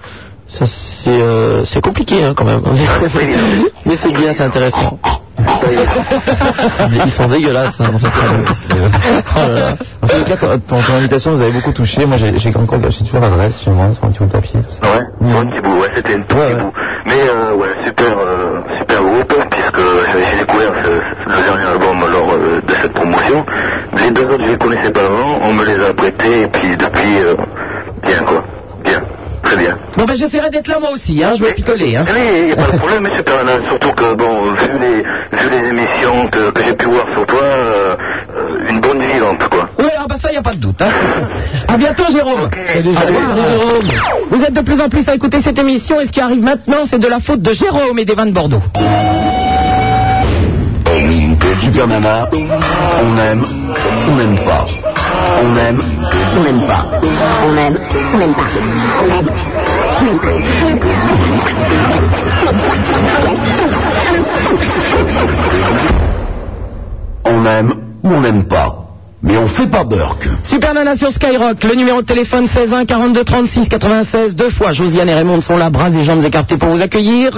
ça 0.54 0.66
c'est 0.66 1.10
euh, 1.10 1.64
c'est 1.66 1.82
compliqué 1.82 2.24
hein, 2.24 2.34
quand 2.36 2.46
même. 2.46 2.62
Mais 3.86 3.96
c'est 3.96 4.12
bien, 4.12 4.34
c'est 4.34 4.44
intéressant. 4.44 5.00
Ils 7.06 7.12
sont 7.12 7.28
dégueulasses 7.28 7.80
hein, 7.80 7.90
dans 7.92 7.98
cette 7.98 8.12
radio. 8.12 8.44
Oh 9.36 9.40
là 9.40 9.48
là. 9.50 9.76
En 10.02 10.08
tout 10.08 10.24
cas, 10.26 10.38
ton, 10.38 10.60
ton- 10.60 10.82
ton 10.82 10.94
invitation 10.94 11.32
nous 11.32 11.42
avait 11.42 11.52
beaucoup 11.52 11.72
touché. 11.72 12.06
Moi, 12.06 12.18
j'ai 12.18 12.38
j'ai 12.38 12.56
encore 12.56 12.80
j'ai 12.90 13.06
toujours 13.06 13.22
l'adresse 13.22 13.62
chez 13.64 13.72
moi, 13.72 13.92
sur 13.94 14.04
un 14.06 14.10
petit 14.10 14.20
bout 14.20 14.26
de 14.26 14.32
papier. 14.32 14.60
Tout 14.62 14.74
ça. 14.74 14.92
Ouais, 14.92 15.34
un 15.40 15.46
petit 15.48 15.62
bout, 15.62 15.80
ouais, 15.82 15.90
c'était 15.96 16.14
un 16.16 16.22
tout 16.22 16.36
petit 16.36 16.54
bout. 16.62 16.72
Mais 17.06 17.22
euh, 17.30 17.56
ouais, 17.56 17.70
super, 17.86 18.18
euh, 18.18 18.60
super 18.80 19.02
groupe, 19.02 19.34
puisque 19.50 19.82
j'ai 20.12 20.26
j'ai 20.32 20.38
découvert 20.40 20.74
ce- 20.84 20.90
ce- 20.90 21.38
le 21.38 21.44
dernier 21.44 21.66
album 21.66 22.00
lors 22.12 22.34
euh, 22.34 22.62
de 22.68 22.74
cette 22.82 22.94
promotion. 22.94 23.46
Les 23.98 24.12
deux 24.12 24.26
autres, 24.26 24.44
je 24.44 24.52
les 24.52 24.58
connaissais 24.58 24.92
pas 24.92 25.06
avant, 25.06 25.40
on 25.44 25.54
me 25.54 25.66
les 25.66 25.84
a 25.84 25.94
prêtés, 25.94 26.42
et 26.44 26.48
puis 26.48 26.78
depuis, 26.78 27.18
euh, 27.20 27.36
bien 28.04 28.20
quoi, 28.24 28.44
bien, 28.84 29.02
très 29.52 29.64
bien. 29.64 29.78
Bon 29.98 30.06
ben 30.06 30.16
j'essaierai 30.16 30.50
d'être 30.50 30.68
là 30.68 30.80
moi 30.80 30.92
aussi, 30.92 31.22
hein, 31.24 31.34
je 31.38 31.44
vais 31.44 31.54
picoler. 31.54 31.96
Hein. 31.96 32.06
Il 32.16 32.46
n'y 32.46 32.52
a 32.52 32.56
pas 32.56 32.72
de 32.72 32.78
problème, 32.78 33.08
super 33.16 33.44
Nana, 33.44 33.68
surtout 33.68 33.92
que, 33.92 34.14
bon, 34.14 34.54
vu 34.54 34.80
les, 34.80 35.02
vu 35.38 35.50
les 35.50 35.70
émissions 35.70 36.28
que, 36.30 36.52
que 36.52 36.64
j'ai 36.64 36.74
pu 36.74 36.86
voir 36.86 37.06
sur 37.14 37.26
toi, 37.26 37.42
euh, 37.42 37.96
une 38.70 38.80
bonne 38.80 39.02
vivante, 39.02 39.44
quoi. 39.50 39.70
Oui, 39.80 39.90
ah 39.98 40.06
bah 40.08 40.16
ça 40.22 40.32
y 40.32 40.38
a 40.38 40.42
pas 40.42 40.54
de 40.54 40.60
doute. 40.60 40.82
Hein. 40.82 40.90
À 41.68 41.78
bientôt 41.78 42.04
Jérôme. 42.12 42.50
Salut, 42.74 42.90
revoir, 42.90 43.46
Jérôme. 43.46 43.82
Jérôme. 43.82 44.28
Vous 44.30 44.44
êtes 44.44 44.54
de 44.54 44.62
plus 44.62 44.82
en 44.82 44.90
plus 44.90 45.08
à 45.08 45.16
écouter 45.16 45.42
cette 45.42 45.60
émission 45.60 46.00
et 46.00 46.06
ce 46.06 46.12
qui 46.12 46.22
arrive 46.22 46.42
maintenant, 46.42 46.86
c'est 46.86 47.00
de 47.00 47.08
la 47.08 47.20
faute 47.20 47.42
de 47.42 47.54
Jérôme 47.54 48.00
et 48.00 48.06
des 48.06 48.14
vins 48.14 48.26
de 48.26 48.32
Bordeaux. 48.32 48.62
Super 51.60 51.88
Nana, 51.88 52.28
on 52.32 53.18
aime, 53.18 53.46
on 54.08 54.16
n'aime 54.16 54.38
pas. 54.46 54.66
On 55.44 55.56
aime, 55.58 55.82
on 56.38 56.44
n'aime 56.44 56.66
pas. 56.68 56.86
On 57.44 57.58
aime, 57.58 57.78
on 58.14 58.18
n'aime 58.18 58.34
pas. 58.34 58.46
On 58.46 59.06
aime, 59.06 59.34
on 59.94 60.08
n'aime 60.08 60.22
On 67.26 67.46
aime 67.46 67.74
ou 68.04 68.10
on 68.10 68.22
n'aime 68.22 68.44
pas. 68.46 68.71
Fait 69.56 69.68
pas 69.68 69.84
Burke. 69.84 70.28
Super 70.44 70.74
Nana 70.74 70.96
sur 70.96 71.12
Skyrock, 71.12 71.64
le 71.64 71.76
numéro 71.76 72.02
de 72.02 72.06
téléphone 72.06 72.48
16 72.48 72.74
1 72.74 72.86
42 72.86 73.24
36 73.24 73.70
96, 73.70 74.36
deux 74.36 74.50
fois. 74.50 74.72
Josiane 74.74 75.10
et 75.10 75.14
Raymond 75.14 75.42
sont 75.42 75.58
là, 75.58 75.70
bras 75.70 75.90
et 75.90 76.04
jambes 76.04 76.24
écartés 76.24 76.58
pour 76.58 76.70
vous 76.70 76.82
accueillir. 76.82 77.32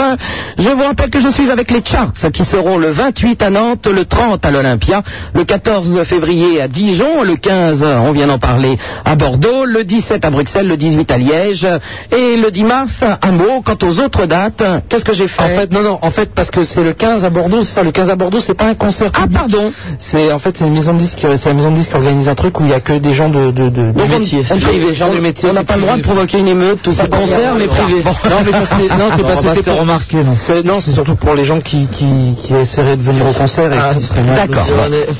Je 0.58 0.70
vous 0.70 0.84
rappelle 0.84 1.10
que 1.10 1.20
je 1.20 1.30
suis 1.30 1.50
avec 1.50 1.72
les 1.72 1.84
Charts 1.84 2.14
qui 2.32 2.46
seront 2.46 2.78
le 2.78 2.92
28 2.92 3.42
à 3.42 3.50
Nantes, 3.50 3.88
le 3.88 4.06
30 4.06 4.46
à 4.46 4.52
l'Olympia, 4.52 5.02
le 5.34 5.44
14 5.44 6.04
février 6.04 6.62
à 6.62 6.68
Dijon, 6.68 7.24
le 7.24 7.36
15, 7.36 7.84
on 7.84 8.12
vient 8.12 8.28
d'en 8.28 8.40
parler, 8.40 8.78
à 9.06 9.16
Bordeaux, 9.16 9.66
le 9.66 9.84
17 9.84 10.24
à 10.24 10.30
Bruxelles, 10.30 10.68
le 10.68 10.78
18 10.78 11.12
à 11.12 11.18
Liège 11.18 11.68
et 12.12 12.38
le 12.38 12.52
10 12.52 12.64
mars 12.64 13.04
à 13.22 13.32
Meaux. 13.32 13.62
Quant 13.66 13.78
aux 13.82 14.00
autres 14.00 14.26
dates, 14.28 14.64
qu'est-ce 14.88 15.06
que 15.06 15.14
j'ai 15.14 15.28
fait? 15.28 15.42
En 15.44 15.48
fait, 15.48 15.72
non, 15.72 15.82
non, 15.82 16.00
en 16.02 16.12
fait, 16.12 16.34
parce 16.34 16.52
que 16.52 16.64
c'est 16.64 16.84
le 16.84 16.94
15 16.94 17.26
à 17.26 17.30
Bordeaux, 17.30 17.64
c'est 17.64 17.74
ça, 17.74 17.84
le 17.84 17.92
15 17.92 18.10
à 18.10 18.16
Bordeaux, 18.16 18.40
c'est 18.40 18.54
pas 18.54 18.66
un 18.66 18.76
concert. 18.76 19.12
Ah, 19.14 19.26
pardon. 19.32 19.72
C'est, 20.00 20.32
en 20.32 20.38
fait, 20.38 20.56
c'est 20.58 20.66
une 20.66 20.74
maison 20.74 20.94
de 20.94 21.00
disque, 21.00 21.26
c'est 21.38 21.50
la 21.50 21.56
maison 21.56 21.72
de 21.72 21.76
disque 21.76 21.94
organise 22.04 22.28
un 22.28 22.36
truc 22.36 22.60
où 22.60 22.64
il 22.66 22.70
y 22.70 22.74
a 22.74 22.80
que 22.80 22.94
des 22.94 23.14
gens 23.14 23.30
de, 23.30 23.52
de, 23.52 23.70
de, 23.70 23.92
Donc 23.92 24.08
du 24.08 24.14
on- 24.16 24.20
métier. 24.20 24.40
on- 24.44 24.54
C'est 24.54 24.60
privé, 24.60 24.88
on- 24.90 24.94
gens 24.94 25.10
du 25.12 25.22
métier. 25.22 25.50
on 25.50 25.54
n'a 25.54 25.60
c'est 25.62 25.66
pas 25.68 25.76
le 25.76 25.82
droit 25.82 25.98
de 25.98 26.02
provoquer 26.04 26.40
une 26.40 26.48
émeute, 26.48 26.82
tout 26.84 26.92
ça. 26.92 27.04
C'est 27.04 27.10
concert, 27.18 27.56
mais 27.56 27.68
privé. 27.68 28.04
Non, 28.04 28.38
mais 28.46 28.52
ça, 28.52 28.66
c'est, 28.66 28.76
c'est 29.16 29.22
va 29.22 29.56
que 29.56 29.62
c'est 29.64 29.72
remarquer, 29.72 30.24
non. 30.24 30.36
C'est- 30.40 30.64
c'est 30.82 30.92
surtout 30.92 31.16
pour 31.16 31.34
les 31.34 31.46
gens 31.46 31.60
qui, 31.62 31.88
qui, 31.88 32.36
qui 32.38 32.54
essaieraient 32.54 32.98
de 32.98 33.02
venir 33.04 33.26
au 33.28 33.34
concert 33.34 33.72
et 33.72 33.96
qui 34.00 34.06
seraient 34.06 34.24
D'accord. 34.24 34.66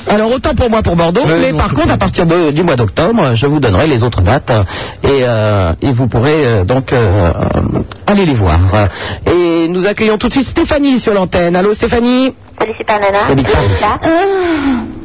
Alors 0.08 0.32
autant 0.32 0.54
pour 0.54 0.68
moi 0.70 0.82
pour 0.82 0.96
Bordeaux, 0.96 1.22
mais 1.26 1.52
par 1.52 1.70
c'est 1.70 1.74
contre 1.76 1.92
à 1.92 1.96
partir 1.98 2.26
du 2.26 2.62
mois 2.62 2.76
d'octobre, 2.76 3.34
je 3.34 3.46
vous 3.46 3.60
donnerai 3.60 3.86
les 3.86 4.02
autres 4.02 4.20
dates 4.22 4.52
et, 5.02 5.08
euh, 5.22 5.72
et 5.82 5.92
vous 5.92 6.06
pourrez 6.08 6.44
euh, 6.44 6.64
donc 6.64 6.92
euh, 6.92 7.32
aller 8.06 8.26
les 8.26 8.34
voir. 8.34 8.58
Et 9.26 9.68
nous 9.68 9.86
accueillons 9.86 10.18
tout 10.18 10.28
de 10.28 10.32
suite 10.32 10.46
Stéphanie 10.48 10.98
sur 10.98 11.14
l'antenne. 11.14 11.56
Allô 11.56 11.72
Stéphanie? 11.72 12.34
Salut 12.58 12.72
Super 12.78 13.00
Nana. 13.00 13.28
Salut. 13.28 15.03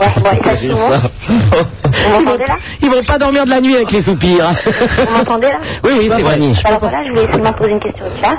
Ouais, 0.00 0.08
bon, 0.16 0.30
Vous 1.28 2.24
m'entendez 2.24 2.44
là 2.46 2.56
Ils 2.80 2.90
vont 2.90 3.02
pas 3.04 3.18
dormir 3.18 3.44
de 3.44 3.50
la 3.50 3.60
nuit 3.60 3.74
avec 3.76 3.90
les 3.90 4.02
soupirs. 4.02 4.50
Vous 5.06 5.16
m'entendez 5.16 5.48
là 5.48 5.58
Oui, 5.84 5.90
oui, 5.98 6.08
Stéphanie. 6.10 6.56
Alors 6.64 6.80
voilà, 6.80 7.04
je 7.06 7.10
voulais 7.10 7.32
seulement 7.32 7.52
poser 7.52 7.70
une 7.72 7.80
question 7.80 8.04
de 8.06 8.18
classe. 8.18 8.38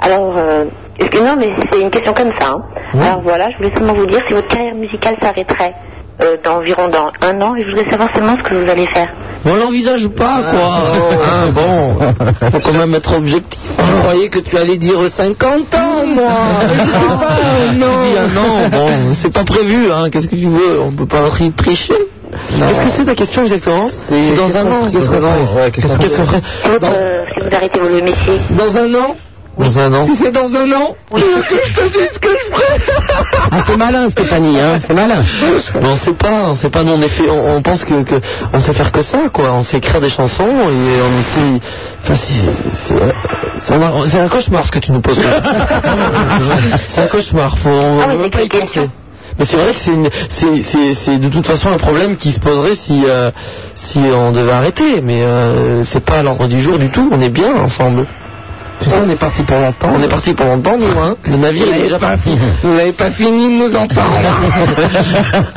Alors, 0.00 0.34
euh, 0.36 0.64
non, 1.14 1.36
mais 1.38 1.50
c'est 1.72 1.80
une 1.80 1.90
question 1.90 2.14
comme 2.14 2.32
ça. 2.38 2.50
hein. 2.50 2.62
Alors 3.00 3.22
voilà, 3.22 3.50
je 3.50 3.56
voulais 3.56 3.72
seulement 3.74 3.94
vous 3.94 4.06
dire 4.06 4.20
si 4.26 4.32
votre 4.34 4.48
carrière 4.48 4.74
musicale 4.74 5.16
s'arrêterait 5.20 5.74
euh, 6.22 6.36
dans 6.44 6.56
environ 6.58 6.88
dans 6.88 7.10
un 7.20 7.40
an, 7.42 7.54
et 7.56 7.62
je 7.62 7.68
voudrais 7.68 7.90
savoir 7.90 8.08
seulement 8.14 8.36
ce 8.36 8.48
que 8.48 8.54
vous 8.54 8.70
allez 8.70 8.86
faire. 8.94 9.08
On 9.44 9.54
l'envisage 9.54 10.08
pas, 10.08 10.40
quoi. 10.50 10.78
Hein, 11.28 11.50
bon, 11.54 11.96
faut 12.50 12.60
quand 12.60 12.72
même 12.72 12.94
être 12.94 13.14
objectif. 13.16 13.60
Je 13.78 13.92
croyais 14.00 14.28
que 14.28 14.38
tu 14.38 14.56
allais 14.56 14.78
dire 14.78 14.96
50 15.08 15.74
ans, 15.74 16.06
moi. 16.06 16.30
Je 16.68 16.90
sais 16.90 16.98
pas, 17.06 17.72
non. 17.74 17.86
Tu 18.02 18.12
dis 18.12 18.18
un 18.18 18.36
an, 18.36 18.68
bon, 18.70 18.88
c'est 19.14 19.32
pas 19.32 19.44
prévu, 19.44 19.92
hein. 19.92 20.08
Qu'est-ce 20.10 20.28
que 20.28 20.36
tu 20.36 20.48
veux 20.48 20.80
On 20.80 20.92
peut 20.92 21.06
pas 21.06 21.28
tri- 21.28 21.52
tricher. 21.52 21.94
Qu'est-ce 22.58 22.80
que 22.80 22.90
c'est 22.90 23.04
ta 23.04 23.14
question 23.14 23.42
exactement 23.42 23.86
C'est 24.08 24.34
dans 24.34 24.56
un 24.56 24.66
an. 24.66 24.90
Qu'est-ce 24.90 25.08
qu'on 25.08 25.20
ferait 25.20 26.42
si 27.34 27.40
vous 27.40 27.56
arrêtez 27.56 27.78
le 27.78 28.02
métier. 28.02 28.40
Dans 28.50 28.76
un 28.76 28.94
an 28.94 29.16
Dans 29.58 29.78
un 29.78 29.94
an. 29.94 30.04
Si 30.04 30.16
c'est 30.16 30.32
dans 30.32 30.54
un 30.54 30.70
an, 30.72 30.94
tu 31.14 31.20
veux 31.22 31.40
que 31.42 31.66
je 31.66 31.72
te 31.74 31.88
dise 31.92 32.10
ce 32.12 32.18
que 32.18 32.28
je 32.28 32.52
ferai 32.52 32.78
Ah, 33.50 33.58
c'est 33.66 33.76
malin, 33.76 34.08
Stéphanie, 34.10 34.60
hein, 34.60 34.78
c'est 34.80 34.92
malin. 34.92 35.24
Mais 35.80 35.88
on 35.88 35.96
sait 35.96 36.12
pas, 36.12 36.48
on 36.48 36.54
sait 36.54 36.68
pas, 36.68 36.82
nous 36.84 36.92
on 36.92 37.00
est 37.00 37.08
fait, 37.08 37.28
on, 37.30 37.56
on 37.56 37.62
pense 37.62 37.82
que, 37.84 38.02
que 38.02 38.16
on 38.52 38.60
sait 38.60 38.74
faire 38.74 38.92
que 38.92 39.00
ça, 39.00 39.18
quoi. 39.32 39.52
On 39.52 39.64
sait 39.64 39.78
écrire 39.78 40.00
des 40.00 40.10
chansons 40.10 40.44
et 40.46 41.00
on 41.00 41.22
sait. 41.22 41.60
Enfin, 42.02 42.16
c'est- 42.16 42.94
c'est 43.58 44.18
un, 44.18 44.28
cauchemar 44.28 44.66
ce 44.66 44.70
que 44.72 44.78
tu 44.78 44.92
nous 44.92 45.00
poses. 45.00 45.18
là. 45.24 45.40
c'est 46.88 47.00
un 47.00 47.06
cauchemar, 47.06 47.56
faut, 47.56 47.70
on 47.70 48.00
Ah 48.02 48.14
veut 48.14 48.24
c'est 48.24 48.30
pas 48.30 48.42
y 48.42 48.48
penser. 48.48 48.90
Mais 49.38 49.44
c'est 49.46 49.56
vrai 49.56 49.72
que 49.72 49.80
c'est 49.80 49.90
une- 49.92 50.10
c'est- 50.28 50.62
c'est 50.62 50.94
c'est 50.94 51.18
de 51.18 51.28
toute 51.28 51.46
façon 51.46 51.70
un 51.70 51.78
problème 51.78 52.16
qui 52.16 52.32
se 52.32 52.40
poserait 52.40 52.74
si 52.74 53.04
euh, 53.06 53.30
si 53.74 53.98
on 53.98 54.32
devait 54.32 54.52
arrêter, 54.52 55.00
mais 55.02 55.22
euh, 55.22 55.82
c'est 55.84 56.04
pas 56.04 56.18
à 56.18 56.22
l'ordre 56.22 56.46
du 56.46 56.60
jour 56.60 56.78
du 56.78 56.90
tout. 56.90 57.08
On 57.10 57.20
est 57.22 57.30
bien 57.30 57.54
ensemble. 57.54 58.06
Tu 58.80 58.90
sais, 58.90 58.98
on 59.04 59.08
est 59.08 59.16
parti 59.16 59.42
pour 59.42 59.58
longtemps. 59.58 59.90
On 59.94 60.02
est 60.02 60.08
parti 60.08 60.32
pour 60.34 60.46
longtemps, 60.46 60.76
nous, 60.78 60.98
hein. 61.00 61.16
Le 61.24 61.36
navire 61.36 61.74
est 61.74 61.82
déjà 61.82 61.98
parti. 61.98 62.36
Vous 62.62 62.74
n'avez 62.74 62.92
pas 62.92 63.10
fini 63.10 63.44
de 63.58 63.64
nous 63.64 63.74
entendre. 63.76 64.10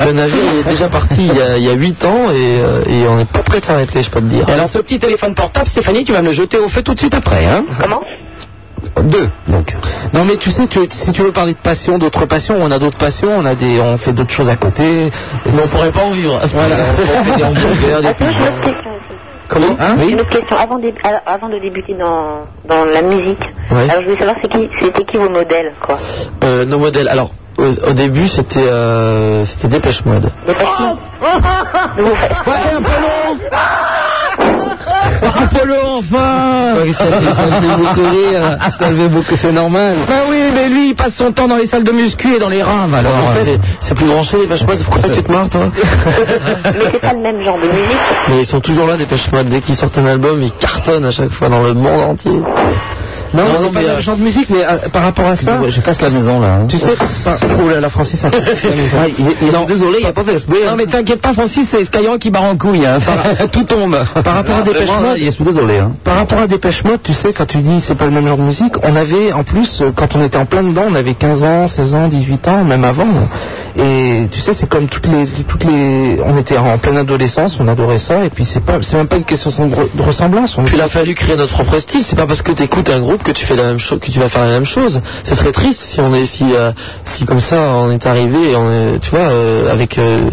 Le 0.00 0.12
navire 0.12 0.52
est 0.60 0.68
déjà 0.68 0.88
parti 0.88 1.16
il 1.28 1.34
y 1.36 1.40
a, 1.40 1.56
il 1.58 1.64
y 1.64 1.68
a 1.68 1.74
8 1.74 2.04
ans 2.04 2.30
et, 2.30 2.60
euh, 2.60 2.82
et 2.86 3.06
on 3.08 3.16
n'est 3.16 3.24
pas 3.26 3.40
prêt 3.40 3.60
de 3.60 3.64
s'arrêter, 3.64 4.02
je 4.02 4.10
peux 4.10 4.20
te 4.20 4.26
dire. 4.26 4.48
alors, 4.48 4.68
ce 4.68 4.78
petit 4.78 4.98
téléphone 4.98 5.34
portable, 5.34 5.68
Stéphanie, 5.68 6.04
tu 6.04 6.12
vas 6.12 6.22
me 6.22 6.28
le 6.28 6.32
jeter 6.32 6.58
au 6.58 6.68
feu 6.68 6.82
tout 6.82 6.94
de 6.94 6.98
suite 6.98 7.14
après, 7.14 7.44
hein. 7.44 7.64
Comment? 7.82 8.00
Deux, 9.02 9.28
donc. 9.46 9.76
Non 10.14 10.24
mais 10.24 10.36
tu 10.36 10.50
sais, 10.50 10.66
tu- 10.66 10.80
si 10.90 11.12
tu 11.12 11.20
veux 11.22 11.32
parler 11.32 11.52
de 11.52 11.58
passion, 11.58 11.98
d'autres 11.98 12.24
passions, 12.26 12.56
on 12.58 12.70
a 12.70 12.78
d'autres 12.78 12.96
passions, 12.98 13.30
on 13.36 13.44
a 13.44 13.54
des, 13.54 13.78
on 13.80 13.98
fait 13.98 14.12
d'autres 14.14 14.32
choses 14.32 14.48
à 14.48 14.56
côté. 14.56 15.10
Mais 15.46 15.52
on 15.62 15.68
pourrait 15.68 15.92
pas 15.92 16.04
en 16.04 16.10
vivre. 16.12 16.40
Voilà. 16.54 16.76
on 17.20 17.24
fait 17.24 17.36
des 17.36 17.44
hamburgers, 17.44 18.00
des 18.02 18.14
Comment 19.50 19.76
hein 19.78 19.96
Une 20.08 20.20
autre 20.20 20.30
question. 20.30 20.56
Avant, 20.56 20.78
de, 20.78 20.92
alors, 21.02 21.20
avant 21.26 21.48
de 21.48 21.58
débuter 21.58 21.94
dans, 21.94 22.42
dans 22.68 22.84
la 22.84 23.02
musique, 23.02 23.40
Ouais. 23.70 23.88
alors 23.90 24.02
je 24.02 24.06
voulais 24.08 24.18
savoir 24.18 24.36
c'est 24.42 24.48
qui, 24.50 24.68
c'était 24.80 25.04
qui 25.04 25.16
vos 25.16 25.28
modèles, 25.28 25.72
quoi. 25.84 25.98
Euh, 26.44 26.64
nos 26.64 26.78
modèles. 26.78 27.08
Alors, 27.08 27.30
au, 27.58 27.64
au 27.88 27.92
début, 27.92 28.26
c'était 28.28 28.64
euh, 28.66 29.44
c'était 29.44 29.68
Dépêche 29.68 30.04
Mode. 30.04 30.30
Un 30.48 30.54
peu 32.82 32.90
long. 32.90 33.38
Apollo, 35.22 35.74
enfin 35.98 36.74
Ouais, 36.80 36.92
ça, 36.92 37.04
c'est- 37.10 37.34
ça 37.34 37.46
le 37.46 37.52
fait 37.52 37.76
beaucoup 37.76 38.10
rire. 38.10 38.56
Ça 38.78 38.90
le 38.90 38.96
fait 38.96 39.08
beaucoup, 39.08 39.36
c'est 39.36 39.52
normal. 39.52 39.96
Ben 40.08 40.22
oui, 40.30 40.38
mais 40.54 40.68
lui, 40.68 40.88
il 40.90 40.94
passe 40.94 41.14
son 41.14 41.32
temps 41.32 41.48
dans 41.48 41.56
les 41.56 41.66
salles 41.66 41.84
de 41.84 41.92
muscu 41.92 42.34
et 42.34 42.38
dans 42.38 42.48
les 42.48 42.62
raves, 42.62 42.94
alors. 42.94 43.12
C'est- 43.44 43.58
C'est 43.80 43.94
plus 43.94 44.06
branché, 44.06 44.38
les 44.38 44.46
Pêche 44.46 44.64
Mode, 44.66 44.76
c'est 44.76 44.84
pour 44.84 44.96
ça 44.98 45.08
que 45.08 45.14
tu 45.14 45.22
te 45.22 45.32
marres, 45.32 45.50
toi 45.50 45.70
Mais 45.74 46.72
c'est 46.92 47.00
pas 47.00 47.12
le 47.12 47.20
même 47.20 47.40
genre 47.42 47.56
de 47.58 47.66
musique. 47.66 47.98
Mais 48.28 48.38
ils 48.40 48.46
sont 48.46 48.60
toujours 48.60 48.86
là, 48.86 48.96
des 48.96 49.06
Pêche 49.06 49.30
Mode. 49.32 49.48
Dès 49.48 49.60
qu'ils 49.60 49.76
sortent 49.76 49.98
un 49.98 50.06
album, 50.06 50.42
ils 50.42 50.52
cartonnent 50.52 51.04
à 51.04 51.10
chaque 51.10 51.30
fois 51.30 51.48
dans 51.48 51.62
le 51.62 51.74
monde 51.74 52.00
entier. 52.02 52.32
Non, 53.32 53.44
Non, 53.44 53.50
c'est 53.56 53.62
non, 53.64 53.70
pas 53.72 53.80
le 53.82 53.86
euh, 53.88 53.92
même 53.92 54.00
genre 54.00 54.16
de 54.16 54.22
musique, 54.22 54.48
mais 54.50 54.64
euh, 54.64 54.88
par 54.92 55.02
rapport 55.02 55.26
à 55.26 55.36
ça, 55.36 55.58
Je 55.68 55.80
casse 55.80 56.00
la 56.00 56.10
maison 56.10 56.40
là. 56.40 56.48
hein. 56.62 56.66
tu 56.68 56.78
sais, 56.78 56.92
par... 57.24 57.36
oh 57.64 57.68
là 57.68 57.80
là, 57.80 57.88
Francis, 57.88 58.22
Ouais, 58.24 58.30
il 59.18 59.24
il 59.42 59.48
est- 59.54 59.66
désolé, 59.66 59.98
il 60.00 60.04
n'y 60.04 60.08
a 60.08 60.12
pas 60.12 60.24
fait 60.24 60.32
exprès. 60.32 60.64
Non, 60.66 60.74
mais 60.76 60.86
t'inquiète 60.86 61.20
pas, 61.20 61.32
Francis, 61.32 61.68
c'est 61.70 61.84
Skyrock 61.84 62.18
qui 62.18 62.30
barre 62.30 62.44
en 62.44 62.56
couille, 62.56 62.84
hein. 62.84 62.98
Tout 63.52 63.64
tombe. 63.64 63.96
Par 64.24 64.34
rapport 64.34 64.56
à 64.56 64.62
Dépêche 64.62 64.88
Vraiment, 64.88 65.02
là, 65.02 65.08
Mode, 65.10 65.18
il 65.20 65.26
est 65.28 65.30
sous 65.30 65.44
désolé. 65.44 65.78
Hein. 65.78 65.92
par 66.04 66.16
rapport 66.16 66.38
à 66.40 66.46
Dépêche 66.46 66.82
Mode, 66.84 67.02
tu 67.02 67.14
sais, 67.14 67.32
quand 67.32 67.46
tu 67.46 67.58
dis 67.58 67.80
c'est 67.80 67.94
pas 67.94 68.06
le 68.06 68.10
même 68.12 68.26
genre 68.26 68.38
de 68.38 68.42
musique, 68.42 68.72
on 68.82 68.96
avait, 68.96 69.32
en 69.32 69.44
plus, 69.44 69.80
euh, 69.80 69.90
quand 69.94 70.16
on 70.16 70.22
était 70.22 70.38
en 70.38 70.46
plein 70.46 70.62
dedans, 70.62 70.84
on 70.90 70.94
avait 70.94 71.14
15 71.14 71.44
ans, 71.44 71.66
16 71.68 71.94
ans, 71.94 72.08
18 72.08 72.48
ans, 72.48 72.64
même 72.64 72.84
avant. 72.84 73.06
Et 73.76 74.26
tu 74.30 74.40
sais, 74.40 74.52
c'est 74.52 74.68
comme 74.68 74.88
toutes 74.88 75.06
les, 75.06 75.26
toutes 75.44 75.64
les, 75.64 76.18
on 76.24 76.36
était 76.38 76.58
en 76.58 76.76
pleine 76.78 76.96
adolescence, 76.96 77.56
on 77.60 77.68
adorait 77.68 77.98
ça, 77.98 78.24
et 78.24 78.30
puis 78.30 78.44
c'est 78.44 78.60
pas, 78.64 78.78
c'est 78.82 78.96
même 78.96 79.06
pas 79.08 79.16
une 79.16 79.24
question 79.24 79.50
de, 79.66 79.74
re- 79.74 79.88
de 79.94 80.02
ressemblance. 80.02 80.56
On 80.58 80.64
Puis 80.64 80.76
il 80.76 80.80
a 80.80 80.88
fallu 80.88 81.14
créer 81.14 81.36
notre 81.36 81.54
propre 81.54 81.78
style. 81.78 82.02
C'est 82.02 82.16
pas 82.16 82.26
parce 82.26 82.42
que 82.42 82.52
tu 82.52 82.62
écoutes 82.62 82.88
un 82.90 83.00
groupe 83.00 83.22
que 83.22 83.32
tu 83.32 83.44
fais 83.46 83.56
la 83.56 83.64
même 83.64 83.78
chose, 83.78 84.00
que 84.00 84.10
tu 84.10 84.18
vas 84.18 84.28
faire 84.28 84.44
la 84.44 84.52
même 84.52 84.64
chose. 84.64 85.00
Ce 85.24 85.34
serait 85.34 85.52
triste 85.52 85.80
si 85.82 86.00
on 86.00 86.14
est, 86.14 86.24
si, 86.24 86.44
euh, 86.52 86.72
si 87.04 87.24
comme 87.24 87.40
ça 87.40 87.60
on 87.74 87.90
est 87.90 88.06
arrivé, 88.06 88.50
et 88.50 88.56
on 88.56 88.70
est, 88.94 88.98
tu 88.98 89.10
vois, 89.10 89.20
euh, 89.30 89.72
avec, 89.72 89.98
euh, 89.98 90.30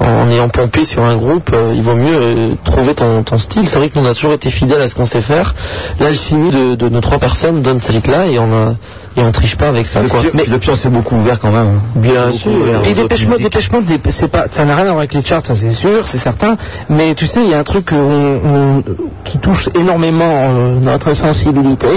en 0.00 0.30
ayant 0.30 0.48
pompé 0.48 0.84
sur 0.84 1.02
un 1.04 1.16
groupe, 1.16 1.50
euh, 1.52 1.72
il 1.74 1.82
vaut 1.82 1.94
mieux 1.94 2.14
euh, 2.16 2.54
trouver 2.64 2.94
ton, 2.94 3.22
ton 3.22 3.36
style. 3.38 3.68
C'est 3.68 3.76
vrai 3.78 3.90
que 3.90 3.98
nous 3.98 4.04
on 4.06 4.08
a 4.10 4.14
toujours 4.14 4.32
été 4.32 4.50
fidèles 4.50 4.80
à 4.80 4.88
ce 4.88 4.94
qu'on 4.94 5.04
sait 5.06 5.20
faire. 5.20 5.54
Là, 5.98 6.08
le 6.10 6.16
chimie 6.16 6.50
de, 6.50 6.74
de 6.74 6.88
nos 6.88 7.00
trois 7.00 7.18
personnes 7.18 7.60
donne 7.62 7.80
cette 7.80 8.06
là 8.06 8.26
et 8.26 8.38
on 8.38 8.50
a, 8.52 8.74
et 9.16 9.20
on 9.22 9.30
triche 9.32 9.56
pas 9.56 9.68
avec 9.68 9.86
ça, 9.86 10.00
quoi. 10.08 10.20
Mais 10.34 10.44
depuis, 10.46 10.70
on 10.70 10.74
s'est 10.76 10.88
beaucoup 10.88 11.16
ouvert 11.16 11.38
quand 11.38 11.50
même. 11.50 11.66
hein. 11.76 11.80
Bien 11.96 12.30
sûr. 12.30 12.50
ouvert 12.52 12.80
Et 12.86 12.94
Dépêche 12.94 13.26
Mode. 13.26 13.40
Dépêche 13.42 13.70
Mode, 13.72 13.84
c'est 14.08 14.28
pas, 14.30 14.46
ça 14.50 14.64
n'a 14.64 14.74
rien 14.74 14.84
à 14.84 14.88
voir 14.88 14.98
avec 14.98 15.12
les 15.14 15.22
charts, 15.22 15.44
ça 15.44 15.54
c'est 15.54 15.70
sûr, 15.72 16.06
c'est 16.06 16.18
certain. 16.18 16.56
Mais 16.88 17.14
tu 17.14 17.26
sais, 17.26 17.40
il 17.44 17.50
y 17.50 17.54
a 17.54 17.58
un 17.58 17.64
truc 17.64 17.90
on- 17.92 18.82
qui 19.24 19.38
touche 19.38 19.68
énormément 19.74 20.30
euh, 20.32 20.74
notre 20.80 21.12
sensibilité. 21.14 21.88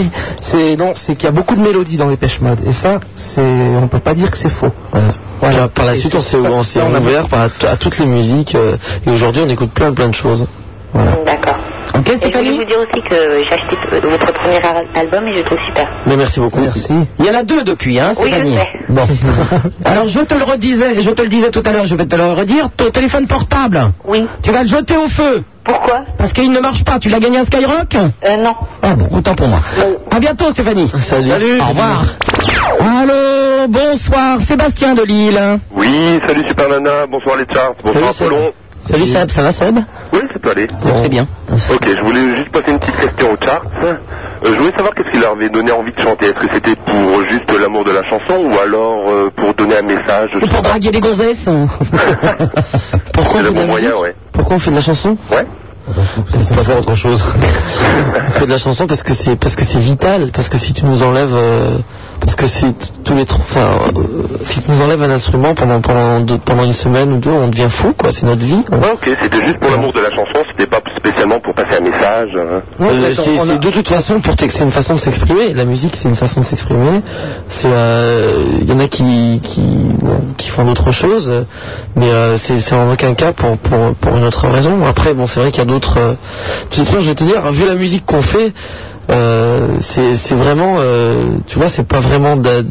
C'est 0.42 0.76
non, 0.76 0.92
c'est 0.96 1.16
qu'il 1.16 1.26
y 1.26 1.30
a 1.30 1.32
beaucoup 1.32 1.56
de 1.56 1.62
mélodies 1.62 1.98
dans 1.98 2.10
Dépêche 2.10 2.42
Mode. 2.42 2.60
Et 2.68 2.74
ça, 2.74 3.00
c'est, 3.16 3.42
on 3.82 3.88
peut 3.88 4.00
pas 4.00 4.14
dire 4.14 4.30
que 4.30 4.38
c'est 4.38 4.50
faux. 4.50 4.72
Voilà. 5.50 5.68
Par 5.68 5.86
la 5.86 5.96
Et 5.96 6.00
suite, 6.00 6.16
on 6.16 6.22
s'est 6.22 6.38
ouvert 6.38 7.28
par- 7.28 7.42
à, 7.42 7.72
à 7.72 7.76
toutes 7.78 7.98
les 8.00 8.06
musiques 8.06 8.56
euh, 8.56 8.78
et 9.06 9.10
aujourd'hui, 9.10 9.42
on 9.46 9.50
écoute 9.50 9.72
plein 9.74 9.94
plein 9.94 10.10
de 10.10 10.16
choses. 10.16 10.46
D'accord. 11.26 11.58
Ok, 11.96 12.08
Et 12.10 12.14
je 12.14 12.14
voulais 12.14 12.18
Stéphanie 12.32 12.58
vous 12.58 12.66
dire 12.66 12.78
aussi 12.80 13.02
que 13.04 13.16
j'ai 13.16 13.54
acheté 13.54 13.76
votre 14.10 14.34
premier 14.34 14.56
al- 14.58 14.88
album 14.96 15.28
et 15.28 15.34
je 15.34 15.38
le 15.40 15.44
trouve 15.44 15.60
super. 15.68 15.88
Mais 16.06 16.16
merci 16.18 16.40
beaucoup. 16.40 16.60
Merci. 16.60 16.94
Il 17.20 17.26
y 17.26 17.30
en 17.30 17.36
a 17.36 17.44
deux 17.44 17.64
depuis, 17.64 18.00
hein, 18.00 18.14
Oui, 18.18 18.30
je 18.32 18.36
Stéphanie 18.36 18.56
sais. 18.56 18.94
Bon. 18.94 19.08
Alors, 19.86 20.08
je 20.08 20.20
te 20.22 20.34
le 20.34 20.44
redisais, 20.44 21.02
je 21.02 21.12
te 21.12 21.22
le 21.22 21.30
disais 21.30 21.52
tout 21.52 21.62
à 21.66 21.72
l'heure, 21.72 21.86
je 21.86 21.96
vais 21.96 22.06
te 22.06 22.16
le 22.16 22.26
redire, 22.34 22.70
ton 22.76 22.90
téléphone 22.90 23.28
portable, 23.28 23.92
Oui. 24.06 24.26
tu 24.42 24.52
vas 24.52 24.62
le 24.64 24.70
jeter 24.70 24.98
au 24.98 25.08
feu, 25.08 25.44
Pourquoi 25.64 26.04
parce 26.24 26.32
qu'il 26.32 26.52
ne 26.52 26.60
marche 26.62 26.84
pas. 26.86 27.00
Tu 27.00 27.10
l'as 27.10 27.20
gagné 27.20 27.40
à 27.40 27.46
Skyrock 27.46 27.96
euh, 27.96 28.38
Non. 28.38 28.56
Ah 28.82 28.96
bon, 28.96 29.18
autant 29.18 29.36
pour 29.36 29.48
moi. 29.48 29.60
À 30.10 30.20
bientôt, 30.20 30.50
Stéphanie. 30.52 30.90
Salut. 31.02 31.60
Au 31.60 31.66
revoir. 31.66 32.06
Allô, 32.80 33.68
bonsoir, 33.68 34.40
Sébastien 34.42 34.94
de 34.94 35.04
Lille. 35.04 35.60
Oui, 35.72 36.20
salut 36.26 36.48
Super 36.48 36.70
Nana, 36.70 37.08
bonsoir 37.08 37.36
les 37.38 37.46
charts, 37.54 37.74
bonsoir. 37.84 38.10
Apollon. 38.10 38.54
Salut 38.90 39.08
Seb, 39.08 39.30
ça 39.30 39.42
va 39.42 39.52
Seb 39.52 39.78
Oui, 40.12 40.20
ça 40.34 40.40
peut 40.42 40.52
aller. 40.52 40.68
C'est 40.80 41.10
bien. 41.10 41.26
Ok, 41.72 41.88
je 41.88 42.04
voulais 42.04 42.36
juste 42.36 42.50
poser 42.52 42.72
une 42.72 42.80
petite 42.80 42.98
question 42.98 43.32
aux 43.32 43.46
charts. 43.46 43.64
Euh, 43.84 43.96
je 44.44 44.52
voulais 44.60 44.72
savoir 44.76 44.94
qu'est-ce 44.94 45.10
qui 45.12 45.20
leur 45.20 45.32
avait 45.34 45.50
donné 45.50 45.72
envie 45.72 45.94
de 45.94 46.02
chanter. 46.02 46.26
Est-ce 46.28 46.46
que 46.46 46.54
c'était 46.54 46.76
pour 46.76 47.22
juste 47.30 47.50
l'amour 47.62 47.86
de 47.86 47.92
la 47.92 48.04
chanson 48.04 48.36
ou 48.44 48.60
alors 48.60 49.10
euh, 49.10 49.30
pour 49.38 49.54
donner 49.54 49.78
un 49.78 49.84
message 49.84 50.32
sais 50.34 50.48
pour 50.48 50.62
draguer 50.62 50.92
des 50.92 51.00
gonzesses 51.00 51.46
Pourquoi 53.14 53.40
on 53.40 53.44
fait 53.44 53.44
le 53.44 53.50
de 53.50 53.56
la 53.56 53.62
bon 53.62 53.68
moyen, 53.68 53.90
musique 53.90 54.02
ouais. 54.02 54.16
Pourquoi 54.34 54.56
on 54.58 54.60
fait 54.60 54.72
de 54.72 54.76
la 54.76 54.82
chanson 54.82 55.18
Ouais. 55.32 55.46
C'est 56.48 56.56
pas 56.56 56.64
faire 56.64 56.80
autre 56.80 56.96
chose. 56.96 57.22
On 58.28 58.32
fait 58.32 58.46
de 58.46 58.52
la 58.52 58.58
chanson 58.58 58.88
parce 58.88 59.04
que 59.04 59.14
c'est 59.14 59.36
parce 59.38 59.56
que 59.56 59.66
c'est 59.66 59.80
vital, 59.80 60.32
parce 60.34 60.50
que 60.50 60.58
si 60.58 60.74
tu 60.74 60.86
nous 60.86 61.04
enlèves, 61.04 61.34
euh, 61.36 61.78
parce 62.26 62.36
que 62.36 62.48
si 62.48 62.66
tous 63.04 63.16
les, 63.16 63.26
enfin, 63.30 63.68
euh, 63.96 64.02
si 64.44 64.62
tu 64.62 64.72
nous 64.72 64.82
enlèves 64.82 65.02
un 65.04 65.12
instrument 65.12 65.54
pendant 65.56 65.82
pendant 65.82 66.20
deux- 66.22 66.38
pendant 66.40 66.64
une 66.64 66.74
semaine 66.74 67.14
ou 67.14 67.20
deux, 67.20 67.30
on 67.32 67.50
devient 67.50 67.70
fou 67.70 67.94
quoi. 67.98 68.12
C'est 68.12 68.24
notre 68.26 68.42
vie. 68.46 68.64
quoi. 68.64 68.78
Ah, 68.82 68.94
ok, 68.94 69.10
c'était 69.22 69.46
juste 69.46 69.60
pour 69.60 69.70
l'amour 69.70 69.92
de 69.94 70.00
la 70.00 70.10
chanson, 70.10 70.40
c'était 70.52 70.68
pas 70.70 70.80
spécialement 70.98 71.40
pour 71.40 71.54
passer 71.54 71.78
un 71.78 71.82
message. 71.82 72.30
hein. 72.36 72.62
Euh, 72.82 73.14
c'est 73.14 73.36
c'est 73.46 73.60
de 73.60 73.70
toute 73.72 73.88
façon 73.88 74.20
pour 74.22 74.36
c'est 74.40 74.60
une 74.64 74.72
façon 74.72 74.94
de 74.96 75.00
s'exprimer. 75.00 75.54
La 75.54 75.66
musique 75.66 75.96
c'est 75.96 76.10
une 76.10 76.16
façon 76.16 76.42
de 76.42 76.46
s'exprimer. 76.46 77.02
C'est 77.50 77.68
euh, 77.72 78.44
il 78.62 78.70
y 78.70 78.72
en 78.74 78.80
a 78.80 78.88
qui 78.88 79.42
qui, 79.44 79.62
bon, 79.62 80.22
qui 80.38 80.50
font 80.50 80.64
d'autres 80.64 80.92
choses, 80.92 81.32
mais 81.96 82.10
euh, 82.12 82.38
c'est 82.38 82.60
c'est 82.60 82.76
en 82.76 82.92
aucun 82.92 83.14
cas 83.16 83.34
pour 83.34 83.58
pour 83.58 83.94
pour 83.96 84.16
une 84.18 84.24
autre 84.24 84.48
raison. 84.48 84.86
Après 84.86 85.14
bon 85.14 85.28
c'est 85.28 85.40
vrai 85.40 85.52
qu'il 85.52 85.60
y 85.60 85.68
a 85.68 85.70
d'autres. 85.70 85.96
de 86.00 86.16
toute 86.76 86.86
façon, 86.86 87.02
je 87.02 87.10
vais 87.10 87.16
te 87.16 87.24
dire 87.24 87.42
vu 87.52 87.66
la 87.66 87.76
musique 87.76 88.06
qu'on 88.06 88.22
fait. 88.22 88.54
Euh, 89.10 89.68
c'est 89.80 90.16
c'est 90.16 90.36
vraiment 90.36 90.76
euh, 90.80 91.38
tu 91.48 91.58
vois 91.60 91.68
c'est 91.70 91.88
pas 91.88 92.00
vraiment 92.00 92.36
de- 92.38 92.66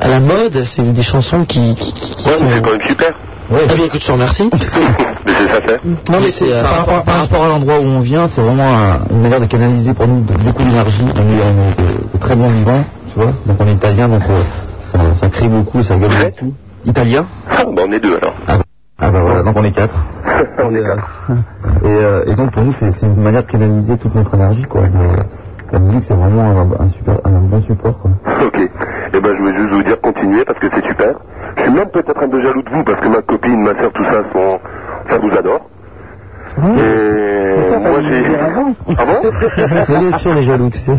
à 0.00 0.08
la 0.08 0.20
mode 0.20 0.62
c'est 0.64 0.82
des 0.92 1.02
chansons 1.02 1.44
qui, 1.44 1.74
qui, 1.74 1.92
qui- 1.94 2.14
qui 2.16 2.28
Ouais, 2.28 2.36
sont- 2.36 2.44
mais 2.44 2.54
c'est 2.56 2.62
quand 2.62 2.70
même 2.72 2.82
super. 2.88 3.12
Ah 3.50 3.74
bien 3.74 3.84
écoute 3.84 4.00
je 4.00 4.06
te 4.06 4.12
remercie 4.12 4.48
mais 4.52 4.58
c'est 5.26 5.66
ça 5.68 5.76
non 5.84 6.20
mais 6.20 6.30
c'est 6.30 6.48
par, 6.62 6.72
euh, 6.72 6.76
rapport, 6.78 7.02
par 7.04 7.16
rapport 7.18 7.44
à 7.44 7.48
l'endroit 7.48 7.78
où 7.78 7.82
on 7.84 8.00
vient, 8.00 8.26
c'est 8.28 8.40
vraiment 8.40 8.64
un- 8.76 8.98
une 9.10 9.20
manière 9.22 9.40
de 9.40 9.46
canaliser 9.46 9.94
pour 9.94 10.06
nous 10.06 10.20
beaucoup 10.20 10.62
d'énergie. 10.62 11.02
On 11.14 11.20
est, 11.20 12.14
de 12.14 12.18
très 12.18 12.34
bons 12.36 12.48
vivants, 12.48 12.84
tu 13.12 13.14
vois. 13.20 13.32
Donc 13.46 13.56
on 13.60 13.66
est 13.66 13.72
italien, 13.74 14.08
donc 14.08 14.22
euh, 14.30 14.42
ça, 14.86 14.98
ça 15.14 15.28
crie 15.28 15.48
beaucoup, 15.48 15.82
ça 15.82 15.96
gueule 15.96 16.10
Ouais. 16.10 16.30
beaucoup. 16.40 16.54
Italien 16.86 17.26
Ah, 17.50 17.64
bah 17.74 17.82
on 17.86 17.92
est 17.92 18.00
deux 18.00 18.16
alors. 18.16 18.34
ah, 18.48 18.56
bah- 18.58 18.61
ah 19.04 19.10
bah 19.10 19.20
voilà, 19.20 19.42
donc 19.42 19.56
on 19.56 19.64
est 19.64 19.72
quatre. 19.72 19.94
on 20.58 20.74
est 20.74 20.78
Et, 20.78 20.84
euh, 20.86 20.94
quatre. 20.94 21.26
Et, 21.84 21.86
euh, 21.88 22.24
et 22.26 22.34
donc 22.36 22.52
pour 22.52 22.62
nous, 22.62 22.72
c'est 22.72 23.02
une 23.02 23.20
manière 23.20 23.42
de 23.42 23.50
canaliser 23.50 23.98
toute 23.98 24.14
notre 24.14 24.32
énergie, 24.34 24.64
quoi. 24.64 24.82
Et, 24.82 25.72
la 25.72 25.78
musique, 25.78 26.04
c'est 26.04 26.14
vraiment 26.14 26.42
un, 26.42 26.84
un 26.84 26.88
super, 26.90 27.14
un 27.24 27.30
bon 27.30 27.60
support, 27.62 27.98
quoi. 27.98 28.10
Ok. 28.44 28.58
Eh 29.14 29.20
ben, 29.20 29.34
je 29.34 29.40
voulais 29.40 29.56
juste 29.56 29.72
vous 29.72 29.82
dire 29.82 30.00
continuez 30.02 30.44
parce 30.44 30.58
que 30.58 30.66
c'est 30.72 30.86
super. 30.86 31.14
Je 31.56 31.62
suis 31.62 31.72
même 31.72 31.88
peut-être 31.90 32.22
un 32.22 32.28
peu 32.28 32.42
jaloux 32.42 32.62
de 32.62 32.70
vous 32.70 32.84
parce 32.84 33.00
que 33.00 33.08
ma 33.08 33.22
copine, 33.22 33.62
ma 33.62 33.74
soeur, 33.78 33.90
tout 33.92 34.04
ça, 34.04 34.22
sont... 34.32 34.60
ça 35.08 35.18
vous 35.18 35.30
adore. 35.30 35.60
Et 36.58 37.62
ça, 37.62 37.80
ça 37.80 37.90
moi 37.90 38.00
j'ai. 38.02 38.24
Ah 38.98 39.04
bon 39.06 39.98
bien 40.00 40.18
sûr 40.18 40.34
les 40.34 40.42
jaloux 40.42 40.70
tu 40.70 40.78
sais 40.78 40.96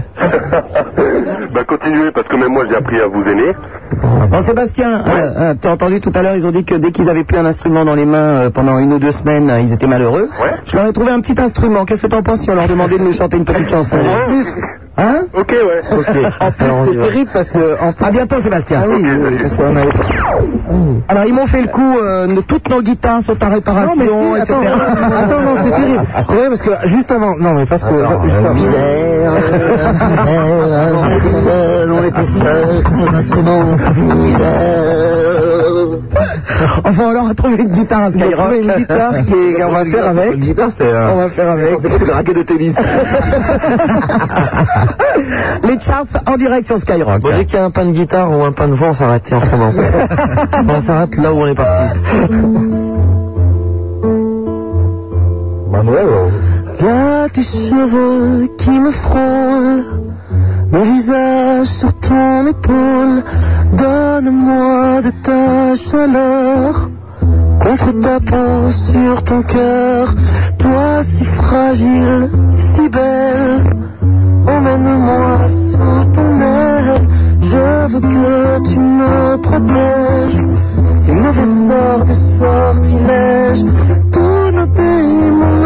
Bah 1.54 1.64
continuez 1.68 2.12
parce 2.12 2.28
que 2.28 2.36
même 2.38 2.52
moi 2.54 2.64
j'ai 2.70 2.76
appris 2.76 3.00
à 3.00 3.08
vous 3.08 3.24
aimer. 3.24 3.54
Bon, 4.32 4.42
Sébastien, 4.42 5.04
euh, 5.06 5.34
euh, 5.38 5.54
t'as 5.60 5.72
entendu 5.72 6.02
tout 6.02 6.12
à 6.16 6.22
l'heure, 6.22 6.36
ils 6.36 6.46
ont 6.48 6.52
dit 6.52 6.64
que 6.66 6.76
dès 6.76 6.92
qu'ils 6.92 7.10
avaient 7.10 7.24
plus 7.24 7.38
un 7.38 7.46
instrument 7.46 7.86
dans 7.86 7.96
les 7.96 8.06
mains 8.06 8.18
euh, 8.18 8.50
pendant 8.50 8.80
une 8.80 8.94
ou 8.94 9.00
deux 9.00 9.12
semaines, 9.12 9.50
euh, 9.50 9.60
ils 9.62 9.72
étaient 9.72 9.88
malheureux. 9.88 10.28
Ouais. 10.42 10.54
Je 10.66 10.76
leur 10.76 10.88
ai 10.88 10.94
trouvé 10.94 11.12
un 11.12 11.22
petit 11.22 11.40
instrument. 11.40 11.86
Qu'est-ce 11.86 12.02
que 12.02 12.08
t'en 12.08 12.24
penses 12.24 12.40
si 12.42 12.50
on 12.50 12.56
leur 12.56 12.68
demandait 12.68 12.98
de 12.98 13.04
nous 13.04 13.14
chanter 13.14 13.38
une 13.38 13.46
petite 13.46 13.70
chanson 13.70 13.98
plus. 14.28 14.48
Hein 14.96 15.22
Ok, 15.34 15.50
ouais. 15.52 15.82
Ok. 15.98 16.18
En 16.40 16.52
plus, 16.52 16.66
c'est 16.86 16.98
terrible 17.00 17.30
parce 17.34 17.50
que 17.52 17.82
en 17.82 17.94
plus, 17.94 18.06
À 18.06 18.12
bientôt, 18.12 18.40
Sébastien. 18.42 18.82
Ah 18.84 18.88
oui, 18.90 18.98
oui, 19.04 19.10
oui, 19.24 19.38
parce 19.42 19.56
qu'on 19.58 19.76
avait- 19.76 19.90
Alors, 21.08 21.26
ils 21.26 21.34
m'ont 21.34 21.48
fait 21.48 21.62
le 21.64 21.68
coup, 21.68 21.98
euh, 21.98 22.28
de 22.28 22.42
toutes 22.42 22.70
nos 22.70 22.82
guitares 22.82 23.22
sont 23.24 23.42
en 23.44 23.50
Non 23.50 23.56
réparation, 23.56 23.96
mais 23.98 24.08
si, 24.08 24.42
etc. 24.42 24.54
attends, 24.54 25.16
attends, 25.16 25.42
non, 25.42 25.56
c'est 25.64 25.72
terrible. 25.72 26.00
Ouais, 26.30 26.48
parce 26.50 26.62
que 26.62 26.88
juste 26.90 27.12
avant, 27.12 27.36
non 27.38 27.54
mais 27.54 27.66
parce 27.66 27.84
que 27.84 28.04
Attends, 28.04 28.24
juste 28.24 28.36
euh, 28.36 28.40
avant- 28.46 28.54
Misère, 28.54 29.32
misère, 29.32 30.94
on 30.96 31.10
était 31.10 31.30
seuls, 31.44 31.92
on 31.92 32.04
était 32.04 32.28
seuls, 32.40 32.84
nos 32.98 33.08
instruments, 33.18 33.66
Enfin, 36.86 37.04
on 37.08 37.12
leur 37.12 37.28
a 37.28 37.34
trouvé 37.34 37.56
une 37.62 37.72
guitare 37.72 38.04
à 38.04 38.10
Skyrock. 38.12 38.34
trouvé 38.34 38.62
une 38.64 38.72
guitare 38.74 39.12
qui 39.26 39.34
est- 39.34 39.54
qu'on 39.62 39.72
va 39.72 39.86
faire 39.86 40.06
avec. 40.08 40.34
Une 40.36 40.40
guitare, 40.40 40.70
c'est 40.72 40.84
euh, 40.86 41.12
On 41.14 41.16
va 41.18 41.30
faire 41.30 41.50
avec. 41.50 41.78
c'est 41.82 41.98
une 42.06 42.12
raquette 42.12 42.36
de 42.38 42.44
tennis. 42.44 42.76
Les 45.64 45.80
charts 45.80 46.06
en 46.28 46.36
direct 46.38 46.66
sur 46.68 46.78
Skyrock. 46.80 47.22
Bon, 47.22 47.30
dès 47.36 47.46
qu'il 47.46 47.56
y 47.56 47.60
a 47.60 47.66
un 47.66 47.72
pan 47.72 47.86
de 47.86 47.92
guitare 47.92 48.30
ou 48.32 48.44
un 48.44 48.52
pan 48.52 48.68
de 48.68 48.74
voix, 48.74 48.90
on 48.90 48.94
s'arrête 48.94 49.24
on 49.32 49.38
on 50.70 50.82
s'arrête 50.82 51.16
là 51.18 51.34
où 51.34 51.38
on 51.42 51.48
est 51.48 51.56
parti. 51.56 51.94
Manuel, 55.72 56.08
Là, 56.80 57.28
tes 57.30 57.42
cheveux 57.44 58.48
qui 58.58 58.72
me 58.80 58.92
frôlent, 58.92 59.84
mon 60.74 60.82
visage 60.82 61.68
sur 61.68 61.94
ton 62.00 62.48
épaule, 62.48 63.24
donne-moi 63.74 65.02
de 65.04 65.12
ta 65.24 65.76
chaleur. 65.76 66.90
Contre 67.62 67.92
ta 68.02 68.20
peau, 68.20 68.72
sur 68.72 69.24
ton 69.24 69.44
cœur, 69.44 70.14
toi 70.58 71.04
si 71.04 71.24
fragile, 71.24 72.28
si 72.58 72.90
belle, 72.90 73.64
emmène-moi 74.48 75.48
sous 75.48 76.12
ton 76.12 76.42
aile. 76.42 77.08
Je 77.40 77.88
veux 77.92 78.02
que 78.02 78.70
tu 78.70 78.80
me 78.80 79.38
protèges 79.38 80.42
du 81.06 81.12
mauvais 81.12 81.68
sort 81.68 82.04
des 82.06 82.20
sortilèges. 82.38 83.66
Tous 84.12 84.52
nos 84.58 84.66
démons, 84.66 85.63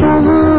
show 0.00 0.49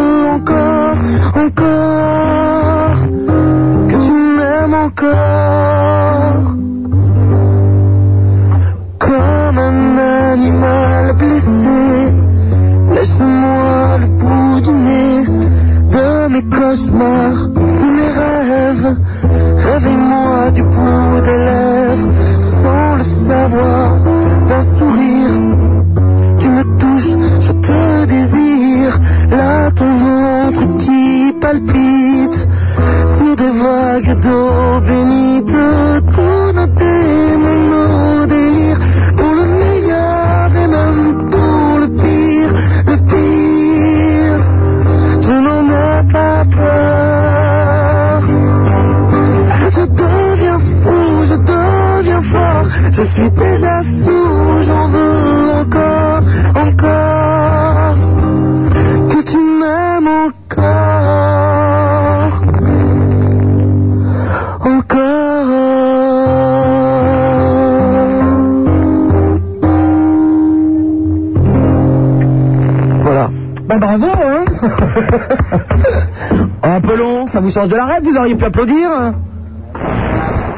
ça 77.51 77.61
change 77.61 77.69
de 77.69 77.75
la 77.75 77.85
rêve, 77.85 78.03
vous 78.03 78.17
auriez 78.17 78.35
pu 78.35 78.45
applaudir 78.45 78.89
hein 78.91 79.13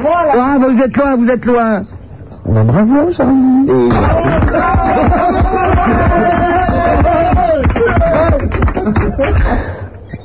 Ah, 0.06 0.56
ben 0.60 0.68
vous 0.68 0.80
êtes 0.80 0.96
loin, 0.96 1.16
vous 1.16 1.30
êtes 1.30 1.44
loin. 1.46 1.82
Ben 2.46 2.64
bravo, 2.64 3.10
Charlie. 3.12 3.68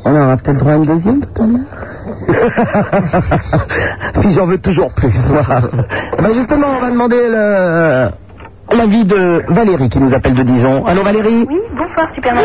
On 0.06 0.16
aura 0.16 0.38
peut-être 0.38 0.58
droit 0.60 0.72
à 0.74 0.76
une 0.76 0.86
deuxième 0.86 1.20
tout 1.22 1.42
à 1.42 1.46
l'heure. 1.46 1.60
Puis 4.22 4.32
j'en 4.32 4.46
veux 4.46 4.58
toujours 4.58 4.92
plus. 4.94 5.14
voilà. 5.30 5.62
Ben 6.18 6.34
justement, 6.34 6.68
on 6.78 6.82
va 6.82 6.90
demander 6.92 7.28
le- 7.30 8.10
l'avis 8.78 9.06
de 9.06 9.42
Valérie 9.54 9.90
qui 9.90 10.00
nous 10.00 10.14
appelle 10.14 10.34
de 10.36 10.44
Dijon. 10.44 10.86
Allô 10.86 11.04
Valérie? 11.04 11.46
Oui, 11.50 11.58
bonsoir 11.72 12.08
Superman. 12.16 12.44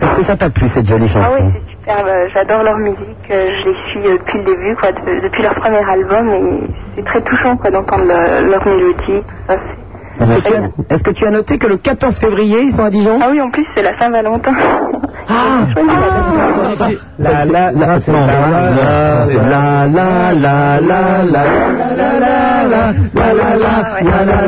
Est-ce 0.00 0.14
que 0.16 0.22
ça 0.24 0.36
t'a 0.36 0.50
plu 0.50 0.68
cette 0.68 0.88
jolie 0.88 1.08
chanson 1.08 1.30
Ah 1.38 1.42
oui, 1.42 1.50
c'est 1.68 1.71
super. 1.82 2.04
euh, 2.06 2.28
J'adore 2.34 2.62
leur 2.62 2.78
musique. 2.78 2.98
euh, 3.30 3.50
Je 3.60 3.68
les 3.68 3.76
suis 3.90 4.06
euh, 4.06 4.18
depuis 4.18 4.38
le 4.38 4.44
début, 4.44 4.76
quoi, 4.76 4.92
de- 4.92 5.20
depuis 5.22 5.42
leur 5.42 5.54
premier 5.54 5.82
album. 5.88 6.28
Et 6.30 6.60
c'est 6.96 7.04
très 7.04 7.20
touchant 7.22 7.56
quoi, 7.56 7.70
d'entendre 7.70 8.04
le- 8.06 8.50
leur 8.50 8.64
mélodie. 8.66 9.22
Tout 10.18 10.26
ça, 10.26 10.26
c'est- 10.26 10.34
Est-ce 10.36 10.48
que, 10.48 10.94
est-ce 10.94 11.02
que 11.04 11.10
tu 11.10 11.24
as 11.26 11.30
noté 11.30 11.58
que 11.58 11.66
le 11.66 11.78
14 11.78 12.18
février, 12.18 12.62
ils 12.64 12.72
sont 12.72 12.84
à 12.84 12.90
Dijon 12.90 13.18
Ah 13.22 13.28
oui, 13.30 13.40
en 13.40 13.50
plus, 13.50 13.64
c'est 13.74 13.82
la 13.82 13.98
Saint-Valentin. 13.98 14.52
Ah, 15.28 15.66
La 17.18 17.44
la 17.44 17.70
la 17.72 18.00
c'est 18.00 18.12
la 18.12 18.26
la 18.26 18.70
la 19.26 19.86
la 19.86 20.32
la 20.32 20.80
la 20.80 20.80
la 20.80 21.44
la 21.96 22.18
la 22.18 22.41
la 22.72 22.92
la 23.14 23.32
la 23.34 23.72
la 24.02 24.24
la 24.24 24.46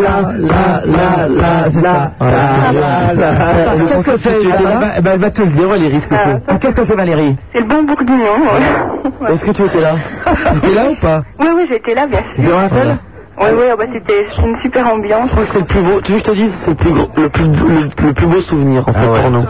la 0.87 1.29
la 1.29 1.29
la 1.29 2.13
la. 3.15 3.87
Qu'est-ce 3.89 4.07
que 4.11 4.17
c'est 4.19 4.37
Elle 4.97 5.05
va- 5.05 5.13
elle 5.15 5.33
te 5.33 5.43
le 5.43 5.49
dire, 5.49 5.69
Valérie, 5.69 6.01
ce 6.01 6.09
que 6.09 6.15
c'est. 6.15 6.43
Ah, 6.49 6.59
Qu'est-ce 6.59 6.77
que 6.77 6.85
c'est, 6.85 6.95
Valérie 6.97 7.37
C'est 7.53 7.61
le 7.61 7.67
bon 7.67 7.83
bourguignon. 7.85 8.37
Est-ce 9.29 9.45
que 9.45 9.51
tu 9.53 9.63
étais 9.63 9.81
là 9.81 9.95
Tu 10.53 10.59
étais 10.59 10.75
là 10.75 10.91
ou 10.91 10.95
pas 11.01 11.23
Oui, 11.41 11.49
oui, 11.57 11.67
j'étais 11.71 11.95
là, 11.95 12.07
bien 12.07 12.23
sûr. 12.35 12.45
Oui, 13.41 13.47
oui, 13.53 13.65
ah 13.73 13.77
bah, 13.77 13.85
c'était 13.93 14.27
une 14.47 14.57
super 14.63 14.87
ambiance. 14.87 15.29
Je 15.31 15.33
crois 15.33 15.45
que 15.45 15.51
c'est 15.51 15.59
le 15.59 15.65
plus 15.65 15.81
beau. 15.83 16.01
Tu 16.03 16.13
veux 16.13 16.21
que 16.21 16.25
je 16.27 16.31
te 16.31 16.37
dise, 16.37 16.53
c'est 16.65 16.71
le 16.71 16.77
plus 16.77 16.91
gros- 16.93 17.09
le 17.17 17.29
plus 17.29 17.45
le, 17.47 18.07
le 18.07 18.13
plus 18.13 18.27
beau 18.27 18.41
souvenir 18.41 18.89
en 18.89 18.93
fait 18.93 19.07
pour 19.07 19.31
nous. 19.31 19.45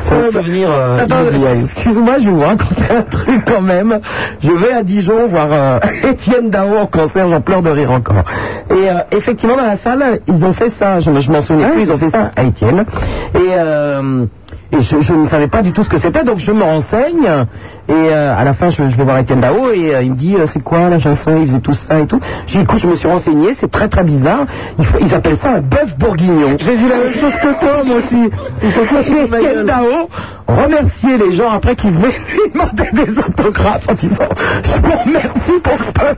C'est 0.00 0.14
un 0.14 0.30
souvenir 0.30 0.68
euh, 0.70 1.04
inoubliable. 1.06 1.60
excuse-moi, 1.62 2.14
je 2.18 2.24
vais 2.24 2.30
vous 2.30 2.40
raconter 2.40 2.82
un 2.90 3.02
truc 3.02 3.42
quand 3.46 3.60
même. 3.60 4.00
Je 4.42 4.50
vais 4.52 4.72
à 4.72 4.82
Dijon 4.82 5.26
voir 5.28 5.48
euh, 5.50 5.78
Étienne 6.10 6.48
Dao 6.50 6.76
en 6.78 6.86
concert, 6.86 7.28
j'en 7.28 7.40
pleure 7.42 7.62
de 7.62 7.70
rire 7.70 7.90
encore. 7.92 8.24
Et 8.70 8.88
euh, 8.88 8.94
effectivement, 9.12 9.56
dans 9.56 9.66
la 9.66 9.76
salle, 9.78 10.20
ils 10.26 10.44
ont 10.44 10.52
fait 10.54 10.70
ça. 10.70 11.00
Je 11.00 11.10
m'en 11.10 11.40
souviens 11.42 11.68
plus, 11.70 11.82
ils 11.82 11.92
ont 11.92 11.98
fait 11.98 12.08
ça 12.10 12.30
à 12.36 12.42
Étienne. 12.44 12.84
Et, 13.34 13.38
euh, 13.52 14.24
et 14.72 14.82
je, 14.82 15.00
je 15.00 15.12
ne 15.12 15.26
savais 15.26 15.48
pas 15.48 15.62
du 15.62 15.72
tout 15.72 15.84
ce 15.84 15.88
que 15.88 15.98
c'était, 15.98 16.24
donc 16.24 16.38
je 16.38 16.52
me 16.52 16.62
renseigne. 16.62 17.46
Et 17.88 17.92
euh, 17.92 18.36
à 18.36 18.42
la 18.42 18.52
fin, 18.52 18.68
je, 18.70 18.82
je 18.88 18.96
vais 18.96 19.04
voir 19.04 19.18
Étienne 19.18 19.40
Dao 19.40 19.70
et 19.70 19.94
euh, 19.94 20.02
il 20.02 20.10
me 20.12 20.16
dit 20.16 20.34
euh, 20.34 20.46
c'est 20.46 20.62
quoi 20.62 20.88
la 20.88 20.98
chanson 20.98 21.38
Il 21.40 21.46
faisait 21.46 21.60
tout 21.60 21.74
ça 21.74 22.00
et 22.00 22.06
tout. 22.06 22.20
J'ai 22.46 22.58
dit 22.58 22.64
écoute, 22.64 22.80
je 22.80 22.88
me 22.88 22.96
suis 22.96 23.06
renseigné, 23.06 23.54
c'est 23.54 23.70
très 23.70 23.88
très 23.88 24.02
bizarre. 24.02 24.46
Ils 25.00 25.14
appellent 25.14 25.36
ça 25.36 25.52
un 25.52 25.60
bœuf 25.60 25.96
bourguignon. 25.96 26.56
J'ai 26.58 26.74
vu 26.74 26.88
la 26.88 26.96
même 26.96 27.12
chose 27.12 27.32
que 27.34 27.60
toi, 27.60 27.84
moi 27.84 27.96
aussi. 27.98 28.30
Ils 28.62 28.72
sont 28.72 28.86
tous 28.86 29.36
Étienne 29.36 29.66
Dao 29.66 30.08
remercier 30.48 31.18
les 31.18 31.32
gens 31.32 31.50
après 31.50 31.74
qui 31.74 31.90
venaient 31.90 32.08
lui 32.32 32.50
demander 32.52 32.90
des 32.92 33.18
autographes 33.18 33.88
en 33.88 33.94
disant 33.94 34.28
je 34.64 34.80
vous 34.80 34.96
remercie 35.04 35.60
pour 35.62 35.74
le 35.74 35.92
bœuf 35.92 36.16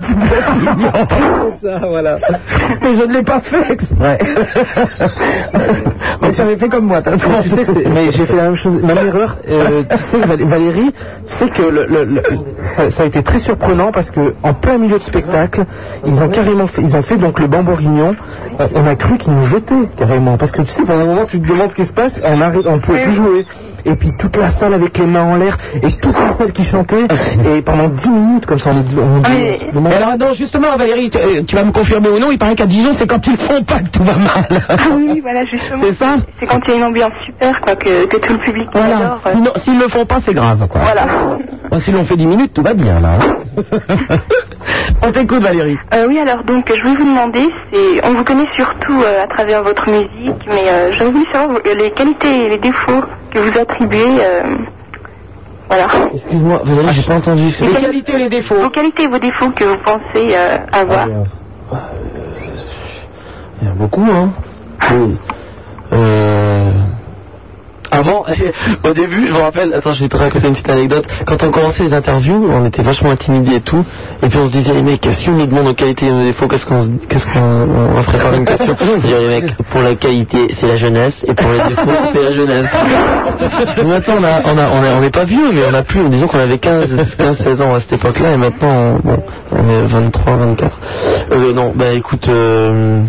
bourguignon. 0.64 1.51
ça, 1.61 1.78
voilà. 1.86 2.18
Mais 2.82 2.94
je 2.94 3.03
ne 3.03 3.12
l'ai 3.12 3.22
pas 3.22 3.40
fait 3.40 3.72
exprès. 3.72 4.18
Mais 6.22 6.32
tu 6.32 6.40
avais 6.40 6.57
fait 6.57 6.68
comme 6.68 6.86
moi, 6.86 7.03
tu 7.03 7.11
sais 7.49 7.62
que 7.62 7.88
mais 7.88 8.11
j'ai 8.11 8.26
fait 8.26 8.38
la 8.39 8.45
même 8.45 8.55
chose, 8.57 8.80
même 8.82 8.99
erreur. 9.07 9.36
Euh, 9.49 9.82
tu 9.91 9.97
sais, 10.05 10.18
Val- 10.18 10.43
Valérie, 10.43 10.93
tu 11.28 11.34
sais 11.34 11.49
que 11.51 11.62
le, 11.62 11.86
le- 11.86 12.05
le- 12.05 12.22
ça, 12.76 12.91
ça 12.91 13.03
a 13.03 13.07
été 13.07 13.22
très 13.22 13.39
surprenant 13.39 13.93
parce 13.93 14.11
que 14.11 14.34
en 14.43 14.55
plein 14.55 14.78
milieu 14.78 14.99
de 14.99 15.03
spectacle, 15.03 15.64
ils 16.07 16.22
ont 16.22 16.28
carrément 16.28 16.66
fait, 16.66 16.82
ils 16.82 16.97
ont 16.97 17.03
fait 17.03 17.16
donc 17.18 17.39
le 17.41 17.47
bambourguignon. 17.47 18.16
On, 18.59 18.68
on 18.74 18.86
a 18.86 18.97
cru 18.97 19.18
qu'ils 19.18 19.32
nous 19.34 19.45
jetaient 19.47 19.89
carrément 19.97 20.36
parce 20.36 20.53
que 20.53 20.62
tu 20.62 20.68
sais, 20.72 20.82
pendant 20.84 21.01
un 21.01 21.07
moment, 21.07 21.26
tu 21.26 21.41
te 21.41 21.47
demandes 21.49 21.70
ce 21.70 21.74
qui 21.76 21.84
se 21.86 21.93
passe, 21.93 22.18
on 22.24 22.41
arrête, 22.41 22.66
on 22.66 22.78
pouvait 22.80 23.03
plus 23.05 23.12
jouer. 23.12 23.47
Et 23.85 23.95
puis 23.95 24.11
toute 24.18 24.37
la 24.37 24.51
salle 24.51 24.74
avec 24.74 24.99
les 24.99 25.07
mains 25.07 25.22
en 25.22 25.37
l'air 25.37 25.57
et 25.83 25.93
toute 26.03 26.18
la 26.18 26.33
salle 26.33 26.53
qui 26.53 26.64
chantait 26.64 27.07
et 27.47 27.62
pendant 27.62 27.89
10 27.89 28.09
minutes 28.09 28.47
comme 28.47 28.59
ça, 28.59 28.70
on, 28.72 28.81
est- 28.81 29.66
on 29.74 29.81
Mais, 29.81 29.95
alors, 29.95 30.18
non, 30.18 30.35
justement, 30.35 30.76
Valérie, 30.76 31.11
tu, 31.11 31.18
euh, 31.18 31.43
tu 31.47 31.55
vas 31.55 31.64
me 31.64 31.72
confirmer 31.72 32.09
ou 32.09 32.18
non, 32.18 32.31
il 32.31 32.39
paraît 32.39 32.55
qu'à 32.55 32.66
Dijon, 32.66 32.93
c'est 32.93 33.07
quand 33.07 33.24
ils 33.26 33.37
font 33.37 33.62
pas 33.62 33.81
que 33.81 33.89
tout 33.91 34.03
va 34.03 34.14
mal. 34.16 34.64
Ah 34.68 34.76
oui, 34.97 35.20
voilà, 35.22 35.45
justement. 35.47 35.81
C'est 35.83 35.93
ça 35.97 36.16
C'est 36.41 36.47
quand 36.47 36.61
il 36.66 36.70
y 36.70 36.74
a 36.74 36.76
une 36.76 36.85
ambiance 36.85 37.12
super, 37.24 37.61
quoi, 37.61 37.76
que, 37.76 38.07
que 38.07 38.16
tout 38.18 38.33
le 38.33 38.39
public 38.39 38.68
Voilà. 38.72 38.97
adore. 38.97 39.20
euh. 39.26 39.33
Sinon, 39.35 39.53
S'ils 39.57 39.79
le 39.79 39.89
font 39.89 40.05
pas, 40.07 40.20
c'est 40.24 40.35
grave, 40.35 40.66
quoi. 40.68 40.81
Voilà. 40.81 41.07
Bon, 41.70 41.79
S'ils 41.79 41.95
l'ont 41.95 42.05
fait 42.05 42.16
10 42.16 42.26
minutes, 42.26 42.53
tout 42.55 42.62
va 42.62 42.74
bien, 42.74 43.01
là. 43.01 43.11
hein. 43.20 44.16
on 45.03 45.12
t'écoute, 45.12 45.43
Valérie. 45.43 45.76
Euh, 45.95 46.07
oui, 46.09 46.18
alors 46.18 46.45
donc 46.45 46.64
je 46.74 46.81
voulais 46.83 46.97
vous 46.97 47.05
demander, 47.09 47.47
c'est, 47.72 48.07
on 48.07 48.14
vous 48.14 48.24
connaît 48.24 48.49
surtout 48.55 49.03
euh, 49.03 49.22
à 49.24 49.26
travers 49.26 49.62
votre 49.62 49.89
musique, 49.89 50.43
mais 50.47 50.68
euh, 50.68 50.93
j'aurais 50.93 51.11
voulu 51.12 51.24
savoir 51.33 51.59
les 51.64 51.91
qualités 51.93 52.47
et 52.47 52.51
les 52.51 52.59
défauts 52.59 53.03
que 53.31 53.39
vous 53.39 53.49
attribuez. 53.49 53.68
Euh, 53.71 54.57
voilà. 55.69 55.87
Excuse-moi, 56.12 56.62
Valérie, 56.64 56.93
j'ai 56.93 57.03
pas 57.03 57.14
entendu. 57.16 57.55
Les 57.61 57.81
qualités 57.81 58.14
et 58.14 58.19
les 58.19 58.29
défauts. 58.29 58.55
Vos 58.57 58.71
qualités 58.71 59.03
et 59.05 59.09
vos 59.09 59.19
défauts 59.19 59.51
que 59.51 59.64
vous 59.64 59.79
pensez 59.85 60.35
euh, 60.35 60.59
avoir. 60.73 61.09
Il 63.61 63.66
y 63.66 63.69
en 63.69 63.73
a 63.73 63.75
beaucoup, 63.75 64.07
hein. 64.11 64.31
Oui. 64.91 65.19
Euh... 65.93 66.38
Avant, 67.91 68.24
au 68.84 68.93
début, 68.93 69.26
je 69.28 69.32
me 69.32 69.39
rappelle, 69.39 69.72
attends, 69.74 69.93
je 69.93 70.03
vais 70.03 70.09
te 70.09 70.16
raconter 70.16 70.47
une 70.49 70.53
petite 70.55 70.68
anecdote. 70.68 71.07
Quand 71.26 71.43
on 71.43 71.51
commençait 71.51 71.84
les 71.84 71.95
interviews, 71.95 72.49
on 72.53 72.64
était 72.66 72.82
vachement 72.82 73.11
intimidés 73.11 73.57
et 73.57 73.61
tout. 73.61 73.84
Et 74.22 74.28
puis 74.28 74.39
on 74.39 74.47
se 74.47 74.53
disait, 74.53 74.74
les 74.74 74.82
mecs, 74.82 75.07
si 75.12 75.28
on 75.30 75.32
nous 75.32 75.47
demande 75.47 75.64
nos 75.64 75.74
qualités 75.74 76.07
et 76.07 76.11
nos 76.11 76.24
défauts, 76.24 76.49
qu'est-ce 76.49 76.66
qu'on 76.66 76.89
qu'est-ce 77.09 77.26
qu'on 77.26 77.41
on 77.41 77.95
va 77.95 78.03
préparer 78.03 78.36
une 78.36 78.45
question 78.45 78.74
disais, 79.03 79.20
les 79.20 79.28
mecs, 79.41 79.57
pour 79.70 79.80
la 79.80 79.94
qualité, 79.94 80.48
c'est 80.55 80.66
la 80.66 80.77
jeunesse, 80.77 81.24
et 81.27 81.35
pour 81.35 81.51
les 81.51 81.60
défauts, 81.69 81.90
c'est 82.12 82.23
la 82.23 82.32
jeunesse. 82.32 82.66
Maintenant, 83.85 84.15
on 84.19 84.24
a, 84.24 84.40
on 84.44 84.59
a, 84.59 84.70
on 84.70 84.82
a- 84.82 84.94
on 84.97 85.01
n'est 85.01 85.10
pas 85.10 85.24
vieux, 85.24 85.51
mais 85.52 85.62
on 85.70 85.74
a 85.74 85.82
plus, 85.82 86.09
disons 86.09 86.27
qu'on 86.28 86.39
avait 86.40 86.59
15, 86.59 87.15
15, 87.19 87.39
16 87.43 87.60
ans 87.62 87.74
à 87.74 87.81
cette 87.81 87.93
époque-là, 87.94 88.32
et 88.32 88.36
maintenant, 88.36 88.98
on, 89.05 89.09
bon, 89.09 89.23
on 89.52 89.70
est 89.70 89.86
23, 89.86 90.36
24. 90.36 90.78
Euh, 91.32 91.52
non, 91.52 91.73
bah 91.74 91.93
écoute, 91.93 92.27
euh, 92.28 93.01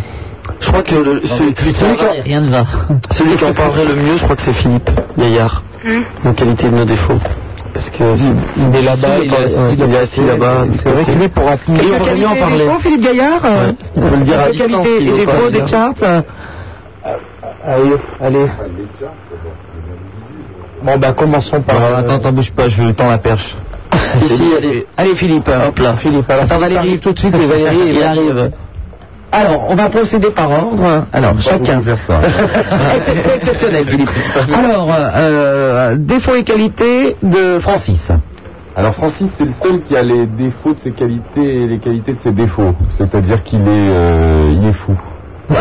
je 0.60 0.68
crois 0.68 0.84
que 0.84 0.96
le, 0.96 1.22
celui, 1.26 1.54
celui 1.74 1.96
qui 1.96 2.04
en- 2.06 2.24
Rien 2.24 2.42
ne 2.42 2.50
va. 2.50 2.66
celui 3.12 3.36
qui 3.38 3.46
en 3.46 3.54
parlerait 3.54 3.86
le 3.86 3.96
mieux, 3.96 4.18
je 4.18 4.24
crois 4.24 4.36
que 4.36 4.42
c'est 4.42 4.54
Philippe 4.54 4.90
Gaillard. 5.18 5.64
Nos 6.24 6.34
qualités 6.34 6.68
et 6.68 6.72
nos 6.72 6.86
défauts. 6.86 7.20
Parce 7.74 7.90
que 7.92 8.04
il 8.58 8.76
est 8.76 8.82
là-bas, 8.82 9.20
il 9.24 9.32
est 9.34 9.38
assis, 9.38 9.76
il 9.78 9.94
est 9.94 9.98
assis 9.98 10.22
là-bas. 10.26 10.66
C'est 10.84 10.90
vrai 10.90 11.04
qu'il 11.06 11.22
est 11.22 11.30
pour 11.30 11.48
appuyer. 11.48 11.80
Il 11.84 12.02
aurait 12.02 12.16
mieux 12.16 12.28
en 12.28 12.36
parler. 12.36 12.66
Défauts, 12.66 12.80
Philippe 12.80 13.02
Gaillard 13.04 13.44
Ouais. 13.44 13.76
On 13.96 14.02
peut 14.02 14.16
le 14.18 14.24
dire 14.24 14.40
à 14.40 14.46
Les 14.48 14.52
distance, 14.52 14.70
qualités 14.72 14.98
il 15.02 15.08
et 15.10 15.26
défauts 15.26 15.50
des 15.52 15.68
charts 15.68 15.94
euh, 16.04 16.22
Allez, 17.66 17.96
allez. 18.22 18.46
Bon, 20.84 20.98
bah 20.98 21.14
commençons 21.14 21.62
par. 21.62 21.76
Alors, 21.78 22.00
attends, 22.00 22.14
attends, 22.16 22.32
bouge 22.32 22.52
pas, 22.54 22.70
je 22.70 22.92
tends 22.92 23.10
la 23.10 23.18
perche. 23.18 23.56
Si, 24.20 24.38
si, 24.38 24.54
allez. 24.58 24.86
Allez, 24.98 25.16
Philippe. 25.16 25.48
Hop 25.50 25.78
là. 25.80 25.96
Philippe, 25.98 26.30
alors 26.30 26.46
Valérie. 26.46 27.00
tout 27.00 27.12
de 27.14 27.20
suite 27.20 27.36
et 27.36 27.46
Valérie, 27.46 27.78
Il 27.96 28.02
arrive. 28.04 28.52
Alors, 29.32 29.70
on 29.70 29.76
va 29.76 29.90
procéder 29.90 30.32
par 30.32 30.50
ordre. 30.50 31.06
Alors, 31.14 31.40
chacun. 31.40 31.82
faire 31.82 32.00
ça. 32.08 32.20
C'est 33.06 33.36
exceptionnel, 33.36 33.86
Philippe. 33.88 34.10
Alors, 34.54 34.88
euh, 34.92 35.96
défauts 35.98 36.36
et 36.36 36.44
qualités 36.44 37.16
de 37.22 37.60
Francis. 37.60 38.12
Alors 38.76 38.94
Francis, 38.96 39.30
c'est 39.38 39.44
le 39.46 39.52
seul 39.62 39.82
qui 39.82 39.98
a 39.98 40.04
les 40.04 40.26
défauts 40.26 40.74
de 40.74 40.80
ses 40.80 40.92
qualités 40.92 41.64
et 41.64 41.68
les 41.68 41.80
qualités 41.80 42.14
de 42.14 42.20
ses 42.20 42.32
défauts. 42.32 42.74
C'est-à-dire 42.92 43.44
qu'il 43.44 43.60
est, 43.62 43.66
euh, 43.68 44.54
il 44.56 44.68
est 44.70 44.74
fou. 44.74 44.98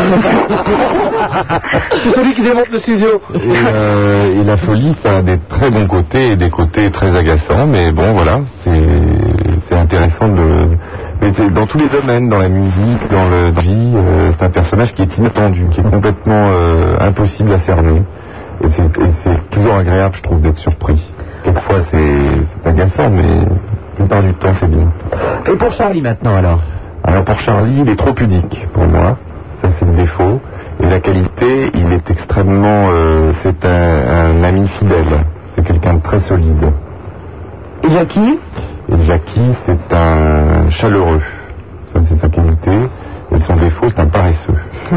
C'est 2.03 2.11
celui 2.11 2.35
qui 2.35 2.43
démonte 2.43 2.69
le 2.70 2.78
studio. 2.78 3.20
Et, 3.35 3.39
euh, 3.40 4.40
et 4.40 4.45
la 4.45 4.59
folie, 4.59 4.95
ça 5.03 5.16
a 5.16 5.23
des 5.23 5.39
très 5.49 5.70
bons 5.70 5.86
côtés 5.86 6.32
et 6.32 6.36
des 6.36 6.51
côtés 6.51 6.90
très 6.90 7.16
agaçants. 7.16 7.66
Mais 7.66 7.90
bon, 7.90 8.12
voilà, 8.12 8.40
c'est 8.62 8.82
c'est 9.69 9.77
intéressant 9.77 10.28
de. 10.28 10.69
Mais 11.20 11.51
dans 11.51 11.66
tous 11.66 11.78
les 11.78 11.89
domaines, 11.89 12.28
dans 12.28 12.39
la 12.39 12.49
musique, 12.49 13.09
dans 13.11 13.28
le 13.28 13.51
dans 13.51 13.61
vie, 13.61 13.93
euh, 13.97 14.31
c'est 14.31 14.45
un 14.45 14.51
personnage 14.51 14.95
qui 14.95 15.03
est 15.03 15.19
inattendu, 15.19 15.66
qui 15.73 15.81
est 15.81 15.90
complètement 15.90 16.51
euh, 16.53 16.97
impossible 17.01 17.53
à 17.53 17.59
cerner. 17.59 18.03
Et 18.62 18.69
c'est 18.69 19.51
toujours 19.51 19.74
agréable, 19.74 20.15
je 20.16 20.23
trouve, 20.23 20.40
d'être 20.40 20.57
surpris. 20.57 21.12
Quelquefois, 21.45 21.81
c'est 21.81 22.69
agaçant, 22.69 23.11
mais 23.11 23.23
la 23.23 23.97
plupart 23.97 24.23
du 24.23 24.35
temps, 24.35 24.55
c'est 24.55 24.69
bien. 24.69 24.93
Et 25.47 25.57
pour 25.57 25.70
Charlie 25.73 26.03
maintenant, 26.03 26.36
alors? 26.36 26.61
Alors 27.05 27.24
pour 27.24 27.40
Charlie, 27.40 27.81
il 27.82 27.89
est 27.89 27.97
trop 27.97 28.12
pudique 28.12 28.66
pour 28.73 28.85
moi. 28.86 29.16
Ça, 29.61 29.70
c'est 29.70 29.85
le 29.85 29.93
défaut. 29.93 30.40
Et 30.81 30.86
la 30.89 31.01
qualité, 31.01 31.70
il 31.74 31.93
est 31.93 32.11
extrêmement... 32.11 32.89
euh, 32.90 33.32
c'est 33.43 33.65
un, 33.65 34.39
un 34.40 34.45
ami 34.45 34.69
fidèle. 34.69 35.24
C'est 35.51 35.65
quelqu'un 35.65 35.95
de 35.95 36.03
très 36.03 36.20
solide. 36.20 36.65
Et 37.85 37.90
Jackie 37.90 38.39
Et 38.90 39.02
Jackie, 39.02 39.55
c'est 39.66 39.93
un 39.94 40.69
chaleureux. 40.70 41.20
Ça, 41.93 42.01
c'est 42.09 42.16
sa 42.16 42.28
qualité. 42.28 42.70
Et 43.31 43.39
son 43.40 43.56
défaut, 43.56 43.90
c'est 43.90 44.01
un 44.01 44.06
paresseux. 44.06 44.55
Je 44.90 44.97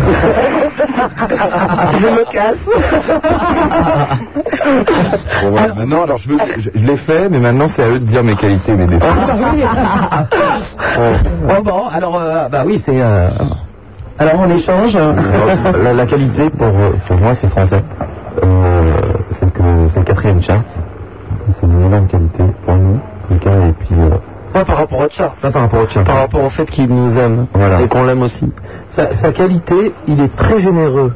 me 2.07 2.23
casse. 2.31 2.65
Bon, 5.43 5.49
voilà. 5.51 5.73
Maintenant, 5.76 6.03
alors, 6.03 6.18
je, 6.18 6.30
veux- 6.30 6.38
je, 6.57 6.69
je 6.73 6.85
l'ai 6.85 6.95
fait, 6.97 7.27
mais 7.30 7.39
maintenant, 7.39 7.68
c'est 7.68 7.84
à 7.84 7.89
eux 7.89 7.99
de 7.99 8.05
dire 8.05 8.23
mes 8.23 8.35
qualités 8.35 8.72
et 8.72 8.76
mes 8.77 8.85
défauts. 8.88 9.05
Oh 11.49 11.61
bon, 11.63 11.88
alors, 11.93 12.18
euh, 12.22 12.47
bah 12.49 12.63
oui, 12.65 12.81
c'est... 12.84 13.01
euh, 13.01 13.30
Alors 14.18 14.35
on 14.39 14.49
échange. 14.49 14.97
la, 15.84 15.93
la 15.93 16.05
qualité 16.05 16.49
pour, 16.51 16.72
pour 17.07 17.18
moi 17.18 17.35
c'est 17.35 17.49
français. 17.49 17.84
Euh, 18.43 18.93
c'est 19.31 19.51
que 19.51 19.61
c'est 19.89 19.99
le 19.99 20.05
quatrième 20.05 20.41
chart. 20.41 20.65
Ça, 20.68 20.81
C'est 21.59 21.65
une 21.65 21.85
énorme 21.85 22.07
qualité 22.07 22.43
pour 22.65 22.76
nous, 22.76 22.99
et 23.36 23.74
puis 23.80 23.95
euh, 23.99 24.10
Pas 24.53 24.66
par 24.66 24.78
rapport 24.78 24.99
au 24.99 25.10
chart. 25.10 25.36
par 25.40 25.53
rapport 25.53 25.82
au 25.84 25.88
chart. 25.88 26.06
Par 26.06 26.18
rapport 26.18 26.44
au 26.44 26.49
fait 26.49 26.66
qu'il 26.66 26.88
nous 26.88 27.18
aime. 27.18 27.48
Voilà. 27.53 27.82
Et 27.82 27.88
qu'on 27.88 28.03
l'aime 28.03 28.22
aussi. 28.22 28.52
Sa, 28.88 29.12
sa 29.12 29.32
qualité, 29.32 29.94
il 30.08 30.22
est 30.22 30.36
très 30.36 30.58
généreux. 30.60 31.14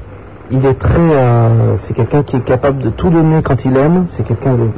Il 0.51 0.65
est 0.65 0.75
très, 0.75 0.99
euh, 0.99 1.75
c'est 1.75 1.93
quelqu'un 1.93 2.21
qui 2.23 2.35
est 2.35 2.43
capable 2.43 2.79
de 2.79 2.89
tout 2.89 3.09
donner 3.09 3.41
quand 3.41 3.65
il 3.65 3.75
aime. 3.77 4.05
C'est 4.09 4.23
quelqu'un 4.23 4.53
de, 4.53 4.69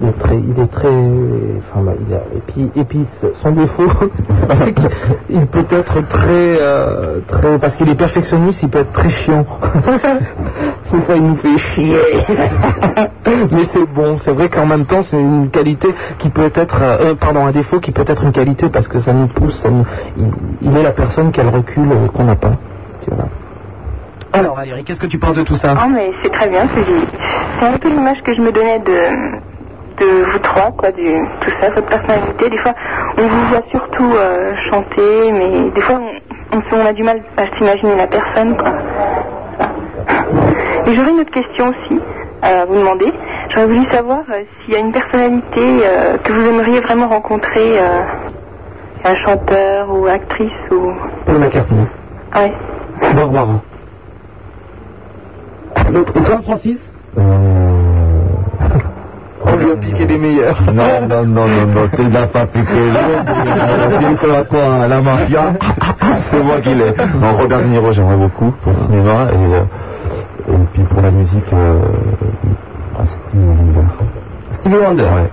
de- 0.00 0.06
de 0.06 0.12
très, 0.12 0.36
il 0.36 0.58
est 0.60 0.66
très, 0.70 0.88
enfin, 0.88 1.82
bah, 1.84 1.92
il 2.06 2.14
a- 2.14 2.24
et 2.36 2.40
puis, 2.46 2.70
et 2.76 2.84
puis 2.84 3.06
son 3.32 3.50
défaut, 3.52 3.86
c'est 4.54 4.74
qu'il 4.74 5.46
peut 5.46 5.64
être 5.70 6.06
très, 6.08 6.58
euh, 6.60 7.20
très, 7.26 7.58
parce 7.58 7.76
qu'il 7.76 7.88
est 7.88 7.94
perfectionniste, 7.94 8.62
il 8.62 8.68
peut 8.68 8.80
être 8.80 8.92
très 8.92 9.08
chiant. 9.08 9.44
Des 10.92 11.00
fois, 11.00 11.16
il 11.16 11.22
nous 11.26 11.34
fait 11.36 11.58
chier. 11.58 11.98
Mais 13.50 13.64
c'est 13.64 13.86
bon. 13.92 14.18
C'est 14.18 14.30
vrai 14.32 14.48
qu'en 14.48 14.66
même 14.66 14.84
temps, 14.86 15.02
c'est 15.02 15.20
une 15.20 15.50
qualité 15.50 15.88
qui 16.18 16.30
peut 16.30 16.50
être, 16.54 16.80
euh, 16.82 17.14
pardon, 17.16 17.44
un 17.46 17.50
défaut 17.52 17.80
qui 17.80 17.90
peut 17.92 18.04
être 18.06 18.22
une 18.24 18.32
qualité 18.32 18.68
parce 18.68 18.86
que 18.88 18.98
ça 18.98 19.12
nous 19.12 19.26
pousse. 19.26 19.56
ça 19.62 19.70
nous- 19.70 19.84
il, 20.16 20.30
il 20.62 20.76
est 20.76 20.82
la 20.82 20.92
personne 20.92 21.32
qui 21.32 21.40
a 21.40 21.44
le 21.44 21.50
recul 21.50 21.90
euh, 21.90 22.06
qu'on 22.14 22.24
n'a 22.24 22.36
pas. 22.36 22.52
Voilà. 23.08 23.24
Alors 24.32 24.54
Valérie, 24.56 24.84
qu'est-ce 24.84 25.00
que 25.00 25.06
tu 25.06 25.18
penses 25.18 25.36
de 25.36 25.42
tout 25.42 25.56
ça? 25.56 25.74
Non, 25.74 25.88
mais 25.88 26.10
c'est 26.22 26.30
très 26.30 26.48
bien, 26.48 26.66
c'est 27.58 27.66
un 27.66 27.78
peu 27.78 27.88
l'image 27.88 28.22
que 28.22 28.34
je 28.34 28.40
me 28.42 28.52
donnais 28.52 28.78
de, 28.80 29.36
de 29.98 30.24
vous 30.32 30.38
trois, 30.38 30.72
quoi, 30.72 30.90
du, 30.92 31.02
tout 31.40 31.50
ça, 31.60 31.70
votre 31.74 31.88
personnalité. 31.88 32.50
Des 32.50 32.58
fois, 32.58 32.74
on 33.18 33.26
vous 33.26 33.46
voit 33.48 33.62
surtout 33.70 34.12
euh, 34.14 34.54
chanter, 34.70 35.32
mais 35.32 35.70
des 35.70 35.80
fois, 35.82 36.00
on, 36.52 36.56
on, 36.56 36.62
on 36.72 36.86
a 36.86 36.92
du 36.92 37.02
mal 37.02 37.22
à 37.36 37.46
s'imaginer 37.56 37.96
la 37.96 38.06
personne, 38.06 38.56
quoi. 38.56 38.72
Et 40.86 40.94
j'aurais 40.94 41.10
une 41.10 41.20
autre 41.20 41.32
question 41.32 41.68
aussi 41.70 42.00
à 42.42 42.64
vous 42.64 42.74
demander. 42.74 43.12
J'aurais 43.50 43.66
voulu 43.66 43.84
savoir 43.90 44.20
euh, 44.30 44.42
s'il 44.64 44.74
y 44.74 44.76
a 44.76 44.80
une 44.80 44.92
personnalité 44.92 45.80
euh, 45.84 46.18
que 46.18 46.32
vous 46.32 46.46
aimeriez 46.46 46.80
vraiment 46.80 47.08
rencontrer, 47.08 47.80
euh, 47.80 48.02
un 49.04 49.14
chanteur 49.14 49.88
ou 49.90 50.06
actrice 50.06 50.50
ou... 50.72 50.92
Paul 51.26 51.38
McCartney. 51.38 51.86
Ah 52.32 52.42
ouais. 52.42 52.52
Barbara. 53.14 53.60
L'autre, 55.92 56.12
toi 56.12 56.40
Francis? 56.42 56.90
On 59.44 59.56
lui 59.56 59.70
a 59.70 59.76
piqué 59.76 60.06
les 60.06 60.18
meilleurs. 60.18 60.60
Non, 60.72 61.06
non, 61.08 61.24
non, 61.24 61.46
non, 61.46 61.66
non, 61.66 61.88
tu 61.94 62.08
l'as 62.10 62.26
pas 62.26 62.46
piqué. 62.46 62.64
Tu 64.00 64.16
crois 64.16 64.44
quoi 64.44 64.86
La 64.88 65.00
mafia? 65.00 65.52
C'est 66.30 66.42
moi 66.42 66.60
qui 66.60 66.74
l'ai. 66.74 66.92
Non, 67.20 67.32
Robert 67.36 67.60
De 67.62 67.66
Niro, 67.66 67.92
j'aimerais 67.92 68.16
beaucoup 68.16 68.50
pour 68.62 68.72
le 68.72 68.78
cinéma. 68.78 69.26
Et, 69.32 69.54
euh, 69.54 70.52
et 70.54 70.64
puis 70.72 70.82
pour 70.84 71.00
la 71.02 71.10
musique, 71.10 71.52
euh, 71.52 71.78
ah, 72.98 73.04
Stevie 73.04 73.44
Wonder. 73.44 73.86
Stevie 74.50 74.76
Wonder. 74.76 75.02
Ouais. 75.04 75.30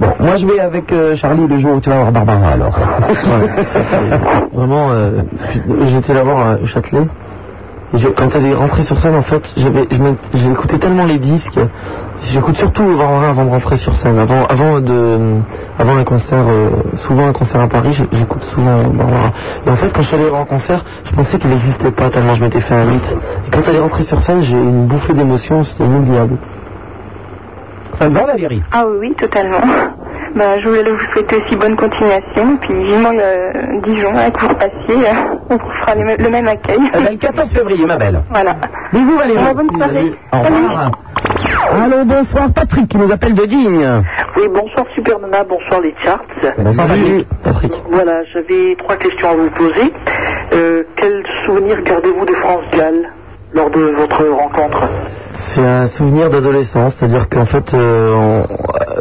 Bon, 0.00 0.08
moi 0.18 0.36
je 0.36 0.46
vais 0.46 0.58
avec 0.60 0.90
euh, 0.92 1.14
Charlie 1.14 1.46
le 1.46 1.58
jour 1.58 1.76
où 1.76 1.80
tu 1.80 1.90
vas 1.90 1.96
voir 1.96 2.12
Barbara 2.12 2.48
alors. 2.52 2.74
Ouais, 2.78 3.64
ça, 3.66 3.80
c'est- 3.82 4.18
Vraiment, 4.56 4.90
euh, 4.90 5.10
j'étais 5.84 6.14
là 6.14 6.22
voir 6.24 6.46
à 6.48 6.64
Châtelet. 6.64 7.02
Je- 7.92 8.08
quand 8.08 8.28
elle 8.36 8.46
est 8.46 8.54
rentrée 8.54 8.82
sur 8.82 8.96
scène, 9.00 9.16
en 9.16 9.22
fait, 9.22 9.52
j'avais, 9.56 9.84
je 9.90 10.00
me- 10.00 10.14
j'ai 10.32 10.48
écouté 10.50 10.78
tellement 10.78 11.04
les 11.06 11.18
disques. 11.18 11.58
J'écoute 12.22 12.56
surtout 12.56 12.84
Barbara 12.96 13.30
avant 13.30 13.44
de 13.46 13.50
rentrer 13.50 13.76
sur 13.78 13.96
scène. 13.96 14.16
Avant, 14.18 14.44
avant 14.46 14.80
de, 14.80 15.18
avant 15.76 15.96
un 15.96 16.04
concert, 16.04 16.44
euh, 16.48 16.70
souvent 16.94 17.26
un 17.26 17.32
concert 17.32 17.60
à 17.60 17.66
Paris, 17.66 17.92
j'écoute 18.12 18.44
souvent 18.44 18.84
Barbara. 18.84 19.32
Et 19.66 19.70
en 19.70 19.74
fait, 19.76 19.92
quand 19.92 20.02
je 20.02 20.06
suis 20.06 20.16
allé 20.16 20.28
voir 20.28 20.42
un 20.42 20.44
concert, 20.44 20.84
je 21.04 21.12
pensais 21.12 21.36
qu'elle 21.38 21.50
n'existait 21.50 21.90
pas 21.90 22.10
tellement 22.10 22.34
je 22.36 22.42
m'étais 22.44 22.60
fait 22.60 22.74
un 22.74 22.84
mythe. 22.84 23.16
Et 23.46 23.50
quand 23.50 23.62
elle 23.68 23.76
est 23.76 23.80
rentrée 23.80 24.04
sur 24.04 24.20
scène, 24.22 24.42
j'ai 24.42 24.54
eu 24.56 24.60
une 24.60 24.86
bouffée 24.86 25.12
d'émotion, 25.14 25.64
c'était 25.64 25.84
inoubliable. 25.84 26.36
Ça 27.98 28.08
te 28.08 28.14
va 28.14 28.24
Valérie 28.24 28.62
Ah 28.70 28.84
oui, 28.88 28.98
oui, 29.00 29.14
totalement. 29.18 29.58
Bah, 30.36 30.58
je 30.60 30.68
voulais 30.68 30.90
vous 30.90 30.98
souhaiter 31.12 31.36
aussi 31.36 31.56
bonne 31.56 31.76
continuation, 31.76 32.56
puis 32.60 32.74
vivement 32.84 33.10
euh, 33.12 33.50
Dijon, 33.84 34.14
avec 34.16 34.38
vous 34.40 34.48
repassiez, 34.48 35.08
euh, 35.08 35.36
on 35.50 35.56
vous 35.56 35.70
fera 35.80 35.94
le, 35.96 36.22
le 36.22 36.30
même 36.30 36.46
accueil. 36.48 36.78
Eh 36.94 36.98
ben, 36.98 37.10
Le 37.12 37.16
14 37.18 37.52
février 37.52 37.84
ma 37.84 37.96
belle. 37.96 38.22
Voilà. 38.30 38.56
Bisous 38.92 39.16
Valérie. 39.18 39.44
Bon, 39.44 39.52
bonne 39.54 39.76
soirée. 39.76 40.12
Au 40.32 40.38
revoir. 40.38 40.90
Allô, 41.82 42.04
bonsoir 42.04 42.52
Patrick 42.54 42.88
qui 42.88 42.96
nous 42.98 43.10
appelle 43.12 43.34
de 43.34 43.44
Digne. 43.44 44.02
Oui, 44.36 44.42
bonsoir 44.54 44.86
Super 44.94 45.18
Nana, 45.18 45.44
bonsoir 45.44 45.80
les 45.80 45.94
charts. 46.02 46.20
Bonsoir 46.58 46.86
Patrick. 46.86 47.26
Patrick. 47.42 47.72
Voilà, 47.90 48.22
j'avais 48.32 48.76
trois 48.78 48.96
questions 48.96 49.28
à 49.30 49.34
vous 49.34 49.50
poser. 49.50 49.92
Euh, 50.52 50.82
quel 50.96 51.22
souvenir 51.44 51.82
gardez-vous 51.82 52.24
de 52.24 52.34
France 52.34 52.64
Gall 52.72 52.94
lors 53.52 53.70
de 53.70 53.80
votre 53.96 54.24
rencontre? 54.28 54.88
C'est 55.54 55.64
un 55.66 55.86
souvenir 55.86 56.30
d'adolescence, 56.30 56.96
c'est-à-dire 56.96 57.28
qu'en 57.28 57.44
fait, 57.44 57.74
euh, 57.74 58.12
on- 58.14 58.42
euh, 58.42 59.00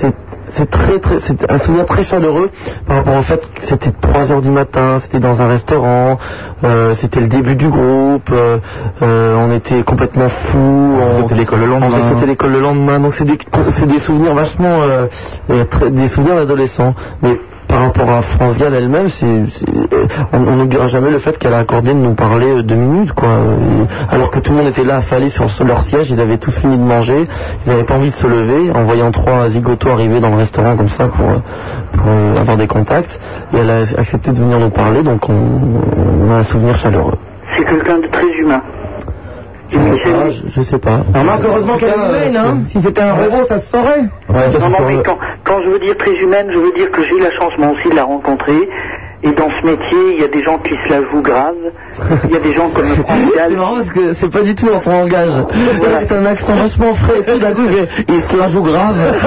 c'est- 0.00 0.14
c'est 0.56 0.68
très, 0.70 0.98
très, 0.98 1.18
c'est 1.20 1.50
un 1.50 1.58
souvenir 1.58 1.86
très 1.86 2.02
chaleureux 2.04 2.50
par 2.86 2.96
rapport 2.98 3.16
au 3.16 3.22
fait 3.22 3.40
que 3.54 3.62
c'était 3.62 3.90
3 4.00 4.32
heures 4.32 4.42
du 4.42 4.50
matin, 4.50 4.98
c'était 5.00 5.20
dans 5.20 5.40
un 5.42 5.48
restaurant, 5.48 6.18
euh, 6.64 6.94
c'était 6.94 7.20
le 7.20 7.28
début 7.28 7.56
du 7.56 7.68
groupe, 7.68 8.30
euh, 8.32 8.58
euh, 9.02 9.36
on 9.36 9.52
était 9.54 9.82
complètement 9.82 10.28
fous, 10.28 10.98
on 11.00 11.22
C'était 11.22 11.34
l'école 11.34 11.60
le 11.60 11.66
on 11.72 11.78
lendemain. 11.80 12.26
l'école 12.26 12.52
le 12.52 12.60
lendemain, 12.60 13.00
donc 13.00 13.14
c'est 13.14 13.24
des, 13.24 13.38
c'est 13.70 13.86
des 13.86 13.98
souvenirs 13.98 14.34
vachement, 14.34 14.82
euh, 14.82 15.06
euh, 15.50 15.64
très- 15.64 15.90
des 15.90 16.08
souvenirs 16.08 16.36
d'adolescents. 16.36 16.94
Mais 17.22 17.38
par 17.68 17.80
rapport 17.82 18.10
à 18.10 18.22
France 18.22 18.58
Gall 18.58 18.74
elle-même, 18.74 19.08
euh, 19.22 19.44
on 20.32 20.56
n'oubliera 20.56 20.86
jamais 20.86 21.10
le 21.10 21.18
fait 21.18 21.38
qu'elle 21.38 21.52
a 21.54 21.58
accordé 21.58 21.90
de 21.92 21.98
nous 21.98 22.14
parler 22.14 22.46
euh, 22.46 22.62
deux 22.62 22.74
minutes, 22.76 23.12
quoi. 23.12 23.28
Et- 23.28 24.14
alors 24.14 24.30
que 24.30 24.38
tout 24.38 24.52
le 24.52 24.58
monde 24.58 24.68
était 24.68 24.84
là 24.84 24.96
affalé 24.96 25.28
sur 25.28 25.46
leur 25.66 25.82
siège, 25.82 26.10
ils 26.10 26.20
avaient 26.20 26.38
tous 26.38 26.56
fini 26.58 26.76
de 26.78 26.82
manger, 26.82 27.26
ils 27.64 27.68
n'avaient 27.68 27.84
pas 27.84 27.94
envie 27.96 28.10
de 28.10 28.14
se 28.14 28.26
lever, 28.26 28.72
en 28.74 28.84
voyant 28.84 29.10
trois 29.10 29.48
zigotos 29.48 29.90
arriver 29.90 30.20
dans 30.20 30.30
le 30.30 30.36
restaurant 30.36 30.76
comme 30.76 30.88
ça 30.88 31.08
pour, 31.08 31.28
euh, 31.28 31.36
euh, 32.06 32.36
avoir 32.40 32.56
des 32.56 32.66
contacts. 32.66 33.18
Et 33.52 33.58
elle 33.58 33.70
a 33.70 33.80
accepté 33.98 34.32
de 34.32 34.38
venir 34.38 34.58
nous 34.58 34.70
parler, 34.70 35.02
donc 35.02 35.28
on, 35.28 35.34
on 36.26 36.30
a 36.32 36.36
un 36.36 36.44
souvenir 36.44 36.74
chaleureux. 36.76 37.14
C'est 37.56 37.64
quelqu'un 37.64 37.98
de 37.98 38.08
très 38.08 38.26
humain. 38.40 38.62
Je 39.68 39.78
sais 39.78 40.12
pas, 40.12 40.30
je, 40.30 40.60
sais 40.62 40.78
pas. 40.78 41.00
Alors, 41.14 41.38
heureusement 41.44 41.76
qu'elle 41.76 41.90
est 41.90 41.94
humaine, 41.94 42.36
hein. 42.36 42.64
Si 42.64 42.80
c'était 42.80 43.02
un 43.02 43.14
robot, 43.14 43.44
ça 43.44 43.58
se 43.58 43.70
saurait. 43.70 44.02
Non, 44.28 44.68
non, 44.70 44.86
mais 44.86 45.02
quand, 45.04 45.18
quand 45.44 45.62
je 45.62 45.70
veux 45.70 45.78
dire 45.78 45.96
très 45.96 46.14
humaine, 46.14 46.48
je 46.50 46.58
veux 46.58 46.72
dire 46.72 46.90
que 46.90 47.02
j'ai 47.02 47.16
eu 47.16 47.20
la 47.20 47.30
chance 47.38 47.52
moi 47.58 47.70
aussi 47.70 47.88
de 47.90 47.94
la 47.94 48.04
rencontrer. 48.04 48.68
Et 49.20 49.32
dans 49.32 49.48
ce 49.50 49.66
métier, 49.66 50.14
il 50.14 50.20
y 50.20 50.24
a 50.24 50.28
des 50.28 50.44
gens 50.44 50.58
qui 50.58 50.70
se 50.70 50.90
la 50.90 51.02
jouent 51.10 51.22
grave. 51.22 51.56
Il 52.24 52.30
y 52.30 52.36
a 52.36 52.38
des 52.38 52.52
gens 52.52 52.70
comme. 52.70 52.86
C'est 53.48 53.56
marrant 53.56 53.74
parce 53.74 53.90
que 53.90 54.12
c'est 54.12 54.30
pas 54.30 54.42
du 54.42 54.54
tout 54.54 54.66
dans 54.66 54.78
ton 54.78 54.92
langage. 54.92 55.44
C'est 56.06 56.12
un 56.12 56.24
accent 56.24 56.54
vachement 56.54 56.94
frais 56.94 57.20
et 57.20 57.24
tout 57.24 57.38
d'un 57.38 57.52
coup 57.52 57.62
il 58.08 58.20
se 58.20 58.36
la 58.36 58.46
joue 58.46 58.62
grave. 58.62 58.96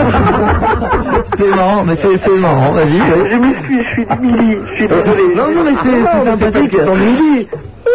c'est 1.37 1.47
marrant, 1.47 1.83
mais 1.83 1.95
c'est 1.95 2.37
marrant, 2.37 2.71
vas-y. 2.71 2.99
Je 3.31 3.37
m'excuse, 3.37 3.83
je 3.83 3.89
suis 3.91 4.05
d'Émilie, 4.05 4.57
je 4.69 4.75
suis 4.75 4.87
désolé. 4.87 5.35
Non, 5.35 5.51
non, 5.51 5.63
mais 5.65 5.73
c'est 5.83 6.05
c'est 6.05 6.25
sympathique. 6.25 6.77
C'est 6.79 7.47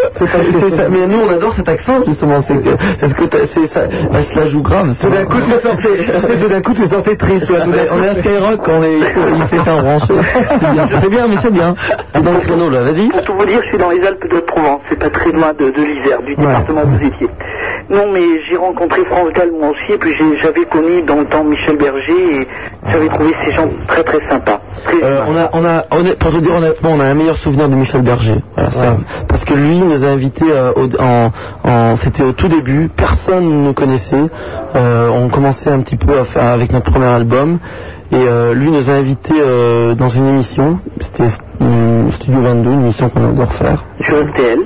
Émilie. 0.07 0.13
C'est 0.13 0.61
pas- 0.61 0.61
c'est 0.71 0.77
ça. 0.77 0.89
Mais 0.91 1.07
nous 1.07 1.19
on 1.27 1.31
adore 1.31 1.53
cet 1.55 1.69
accent 1.69 2.05
justement, 2.07 2.41
c'est 2.41 2.57
que 2.63 2.71
parce 3.01 3.15
que 3.15 3.25
t'as- 3.25 3.47
c'est 3.47 3.67
ça, 3.67 3.83
elle 4.15 4.23
se 4.25 4.39
la 4.39 4.47
joue 4.47 4.63
grave. 4.63 4.95
Tout 5.01 5.09
d'un 5.11 5.25
coup, 5.25 5.39
tu 5.41 5.51
sortais, 5.61 5.89
c'est 6.21 6.37
tout 6.37 6.49
d'un 6.49 6.61
coup, 6.63 6.75
tu 6.75 6.87
sortais 6.87 7.17
triste. 7.17 7.51
On 7.51 8.03
est 8.03 8.09
à 8.09 8.15
Skyrock, 8.15 8.69
on 8.69 8.83
est, 8.83 8.99
il 8.99 9.43
fait 9.49 9.59
faire 9.63 9.83
brancher. 9.83 10.15
C'est 10.61 10.73
bien, 10.73 10.89
c'est 11.01 11.11
bien, 11.11 11.27
mais 11.29 11.37
c'est 11.43 11.53
bien. 11.53 11.75
T'es 12.13 12.21
dans 12.21 12.33
le 12.33 12.39
créneau 12.41 12.71
là, 12.71 12.81
vas-y. 12.83 13.09
Pour 13.09 13.23
tout 13.23 13.35
vous 13.39 13.47
dire, 13.47 13.61
je 13.63 13.69
suis 13.69 13.79
dans 13.79 13.91
les 13.91 14.01
Alpes 14.07 14.29
de 14.31 14.41
Provence, 14.41 14.81
c'est 14.91 14.99
pas 14.99 15.11
très 15.11 15.31
loin 15.33 15.53
de, 15.59 15.71
de 15.71 15.83
l'Isère, 15.83 16.23
du 16.23 16.35
département 16.35 16.83
où 16.85 16.89
vous 16.99 17.07
étiez. 17.07 17.29
Non, 17.89 18.07
mais 18.13 18.23
j'ai 18.49 18.57
rencontré 18.57 19.05
France 19.05 19.29
Gall 19.35 19.51
moi 19.59 19.71
aussi, 19.71 19.93
et 19.95 19.99
puis 19.99 20.13
j'ai- 20.19 20.39
j'avais 20.43 20.65
connu 20.65 21.03
dans 21.03 21.17
le 21.17 21.25
temps 21.27 21.45
Michel 21.45 21.77
Berger, 21.77 22.41
et 22.41 22.49
j'avais 22.89 23.09
trouvé 23.09 23.33
ces 23.45 23.53
gens 23.53 23.69
très 23.87 24.03
très 24.03 24.19
sympas. 24.29 24.61
Très 24.85 25.03
Euh, 25.03 25.21
on 25.29 25.37
a, 25.37 25.51
on 25.53 25.65
a, 25.65 25.83
pour 26.19 26.33
te 26.33 26.39
dire 26.39 26.55
honnêtement, 26.57 26.91
on 26.93 27.01
a 27.01 27.05
un 27.05 27.15
meilleur 27.15 27.37
souvenir 27.37 27.69
de 27.69 27.75
Michel 27.77 28.03
Berger. 28.03 28.37
Voilà, 28.55 28.71
ça. 28.71 28.97
parce 29.29 29.45
que 29.45 29.55
lui 29.55 29.81
nous 29.97 30.05
a 30.05 30.09
invités 30.09 30.45
euh, 30.51 30.73
en, 30.99 31.31
en- 31.65 31.97
c'était 31.97 32.23
au 32.23 32.33
tout 32.33 32.49
début, 32.49 32.89
personne 32.95 33.49
ne 33.49 33.65
nous 33.67 33.73
connaissait. 33.75 34.27
Euh, 34.75 35.09
on 35.11 35.29
commençait 35.29 35.71
un 35.71 35.81
petit 35.81 35.97
peu 35.97 36.19
à 36.19 36.25
faire 36.25 36.45
avec 36.51 36.73
notre 36.73 36.91
premier 36.91 37.07
album. 37.07 37.59
Et 38.13 38.17
euh, 38.17 38.55
lui 38.55 38.71
nous 38.71 38.89
a 38.89 38.93
invités 38.95 39.35
dans 39.99 40.09
une 40.09 40.29
émission, 40.29 40.79
c'était 41.01 41.29
euh, 41.63 42.11
Studio 42.13 42.41
22, 42.41 42.71
une 42.71 42.81
émission 42.83 43.09
qu'on 43.09 43.25
adore 43.31 43.53
faire. 43.53 43.85
Sur 44.01 44.21
RTL 44.23 44.59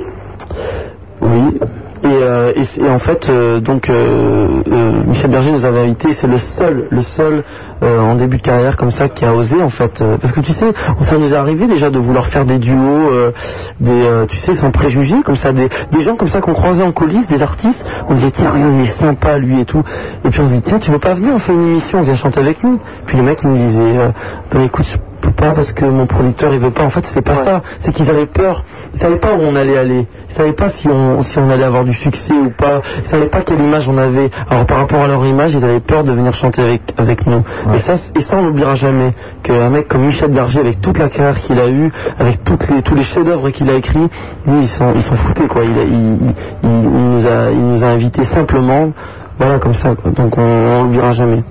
et 2.05 2.89
en 2.89 2.99
fait, 2.99 3.29
euh, 3.29 3.61
donc 3.61 3.89
euh, 3.91 4.63
euh, 4.71 4.93
Michel 5.07 5.31
Berger 5.31 5.53
nous 5.53 5.65
avait 5.65 5.81
invités. 5.81 6.13
C'est 6.13 6.27
le 6.27 6.39
seul, 6.39 6.87
le 6.91 7.03
seul 7.03 7.45
euh, 7.83 8.01
en 8.01 8.15
début 8.15 8.39
de 8.39 8.43
carrière 8.43 8.77
comme 8.77 8.91
ça 8.91 9.09
qui 9.09 9.25
a 9.25 9.35
osé 9.35 9.61
en 9.63 9.69
fait. 9.69 10.01
euh, 10.01 10.17
parce 10.21 10.33
que 10.33 10.41
tu 10.41 10.53
sais, 10.53 10.73
ça 11.03 11.19
nous 11.19 11.33
est 11.33 11.37
arrivé 11.37 11.67
déjà 11.67 11.91
de 11.91 11.99
vouloir 11.99 12.27
faire 12.27 12.45
des 12.45 12.59
duos, 12.59 12.75
euh, 13.11 13.33
des, 13.81 13.91
euh, 13.91 14.27
tu 14.27 14.39
sais, 14.39 14.55
sans 14.55 14.71
préjugés, 14.71 15.23
comme 15.25 15.37
ça, 15.37 15.53
des, 15.53 15.69
des 15.93 16.01
gens 16.01 16.17
comme 16.17 16.29
ça 16.29 16.41
qu'on 16.41 16.55
croisait 16.55 16.83
en 16.83 16.93
coulisses, 16.93 17.29
des 17.29 17.43
artistes. 17.43 17.85
On 18.09 18.15
disait 18.15 18.31
tiens, 18.31 18.53
il 18.57 18.81
est 18.83 18.99
sympa 18.99 19.39
lui 19.39 19.61
et 19.61 19.65
tout. 19.65 19.83
Et 20.25 20.31
puis 20.31 20.41
on 20.41 20.49
se 20.49 20.55
dit 20.55 20.63
tiens, 20.63 20.79
tu 20.79 20.91
veux 20.91 20.99
pas 20.99 21.15
venir, 21.15 21.33
on 21.35 21.39
fait 21.39 21.53
une 21.53 21.63
émission, 21.69 22.01
viens 22.03 22.15
chanter 22.15 22.41
avec 22.41 22.63
nous. 22.65 22.79
Puis 23.07 23.17
le 23.17 23.23
mec 23.23 23.43
nous 23.45 23.57
disait, 23.57 23.81
euh, 23.99 24.09
ben, 24.53 24.63
écoute, 24.63 24.87
pas 25.29 25.53
parce 25.53 25.73
que 25.73 25.85
mon 25.85 26.07
producteur 26.07 26.53
il 26.53 26.59
veut 26.61 26.71
pas. 26.71 26.85
En 26.85 26.91
fait, 26.91 27.05
c'est 27.05 27.23
pas 27.23 27.37
ça. 27.45 27.63
C'est 27.79 27.93
qu'ils 27.93 28.09
avaient 28.11 28.27
peur. 28.27 28.65
Ils 28.95 29.01
savaient 29.01 29.19
pas 29.19 29.33
où 29.35 29.41
on 29.43 29.55
allait 29.57 29.77
aller. 29.79 30.07
Ils 30.29 30.35
savaient 30.35 30.53
pas 30.53 30.71
si 30.71 30.89
on 30.89 31.23
si 31.23 31.39
on 31.39 31.49
allait 31.51 31.65
avoir 31.65 31.85
du 31.85 31.93
succès 31.93 32.33
ou 32.33 32.51
pas. 32.51 32.81
Ils 33.05 33.09
savaient 33.09 33.27
pas 33.29 33.43
quelle 33.43 33.61
image 33.61 33.89
on 33.89 33.97
avait. 33.99 34.31
Alors 34.49 34.67
par 34.67 34.79
rapport 34.79 35.03
à 35.03 35.07
leur 35.09 35.25
image, 35.27 35.55
ils 35.55 35.65
avaient 35.65 35.81
peur 35.81 36.05
de 36.05 36.13
venir 36.13 36.33
chanter 36.33 36.63
avec 36.63 36.83
avec 36.97 37.27
nous. 37.27 37.43
Et 37.75 37.79
ça 37.79 37.95
et 38.17 38.21
ça 38.23 38.37
on 38.39 38.43
n'oubliera 38.43 38.75
jamais 38.75 39.13
qu'un 39.43 39.71
mec 39.71 39.89
comme 39.89 40.03
Michel 40.07 40.31
Berger 40.31 40.61
avec 40.61 40.81
toute 40.81 40.99
la 40.99 41.09
carrière 41.09 41.39
qu'il 41.41 41.59
a 41.59 41.69
eue, 41.69 41.91
avec 42.19 42.43
toutes 42.45 42.69
les 42.71 42.83
tous 42.83 42.95
les 42.95 43.03
chefs-d'œuvre 43.05 43.51
qu'il 43.51 43.69
a 43.71 43.75
écrits, 43.75 44.09
lui 44.47 44.61
ils 44.63 44.69
sont 44.69 44.93
ils 44.95 45.03
s'en 45.03 45.17
foutaient 45.17 45.49
quoi. 45.49 45.63
Il, 45.65 45.71
il, 45.71 45.95
il- 45.95 46.35
il- 46.65 46.71
il 46.71 47.11
nous 47.11 47.27
a 47.27 47.51
il 47.51 47.61
nous 47.67 47.85
a 47.85 47.89
invités 47.89 48.25
simplement. 48.25 48.91
Voilà 49.39 49.59
comme 49.59 49.75
ça 49.75 49.95
quoi. 49.95 50.11
Donc 50.11 50.37
on, 50.37 50.43
on 50.43 50.83
l'oubliera 50.85 51.13
jamais. 51.13 51.43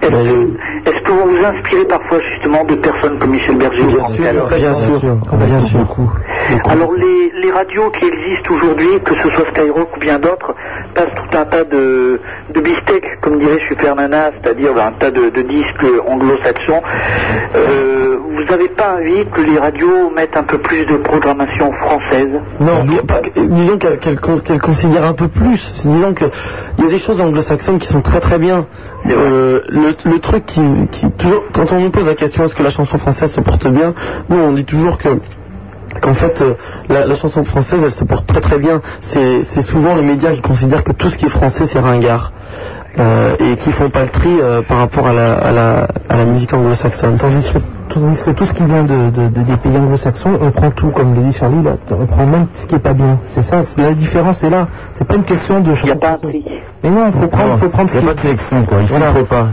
Est-ce 0.00 0.10
que, 0.10 0.90
est-ce 0.90 1.02
que 1.02 1.10
vous 1.10 1.28
vous 1.30 1.44
inspirez 1.44 1.84
parfois 1.86 2.18
justement 2.32 2.64
de 2.64 2.74
personnes 2.76 3.18
comme 3.18 3.30
Michel 3.30 3.56
Berger 3.58 3.82
Franck 3.90 4.16
Gall 4.20 4.42
Bien 4.56 4.74
sûr, 4.74 5.00
bien 5.32 5.60
sûr. 5.60 5.86
Alors 6.68 6.92
les, 6.94 7.32
les 7.42 7.50
radios 7.52 7.90
qui 7.90 8.06
existent 8.06 8.54
aujourd'hui, 8.54 9.00
que 9.04 9.14
ce 9.16 9.30
soit 9.30 9.46
Skyrock 9.50 9.96
ou 9.96 10.00
bien 10.00 10.18
d'autres, 10.18 10.54
passent 10.94 11.14
tout 11.16 11.36
un 11.36 11.44
tas 11.44 11.64
de, 11.64 12.20
de 12.54 12.60
beefsteak, 12.60 13.04
comme 13.20 13.38
dirait 13.38 13.58
Super 13.68 13.94
Nana, 13.96 14.30
c'est-à-dire 14.40 14.72
ben, 14.74 14.86
un 14.86 14.92
tas 14.92 15.10
de, 15.10 15.30
de 15.30 15.42
disques 15.42 15.86
anglo-saxons. 16.06 16.80
Euh, 17.54 18.16
vous 18.36 18.44
n'avez 18.44 18.68
pas 18.68 18.94
envie 18.94 19.24
que 19.34 19.40
les 19.40 19.58
radios 19.58 20.10
mettent 20.16 20.36
un 20.36 20.44
peu 20.44 20.58
plus 20.58 20.86
de 20.86 20.96
programmation 20.98 21.72
française? 21.72 22.40
Non, 22.60 22.84
pas- 23.06 23.20
disons 23.36 23.78
qu'elle 23.78 23.98
qu'elle 23.98 24.20
con- 24.20 24.38
qu'elle 24.38 24.60
considère 24.60 25.04
un 25.04 25.12
peu 25.14 25.28
plus. 25.28 25.60
Disons 25.84 26.14
que 26.14 26.24
il 26.78 26.84
y 26.84 26.86
a 26.86 26.90
des 26.90 26.98
choses 26.98 27.20
anglo-saxonnes 27.20 27.78
qui 27.78 27.88
sont 27.88 28.00
très 28.00 28.20
très 28.20 28.38
bien. 28.38 28.66
Euh, 29.08 29.60
le, 29.68 29.87
le 30.04 30.18
truc 30.18 30.46
qui, 30.46 30.60
toujours 31.18 31.44
quand 31.52 31.72
on 31.72 31.80
nous 31.80 31.90
pose 31.90 32.06
la 32.06 32.14
question 32.14 32.44
est-ce 32.44 32.54
que 32.54 32.62
la 32.62 32.70
chanson 32.70 32.98
française 32.98 33.32
se 33.32 33.40
porte 33.40 33.66
bien, 33.68 33.94
nous 34.28 34.36
on 34.36 34.52
dit 34.52 34.64
toujours 34.64 34.98
que 34.98 35.08
qu'en 36.00 36.14
fait 36.14 36.40
euh, 36.40 36.54
la, 36.88 37.14
chanson 37.14 37.44
française 37.44 37.80
elle 37.82 37.92
se 37.92 38.04
porte 38.04 38.26
très 38.26 38.40
très 38.40 38.58
bien. 38.58 38.80
C'est 39.00 39.62
souvent 39.62 39.94
les 39.94 40.02
médias 40.02 40.32
qui 40.32 40.40
considèrent 40.40 40.84
que 40.84 40.92
tout 40.92 41.08
ce 41.10 41.16
qui 41.16 41.26
est 41.26 41.30
français 41.30 41.66
c'est 41.66 41.80
ringard. 41.80 42.32
Euh, 42.98 43.36
et 43.38 43.56
qui 43.58 43.70
font 43.70 43.90
pas 43.90 44.02
le 44.02 44.08
tri 44.08 44.40
euh, 44.40 44.62
par 44.62 44.78
rapport 44.78 45.06
à 45.06 45.12
la, 45.12 45.52
la, 45.52 45.86
à 46.08 46.16
la 46.16 46.24
musique 46.24 46.52
anglo-saxonne. 46.52 47.16
Tandis 47.16 47.48
que, 47.52 47.58
tandis 47.88 48.22
que 48.22 48.30
tout 48.30 48.44
ce 48.46 48.52
qui 48.52 48.64
vient 48.64 48.82
de, 48.84 49.10
de- 49.10 49.28
de- 49.28 49.42
des 49.42 49.56
pays 49.56 49.76
anglo-saxons, 49.76 50.38
on 50.40 50.50
prend 50.50 50.70
tout, 50.70 50.90
comme 50.90 51.14
le 51.14 51.22
dit 51.22 51.32
Charlie, 51.32 51.62
là, 51.62 51.72
on 51.90 52.06
prend 52.06 52.26
même 52.26 52.46
ce 52.52 52.66
qui 52.66 52.74
est 52.74 52.78
pas 52.78 52.94
bien. 52.94 53.18
C'est 53.28 53.42
ça, 53.42 53.62
c'est- 53.62 53.80
la 53.80 53.94
différence 53.94 54.42
est 54.44 54.50
là. 54.50 54.66
C'est 54.92 55.06
pas 55.06 55.14
une 55.16 55.24
question 55.24 55.60
de. 55.60 55.72
Il 55.74 55.84
n'y 55.84 55.90
a 55.90 55.96
pas 55.96 56.12
un 56.12 56.18
prix. 56.18 56.44
Mais 56.84 56.90
non, 56.90 57.10
faut 57.10 57.26
prendre, 57.28 57.56
faut 57.56 57.68
prendre 57.68 57.90
ce 57.90 57.96
Il 57.96 58.00
qui 58.00 58.04
n'y 58.06 58.10
a 58.10 58.14
pas 58.14 58.16
de 58.16 58.20
sélection, 58.22 58.64
quoi. 58.64 58.78
Il 58.82 58.86
Voilà. 58.88 59.12
filtre 59.12 59.28
pas. 59.28 59.46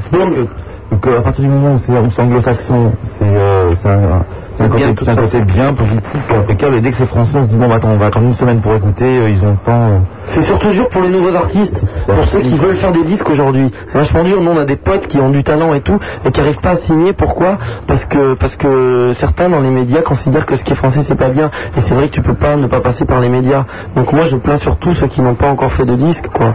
C'est-à-dire 0.90 1.02
que, 1.02 1.10
que 1.10 1.18
à 1.18 1.22
partir 1.22 1.44
du 1.44 1.50
moment 1.50 1.74
où 1.76 1.78
c'est 1.78 2.22
anglo-saxon, 2.22 2.94
c'est 3.18 3.26
euh, 3.26 3.74
c'est 3.76 3.90
un, 3.90 4.22
un, 4.60 4.70
côté, 4.70 4.84
c'est 5.04 5.10
un 5.10 5.16
côté 5.16 5.42
bien 5.42 5.74
positif, 5.74 6.32
impeccable. 6.32 6.76
Et 6.76 6.82
dès 6.82 6.90
que 6.92 6.96
c'est 6.96 7.06
français, 7.06 7.38
on 7.40 7.44
se 7.44 7.50
dit 7.50 7.56
bon, 7.56 7.68
bah, 7.68 7.76
attends, 7.76 7.90
on 7.90 7.98
va 7.98 8.06
attendre 8.08 8.28
une 8.28 8.36
semaine 8.36 8.62
pour 8.62 8.74
écouter. 8.74 9.06
euh, 9.06 9.30
ils 9.30 9.44
ont 9.44 9.52
le 9.52 9.58
temps. 9.58 9.72
euh. 9.90 10.00
C'est 10.24 10.42
surtout 10.44 10.72
dur 10.72 10.88
pour 10.90 11.02
les 11.02 11.10
nouveaux 11.10 11.36
artistes, 11.36 11.84
pour 12.06 12.26
ceux 12.28 12.40
qui 12.42 12.56
veulent 12.58 12.76
faire 12.76 12.92
des 12.92 13.04
disques 13.04 13.30
aujourd'hui. 13.30 13.72
C'est 13.88 13.98
vachement 13.98 14.24
dur. 14.24 14.42
Nous, 14.42 14.52
on 14.52 14.58
a 14.58 14.66
des 14.66 14.76
potes 14.78 15.08
qui 15.08 15.20
ont 15.20 15.30
du 15.30 15.44
talent 15.44 15.74
et 15.74 15.82
tout, 15.82 16.00
et 16.24 16.32
qui 16.32 16.40
n'arrivent 16.40 16.60
pas 16.62 16.72
à 16.72 16.76
signer. 16.76 17.14
Pourquoi? 17.14 17.58
Parce 17.88 18.06
que 18.06 18.34
parce 18.36 18.56
que 18.56 19.12
certains 19.14 19.50
dans 19.50 19.60
les 19.60 19.72
médias 19.72 20.02
considèrent 20.02 20.46
que 20.46 20.56
ce 20.56 20.64
qui 20.64 20.72
est 20.74 20.76
français 20.76 21.02
c'est 21.08 21.16
pas 21.16 21.30
bien. 21.30 21.50
Et 21.76 21.82
c'est 21.82 21.94
vrai 21.94 22.08
que 22.08 22.14
tu 22.14 22.22
peux 22.22 22.36
pas 22.36 22.56
ne 22.56 22.68
pas 22.68 22.80
passer 22.80 23.06
par 23.06 23.20
les 23.20 23.30
médias. 23.30 23.66
Donc 23.96 24.14
moi, 24.14 24.24
je 24.26 24.38
plains 24.38 24.58
surtout 24.58 24.94
ceux 24.94 25.08
qui 25.08 25.22
n'ont 25.22 25.36
pas 25.36 25.50
encore 25.50 25.72
fait 25.72 25.86
de 25.86 25.96
disque, 25.96 26.28
quoi. 26.28 26.54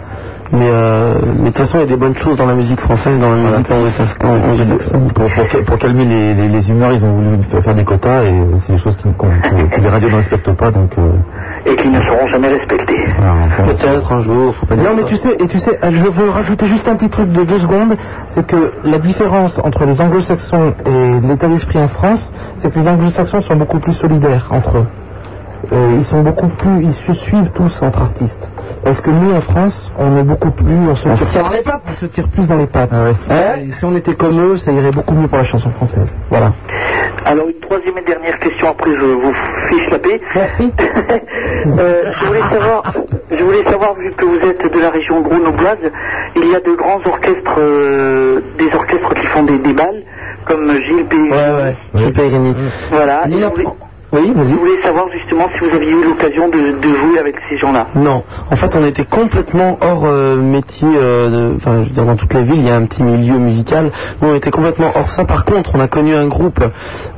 Mais 0.53 0.67
euh, 0.69 1.15
mais 1.39 1.51
de 1.51 1.55
toute 1.55 1.59
façon, 1.59 1.79
il 1.79 1.81
y 1.81 1.85
a 1.85 1.87
des 1.87 1.97
bonnes 1.97 2.17
choses 2.17 2.37
dans 2.37 2.47
la 2.47 2.55
musique 2.55 2.81
française, 2.81 3.21
dans 3.21 3.31
la 3.31 3.37
musique 3.37 3.71
anglo-saxonne. 3.71 5.13
Pour, 5.15 5.27
pour, 5.29 5.65
pour 5.65 5.79
calmer 5.79 6.05
les, 6.05 6.35
les, 6.35 6.49
les 6.49 6.71
humeurs, 6.71 6.93
ils 6.93 7.05
ont 7.05 7.13
voulu 7.13 7.39
faire 7.63 7.75
des 7.75 7.85
quotas 7.85 8.25
et 8.25 8.35
c'est 8.67 8.73
des 8.73 8.79
choses 8.79 8.97
qui- 8.97 9.13
qu'on- 9.15 9.29
que, 9.29 9.77
que 9.77 9.81
les 9.81 9.89
radios 9.89 10.11
ne 10.11 10.17
respectent 10.17 10.53
pas. 10.53 10.71
Donc, 10.73 10.91
euh, 10.99 11.13
et 11.67 11.77
qui 11.77 11.89
ne 11.89 12.01
seront 12.01 12.27
jamais 12.27 12.49
respectées. 12.49 13.05
Peut-être 13.65 14.13
un 14.13 14.21
jour, 14.21 14.55
faut 14.57 14.67
pas 14.67 14.75
dire 14.75 14.85
Non, 14.85 14.97
mais 14.97 15.03
ça. 15.03 15.09
tu 15.09 15.17
sais, 15.17 15.37
et 15.39 15.47
tu 15.47 15.59
sais, 15.61 15.79
euh, 15.85 15.91
je 15.93 16.09
veux 16.09 16.29
rajouter 16.31 16.67
juste 16.67 16.89
un 16.89 16.97
petit 16.97 17.11
truc 17.11 17.31
de 17.31 17.45
deux 17.45 17.59
secondes, 17.59 17.97
c'est 18.29 18.45
que 18.47 18.73
la 18.85 18.99
différence 18.99 19.61
entre 19.63 19.85
les 19.85 20.01
anglo-saxons 20.01 20.73
et 20.87 21.27
l'état 21.27 21.47
d'esprit 21.47 21.79
en 21.79 21.87
France, 21.89 22.33
c'est 22.57 22.73
que 22.73 22.79
les 22.79 22.89
anglo-saxons 22.89 23.41
sont 23.41 23.57
beaucoup 23.57 23.79
plus 23.79 23.93
solidaires 23.95 24.49
entre 24.51 24.79
eux. 24.79 24.87
Euh, 25.73 25.97
ils 25.99 26.05
sont 26.05 26.23
beaucoup 26.23 26.49
plus, 26.49 26.83
ils 26.83 26.95
se 26.95 27.13
suivent 27.13 27.53
tous 27.53 27.83
entre 27.83 28.03
artistes. 28.03 28.51
Parce 28.83 29.01
que 29.01 29.11
nous 29.11 29.35
en 29.35 29.41
France, 29.41 29.93
on 29.99 30.17
est 30.17 30.23
beaucoup 30.23 30.51
plus, 30.51 30.89
on 30.89 30.95
se, 30.95 31.03
tire, 31.03 31.43
dans 31.43 31.51
les 31.51 31.63
pattes. 31.63 31.83
on 31.87 31.91
se 31.91 32.07
tire 32.07 32.29
plus 32.29 32.49
dans 32.49 32.57
les 32.57 32.67
pattes. 32.67 32.91
Ah 33.29 33.57
si 33.71 33.85
on 33.85 33.95
était 33.95 34.15
comme 34.15 34.41
eux, 34.41 34.57
ça 34.57 34.73
irait 34.73 34.91
beaucoup 34.91 35.15
mieux 35.15 35.29
pour 35.29 35.39
la 35.39 35.45
chanson 35.45 35.71
française. 35.71 36.17
Voilà. 36.31 36.53
Alors 37.25 37.47
une 37.49 37.61
troisième 37.61 37.99
et 37.99 38.03
dernière 38.03 38.39
question, 38.39 38.71
après 38.71 38.91
je 38.95 39.05
vous 39.05 39.35
fiche 39.69 39.91
la 39.91 39.99
paix. 39.99 40.21
Merci. 40.35 40.73
Euh, 41.67 42.11
je 42.19 42.27
voulais 42.27 42.41
savoir, 42.41 42.93
je 43.31 43.45
voulais 43.45 43.65
savoir, 43.65 43.95
vu 43.95 44.11
que 44.11 44.25
vous 44.25 44.39
êtes 44.39 44.73
de 44.73 44.81
la 44.81 44.89
région 44.89 45.21
grenobloise, 45.21 45.79
il 46.35 46.51
y 46.51 46.55
a 46.55 46.61
de 46.61 46.75
grands 46.75 47.01
orchestres, 47.05 47.55
euh, 47.59 48.41
des 48.57 48.73
orchestres 48.73 49.13
qui 49.15 49.27
font 49.27 49.43
des, 49.43 49.59
des 49.59 49.75
balles, 49.75 50.03
comme 50.47 50.73
Gilles 50.73 51.07
P. 51.07 51.17
Ouais, 51.17 51.31
ouais, 51.31 51.77
Gilles. 51.95 52.55
Voilà. 52.91 53.27
Et 53.29 53.45
Oui, 54.13 54.33
vas-y. 54.35 54.49
je 54.51 54.55
voulais 54.57 54.83
savoir 54.83 55.07
justement 55.13 55.47
si 55.55 55.61
vous 55.61 55.75
aviez 55.75 55.93
eu 55.93 56.05
l'occasion 56.05 56.49
de, 56.49 56.79
de 56.81 56.95
jouer 56.97 57.19
avec 57.21 57.37
ces 57.49 57.57
gens-là. 57.59 57.87
Non, 57.95 58.25
en 58.51 58.57
fait 58.57 58.75
on 58.75 58.85
était 58.85 59.05
complètement 59.05 59.79
hors 59.81 60.05
euh, 60.05 60.37
métier, 60.37 60.89
euh, 60.97 61.31
de- 61.53 61.57
enfin 61.57 61.83
je 61.85 61.89
veux 61.89 61.95
dire 61.95 62.05
dans 62.05 62.17
toutes 62.17 62.35
les 62.35 62.43
villes 62.43 62.57
il 62.59 62.67
y 62.67 62.71
a 62.71 62.77
un 62.77 62.87
petit 62.87 63.05
milieu 63.05 63.39
musical, 63.39 63.93
nous 64.21 64.29
on 64.31 64.35
était 64.35 64.51
complètement 64.51 64.91
hors 64.97 65.09
ça. 65.11 65.25
Par 65.25 65.45
contre 65.45 65.71
on 65.75 65.81
a 65.81 65.87
connu 65.87 66.15
un 66.15 66.27
groupe 66.27 66.61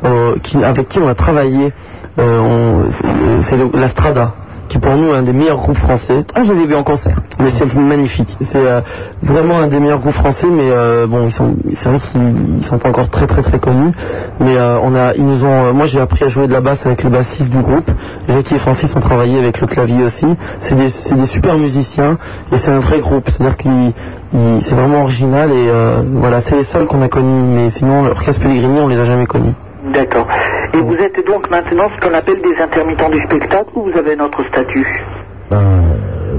euh, 0.05 0.35
qui, 0.43 0.63
avec 0.63 0.89
qui 0.89 0.99
on 0.99 1.09
a 1.09 1.15
travaillé, 1.15 1.73
c'est- 2.19 3.57
la 3.79 3.89
Strada 3.89 4.33
qui 4.73 4.79
est 4.79 4.81
pour 4.81 4.97
nous 4.97 5.13
un 5.13 5.21
des 5.23 5.35
meilleurs 5.35 5.59
groupes 5.59 5.77
français. 5.77 6.25
Ah, 6.35 6.43
je 6.45 6.53
les 6.55 6.61
ai 6.63 6.67
vus 6.67 6.75
en 6.75 6.83
concert. 6.83 7.19
Mais 7.39 7.51
c'est 7.51 7.75
magnifique. 7.75 8.39
C'est 8.41 8.57
euh, 8.57 8.81
vraiment 9.23 9.59
un 9.59 9.67
des 9.67 9.79
meilleurs 9.79 10.01
groupes 10.01 10.15
français, 10.15 10.47
mais 10.51 10.71
euh, 10.71 11.07
bon, 11.07 11.27
ils 11.27 11.33
sont, 11.33 11.55
c'est 11.75 11.91
vrai 11.91 11.99
qu'ils 11.99 12.57
ils 12.59 12.65
sont 12.65 12.79
pas 12.79 12.89
encore 12.89 13.11
très 13.11 13.27
très 13.27 13.43
très 13.43 13.59
connus. 13.59 13.93
Mais 14.41 14.57
euh, 14.57 14.79
on 14.83 14.95
a, 14.95 15.13
ils 15.15 15.27
nous 15.27 15.45
ont, 15.45 15.75
moi 15.75 15.85
j'ai 15.85 16.01
appris 16.01 16.25
à 16.25 16.29
jouer 16.29 16.47
de 16.47 16.53
la 16.55 16.63
basse 16.63 16.87
avec 16.87 17.03
le 17.05 17.11
bassiste 17.11 17.51
du 17.51 17.59
groupe. 17.61 17.91
Jackie 18.29 18.55
et 18.55 18.59
Francis 18.59 18.97
ont 18.97 19.01
travaillé 19.01 19.39
avec 19.39 19.61
le 19.61 19.67
clavier 19.67 20.05
aussi. 20.05 20.27
C'est 20.61 20.75
des, 20.75 20.89
c'est 20.89 21.17
des 21.17 21.27
super 21.27 21.59
musiciens 21.59 22.17
et 22.51 22.57
c'est 22.57 22.71
un 22.71 22.81
vrai 22.81 23.01
groupe. 23.01 23.29
C'est-à-dire 23.29 23.59
qu'ils, 23.59 23.93
ils- 24.33 24.63
c'est 24.63 24.75
vraiment 24.75 25.03
original 25.03 25.51
et 25.53 25.71
voilà, 26.15 26.41
c'est 26.41 26.57
les 26.57 26.65
seuls 26.65 26.87
qu'on 26.87 27.03
a 27.03 27.09
connus. 27.09 27.43
Mais 27.55 27.69
sinon, 27.69 28.05
l'orchestre 28.05 28.41
Pellegrini, 28.43 28.81
on 28.81 28.89
les 28.89 28.99
a 28.99 29.05
jamais 29.05 29.27
connus. 29.27 29.53
D'accord. 29.85 30.29
Et 30.75 30.81
vous 30.81 30.95
êtes 30.97 31.27
donc 31.27 31.51
maintenant 31.51 31.89
ce 31.95 32.01
qu'on 32.07 32.15
appelle 32.15 32.41
des 32.41 32.61
intermittents 32.63 33.11
du 33.11 33.19
spectacle 33.21 33.71
ou 33.75 33.91
vous 33.91 33.99
avez 33.99 34.15
un 34.19 34.25
autre 34.25 34.43
statut 34.49 34.87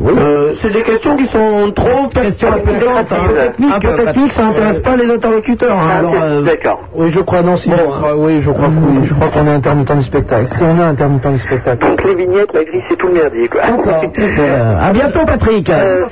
Euh, 0.06 0.53
c'est 0.61 0.72
des 0.72 0.82
questions 0.82 1.15
qui 1.15 1.26
sont 1.28 1.72
trop 1.72 2.07
questions 2.10 2.49
un 2.49 2.60
peu 2.60 2.74
techniques. 2.74 3.74
Un 3.74 3.80
peu 3.80 3.95
techniques, 3.95 4.34
ça 4.34 4.44
n'intéresse 4.44 4.80
pas 4.80 4.95
les 4.95 5.10
interlocuteurs. 5.10 5.78
hein. 5.78 5.99
Alors, 5.99 6.15
euh, 6.22 6.41
D'accord. 6.41 6.82
Oui, 6.94 7.10
je 7.10 7.22
crois, 7.22 7.41
non, 7.41 7.56
si, 7.56 7.70
je 7.70 7.76
crois, 7.76 8.18
oui, 8.18 8.41
je 8.41 8.52
crois 8.52 8.68
oui, 8.68 9.06
je 9.06 9.14
crois 9.14 9.30
qu'on 9.30 9.48
est 9.48 9.52
intermittent 9.52 9.95
du 9.95 10.03
spectacle. 10.03 10.48
Si 10.48 10.61
on 10.64 10.78
est 10.78 10.82
intermittent 10.82 11.28
du 11.32 11.38
spectacle. 11.38 11.88
Donc 11.88 12.03
les 12.03 12.15
vignettes, 12.15 12.53
la 12.53 12.64
grille, 12.65 12.82
c'est 12.90 12.98
tout 12.98 13.07
le 13.07 13.14
merdier, 13.14 13.48
quoi. 13.48 13.61
euh, 14.40 14.78
à 14.82 14.91
bientôt, 14.91 15.26
Patrick. 15.26 15.70
Euh, 15.70 16.06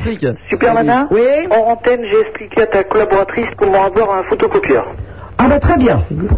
Super 0.49 0.73
Nana 0.75 1.07
Oui 1.11 1.19
En 1.49 1.71
antenne, 1.71 2.01
j'ai 2.09 2.19
expliqué 2.19 2.61
à 2.61 2.67
ta 2.67 2.83
collaboratrice 2.83 3.49
comment 3.57 3.83
avoir 3.85 4.15
un 4.15 4.23
photocopieur. 4.29 4.85
Ah 5.43 5.47
bah 5.49 5.59
très 5.59 5.77
bien. 5.77 5.97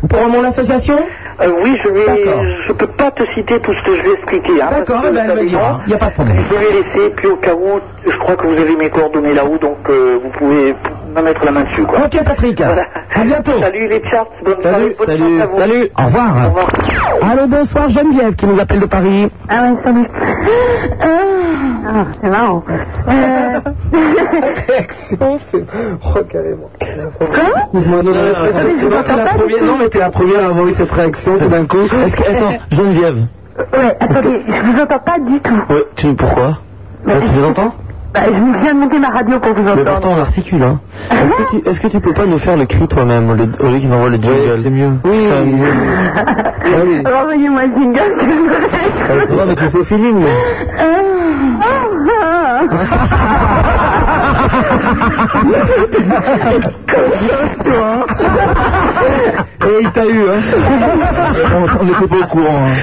Pour 0.10 0.28
mon 0.30 0.44
association 0.46 0.96
Euh, 1.42 1.52
oui, 1.64 1.78
je 1.84 1.90
vais, 1.90 2.24
je 2.68 2.74
peux 2.74 2.88
pas 2.88 3.12
te 3.12 3.24
citer 3.34 3.60
tout 3.60 3.74
ce 3.74 3.84
que 3.84 3.96
je 3.98 4.02
vais 4.04 4.14
expliquer. 4.14 4.62
Hein, 4.62 4.68
D'accord, 4.70 5.04
eh 5.08 5.12
ben, 5.12 5.26
elle 5.26 5.32
me 5.34 5.38
ça 5.40 5.44
dira. 5.46 5.62
dépend. 5.62 5.80
Il 5.86 5.90
n'y 5.90 5.94
a 5.96 5.98
pas 5.98 6.10
de 6.10 6.14
problème. 6.14 6.38
Je 6.50 6.56
vais 6.56 6.72
laisser, 6.72 7.10
puis 7.18 7.28
au 7.28 7.36
cas 7.38 7.54
où, 7.56 7.80
je 8.08 8.18
crois 8.18 8.36
que 8.36 8.46
vous 8.48 8.54
avez 8.54 8.76
mes 8.78 8.90
coordonnées 8.90 9.34
là-haut, 9.34 9.58
donc 9.58 9.78
euh, 9.90 10.20
vous 10.24 10.30
pouvez 10.30 10.76
me 11.16 11.22
mettre 11.22 11.44
la 11.44 11.52
main 11.52 11.64
dessus. 11.64 11.84
Quoi. 11.84 12.00
Ok, 12.06 12.24
Patrick. 12.24 12.62
À 12.62 13.24
bientôt. 13.24 13.60
Salut 13.60 13.88
les 13.90 14.02
charts, 14.10 14.28
bonne 14.46 14.62
Salut, 14.62 14.94
soirée, 14.94 14.96
bonne 14.98 15.08
salut, 15.08 15.24
chance 15.40 15.42
à 15.42 15.48
vous. 15.48 15.60
salut. 15.60 15.90
Au 16.00 16.06
revoir. 16.06 16.36
Au 16.36 16.48
revoir. 16.50 16.68
Allô, 17.32 17.48
bonsoir, 17.48 17.90
Geneviève 17.90 18.36
qui 18.36 18.46
nous 18.46 18.60
appelle 18.60 18.80
de 18.80 18.86
Paris. 18.86 19.30
Ah 19.50 19.64
ouais, 19.64 19.78
salut. 19.84 20.08
Ah, 21.96 22.06
c'est 22.22 22.30
marrant. 22.30 22.64
Euh... 23.08 23.60
réaction, 24.68 25.40
c'est. 25.52 25.64
Oh, 26.04 26.20
carrément. 26.30 26.70
Première- 27.20 27.68
Non, 29.64 29.78
mais 29.78 29.90
t'es 29.90 30.00
la 30.00 30.10
première 30.10 30.44
à 30.44 30.48
avoir 30.48 30.68
eu 30.68 30.72
cette 30.72 30.92
réaction 30.92 31.38
tout 31.38 31.48
d'un 31.50 31.66
coup. 31.66 31.78
Est-ce 31.82 32.16
que, 32.16 32.24
attends, 32.32 32.54
Geneviève. 32.72 33.18
Ouais, 33.74 33.96
attendez, 34.00 34.42
je 34.48 34.72
vous 34.72 34.82
entends 34.82 35.00
pas 35.00 35.20
du 35.20 35.40
tout. 35.40 35.62
Ouais, 35.70 35.84
tu, 35.96 36.14
pourquoi? 36.16 36.58
Là, 37.06 37.16
Tu 37.22 37.32
les 37.40 37.44
entends? 37.44 37.74
Bah, 38.14 38.22
je 38.28 38.62
viens 38.62 38.74
de 38.76 38.80
monter 38.80 39.00
ma 39.00 39.10
radio 39.10 39.40
pour 39.40 39.54
vous 39.56 39.64
Mais 39.64 39.72
entendre. 39.72 39.90
pourtant 39.92 40.12
on 40.16 40.22
articule, 40.22 40.62
hein. 40.62 40.80
Est-ce 41.10 41.32
que, 41.34 41.50
tu, 41.50 41.68
est-ce 41.70 41.80
que 41.80 41.88
tu 41.88 42.00
peux 42.00 42.14
pas 42.14 42.26
nous 42.28 42.38
faire 42.38 42.56
le 42.56 42.66
cri 42.66 42.88
toi-même 42.88 43.28
au 43.30 43.34
lieu, 43.34 43.48
au 43.60 43.68
lieu 43.68 43.80
qu'ils 43.80 43.92
envoient 43.94 44.10
le 44.10 44.18
jingle 44.22 44.60
c'est 44.62 44.70
mieux. 44.70 44.92
Oui, 45.04 45.28
Renvoyez-moi 47.06 47.66
le 47.68 47.74
jingle 47.76 48.14
que 48.16 48.26
je. 48.26 49.36
Non, 49.36 49.46
mais 49.48 49.56
tu 49.56 49.68
fais 49.70 49.84
feeling, 49.86 50.24
Et 59.66 59.80
il 59.82 59.92
t'a 59.92 60.06
eu, 60.06 60.24
hein 60.30 60.42
On 61.80 61.84
n'était 61.86 62.08
pas 62.08 62.16
au 62.18 62.28
courant. 62.28 62.64
Hein. 62.66 62.76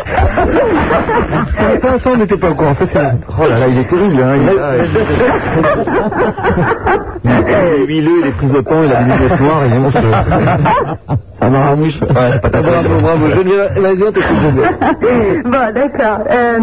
Ça, 1.50 1.78
ça, 1.78 1.98
ça, 1.98 2.10
on 2.10 2.16
n'était 2.16 2.36
pas 2.36 2.50
au 2.50 2.54
courant. 2.54 2.74
Ça, 2.74 2.86
c'est... 2.86 2.98
Oh 3.38 3.46
là 3.48 3.58
là, 3.58 3.68
il 3.68 3.78
est 3.78 3.84
terrible, 3.84 4.22
hein. 4.22 4.36
Il 4.36 4.48
est 4.48 4.54
là, 4.54 4.76
il 7.24 7.30
est 7.30 7.86
huileux, 7.86 8.20
il 8.22 8.26
est 8.28 8.36
pris 8.36 8.50
au 8.56 8.62
temps, 8.62 8.82
il 8.82 8.92
a 8.92 9.02
des 9.02 9.12
lunettes 9.12 9.40
noires, 9.40 9.66
il 9.66 9.72
est 9.74 9.78
monstrueux. 9.78 10.12
Ça 11.34 11.48
m'a 11.48 11.60
ramouche. 11.60 12.00
Ouais, 12.02 12.38
pas 12.40 12.50
ta 12.50 12.60
bravo, 12.60 12.88
bravo. 13.00 13.30
Geneviève, 13.30 13.78
vas-y, 13.80 14.02
on 14.02 14.12
t'écoute. 14.12 14.38
Bon, 15.44 15.72
d'accord. 15.74 16.18
Euh, 16.30 16.58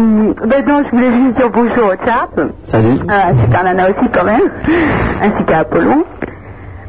ben 0.46 0.64
non, 0.66 0.82
je 0.84 0.90
voulais 0.96 1.12
juste 1.12 1.36
dire 1.36 1.50
bonjour 1.52 1.86
au 1.86 1.96
chat. 2.04 2.28
Salut. 2.64 2.98
Euh, 3.10 3.34
Super 3.44 3.64
Nana 3.64 3.84
aussi, 3.90 4.08
quand 4.12 4.24
même. 4.24 4.48
Qu'à 5.46 5.58
Apollon. 5.60 6.04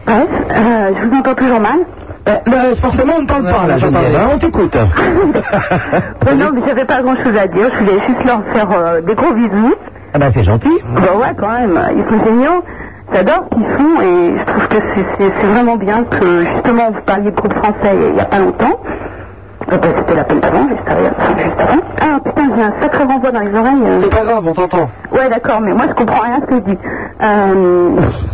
Bref, 0.05 0.27
euh, 0.51 0.91
je 1.01 1.07
vous 1.07 1.15
entends 1.17 1.35
toujours 1.35 1.59
mal. 1.59 1.80
Euh, 2.27 2.73
forcément, 2.81 3.13
on 3.17 3.21
ne 3.23 3.27
parle 3.27 3.43
pas, 3.45 3.65
là, 3.67 3.76
hein, 3.76 4.30
on 4.34 4.38
t'écoute. 4.38 4.77
Ben 6.26 6.35
non, 6.38 6.51
mais 6.53 6.61
j'avais 6.65 6.85
pas 6.85 7.01
grand 7.01 7.15
chose 7.23 7.35
à 7.38 7.47
dire. 7.47 7.69
Je 7.73 7.80
voulais 7.80 7.99
juste 8.07 8.23
leur 8.26 8.43
faire 8.53 8.67
euh, 8.71 9.01
des 9.01 9.15
gros 9.15 9.34
bisous. 9.34 9.73
Ah 10.13 10.19
ben, 10.19 10.31
c'est 10.31 10.43
gentil. 10.43 10.71
Bah 10.95 11.15
ouais, 11.15 11.34
quand 11.39 11.49
même. 11.51 11.80
Ils 11.95 12.03
sont 12.09 12.23
géniaux. 12.26 12.63
J'adore 13.11 13.45
ce 13.51 13.55
qu'ils 13.55 13.69
font 13.69 14.01
et 14.01 14.34
je 14.39 14.45
trouve 14.45 14.67
que 14.67 14.76
c'est- 15.17 15.47
vraiment 15.47 15.76
bien 15.77 16.03
que, 16.03 16.45
justement, 16.53 16.91
vous 16.91 17.01
parliez 17.05 17.31
de 17.31 17.35
groupe 17.35 17.53
français 17.55 17.95
il 18.11 18.15
y 18.15 18.19
a 18.19 18.26
pas 18.26 18.39
longtemps. 18.39 18.80
Bah, 19.69 19.77
C'était 19.97 20.15
l'appel 20.15 20.39
d'avant, 20.39 20.67
juste, 20.67 20.81
avant- 20.87 21.37
juste 21.37 21.59
avant. 21.59 21.81
Ah 22.01 22.19
putain, 22.23 22.43
j'ai 22.55 22.63
un 22.63 22.73
sacré 22.81 23.03
renvoi 23.03 23.31
dans 23.31 23.39
les 23.41 23.53
oreilles. 23.57 23.83
euh. 23.85 23.99
C'est 24.01 24.09
pas 24.09 24.23
grave, 24.25 24.43
on 24.47 24.53
t'entend. 24.53 24.89
Ouais, 25.11 25.29
d'accord, 25.29 25.61
mais 25.61 25.73
moi 25.73 25.85
je 25.89 25.93
comprends 25.93 26.21
rien 26.21 26.33
à 26.33 26.41
ce 26.41 26.45
que 26.45 26.55
je 26.55 26.59
dis. 26.61 26.77
Euh... 27.21 27.89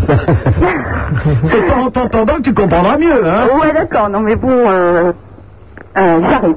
C'est 1.46 1.68
pas 1.68 1.76
en 1.82 1.90
t'entendant 1.90 2.36
que 2.36 2.42
tu 2.42 2.54
comprendras 2.54 2.98
mieux, 2.98 3.26
hein 3.28 3.48
Ouais, 3.62 3.74
d'accord, 3.74 4.10
non 4.10 4.20
mais 4.22 4.36
bon, 4.36 4.50
euh... 4.52 5.12
euh, 5.98 6.20
j'arrive. 6.30 6.56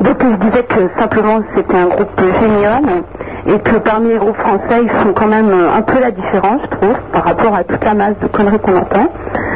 Donc 0.00 0.16
je 0.22 0.36
disais 0.48 0.62
que 0.64 0.88
simplement 0.98 1.40
c'était 1.54 1.76
un 1.76 1.86
groupe 1.88 2.20
génial 2.40 2.82
et 3.46 3.58
que 3.58 3.76
parmi 3.78 4.08
les 4.08 4.18
groupes 4.18 4.36
français 4.38 4.82
ils 4.82 4.88
font 4.90 5.12
quand 5.14 5.26
même 5.28 5.50
un 5.50 5.82
peu 5.82 6.00
la 6.00 6.10
différence, 6.10 6.60
je 6.70 6.76
trouve, 6.76 6.96
par 7.12 7.24
rapport 7.24 7.54
à 7.54 7.64
toute 7.64 7.84
la 7.84 7.94
masse 7.94 8.18
de 8.22 8.26
conneries 8.28 8.58
qu'on 8.60 8.76
entend. 8.76 9.08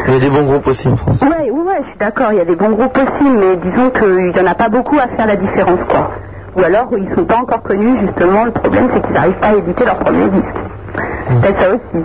Il 0.06 0.12
y 0.12 0.16
a 0.16 0.20
des 0.20 0.30
bons 0.30 0.44
groupes 0.44 0.66
aussi 0.66 0.86
en 0.88 0.96
France. 0.96 1.22
Ouais, 1.22 1.50
ouais, 1.50 1.78
je 1.82 1.88
suis 1.88 1.98
d'accord, 1.98 2.32
il 2.32 2.36
y 2.38 2.40
a 2.40 2.44
des 2.44 2.56
bons 2.56 2.70
groupes 2.70 2.96
aussi, 2.96 3.28
mais 3.28 3.56
disons 3.56 3.90
qu'il 3.90 4.32
n'y 4.32 4.40
en 4.40 4.46
a 4.46 4.54
pas 4.54 4.68
beaucoup 4.68 4.98
à 4.98 5.08
faire 5.16 5.26
la 5.26 5.36
différence, 5.36 5.80
quoi. 5.88 6.10
Ou 6.56 6.62
alors 6.62 6.88
ils 6.96 7.12
sont 7.14 7.24
pas 7.24 7.38
encore 7.38 7.62
connus, 7.62 7.98
justement, 8.00 8.44
le 8.44 8.50
problème 8.50 8.88
c'est 8.92 9.00
qu'ils 9.02 9.12
n'arrivent 9.12 9.40
pas 9.40 9.48
à 9.48 9.54
éditer 9.54 9.84
leur 9.84 9.98
premier 9.98 10.28
disque. 10.28 10.44
C'est 11.42 11.58
ça 11.58 11.68
aussi. 11.70 12.04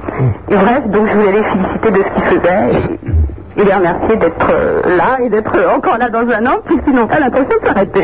Et 0.50 0.56
bref, 0.56 0.88
donc 0.88 1.08
je 1.08 1.14
voulais 1.16 1.32
les 1.34 1.44
féliciter 1.44 1.92
de 1.92 1.98
ce 1.98 2.14
qu'ils 2.14 2.24
faisaient 2.24 2.72
et, 2.72 3.00
et 3.60 3.66
les 3.66 3.74
remercier 3.74 4.16
d'être 4.18 4.48
euh, 4.52 4.82
là 4.98 5.18
et 5.24 5.30
d'être 5.30 5.56
euh, 5.56 5.76
encore 5.76 5.98
là 5.98 6.10
dans 6.10 6.20
un 6.22 6.46
an, 6.46 6.58
puisqu'ils 6.66 6.94
n'ont 6.94 7.08
pas 7.08 7.20
l'intention 7.20 7.58
de 7.62 7.68
s'arrêter. 7.68 8.04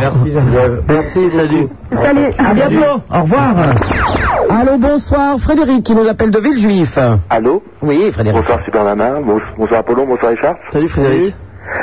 Merci, 0.00 0.30
Geneviève. 0.32 0.82
Merci, 0.88 1.30
salut. 1.30 1.66
Salut, 2.02 2.32
À 2.38 2.54
bientôt. 2.54 3.02
Au 3.14 3.22
revoir. 3.22 3.54
Allô, 4.50 4.78
bonsoir. 4.78 5.38
Frédéric 5.40 5.84
qui 5.84 5.94
nous 5.94 6.08
appelle 6.08 6.30
de 6.30 6.38
Villejuif. 6.40 6.98
Allô 7.30 7.62
Oui, 7.82 8.10
Frédéric. 8.12 8.40
Bonsoir 8.40 8.58
Super 8.64 8.84
Nana, 8.84 9.20
Bon- 9.20 9.40
bonsoir 9.58 9.80
Apollon, 9.80 10.06
bonsoir 10.06 10.30
Richard. 10.32 10.54
Salut 10.72 10.88
Frédéric. 10.88 11.34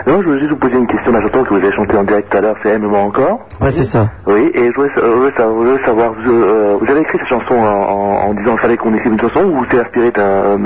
Non, 0.07 0.21
je 0.21 0.25
voulais 0.25 0.39
juste 0.39 0.51
vous 0.51 0.57
poser 0.57 0.75
une 0.77 0.87
question. 0.87 1.11
Là, 1.11 1.19
j'entends 1.21 1.43
que 1.43 1.49
vous 1.49 1.57
avez 1.57 1.73
chanté 1.73 1.97
en 1.97 2.03
direct 2.05 2.31
tout 2.31 2.37
à 2.37 2.41
l'heure, 2.41 2.55
c'est 2.63 2.69
Aime-moi 2.69 2.99
encore. 2.99 3.39
Ouais, 3.59 3.69
c'est 3.69 3.83
ça. 3.83 4.07
Oui, 4.25 4.49
et 4.55 4.71
je 4.71 4.75
voulais, 4.75 4.89
sa- 4.95 5.01
euh, 5.01 5.51
je 5.51 5.55
voulais 5.71 5.83
savoir, 5.83 6.13
vous, 6.13 6.31
euh, 6.31 6.77
vous 6.79 6.89
avez 6.89 7.01
écrit 7.01 7.17
cette 7.19 7.27
chanson 7.27 7.53
en, 7.55 7.65
en, 7.65 8.29
en 8.29 8.33
disant 8.33 8.51
qu'il 8.51 8.59
fallait 8.61 8.77
qu'on 8.77 8.93
écrive 8.93 9.11
une 9.11 9.19
chanson 9.19 9.41
ou 9.43 9.57
vous 9.57 9.65
êtes 9.65 9.85
inspiré 9.85 10.11
d'un- 10.11 10.57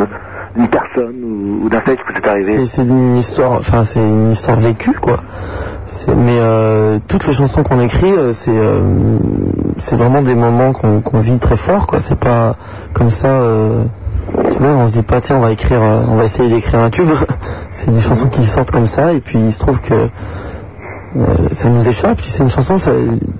d'une 0.57 0.67
personne 0.69 1.23
ou, 1.23 1.65
ou 1.65 1.69
d'un 1.69 1.81
fait 1.81 1.95
qui 1.95 2.01
vous 2.07 2.13
est 2.19 2.27
arrivé 2.27 2.65
C'est 2.65 2.81
une 2.83 3.17
histoire, 3.17 3.53
enfin 3.59 3.83
c'est 3.85 3.99
une 3.99 4.31
histoire 4.31 4.59
vécue 4.59 4.93
quoi. 4.93 5.19
Mais 6.15 6.37
euh, 6.39 6.99
toutes 7.07 7.25
les 7.27 7.33
chansons 7.33 7.63
qu'on 7.63 7.79
écrit, 7.79 8.11
euh, 8.11 8.33
c'est 8.33 8.51
euh, 8.51 8.79
c'est 9.77 9.95
vraiment 9.95 10.21
des 10.21 10.35
moments 10.35 10.73
qu'on 10.73 10.99
qu'on 11.01 11.19
vit 11.19 11.39
très 11.39 11.55
fort 11.57 11.87
quoi. 11.87 11.99
C'est 11.99 12.19
pas 12.19 12.55
comme 12.93 13.09
ça. 13.11 13.27
euh, 13.27 13.83
tu 14.51 14.57
vois, 14.59 14.71
on 14.71 14.87
se 14.87 14.93
dit 14.93 15.03
pas 15.03 15.21
tiens 15.21 15.37
on 15.37 15.41
va 15.41 15.51
écrire, 15.51 15.81
euh, 15.81 16.01
on 16.09 16.15
va 16.17 16.25
essayer 16.25 16.49
d'écrire 16.49 16.79
un 16.81 16.89
tube. 16.89 17.09
c'est 17.71 17.89
des 17.89 18.01
chansons 18.01 18.27
qui 18.29 18.43
sortent 18.45 18.71
comme 18.71 18.87
ça 18.87 19.13
et 19.13 19.19
puis 19.19 19.37
il 19.39 19.51
se 19.53 19.59
trouve 19.59 19.79
que 19.79 20.09
euh, 21.15 21.25
ça 21.53 21.69
nous 21.69 21.87
échappe. 21.87 22.17
Puis 22.17 22.29
c'est 22.31 22.43
une 22.43 22.49
chanson, 22.49 22.77
ça, 22.77 22.91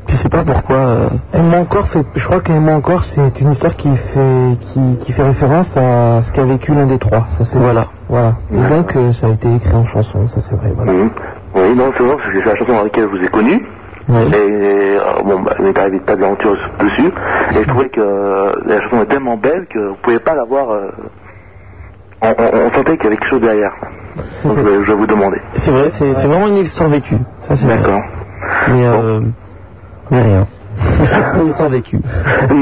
tu 0.08 0.16
sais 0.16 0.30
pas 0.30 0.44
pourquoi. 0.44 0.76
euh, 0.78 1.10
Aime-moi 1.34 1.60
encore, 1.60 1.88
c'est- 1.88 2.06
je 2.16 2.26
crois 2.26 2.40
qu'Aime-moi 2.42 2.74
encore, 2.76 3.04
c'est 3.04 3.40
une 3.42 3.52
histoire 3.52 3.76
qui 3.76 3.96
fait, 3.96 4.58
qui, 4.62 4.98
qui 5.00 5.12
fait 5.12 5.24
référence 5.24 5.76
à 5.78 6.22
ce 6.22 6.32
qu'a 6.32 6.44
vécu 6.44 6.74
l'un 6.74 6.86
des 6.86 6.98
trois. 7.00 7.26
Ça, 7.32 7.44
c'est 7.44 7.58
Voilà. 7.58 7.86
Voilà. 8.10 8.36
Et 8.54 8.70
donc, 8.70 8.96
euh, 8.96 9.12
ça 9.12 9.28
a 9.28 9.32
été 9.32 9.54
écrit 9.54 9.74
en 9.76 9.84
chanson, 9.86 10.28
ça 10.28 10.40
c'est 10.40 10.56
vrai. 10.56 10.72
Voilà. 10.76 10.92
Mhm. 10.94 11.10
Oui, 11.56 11.76
non, 11.76 11.92
c'est 11.96 12.04
vrai, 12.04 12.16
parce 12.16 12.30
que 12.30 12.38
c'est 12.40 12.46
la 12.46 12.56
chanson 12.56 12.74
dans 12.74 12.84
laquelle 12.84 13.04
je 13.12 13.18
vous 13.18 13.24
ai 13.24 13.28
connu. 13.30 13.66
Et 14.10 14.14
euh, 14.14 15.00
bon, 15.26 15.42
bah, 15.42 15.54
il 15.60 15.66
m'est 15.66 15.78
arrivé 15.78 16.00
de 16.00 16.04
tas 16.06 16.16
d'aventures 16.16 16.56
dessus. 16.80 17.12
Et 17.52 17.64
je 17.64 17.68
trouvais 17.68 17.90
que 17.90 18.00
euh, 18.00 18.54
la 18.66 18.82
chanson 18.84 19.02
est 19.02 19.08
tellement 19.08 19.36
belle 19.36 19.66
que 19.70 19.80
vous 19.90 19.96
pouvez 20.02 20.20
pas 20.20 20.34
l'avoir. 20.34 20.70
euh, 20.72 20.88
on, 22.22 22.30
on- 22.30 22.58
on 22.68 22.74
sentait 22.74 22.96
qu'il 22.96 23.04
y 23.04 23.08
avait 23.08 23.18
quelque 23.18 23.26
chose 23.30 23.42
derrière. 23.42 23.74
Donc 24.44 24.58
je, 24.58 24.62
vais- 24.64 24.94
vous 24.96 25.08
demander. 25.08 25.40
C'est 25.56 25.72
vrai, 25.72 25.90
c'est 25.90 26.14
c'est 26.14 26.28
vraiment 26.28 26.48
une 26.48 26.58
histoire 26.58 26.90
vécue. 26.90 27.18
Ça 27.48 27.56
c'est 27.56 27.68
D'accord. 27.68 28.02
Mais, 28.70 28.86
euh, 28.86 29.22
mais 30.12 30.22
rien. 30.22 30.48
c'est 30.78 31.40
une 31.42 31.48
histoire 31.48 31.70
vécue. 31.70 32.00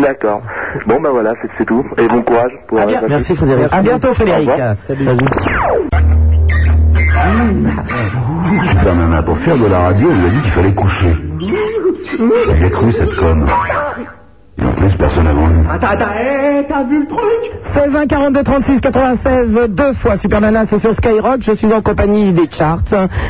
D'accord. 0.02 0.42
Bon, 0.88 1.00
bah 1.02 1.10
voilà, 1.12 1.34
c'est 1.58 1.66
tout. 1.66 1.86
Et 1.98 2.08
bon 2.08 2.22
courage 2.22 2.52
pour 2.68 2.78
la 2.80 2.88
suite. 2.88 3.00
Merci 3.10 3.36
Frédéric. 3.36 3.68
À 3.72 3.82
bientôt, 3.82 4.14
Frédéric. 4.14 4.50
Salut. 4.78 5.06
Super 8.70 8.96
Nana, 8.96 9.24
pour 9.24 9.38
faire 9.40 9.58
de 9.58 9.66
la 9.66 9.80
radio, 9.80 10.08
il 10.12 10.18
lui 10.20 10.28
a 10.28 10.30
dit 10.30 10.42
qu'il 10.42 10.52
fallait 10.52 10.74
coucher. 10.74 11.16
Il 12.20 12.64
a 12.66 12.70
cru 12.70 12.92
cette 12.92 13.16
conne. 13.16 13.46
Et 14.58 14.64
en 14.64 14.72
plus, 14.72 14.96
personne 14.96 15.28
avant 15.28 15.48
lui. 15.48 15.58
Attends, 15.70 15.88
attends, 15.88 16.14
hé, 16.18 16.66
t'as 16.68 16.84
vu 16.84 17.02
le 17.02 17.08
truc 17.08 17.52
16 17.74 17.94
1 17.94 18.08
42 18.08 18.44
36 18.44 18.80
96 18.80 19.60
deux 19.70 19.94
fois 19.94 20.16
Super 20.16 20.40
Nana, 20.40 20.66
c'est 20.66 20.80
sur 20.80 20.94
Skyrock. 20.94 21.42
Je 21.42 21.52
suis 21.52 21.74
en 21.74 21.82
compagnie 21.82 22.32
des 22.32 22.48
charts. 22.50 22.80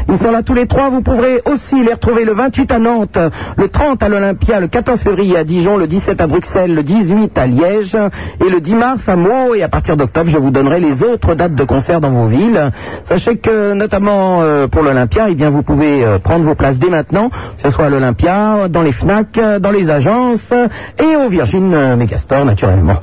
Ils 0.07 0.17
sont 0.17 0.29
là 0.29 0.43
tous 0.43 0.53
les 0.53 0.67
trois. 0.67 0.89
Vous 0.89 1.01
pourrez 1.01 1.41
aussi 1.45 1.83
les 1.83 1.93
retrouver 1.93 2.25
le 2.25 2.33
28 2.33 2.71
à 2.71 2.77
Nantes, 2.77 3.17
le 3.57 3.67
30 3.69 4.03
à 4.03 4.09
l'Olympia, 4.09 4.59
le 4.59 4.67
14 4.67 5.01
février 5.01 5.35
à 5.37 5.43
Dijon, 5.43 5.77
le 5.77 5.87
17 5.87 6.21
à 6.21 6.27
Bruxelles, 6.27 6.75
le 6.75 6.83
18 6.83 7.35
à 7.37 7.47
Liège 7.47 7.97
et 8.45 8.49
le 8.49 8.61
10 8.61 8.75
mars 8.75 9.09
à 9.09 9.15
Meaux. 9.15 9.55
Et 9.55 9.63
à 9.63 9.69
partir 9.69 9.97
d'octobre, 9.97 10.29
je 10.29 10.37
vous 10.37 10.51
donnerai 10.51 10.79
les 10.79 11.01
autres 11.01 11.33
dates 11.33 11.55
de 11.55 11.63
concert 11.63 12.01
dans 12.01 12.11
vos 12.11 12.27
villes. 12.27 12.71
Sachez 13.05 13.37
que 13.37 13.73
notamment 13.73 14.41
euh, 14.43 14.67
pour 14.67 14.83
l'Olympia, 14.83 15.29
eh 15.29 15.33
bien 15.33 15.49
vous 15.49 15.63
pouvez 15.63 16.03
euh, 16.05 16.19
prendre 16.19 16.45
vos 16.45 16.55
places 16.55 16.77
dès 16.77 16.89
maintenant, 16.89 17.29
que 17.29 17.63
ce 17.63 17.71
soit 17.71 17.85
à 17.85 17.89
l'Olympia, 17.89 18.67
dans 18.69 18.83
les 18.83 18.91
Fnac, 18.91 19.39
dans 19.59 19.71
les 19.71 19.89
agences 19.89 20.53
et 20.99 21.14
au 21.15 21.29
Virgin 21.29 21.73
euh, 21.73 21.95
Megastore 21.95 22.45
naturellement. 22.45 22.95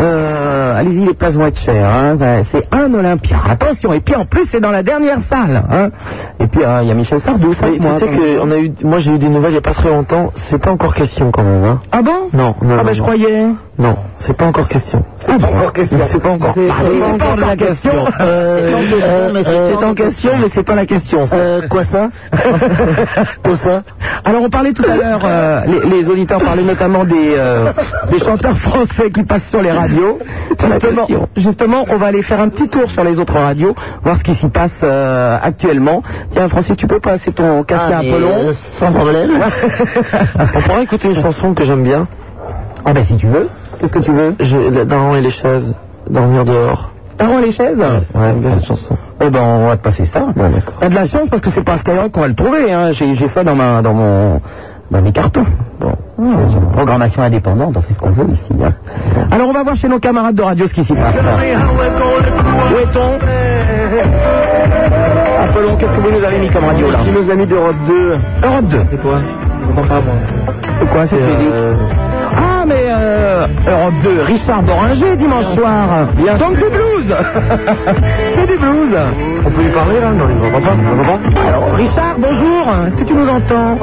Euh, 0.00 0.78
Allez-y, 0.78 1.04
les 1.04 1.14
places 1.14 1.34
vont 1.34 1.46
être 1.46 1.58
chères. 1.58 1.88
hein. 1.88 2.16
Euh, 2.20 2.42
C'est 2.50 2.66
un 2.74 2.92
Olympia. 2.94 3.36
Attention. 3.48 3.92
Et 3.92 4.00
puis 4.00 4.14
en 4.14 4.24
plus, 4.24 4.46
c'est 4.50 4.60
dans 4.60 4.70
la 4.70 4.82
dernière 4.82 5.22
salle. 5.22 5.62
hein. 5.70 5.90
Et 6.38 6.46
puis 6.46 6.60
il 6.82 6.88
y 6.88 6.90
a 6.90 6.94
Michel 6.94 7.20
Sardou. 7.20 7.52
ça, 7.54 7.66
Mais 7.66 7.76
tu 7.78 7.82
moi, 7.82 7.98
sais 7.98 8.06
que 8.08 8.38
même. 8.38 8.40
on 8.42 8.50
a 8.50 8.58
eu, 8.58 8.72
moi 8.84 8.98
j'ai 8.98 9.12
eu 9.12 9.18
des 9.18 9.28
nouvelles 9.28 9.50
il 9.50 9.54
n'y 9.54 9.58
a 9.58 9.62
pas 9.62 9.74
très 9.74 9.88
longtemps. 9.90 10.32
C'est 10.48 10.58
pas 10.62 10.70
encore 10.70 10.94
question 10.94 11.30
quand 11.30 11.42
même. 11.42 11.64
Hein. 11.64 11.80
Ah 11.92 12.02
bon? 12.02 12.28
Non, 12.32 12.54
non. 12.62 12.68
Ah 12.70 12.76
non, 12.76 12.84
ben 12.84 12.92
je 12.94 13.02
croyais. 13.02 13.46
Non, 13.80 13.96
c'est 14.18 14.36
pas 14.36 14.44
encore 14.44 14.68
question. 14.68 15.02
C'est 15.16 15.38
pas 15.38 15.46
encore 15.46 15.72
question. 15.72 15.98
C'est 16.06 16.22
pas 16.22 16.30
encore. 16.30 16.52
C'est 16.52 16.66
c'est 16.66 16.98
pas 16.98 17.26
encore 17.26 17.36
la 17.36 17.56
question. 17.56 17.92
Euh, 18.20 18.70
Euh, 19.50 19.70
c'est 19.78 19.84
en 19.84 19.94
question, 19.94 20.30
mais 20.38 20.48
c'est 20.50 20.62
pas 20.62 20.74
la 20.74 20.84
question. 20.84 21.24
Euh, 21.32 21.62
quoi 21.68 21.84
ça 21.84 22.10
Quoi 23.42 23.56
ça 23.56 23.82
Alors 24.24 24.42
on 24.42 24.50
parlait 24.50 24.72
tout 24.72 24.84
à 24.84 24.96
l'heure, 24.96 25.20
euh, 25.24 25.60
les, 25.90 26.10
auditeurs 26.10 26.40
parlaient 26.40 26.62
notamment 26.62 27.04
des, 27.04 27.36
chanteurs 28.22 28.58
français 28.58 29.10
qui 29.10 29.22
passent 29.22 29.48
sur 29.48 29.62
les 29.62 29.70
radios. 29.70 30.18
Justement, 31.36 31.84
on 31.88 31.96
va 31.96 32.06
aller 32.06 32.22
faire 32.22 32.40
un 32.40 32.48
petit 32.48 32.68
tour 32.68 32.90
sur 32.90 33.02
les 33.02 33.18
autres 33.18 33.38
radios, 33.38 33.74
voir 34.02 34.16
ce 34.16 34.24
qui 34.24 34.34
s'y 34.34 34.48
passe 34.48 34.82
actuellement. 35.42 36.02
Tiens, 36.32 36.48
Francis, 36.48 36.76
tu 36.76 36.86
peux 36.86 37.00
passer 37.00 37.32
ton 37.32 37.62
casque 37.64 37.92
à 37.92 37.98
Apollon 37.98 38.52
Sans 38.78 38.92
problème. 38.92 39.30
On 40.56 40.60
pourrait 40.60 40.82
écouter 40.82 41.08
une 41.08 41.20
chanson 41.20 41.54
que 41.54 41.64
j'aime 41.64 41.82
bien. 41.82 42.06
Ah 42.84 42.92
ben 42.92 43.04
si 43.04 43.16
tu 43.16 43.26
veux. 43.26 43.48
Qu'est-ce 43.80 43.92
que 43.92 43.98
tu 44.00 44.12
veux 44.12 44.34
Je, 44.40 44.84
Daron 44.84 45.14
et 45.16 45.20
les 45.22 45.30
chaises. 45.30 45.74
Dormir 46.08 46.44
dehors. 46.44 46.90
Daron 47.18 47.38
les 47.38 47.50
chaises 47.50 47.78
Ouais, 47.78 48.02
j'aime 48.14 48.40
bien 48.40 48.50
cette 48.50 48.64
chanson. 48.66 48.96
Eh 49.20 49.30
ben, 49.30 49.40
on 49.42 49.68
va 49.68 49.76
te 49.76 49.82
passer 49.82 50.06
ça. 50.06 50.20
Bon, 50.34 50.48
d'accord. 50.50 50.74
T'as 50.80 50.88
de 50.88 50.94
la 50.94 51.06
chance 51.06 51.28
parce 51.30 51.42
que 51.42 51.50
c'est 51.50 51.64
pas 51.64 51.74
à 51.74 51.78
Skyrock 51.78 52.12
qu'on 52.12 52.20
va 52.20 52.28
le 52.28 52.34
trouver. 52.34 52.72
Hein. 52.72 52.92
J'ai 52.92 53.14
j'ai 53.14 53.28
ça 53.28 53.44
dans 53.44 53.54
ma, 53.54 53.82
dans 53.82 53.94
mon, 53.94 54.40
dans 54.90 55.02
mes 55.02 55.12
cartons. 55.12 55.44
Bon, 55.80 55.92
c'est 56.18 56.56
une 56.58 56.70
programmation 56.72 57.22
indépendante, 57.22 57.74
on 57.76 57.80
fait 57.82 57.94
ce 57.94 57.98
qu'on 57.98 58.10
veut 58.10 58.28
ici. 58.30 58.52
hein. 58.62 58.72
Alors 59.30 59.48
on 59.48 59.52
va 59.52 59.62
voir 59.62 59.76
chez 59.76 59.88
nos 59.88 59.98
camarades 59.98 60.34
de 60.34 60.42
radio 60.42 60.66
ce 60.66 60.74
qui 60.74 60.84
s'y 60.84 60.94
passe. 60.94 61.16
Où 61.16 62.78
est-on? 62.78 63.18
Qu'est-ce 65.78 65.94
que 65.94 66.00
vous 66.00 66.10
nous 66.18 66.24
avez 66.24 66.38
mis 66.38 66.48
comme 66.50 66.64
radio 66.64 66.90
là? 66.90 66.98
Nos 67.12 67.30
amis 67.30 67.46
d'Europe 67.46 67.76
2. 67.86 68.18
Europe 68.44 68.64
2. 68.66 68.78
C'est 68.90 69.00
quoi? 69.00 69.20
J'entends 69.66 69.88
pas 69.88 70.00
moi. 70.00 70.14
C'est 70.78 70.90
quoi 70.90 71.06
cette 71.06 71.20
musique? 71.22 71.52
Ah 71.54 72.09
mais 72.70 72.86
euh, 72.88 73.46
Europe 73.66 73.94
2, 74.02 74.22
Richard 74.22 74.62
Boringer 74.62 75.16
dimanche 75.16 75.46
soir. 75.56 76.06
Donc 76.38 76.56
du 76.56 76.68
blues 76.70 77.12
C'est 78.34 78.46
du 78.46 78.56
blues 78.56 78.96
On 79.44 79.50
peut 79.50 79.62
lui 79.62 79.70
parler 79.70 80.00
là? 80.00 80.10
Non, 80.12 80.24
il 80.30 80.36
ne 80.36 80.50
pas. 80.50 80.58
Il 80.58 81.00
entend 81.00 81.34
pas 81.34 81.48
Alors 81.48 81.74
Richard, 81.74 82.14
bonjour, 82.18 82.62
est-ce 82.86 82.96
que 82.96 83.04
tu 83.04 83.14
nous 83.14 83.28
entends? 83.28 83.76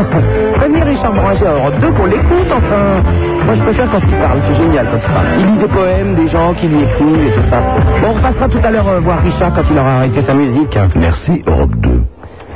Prévenez 0.54 0.84
Richard 0.84 1.12
Boringer 1.12 1.48
à 1.48 1.54
Europe 1.54 1.80
2 1.82 1.92
qu'on 1.92 2.06
l'écoute 2.06 2.52
enfin. 2.56 3.04
Moi 3.46 3.56
je 3.56 3.64
préfère 3.64 3.90
quand 3.92 4.02
il 4.08 4.16
parle, 4.16 4.40
c'est 4.42 4.56
génial 4.56 4.88
quand 4.92 4.98
il 4.98 5.14
parle. 5.14 5.28
Il 5.40 5.46
lit 5.46 5.60
des 5.60 5.68
poèmes, 5.68 6.16
des 6.16 6.28
gens 6.28 6.54
qui 6.54 6.68
lui 6.68 6.84
écrivent 6.84 7.28
et 7.28 7.34
tout 7.34 7.48
ça. 7.50 7.62
Bon, 8.02 8.10
on 8.10 8.14
repassera 8.14 8.48
tout 8.48 8.60
à 8.64 8.72
l'heure 8.72 8.88
euh, 8.88 9.00
voir 9.00 9.22
Richard 9.22 9.54
quand 9.54 9.64
il 9.70 9.78
aura 9.78 9.96
arrêté 9.98 10.22
sa 10.22 10.34
musique. 10.34 10.78
Merci, 10.96 11.44
Europe 11.46 11.76
2. 11.78 11.97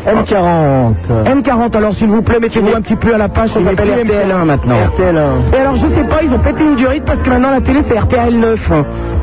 M40. 0.06 0.94
M40, 1.26 1.78
alors 1.78 1.94
s'il 1.94 2.08
vous 2.08 2.22
plaît, 2.22 2.40
mettez-vous 2.40 2.74
un 2.76 2.82
petit 2.82 2.96
peu 2.96 3.14
à 3.14 3.18
la 3.18 3.30
page, 3.30 3.52
ça 3.52 3.64
s'appelle 3.64 3.90
RTL1 3.90 4.46
maintenant. 4.46 4.76
RTL1. 4.98 5.54
Et 5.54 5.58
alors 5.58 5.76
je 5.76 5.88
sais 5.88 6.04
pas, 6.04 6.24
ils 6.24 6.34
ont 6.34 6.40
pété 6.40 6.64
une 6.64 6.76
durite 6.76 7.06
parce 7.06 7.22
que 7.22 7.30
maintenant 7.30 7.52
la 7.52 7.62
télé 7.62 7.82
c'est 7.84 7.98
RTL 8.00 8.34
9. 8.40 8.72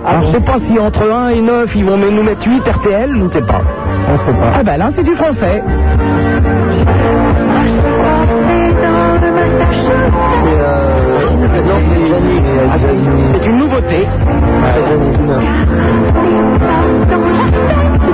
Alors 0.06 0.22
je 0.22 0.30
sais 0.32 0.40
pas 0.40 0.58
si 0.60 0.78
entre 0.78 1.10
1 1.10 1.30
et 1.30 1.40
9 1.40 1.74
ils 1.74 1.84
vont 1.84 1.96
nous 1.96 2.22
mettre 2.22 2.46
8 2.46 2.62
RTL, 2.68 3.10
je 3.12 3.18
ne 3.18 3.30
sais 3.30 3.42
pas. 3.42 3.60
On 4.10 4.18
sait 4.18 4.32
pas. 4.32 4.52
Ah 4.54 4.62
ben 4.62 4.76
là 4.76 4.90
c'est 4.94 5.02
du 5.04 5.14
français. 5.14 5.62
C'est 10.42 10.60
euh. 10.60 10.98
Ah, 12.70 12.76
c'est 12.78 13.46
une 13.46 13.58
nouveauté. 13.58 14.06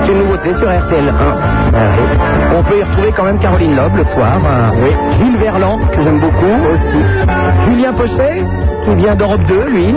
C'est 0.05 0.11
une 0.11 0.19
nouveauté 0.19 0.53
sur 0.53 0.67
RTL 0.67 1.09
1. 1.09 2.55
On 2.57 2.63
peut 2.63 2.77
y 2.77 2.83
retrouver 2.83 3.11
quand 3.15 3.23
même 3.23 3.39
Caroline 3.39 3.75
Loeb 3.75 3.95
le 3.95 4.03
soir. 4.03 4.37
Oui. 4.75 4.91
Gilles 5.17 5.37
Verland, 5.37 5.79
que 5.91 6.01
j'aime 6.01 6.19
beaucoup 6.19 6.71
aussi. 6.71 7.65
Julien 7.65 7.91
Pochet, 7.93 8.43
qui 8.83 8.95
vient 8.95 9.15
d'Europe 9.15 9.41
2, 9.47 9.69
lui. 9.69 9.95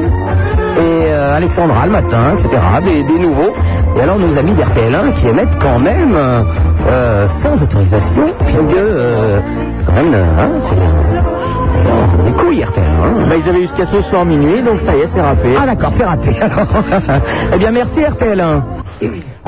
Et 0.78 1.10
euh, 1.10 1.36
Alexandra 1.36 1.86
le 1.86 1.92
matin, 1.92 2.34
etc. 2.38 2.48
Des, 2.84 3.02
des 3.02 3.18
nouveaux. 3.18 3.52
Et 3.96 4.00
alors 4.00 4.18
nos 4.18 4.36
amis 4.38 4.54
d'RTL 4.54 4.94
1 4.94 5.10
qui 5.12 5.26
émettent 5.28 5.58
quand 5.60 5.78
même 5.78 6.14
euh, 6.14 6.42
euh, 6.88 7.28
sans 7.42 7.62
autorisation, 7.62 8.28
puisque 8.46 8.74
euh, 8.76 9.40
quand 9.86 9.92
même, 9.94 10.14
euh, 10.14 10.24
hein, 10.38 10.48
c'est 10.70 10.76
euh, 10.76 12.24
des 12.24 12.32
couilles 12.32 12.64
RTL 12.64 12.84
1. 13.26 13.28
Bah, 13.28 13.34
ils 13.44 13.48
avaient 13.48 13.62
eu 13.62 13.68
ce 13.76 14.00
soir 14.08 14.24
minuit, 14.24 14.62
donc 14.62 14.80
ça 14.80 14.96
y 14.96 15.00
est, 15.00 15.06
c'est 15.06 15.20
râpé. 15.20 15.50
Ah 15.60 15.66
d'accord, 15.66 15.92
c'est 15.94 16.04
raté. 16.04 16.34
alors. 16.40 16.66
eh 17.54 17.58
bien 17.58 17.72
merci 17.72 18.02
RTL 18.02 18.40
1. 18.40 18.62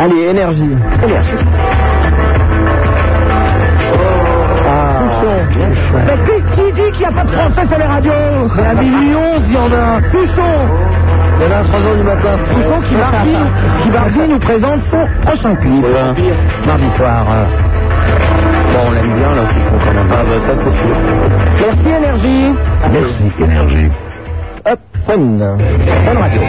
Allez, 0.00 0.30
énergie. 0.30 0.70
Énergie. 1.04 1.36
Touchons. 4.98 5.40
Mais 6.06 6.16
qui, 6.24 6.42
qui 6.54 6.72
dit 6.72 6.90
qu'il 6.92 7.00
n'y 7.00 7.04
a 7.04 7.12
pas 7.12 7.24
de 7.24 7.30
français 7.30 7.66
sur 7.66 7.76
les 7.78 7.84
radios 7.84 8.12
Mais 8.56 8.66
à 8.66 8.74
minuit 8.74 9.14
11, 9.14 9.42
il 9.46 9.52
y 9.52 9.58
en 9.58 9.66
a. 9.66 10.00
Touchon 10.10 10.42
Il 11.38 11.44
y 11.44 11.46
en 11.46 11.54
a 11.54 11.58
à 11.58 11.64
3h 11.64 11.96
du 11.98 12.02
matin. 12.02 12.30
Touchon 12.48 12.80
qui 12.88 12.94
mardi, 12.94 13.36
qui 13.82 13.88
mardi 13.90 14.20
nous 14.26 14.38
présente 14.38 14.80
son 14.80 15.06
prochain 15.20 15.54
clip. 15.56 15.84
Mardi 16.66 16.88
soir. 16.96 17.26
Bon, 18.72 18.78
on 18.88 18.92
l'aime 18.92 19.14
bien 19.18 19.34
là, 19.34 19.42
Touchon 19.42 19.76
quand 19.84 19.92
même. 19.92 20.06
Ah, 20.10 20.24
bah, 20.26 20.38
ça, 20.38 20.54
c'est 20.54 20.70
sûr. 20.70 20.96
Merci 21.60 21.88
Énergie. 21.90 22.54
Merci, 22.90 23.24
Énergie. 23.38 23.90
Hop, 24.64 24.78
fun. 25.06 25.18
Bonne 25.18 26.18
radio. 26.18 26.40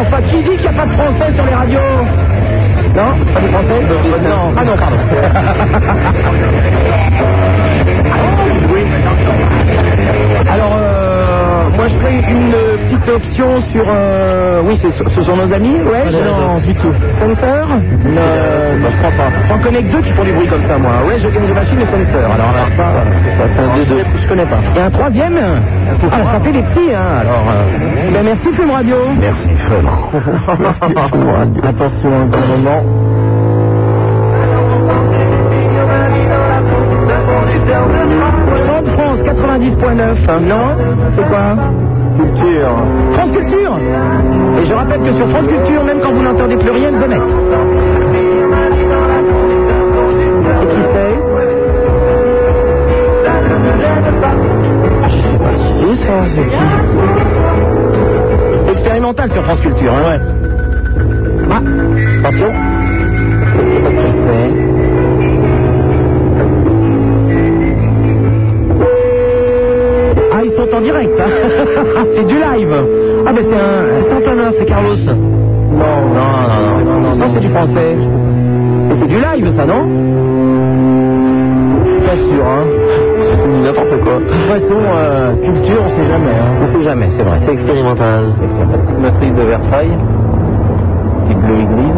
Enfin, 0.00 0.22
qui 0.22 0.36
dit 0.42 0.50
qu'il 0.56 0.62
n'y 0.62 0.68
a 0.68 0.72
pas 0.72 0.86
de 0.86 0.92
français 0.92 1.32
sur 1.34 1.44
les 1.44 1.54
radios 1.54 1.78
Non 2.96 3.14
C'est 3.22 3.32
pas 3.34 3.40
du 3.40 3.48
français 3.48 3.80
Non. 3.82 4.52
Ah 4.56 4.64
non, 4.64 4.76
pardon. 4.76 4.96
oui. 8.72 8.80
Alors, 10.50 10.76
euh, 10.76 10.89
moi 11.80 11.88
je 11.88 11.94
ferai 11.94 12.16
une 12.16 12.52
petite 12.84 13.08
option 13.08 13.58
sur... 13.72 13.84
euh, 13.88 14.60
oui, 14.66 14.78
ce 14.78 15.22
sont 15.22 15.34
nos 15.36 15.50
amis 15.50 15.78
Ouais, 15.80 16.04
Non, 16.12 16.58
du 16.60 16.74
tout. 16.74 16.92
Sensor? 17.12 17.68
Non, 18.04 18.20
je 18.90 18.96
crois 18.98 19.10
pas. 19.12 19.30
J'en 19.48 19.58
connais 19.58 19.82
que 19.82 19.90
deux 19.90 20.02
qui 20.02 20.10
font 20.12 20.24
du 20.24 20.32
bruit 20.32 20.46
comme 20.46 20.60
ça, 20.60 20.76
moi. 20.76 20.90
Ouais, 21.08 21.18
je 21.18 21.28
gagne 21.28 21.46
the 21.46 21.54
machine 21.54 21.80
et 21.80 21.86
Sensor. 21.86 22.30
Alors, 22.34 22.52
là, 22.52 22.66
ça, 22.76 22.84
ça 23.38 23.46
c'est 23.46 23.60
un 23.60 23.68
2-2. 23.78 24.04
Je 24.14 24.28
connais 24.28 24.44
pas. 24.44 24.58
Et 24.76 24.80
un 24.82 24.90
troisième? 24.90 25.38
Ah, 26.12 26.32
ça 26.34 26.40
fait 26.40 26.52
des 26.52 26.62
petits, 26.64 26.92
hein, 26.94 27.20
alors... 27.22 27.44
euh, 27.50 28.10
ben, 28.12 28.24
merci, 28.24 28.48
Fume 28.52 28.70
Radio. 28.72 28.96
Merci, 29.18 29.48
Fun. 29.66 30.18
Attention, 31.66 32.10
un 32.30 32.46
moment. 32.46 33.09
90.9, 40.30 40.46
non 40.46 40.76
C'est 41.16 41.26
quoi 41.28 41.56
Culture. 42.16 42.74
France 43.12 43.32
Culture 43.32 43.78
Et 44.60 44.64
je 44.64 44.74
rappelle 44.74 45.00
que 45.00 45.12
sur 45.12 45.28
France 45.28 45.46
Culture, 45.46 45.84
même 45.84 46.00
quand 46.00 46.12
vous 46.12 46.22
n'entendez 46.22 46.56
plus 46.56 46.70
rien, 46.70 46.90
ils 46.90 47.02
émettent. 47.02 47.36
Et 50.62 50.66
qui 50.66 50.80
c'est 50.92 51.14
Je 55.08 55.16
sais 55.30 55.38
pas 55.38 55.52
qui 55.54 55.68
c'est 55.80 55.94
ça, 56.06 56.24
c'est 56.26 56.46
qui 56.46 56.56
C'est 58.64 58.72
expérimental 58.72 59.30
sur 59.30 59.42
France 59.44 59.60
Culture, 59.60 59.92
hein 59.92 60.10
ouais. 60.10 60.20
Ah, 61.50 61.62
attention. 62.20 62.52
Je 63.56 63.74
sais 63.74 63.80
pas 63.80 63.90
qui 63.90 64.12
c'est. 64.12 64.89
Sont 70.60 70.76
en 70.76 70.80
direct. 70.80 71.18
hein. 71.20 71.30
c'est 72.14 72.26
du 72.26 72.34
live. 72.34 72.74
Ah, 73.26 73.32
ben 73.32 73.44
c'est 73.48 73.56
un. 73.56 73.92
C'est 73.92 74.08
Santana, 74.10 74.50
c'est 74.52 74.64
Carlos. 74.66 74.94
Non, 74.96 75.16
non, 75.72 76.84
non, 76.84 76.84
non. 76.84 77.00
non, 77.00 77.16
non, 77.16 77.26
c'est 77.32 77.40
du 77.40 77.48
français. 77.48 77.96
Et 78.90 78.94
c'est 78.94 79.06
du 79.06 79.16
live, 79.20 79.50
ça, 79.50 79.64
non? 79.66 79.84
Je 81.84 81.90
suis 81.90 82.00
pas 82.00 82.16
sûr, 82.16 82.44
hein. 82.44 82.64
C'est 83.20 83.36
N'importe 83.64 84.00
quoi. 84.02 84.14
De 84.14 84.24
toute 84.24 84.48
façon, 84.48 84.74
euh, 84.78 85.34
culture, 85.36 85.80
on 85.86 85.90
sait 85.90 86.04
jamais. 86.04 86.30
Hein. 86.30 86.58
On 86.62 86.66
sait 86.66 86.80
jamais, 86.82 87.06
c'est 87.10 87.22
vrai. 87.22 87.38
C'est 87.44 87.52
expérimental. 87.52 88.24
Matrice 89.00 89.34
de 89.34 89.42
Versailles, 89.42 89.96
qui 91.28 91.34
bleu 91.34 91.54
et 91.60 91.64
grise. 91.64 91.96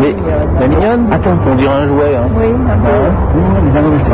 Mais 0.00 0.14
la 0.60 0.68
mignonne 0.68 1.12
Attends. 1.12 1.38
On 1.50 1.54
dirait 1.54 1.74
un 1.74 1.86
jouet. 1.86 2.16
Hein. 2.16 2.28
Oui, 2.36 2.46
un 2.70 2.78
peu. 2.78 3.24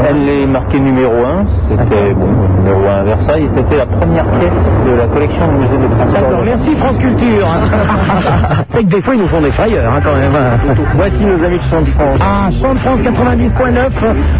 Elle 0.08 0.28
est 0.28 0.46
marquée 0.46 0.80
numéro 0.80 1.12
1, 1.12 1.44
c'était 1.68 2.14
bon, 2.14 2.26
numéro 2.58 2.86
1 2.86 3.00
à 3.00 3.02
Versailles, 3.04 3.48
c'était 3.48 3.76
la 3.76 3.86
première 3.86 4.24
pièce 4.24 4.52
de 4.86 4.96
la 4.96 5.06
collection 5.06 5.46
du 5.48 5.54
musée 5.58 5.76
de 5.76 5.86
Prince 5.86 6.12
D'accord, 6.12 6.40
merci 6.44 6.74
France 6.76 6.98
Culture. 6.98 7.46
c'est 8.70 8.84
que 8.84 8.88
des 8.88 9.02
fois, 9.02 9.14
ils 9.14 9.20
nous 9.20 9.28
font 9.28 9.40
des 9.40 9.50
frayeurs, 9.50 9.92
hein, 9.92 10.00
quand 10.02 10.14
même. 10.14 10.36
Voici 10.94 11.24
nos 11.24 11.42
amis 11.44 11.58
de 11.58 11.64
Chant 11.70 11.82
de 11.82 11.88
France. 11.88 12.18
Ah, 12.20 12.48
Chant 12.60 12.74
de 12.74 12.78
France 12.78 13.00
90.9, 13.00 13.90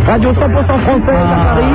radio 0.06 0.30
100% 0.30 0.78
française 0.78 1.14
à 1.14 1.54
Paris. 1.54 1.74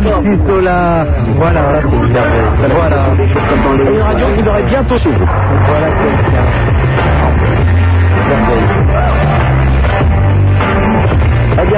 MC 0.00 0.36
Solar. 0.46 1.06
Voilà. 1.36 1.60
Ça, 1.60 1.80
c'est 1.82 1.96
une 1.96 2.12
merveille. 2.12 2.40
Voilà. 2.74 2.96
Et 3.18 3.94
une 3.94 4.02
radio 4.02 4.26
que 4.26 4.40
vous 4.40 4.48
aurez 4.48 4.62
bientôt 4.62 4.98
chez 4.98 5.10
vous. 5.10 5.26
Voilà 5.66 5.86
quelqu'un. 5.88 6.44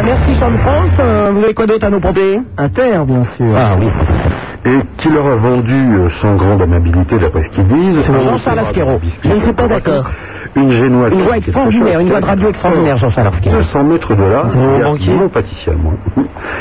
Merci 0.06 0.34
Chant 0.38 0.50
de 0.50 0.56
France. 0.56 0.90
Euh, 1.00 1.30
vous 1.34 1.44
avez 1.44 1.54
quoi 1.54 1.66
d'autre 1.66 1.86
à 1.86 1.90
nous 1.90 2.00
proposer? 2.00 2.40
Inter, 2.56 2.98
bien 3.06 3.24
sûr. 3.24 3.46
Ah 3.56 3.76
oui. 3.78 3.88
Et 4.64 4.78
qui 4.98 5.08
leur 5.10 5.26
a 5.26 5.36
vendu, 5.36 5.74
euh, 5.74 6.08
sans 6.20 6.34
grande 6.36 6.62
amabilité 6.62 7.18
d'après 7.18 7.44
ce 7.44 7.50
qu'ils 7.50 7.66
disent, 7.68 8.00
Jean-Charles 8.04 8.60
Asquero. 8.60 9.00
Je 9.22 9.32
ne 9.32 9.38
suis 9.38 9.52
pas 9.52 9.68
d'accord. 9.68 10.10
une 10.54 10.70
génoise. 10.70 11.12
Une 11.12 11.22
voix 11.22 11.36
extraordinaire, 11.36 12.00
une 12.00 12.08
voix 12.08 12.20
de 12.20 12.26
radio 12.26 12.48
extraordinaire, 12.48 12.96
Jean-Charles 12.96 13.28
Asquero. 13.28 13.56
200 13.56 13.84
mètres 13.84 14.14
de 14.14 14.24
là, 14.24 14.44
il 14.54 15.06
y 15.06 15.10
a 15.10 15.14
mon 15.14 15.28
pâtissier 15.28 15.72
à 15.72 15.76
moi. 15.76 15.92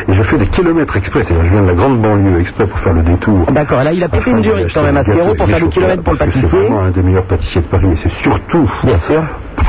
Et 0.08 0.14
je 0.14 0.24
fais 0.24 0.38
des 0.38 0.48
kilomètres 0.48 0.96
exprès, 0.98 1.24
c'est-à-dire 1.24 1.46
je 1.46 1.52
viens 1.52 1.62
de 1.64 1.68
la 1.68 1.74
grande 1.74 2.02
banlieue 2.02 2.40
exprès 2.42 2.68
pour 2.68 2.80
faire 2.80 2.94
le 2.94 3.02
détour. 3.02 3.46
D'accord, 3.52 3.84
là 3.84 3.94
il 3.94 4.04
a 4.04 4.10
pété 4.10 4.32
une 4.32 4.42
durite 4.42 4.68
quand 4.74 4.84
même, 4.84 4.96
des 4.96 5.00
Asquero, 5.00 5.34
pour 5.36 5.48
faire 5.48 5.60
des 5.60 5.70
kilomètres 5.70 6.04
pour 6.04 6.14
le 6.14 6.20
pâtissier. 6.20 6.48
C'est 6.50 6.58
vraiment 6.58 6.82
un 6.82 6.92
des 6.92 7.02
meilleurs 7.02 7.24
pâtissiers 7.26 7.62
de 7.62 7.68
Paris 7.68 7.88
et 7.92 7.96
c'est 7.96 8.12
surtout 8.22 8.70
Bien 8.84 8.98
sûr. 8.98 9.24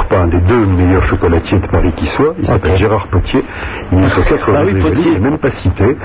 Pas 0.09 0.19
un 0.19 0.27
des 0.29 0.39
deux 0.41 0.65
meilleurs 0.67 1.03
chocolatiers 1.03 1.59
de 1.59 1.67
Paris 1.67 1.93
qui 1.97 2.07
soit. 2.07 2.35
Il 2.41 2.47
s'appelle 2.47 2.77
Gérard 2.77 3.07
Potier. 3.09 3.45
Il 3.93 3.99
est 3.99 4.09
80 4.29 4.37
Ah 4.57 4.63
oui, 4.65 5.19
même 5.21 5.39
pas 5.39 5.51
cité. 5.51 5.97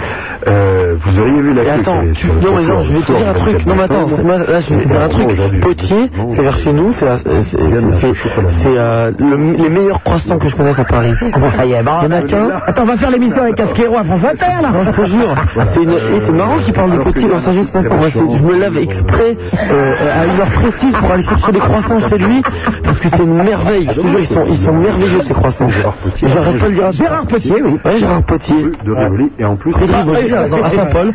Euh, 0.47 0.95
vous 0.99 1.19
auriez 1.19 1.41
vu 1.41 1.53
la 1.53 1.63
queue 1.63 1.69
attends, 1.81 2.01
tu- 2.13 2.27
non 2.27 2.55
mais 2.55 2.63
non, 2.63 2.81
je 2.81 2.93
vais 2.93 3.01
te 3.01 3.11
dire 3.11 3.27
un 3.29 3.33
truc. 3.33 3.65
Non 3.65 3.75
mais 3.75 3.83
attends, 3.83 4.07
moi, 4.23 4.37
là 4.37 4.59
je 4.59 4.73
vais 4.73 4.83
te 4.83 4.87
dire 4.87 5.01
un 5.01 5.07
truc. 5.09 5.59
Potier, 5.61 6.09
c'est 6.29 6.41
vers 6.41 6.55
chez 6.57 6.73
nous, 6.73 6.91
c'est 6.93 7.05
euh, 8.67 9.11
le- 9.19 9.63
les 9.63 9.69
meilleurs 9.69 10.01
croissants 10.03 10.37
que 10.39 10.47
je 10.47 10.55
connaisse 10.55 10.79
à 10.79 10.83
Paris. 10.83 11.13
Comment 11.33 11.51
ça 11.51 11.65
y 11.65 11.73
est, 11.73 11.83
bah, 11.83 12.01
Il 12.03 12.11
y 12.11 12.13
en 12.13 12.17
a 12.17 12.21
qu'un. 12.23 12.49
Attends, 12.65 12.83
on 12.83 12.85
va 12.87 12.97
faire 12.97 13.11
l'émission 13.11 13.41
avec 13.43 13.55
Casquero 13.55 13.97
à 13.97 14.03
France 14.03 14.23
Inter, 14.23 14.61
là. 14.61 14.69
Non, 14.71 14.83
je 14.83 14.91
te 14.91 15.05
jure, 15.05 15.35
c'est 16.25 16.31
marrant 16.31 16.57
qu'ils 16.59 16.73
parlent 16.73 16.91
de 16.91 16.97
Potier 17.03 17.27
dans 17.29 17.39
ça 17.39 17.51
juste 17.53 17.73
maintenant. 17.73 17.97
Moi, 17.97 18.07
c'est- 18.11 18.37
je 18.37 18.43
me 18.43 18.59
lève 18.59 18.77
exprès 18.77 19.37
euh, 19.71 19.93
à 20.21 20.25
une 20.25 20.39
heure 20.39 20.49
précise 20.49 20.93
pour 20.95 21.11
aller 21.11 21.23
chercher 21.23 21.51
des 21.51 21.59
croissants 21.59 21.99
chez 21.99 22.17
lui 22.17 22.41
parce 22.83 22.99
que 22.99 23.09
c'est 23.09 23.23
une 23.23 23.43
merveille. 23.43 23.80
Je 23.89 24.01
te 24.01 24.07
jure, 24.07 24.19
ils 24.19 24.25
sont, 24.27 24.45
ils 24.47 24.57
sont 24.57 24.73
merveilleux 24.73 25.21
ces 25.21 25.33
croissants. 25.33 25.67
Et 25.69 26.27
J'arrête 26.27 26.59
pas 26.59 26.67
de 26.69 26.73
dire. 26.73 26.85
à- 26.85 26.91
Gérard 26.91 27.25
Potier, 27.27 27.61
oui. 27.63 27.79
Ouais, 27.85 27.99
Gérard 27.99 28.23
Potier. 28.23 28.55
de 28.85 28.91
Rivoli. 28.91 29.31
Et 29.39 29.45
en 29.45 29.55
plus, 29.55 29.71
de 29.73 29.77
Rivoli, 29.77 30.33
à- 30.33 30.49
Saint-Paul. 30.69 31.11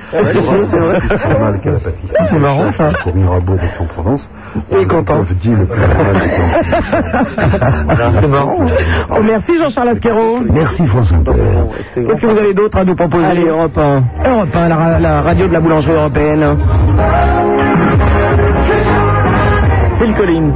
C'est 0.65 0.79
vrai. 0.79 0.99
C'est 1.09 1.41
mal 1.41 1.61
qu'à 1.61 1.71
la 1.73 1.79
pâtisserie. 1.79 2.27
C'est 2.31 2.39
marrant, 2.39 2.71
ça. 2.71 2.91
Pour 3.03 3.15
Mirabeau 3.15 3.55
d'Aix-en-Provence. 3.55 4.29
Il 4.73 4.79
est 4.79 4.87
content. 4.87 5.25
Je 5.29 5.35
dis 5.35 5.49
le 5.51 5.67
plus 5.67 5.81
C'est 8.21 8.27
marrant. 8.29 8.59
Oh, 9.11 9.19
merci 9.25 9.57
Jean-Charles 9.59 9.89
Asquero. 9.91 10.39
Merci 10.51 10.83
Inter. 11.15 11.33
Qu'est-ce 11.95 12.23
que 12.23 12.27
vous 12.27 12.39
avez 12.39 12.55
d'autre 12.55 12.79
à 12.79 12.85
nous 12.85 12.95
proposer? 12.95 13.25
Allez, 13.25 13.47
Europe 13.49 13.77
1. 13.77 14.03
Europe 14.31 14.55
1, 14.55 14.69
la, 14.69 14.99
la 15.01 15.21
radio 15.23 15.47
de 15.47 15.53
la 15.53 15.61
boulangerie 15.61 15.95
européenne. 15.95 16.57
Phil 19.99 20.15
Collins. 20.15 20.51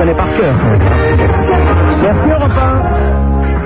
Connaît 0.00 0.14
par 0.14 0.34
cœur. 0.34 0.54
Merci 2.02 2.28
Europe 2.30 2.52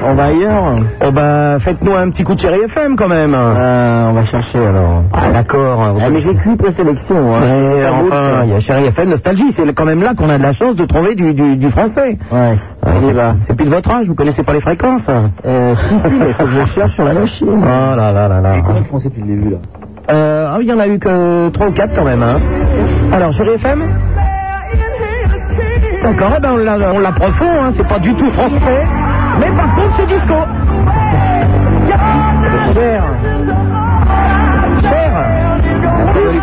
1. 0.03 0.07
On 0.07 0.15
va 0.15 0.25
ailleurs. 0.25 0.65
Oh 1.07 1.13
bah, 1.13 1.59
faites-nous 1.61 1.95
un 1.95 2.11
petit 2.11 2.25
coup 2.25 2.35
de 2.35 2.41
chéri 2.41 2.59
FM 2.63 2.97
quand 2.97 3.09
même. 3.09 3.35
on 3.35 4.13
va 4.13 4.25
chercher 4.25 4.59
alors. 4.59 5.05
Ah 5.13 5.31
d'accord. 5.33 5.95
Ah, 6.03 6.11
mais 6.11 6.21
j'ai 6.21 6.35
qu'une 6.35 6.57
présélection. 6.57 7.37
Hein. 7.37 7.41
Mais 7.41 7.87
enfin, 7.87 8.43
il 8.45 8.51
y 8.51 8.55
a 8.55 8.61
Chéri 8.61 8.87
FM 8.87 9.11
Nostalgie, 9.11 9.53
c'est 9.53 9.73
quand 9.75 9.85
même 9.85 10.03
là 10.03 10.15
qu'on 10.15 10.29
a 10.29 10.37
de 10.37 10.43
la 10.43 10.53
chance 10.53 10.75
de 10.75 10.85
trouver 10.87 11.15
du, 11.15 11.35
du, 11.35 11.57
du 11.57 11.71
français. 11.71 12.19
Ouais. 12.33 12.59
c'est, 12.83 13.15
c'est 13.43 13.57
plus 13.57 13.67
de 13.67 13.71
votre 13.71 13.91
âge, 13.93 14.09
vous 14.09 14.17
connaissez 14.17 14.43
pas 14.43 14.55
les 14.55 14.61
fréquences. 14.61 15.09
Euh, 15.47 15.75
si, 15.89 15.99
si, 16.01 16.15
mais 16.19 16.27
il 16.29 16.35
faut 16.35 16.45
que 16.45 16.51
je 16.51 16.65
cherche 16.75 16.95
sur 16.95 17.05
la 17.05 17.15
machine. 17.15 17.47
Oh 17.49 17.97
là 17.97 18.11
là 18.11 18.29
là 18.29 18.41
là. 18.41 18.61
de 18.61 18.85
français 18.87 19.09
depuis 19.09 19.23
le 19.23 19.37
début 19.37 19.51
là? 19.51 19.59
Euh, 20.11 20.49
ah 20.51 20.57
oui, 20.59 20.65
il 20.67 20.71
y 20.71 20.73
en 20.73 20.81
a 20.81 20.89
eu 20.89 20.99
que 20.99 21.49
3 21.51 21.69
ou 21.69 21.73
4 21.73 21.95
quand 21.95 22.05
même. 22.05 22.23
Hein. 22.25 22.41
Alors, 23.13 23.31
Chéri 23.31 23.51
FM 23.51 23.85
D'accord, 26.05 26.33
eh 26.37 26.41
ben 26.41 26.51
on, 26.53 26.57
l'a, 26.59 26.77
on 26.93 26.99
l'approfond, 26.99 27.47
hein, 27.65 27.73
c'est 27.75 27.89
pas 27.89 27.99
du 27.99 28.15
tout 28.15 28.31
français, 28.33 28.87
mais 29.41 29.51
par 29.53 29.75
contre 29.75 29.97
c'est 29.97 30.07
disco. 30.07 30.35
Cher. 32.75 33.05
Cher. 34.83 35.11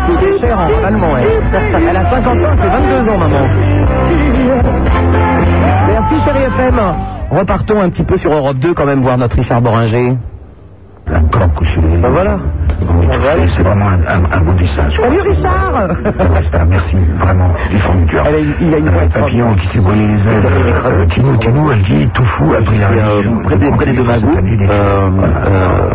Coûter 0.06 0.38
cher 0.40 0.58
en 0.58 0.84
allemand, 0.84 1.16
elle. 1.16 1.86
Elle 1.88 1.96
a 1.96 2.10
50 2.10 2.26
ans, 2.26 2.32
elle 2.52 2.58
fait 2.58 2.68
22 2.68 3.08
ans, 3.08 3.18
maman. 3.18 3.46
Merci, 5.86 6.14
Chéri 6.24 6.42
FM. 6.42 6.80
Repartons 7.30 7.80
un 7.80 7.88
petit 7.90 8.02
peu 8.02 8.16
sur 8.16 8.32
Europe 8.32 8.56
2 8.56 8.74
quand 8.74 8.84
même, 8.84 9.02
voir 9.02 9.16
notre 9.16 9.36
Richard 9.36 9.62
Boringer. 9.62 10.16
Couché. 11.54 11.78
Ben 11.80 12.10
voilà. 12.10 12.38
C'est 13.56 13.62
vraiment 13.62 13.86
un, 13.86 14.00
un, 14.08 14.24
un 14.32 14.40
beau 14.40 14.52
dessin. 14.52 14.88
Salut 15.00 15.20
Richard 15.20 15.88
C'est 16.44 16.54
un 16.56 16.64
merci 16.64 16.96
vraiment 17.18 17.50
du 17.70 17.78
fond 17.78 17.94
du 17.94 18.06
cœur. 18.06 18.24
A 18.26 18.30
il 18.60 18.74
a 18.74 18.78
une 18.78 18.88
Un 18.88 18.90
voix 18.90 19.02
papillon 19.12 19.54
qui 19.54 19.66
s'est 19.68 19.78
brûlé 19.78 20.06
les 20.06 20.28
ailes. 20.28 20.42
Euh, 20.44 21.06
Tino, 21.06 21.36
Tino, 21.36 21.70
elle 21.72 21.82
dit 21.82 22.08
tout 22.12 22.24
fou 22.24 22.52
a 22.54 22.62
pris 22.62 22.78
la 22.78 22.88
religion. 22.88 23.38
près 23.42 23.56
des, 23.56 23.70
près 23.70 23.86
des 23.86 23.92
deux 23.92 24.02
magouts, 24.02 24.36
euh, 24.36 25.10
euh, 25.46 25.92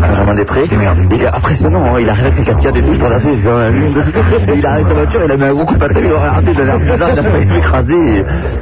Benjamin 0.00 0.34
Després. 0.34 0.68
Il 1.10 1.22
est 1.22 1.26
impressionnant, 1.26 1.82
hein, 1.84 1.98
il 2.00 2.08
arrive 2.08 2.24
avec 2.24 2.34
ses 2.34 2.44
4 2.44 2.60
4 2.60 2.76
et 2.76 2.82
tout, 2.82 2.92
je 2.92 2.98
t'en 2.98 3.10
assure, 3.10 3.30
c'est 3.34 3.42
quand 3.42 3.58
même 3.58 3.74
Il 4.56 4.66
arrive 4.66 4.86
sa 4.86 4.94
voiture, 4.94 5.20
il 5.24 5.32
a 5.32 5.36
mis 5.36 5.44
un 5.44 5.52
gros 5.52 5.64
coup 5.66 5.74
de 5.74 5.78
patin, 5.78 6.00
il 6.02 6.12
a 6.12 6.18
regardé, 6.18 6.52
il 6.52 6.60
a 6.60 6.64
l'air 6.64 6.78
bizarre, 6.78 7.10
il 7.12 7.18
a 7.18 7.22
failli 7.22 7.94
et, 7.94 8.18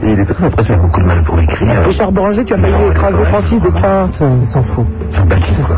et 0.07 0.13
il 0.13 0.21
est 0.21 0.25
très 0.25 0.45
impressionnant. 0.45 0.83
Beaucoup 0.83 1.01
de 1.01 1.07
mal 1.07 1.23
pour 1.23 1.39
écrire. 1.39 1.83
Richard 1.85 2.13
Boringer, 2.13 2.45
tu 2.45 2.55
as 2.55 2.59
failli 2.59 2.75
écraser 2.91 3.25
Francis 3.27 3.61
Descartes. 3.61 4.23
Il 4.41 4.47
s'en 4.47 4.63
fout. 4.63 4.87
Sans 5.13 5.25
bâtir, 5.25 5.55
quoi. 5.67 5.77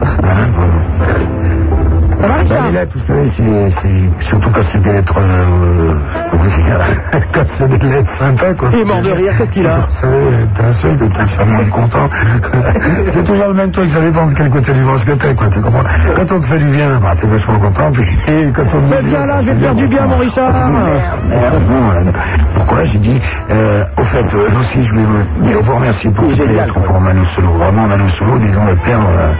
Ça 2.27 2.35
Richard 2.35 2.67
les 2.67 2.73
lettres, 2.73 2.93
vous 2.95 3.05
savez, 3.07 3.31
c'est, 3.37 4.27
surtout 4.27 4.49
quand 4.51 4.63
c'est 4.73 4.81
des 4.81 4.93
lettres, 4.93 5.19
euh, 5.19 5.95
quand 7.35 7.45
c'est 7.47 7.69
des 7.69 7.87
lettres 7.87 8.11
sympas, 8.17 8.55
quoi. 8.55 8.71
Il 8.73 8.81
est 8.81 8.85
mort 8.85 9.03
de 9.03 9.11
rire, 9.11 9.33
qu'est-ce 9.37 9.53
qu'il 9.53 9.67
a 9.67 9.77
Vous 9.77 9.91
savez, 9.91 10.47
d'un 10.59 10.73
seul, 10.73 10.97
de 10.97 11.07
tout 11.07 11.29
ça, 11.29 11.45
moins 11.45 11.65
content. 11.67 12.09
c'est 13.13 13.25
toujours 13.25 13.49
le 13.49 13.55
même 13.55 13.71
truc, 13.73 13.91
ça 13.91 14.01
dépend 14.01 14.27
de 14.27 14.35
quel 14.35 14.49
côté 14.49 14.73
du 14.73 14.83
ventre 14.83 15.05
que 15.05 15.13
t'es, 15.13 15.35
quoi, 15.35 15.49
tu 15.49 15.61
comprends 15.61 15.83
Quand 16.17 16.33
on 16.33 16.41
te 16.41 16.47
fait 16.47 16.59
du 16.59 16.71
bien, 16.71 16.99
bah, 17.03 17.15
t'es 17.21 17.27
vachement 17.27 17.59
content, 17.59 17.93
puis 17.93 18.05
et 18.29 18.47
quand 18.55 18.63
on 18.75 18.89
te 18.89 19.05
viens 19.05 19.27
là, 19.27 19.41
je 19.41 19.51
vais 19.51 19.57
te 19.57 19.61
faire 19.61 19.75
du 19.75 19.87
bien, 19.87 20.07
mon 20.07 20.17
Richard. 20.17 20.53
Merde, 21.29 21.63
non, 21.69 21.91
euh, 21.91 22.13
pourquoi 22.55 22.85
j'ai 22.85 22.99
dit, 22.99 23.21
euh, 23.51 23.85
au 23.99 24.05
fait, 24.05 24.25
euh, 24.35 24.61
aussi, 24.61 24.83
je 24.83 24.91
voulais 24.91 25.53
vous, 25.63 25.75
remercier 25.75 26.11
pour 26.11 26.29
les 26.29 26.47
lettres 26.47 26.81
pour 26.81 27.01
Manu 27.01 27.25
Solo. 27.35 27.51
Vraiment, 27.59 27.87
Manu 27.87 28.09
Solo, 28.19 28.39
disons, 28.39 28.65
le 28.65 28.77
père, 28.77 29.01
euh, 29.01 29.33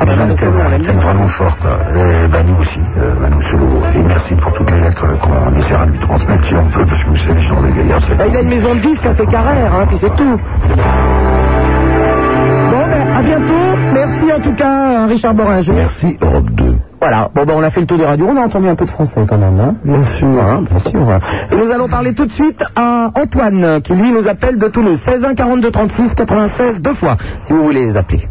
Ah, 0.00 0.04
bah, 0.04 0.16
Manu 0.16 0.36
Solo, 0.36 0.52
t'aimes 0.84 0.96
vraiment 1.00 1.28
fort, 1.28 1.56
quoi. 1.58 1.78
Et 1.96 2.28
bah, 2.28 2.42
nous 2.46 2.56
aussi, 2.60 2.80
euh, 2.98 3.14
Manu 3.20 3.42
Solo. 3.44 3.66
Et 3.94 4.02
merci 4.02 4.34
pour 4.34 4.52
toutes 4.52 4.70
les 4.70 4.80
lettres 4.80 5.06
qu'on 5.20 5.58
essaiera 5.58 5.86
de 5.86 5.92
lui 5.92 5.98
transmettre 6.00 6.44
si 6.44 6.54
on 6.54 6.64
peut, 6.66 6.84
parce 6.84 7.04
que 7.04 7.10
vous 7.10 7.16
savez, 7.16 7.40
genre 7.42 7.62
de 7.62 7.68
gaillard, 7.68 8.00
c'est 8.08 8.16
Bah, 8.16 8.24
il 8.28 8.36
a 8.36 8.40
une 8.40 8.48
maison 8.48 8.74
de 8.74 8.80
disques 8.80 9.06
à 9.06 9.14
ses 9.14 9.26
carrères, 9.26 9.72
hein, 9.74 9.84
puis 9.86 9.96
c'est 9.98 10.14
tout. 10.16 10.40
Bon, 12.70 12.86
ben, 12.90 13.16
à 13.16 13.22
bientôt. 13.22 13.54
Merci 13.92 14.32
en 14.32 14.40
tout 14.40 14.54
cas, 14.54 15.06
Richard 15.06 15.34
Boringer. 15.34 15.72
Merci, 15.72 16.18
Europe 16.20 16.50
2. 16.50 16.74
Voilà, 17.00 17.28
bon, 17.34 17.44
ben, 17.44 17.54
on 17.56 17.62
a 17.62 17.70
fait 17.70 17.80
le 17.80 17.86
tour 17.86 17.98
des 17.98 18.06
radios, 18.06 18.26
on 18.28 18.36
a 18.36 18.40
entendu 18.40 18.66
un 18.68 18.74
peu 18.74 18.86
de 18.86 18.90
français 18.90 19.24
quand 19.28 19.38
même, 19.38 19.60
hein 19.60 19.74
Bien 19.84 20.02
sûr, 20.02 20.26
hein, 20.42 20.64
bien 20.68 20.78
sûr. 20.80 21.20
Et 21.52 21.56
nous 21.56 21.70
allons 21.70 21.88
parler 21.88 22.14
tout 22.14 22.24
de 22.26 22.32
suite 22.32 22.62
à 22.74 23.10
Antoine, 23.14 23.80
qui 23.82 23.94
lui 23.94 24.10
nous 24.10 24.26
appelle 24.26 24.58
de 24.58 24.66
Toulouse. 24.68 25.00
16 25.04 25.24
1 25.24 25.34
42 25.34 25.70
36 25.70 26.14
96 26.14 26.82
deux 26.82 26.94
fois, 26.94 27.16
si 27.42 27.52
vous 27.52 27.62
voulez 27.62 27.84
les 27.84 27.96
appeler. 27.96 28.22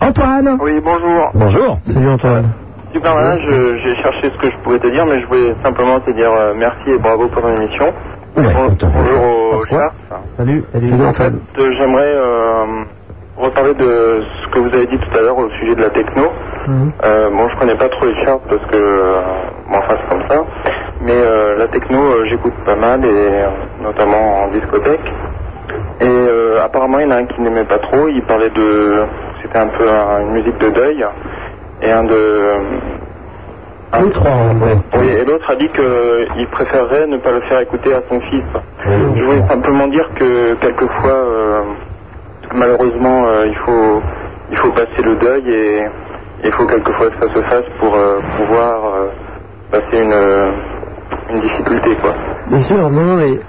Antoine 0.00 0.58
Oui, 0.62 0.80
bonjour. 0.82 1.30
Bonjour. 1.34 1.78
Salut 1.86 2.08
Antoine. 2.08 2.48
Super 2.92 3.14
Nana, 3.14 3.38
je- 3.38 3.76
j'ai 3.78 3.94
cherché 3.96 4.30
ce 4.30 4.38
que 4.38 4.50
je 4.50 4.56
pouvais 4.64 4.78
te 4.78 4.88
dire, 4.88 5.04
mais 5.06 5.20
je 5.20 5.26
voulais 5.26 5.54
simplement 5.62 6.00
te 6.00 6.10
dire 6.12 6.32
euh, 6.32 6.54
merci 6.56 6.90
et 6.90 6.98
bravo 6.98 7.28
pour 7.28 7.42
ton 7.42 7.54
émission. 7.54 7.92
Bon- 8.34 8.42
bonjour 8.80 9.58
au 9.58 9.66
chat. 9.66 9.92
Salut, 10.36 10.64
salut 10.72 11.04
Antoine. 11.04 11.40
Euh, 11.58 11.70
J'aimerais 11.78 12.14
euh, 12.14 12.64
reparler 13.36 13.74
de 13.74 14.22
ce 14.42 14.48
que 14.48 14.58
vous 14.60 14.68
avez 14.68 14.86
dit 14.86 14.98
tout 14.98 15.18
à 15.18 15.20
l'heure 15.22 15.38
au 15.38 15.50
sujet 15.50 15.74
de 15.74 15.82
la 15.82 15.90
techno. 15.90 16.22
Euh, 17.04 17.30
bon, 17.30 17.48
je 17.48 17.56
connais 17.58 17.76
pas 17.76 17.88
trop 17.88 18.06
les 18.06 18.16
charts 18.24 18.40
parce 18.48 18.64
que, 18.70 18.76
euh, 18.76 19.20
bon, 19.70 19.76
enfin, 19.78 19.96
c'est 20.00 20.08
comme 20.08 20.28
ça. 20.28 20.44
Mais 21.02 21.12
euh, 21.16 21.56
la 21.58 21.68
techno, 21.68 21.98
euh, 21.98 22.24
j'écoute 22.28 22.54
pas 22.66 22.76
mal, 22.76 23.04
et 23.04 23.08
euh, 23.08 23.48
notamment 23.82 24.42
en 24.44 24.48
discothèque. 24.48 25.12
Et 26.00 26.06
euh, 26.06 26.62
apparemment, 26.64 26.98
il 26.98 27.04
y 27.04 27.08
en 27.08 27.10
a 27.12 27.16
un 27.16 27.26
qui 27.26 27.40
n'aimait 27.40 27.64
pas 27.64 27.78
trop. 27.78 28.08
Il 28.08 28.22
parlait 28.24 28.50
de, 28.50 29.04
c'était 29.42 29.58
un 29.58 29.68
peu 29.68 29.88
un- 29.88 30.20
une 30.22 30.32
musique 30.32 30.58
de 30.58 30.70
deuil, 30.70 31.04
et 31.82 31.90
un 31.90 32.04
de. 32.04 32.54
Un, 33.92 34.08
trois, 34.10 34.30
ouais. 34.30 34.76
oui, 35.00 35.08
et 35.08 35.24
l'autre 35.24 35.50
a 35.50 35.56
dit 35.56 35.68
qu'il 35.68 36.46
préférerait 36.52 37.06
ne 37.08 37.16
pas 37.16 37.32
le 37.32 37.40
faire 37.48 37.60
écouter 37.60 37.92
à 37.92 38.02
son 38.08 38.20
fils. 38.20 38.44
Je 38.86 39.22
voulais 39.24 39.42
simplement 39.48 39.88
dire 39.88 40.06
que 40.16 40.54
quelquefois, 40.54 41.10
euh, 41.10 41.62
malheureusement, 42.54 43.26
euh, 43.26 43.46
il 43.48 43.56
faut 43.64 44.00
il 44.52 44.56
faut 44.58 44.70
passer 44.72 45.02
le 45.04 45.16
deuil 45.16 45.42
et 45.52 45.82
il 46.44 46.52
faut 46.52 46.66
quelquefois 46.66 47.10
que 47.10 47.26
ça 47.28 47.34
se 47.34 47.42
fasse 47.42 47.64
pour 47.80 47.94
euh, 47.96 48.20
pouvoir 48.36 48.84
euh, 48.94 49.08
passer 49.72 50.02
une, 50.02 50.12
euh, 50.12 50.52
une 51.30 51.40
difficulté, 51.40 51.96
quoi. 52.00 52.14
Bien 52.46 52.62
sûr, 52.62 52.90
non, 52.90 53.16
mais 53.16 53.40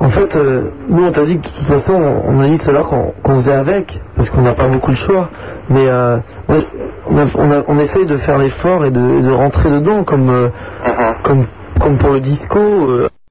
en 0.00 0.08
fait, 0.08 0.34
euh, 0.36 0.70
nous 0.88 1.04
on 1.04 1.12
t'a 1.12 1.24
dit 1.26 1.38
que 1.38 1.42
de 1.46 1.52
toute 1.58 1.66
façon, 1.66 1.92
on, 1.92 2.36
on 2.36 2.40
a 2.40 2.48
dit 2.48 2.58
tout 2.58 2.70
à 2.70 2.72
l'heure 2.72 2.88
qu'on 2.88 3.34
faisait 3.36 3.52
avec, 3.52 4.00
parce 4.16 4.30
qu'on 4.30 4.42
n'a 4.42 4.54
pas 4.54 4.68
beaucoup 4.68 4.90
de 4.92 4.96
choix. 4.96 5.28
Mais 5.68 5.88
euh, 5.88 6.18
on, 7.06 7.18
a- 7.18 7.26
on, 7.36 7.50
a- 7.50 7.64
on 7.68 7.78
essaye 7.78 8.06
de 8.06 8.16
faire 8.16 8.38
l'effort 8.38 8.84
et 8.86 8.90
de, 8.90 9.30
rentrer 9.30 9.70
dedans, 9.70 10.04
comme, 10.04 10.30
euh, 10.30 10.48
comme, 11.22 11.46
comme 11.80 11.98
pour 11.98 12.10
le 12.10 12.20
disco. 12.20 12.58
euh, 12.58 13.08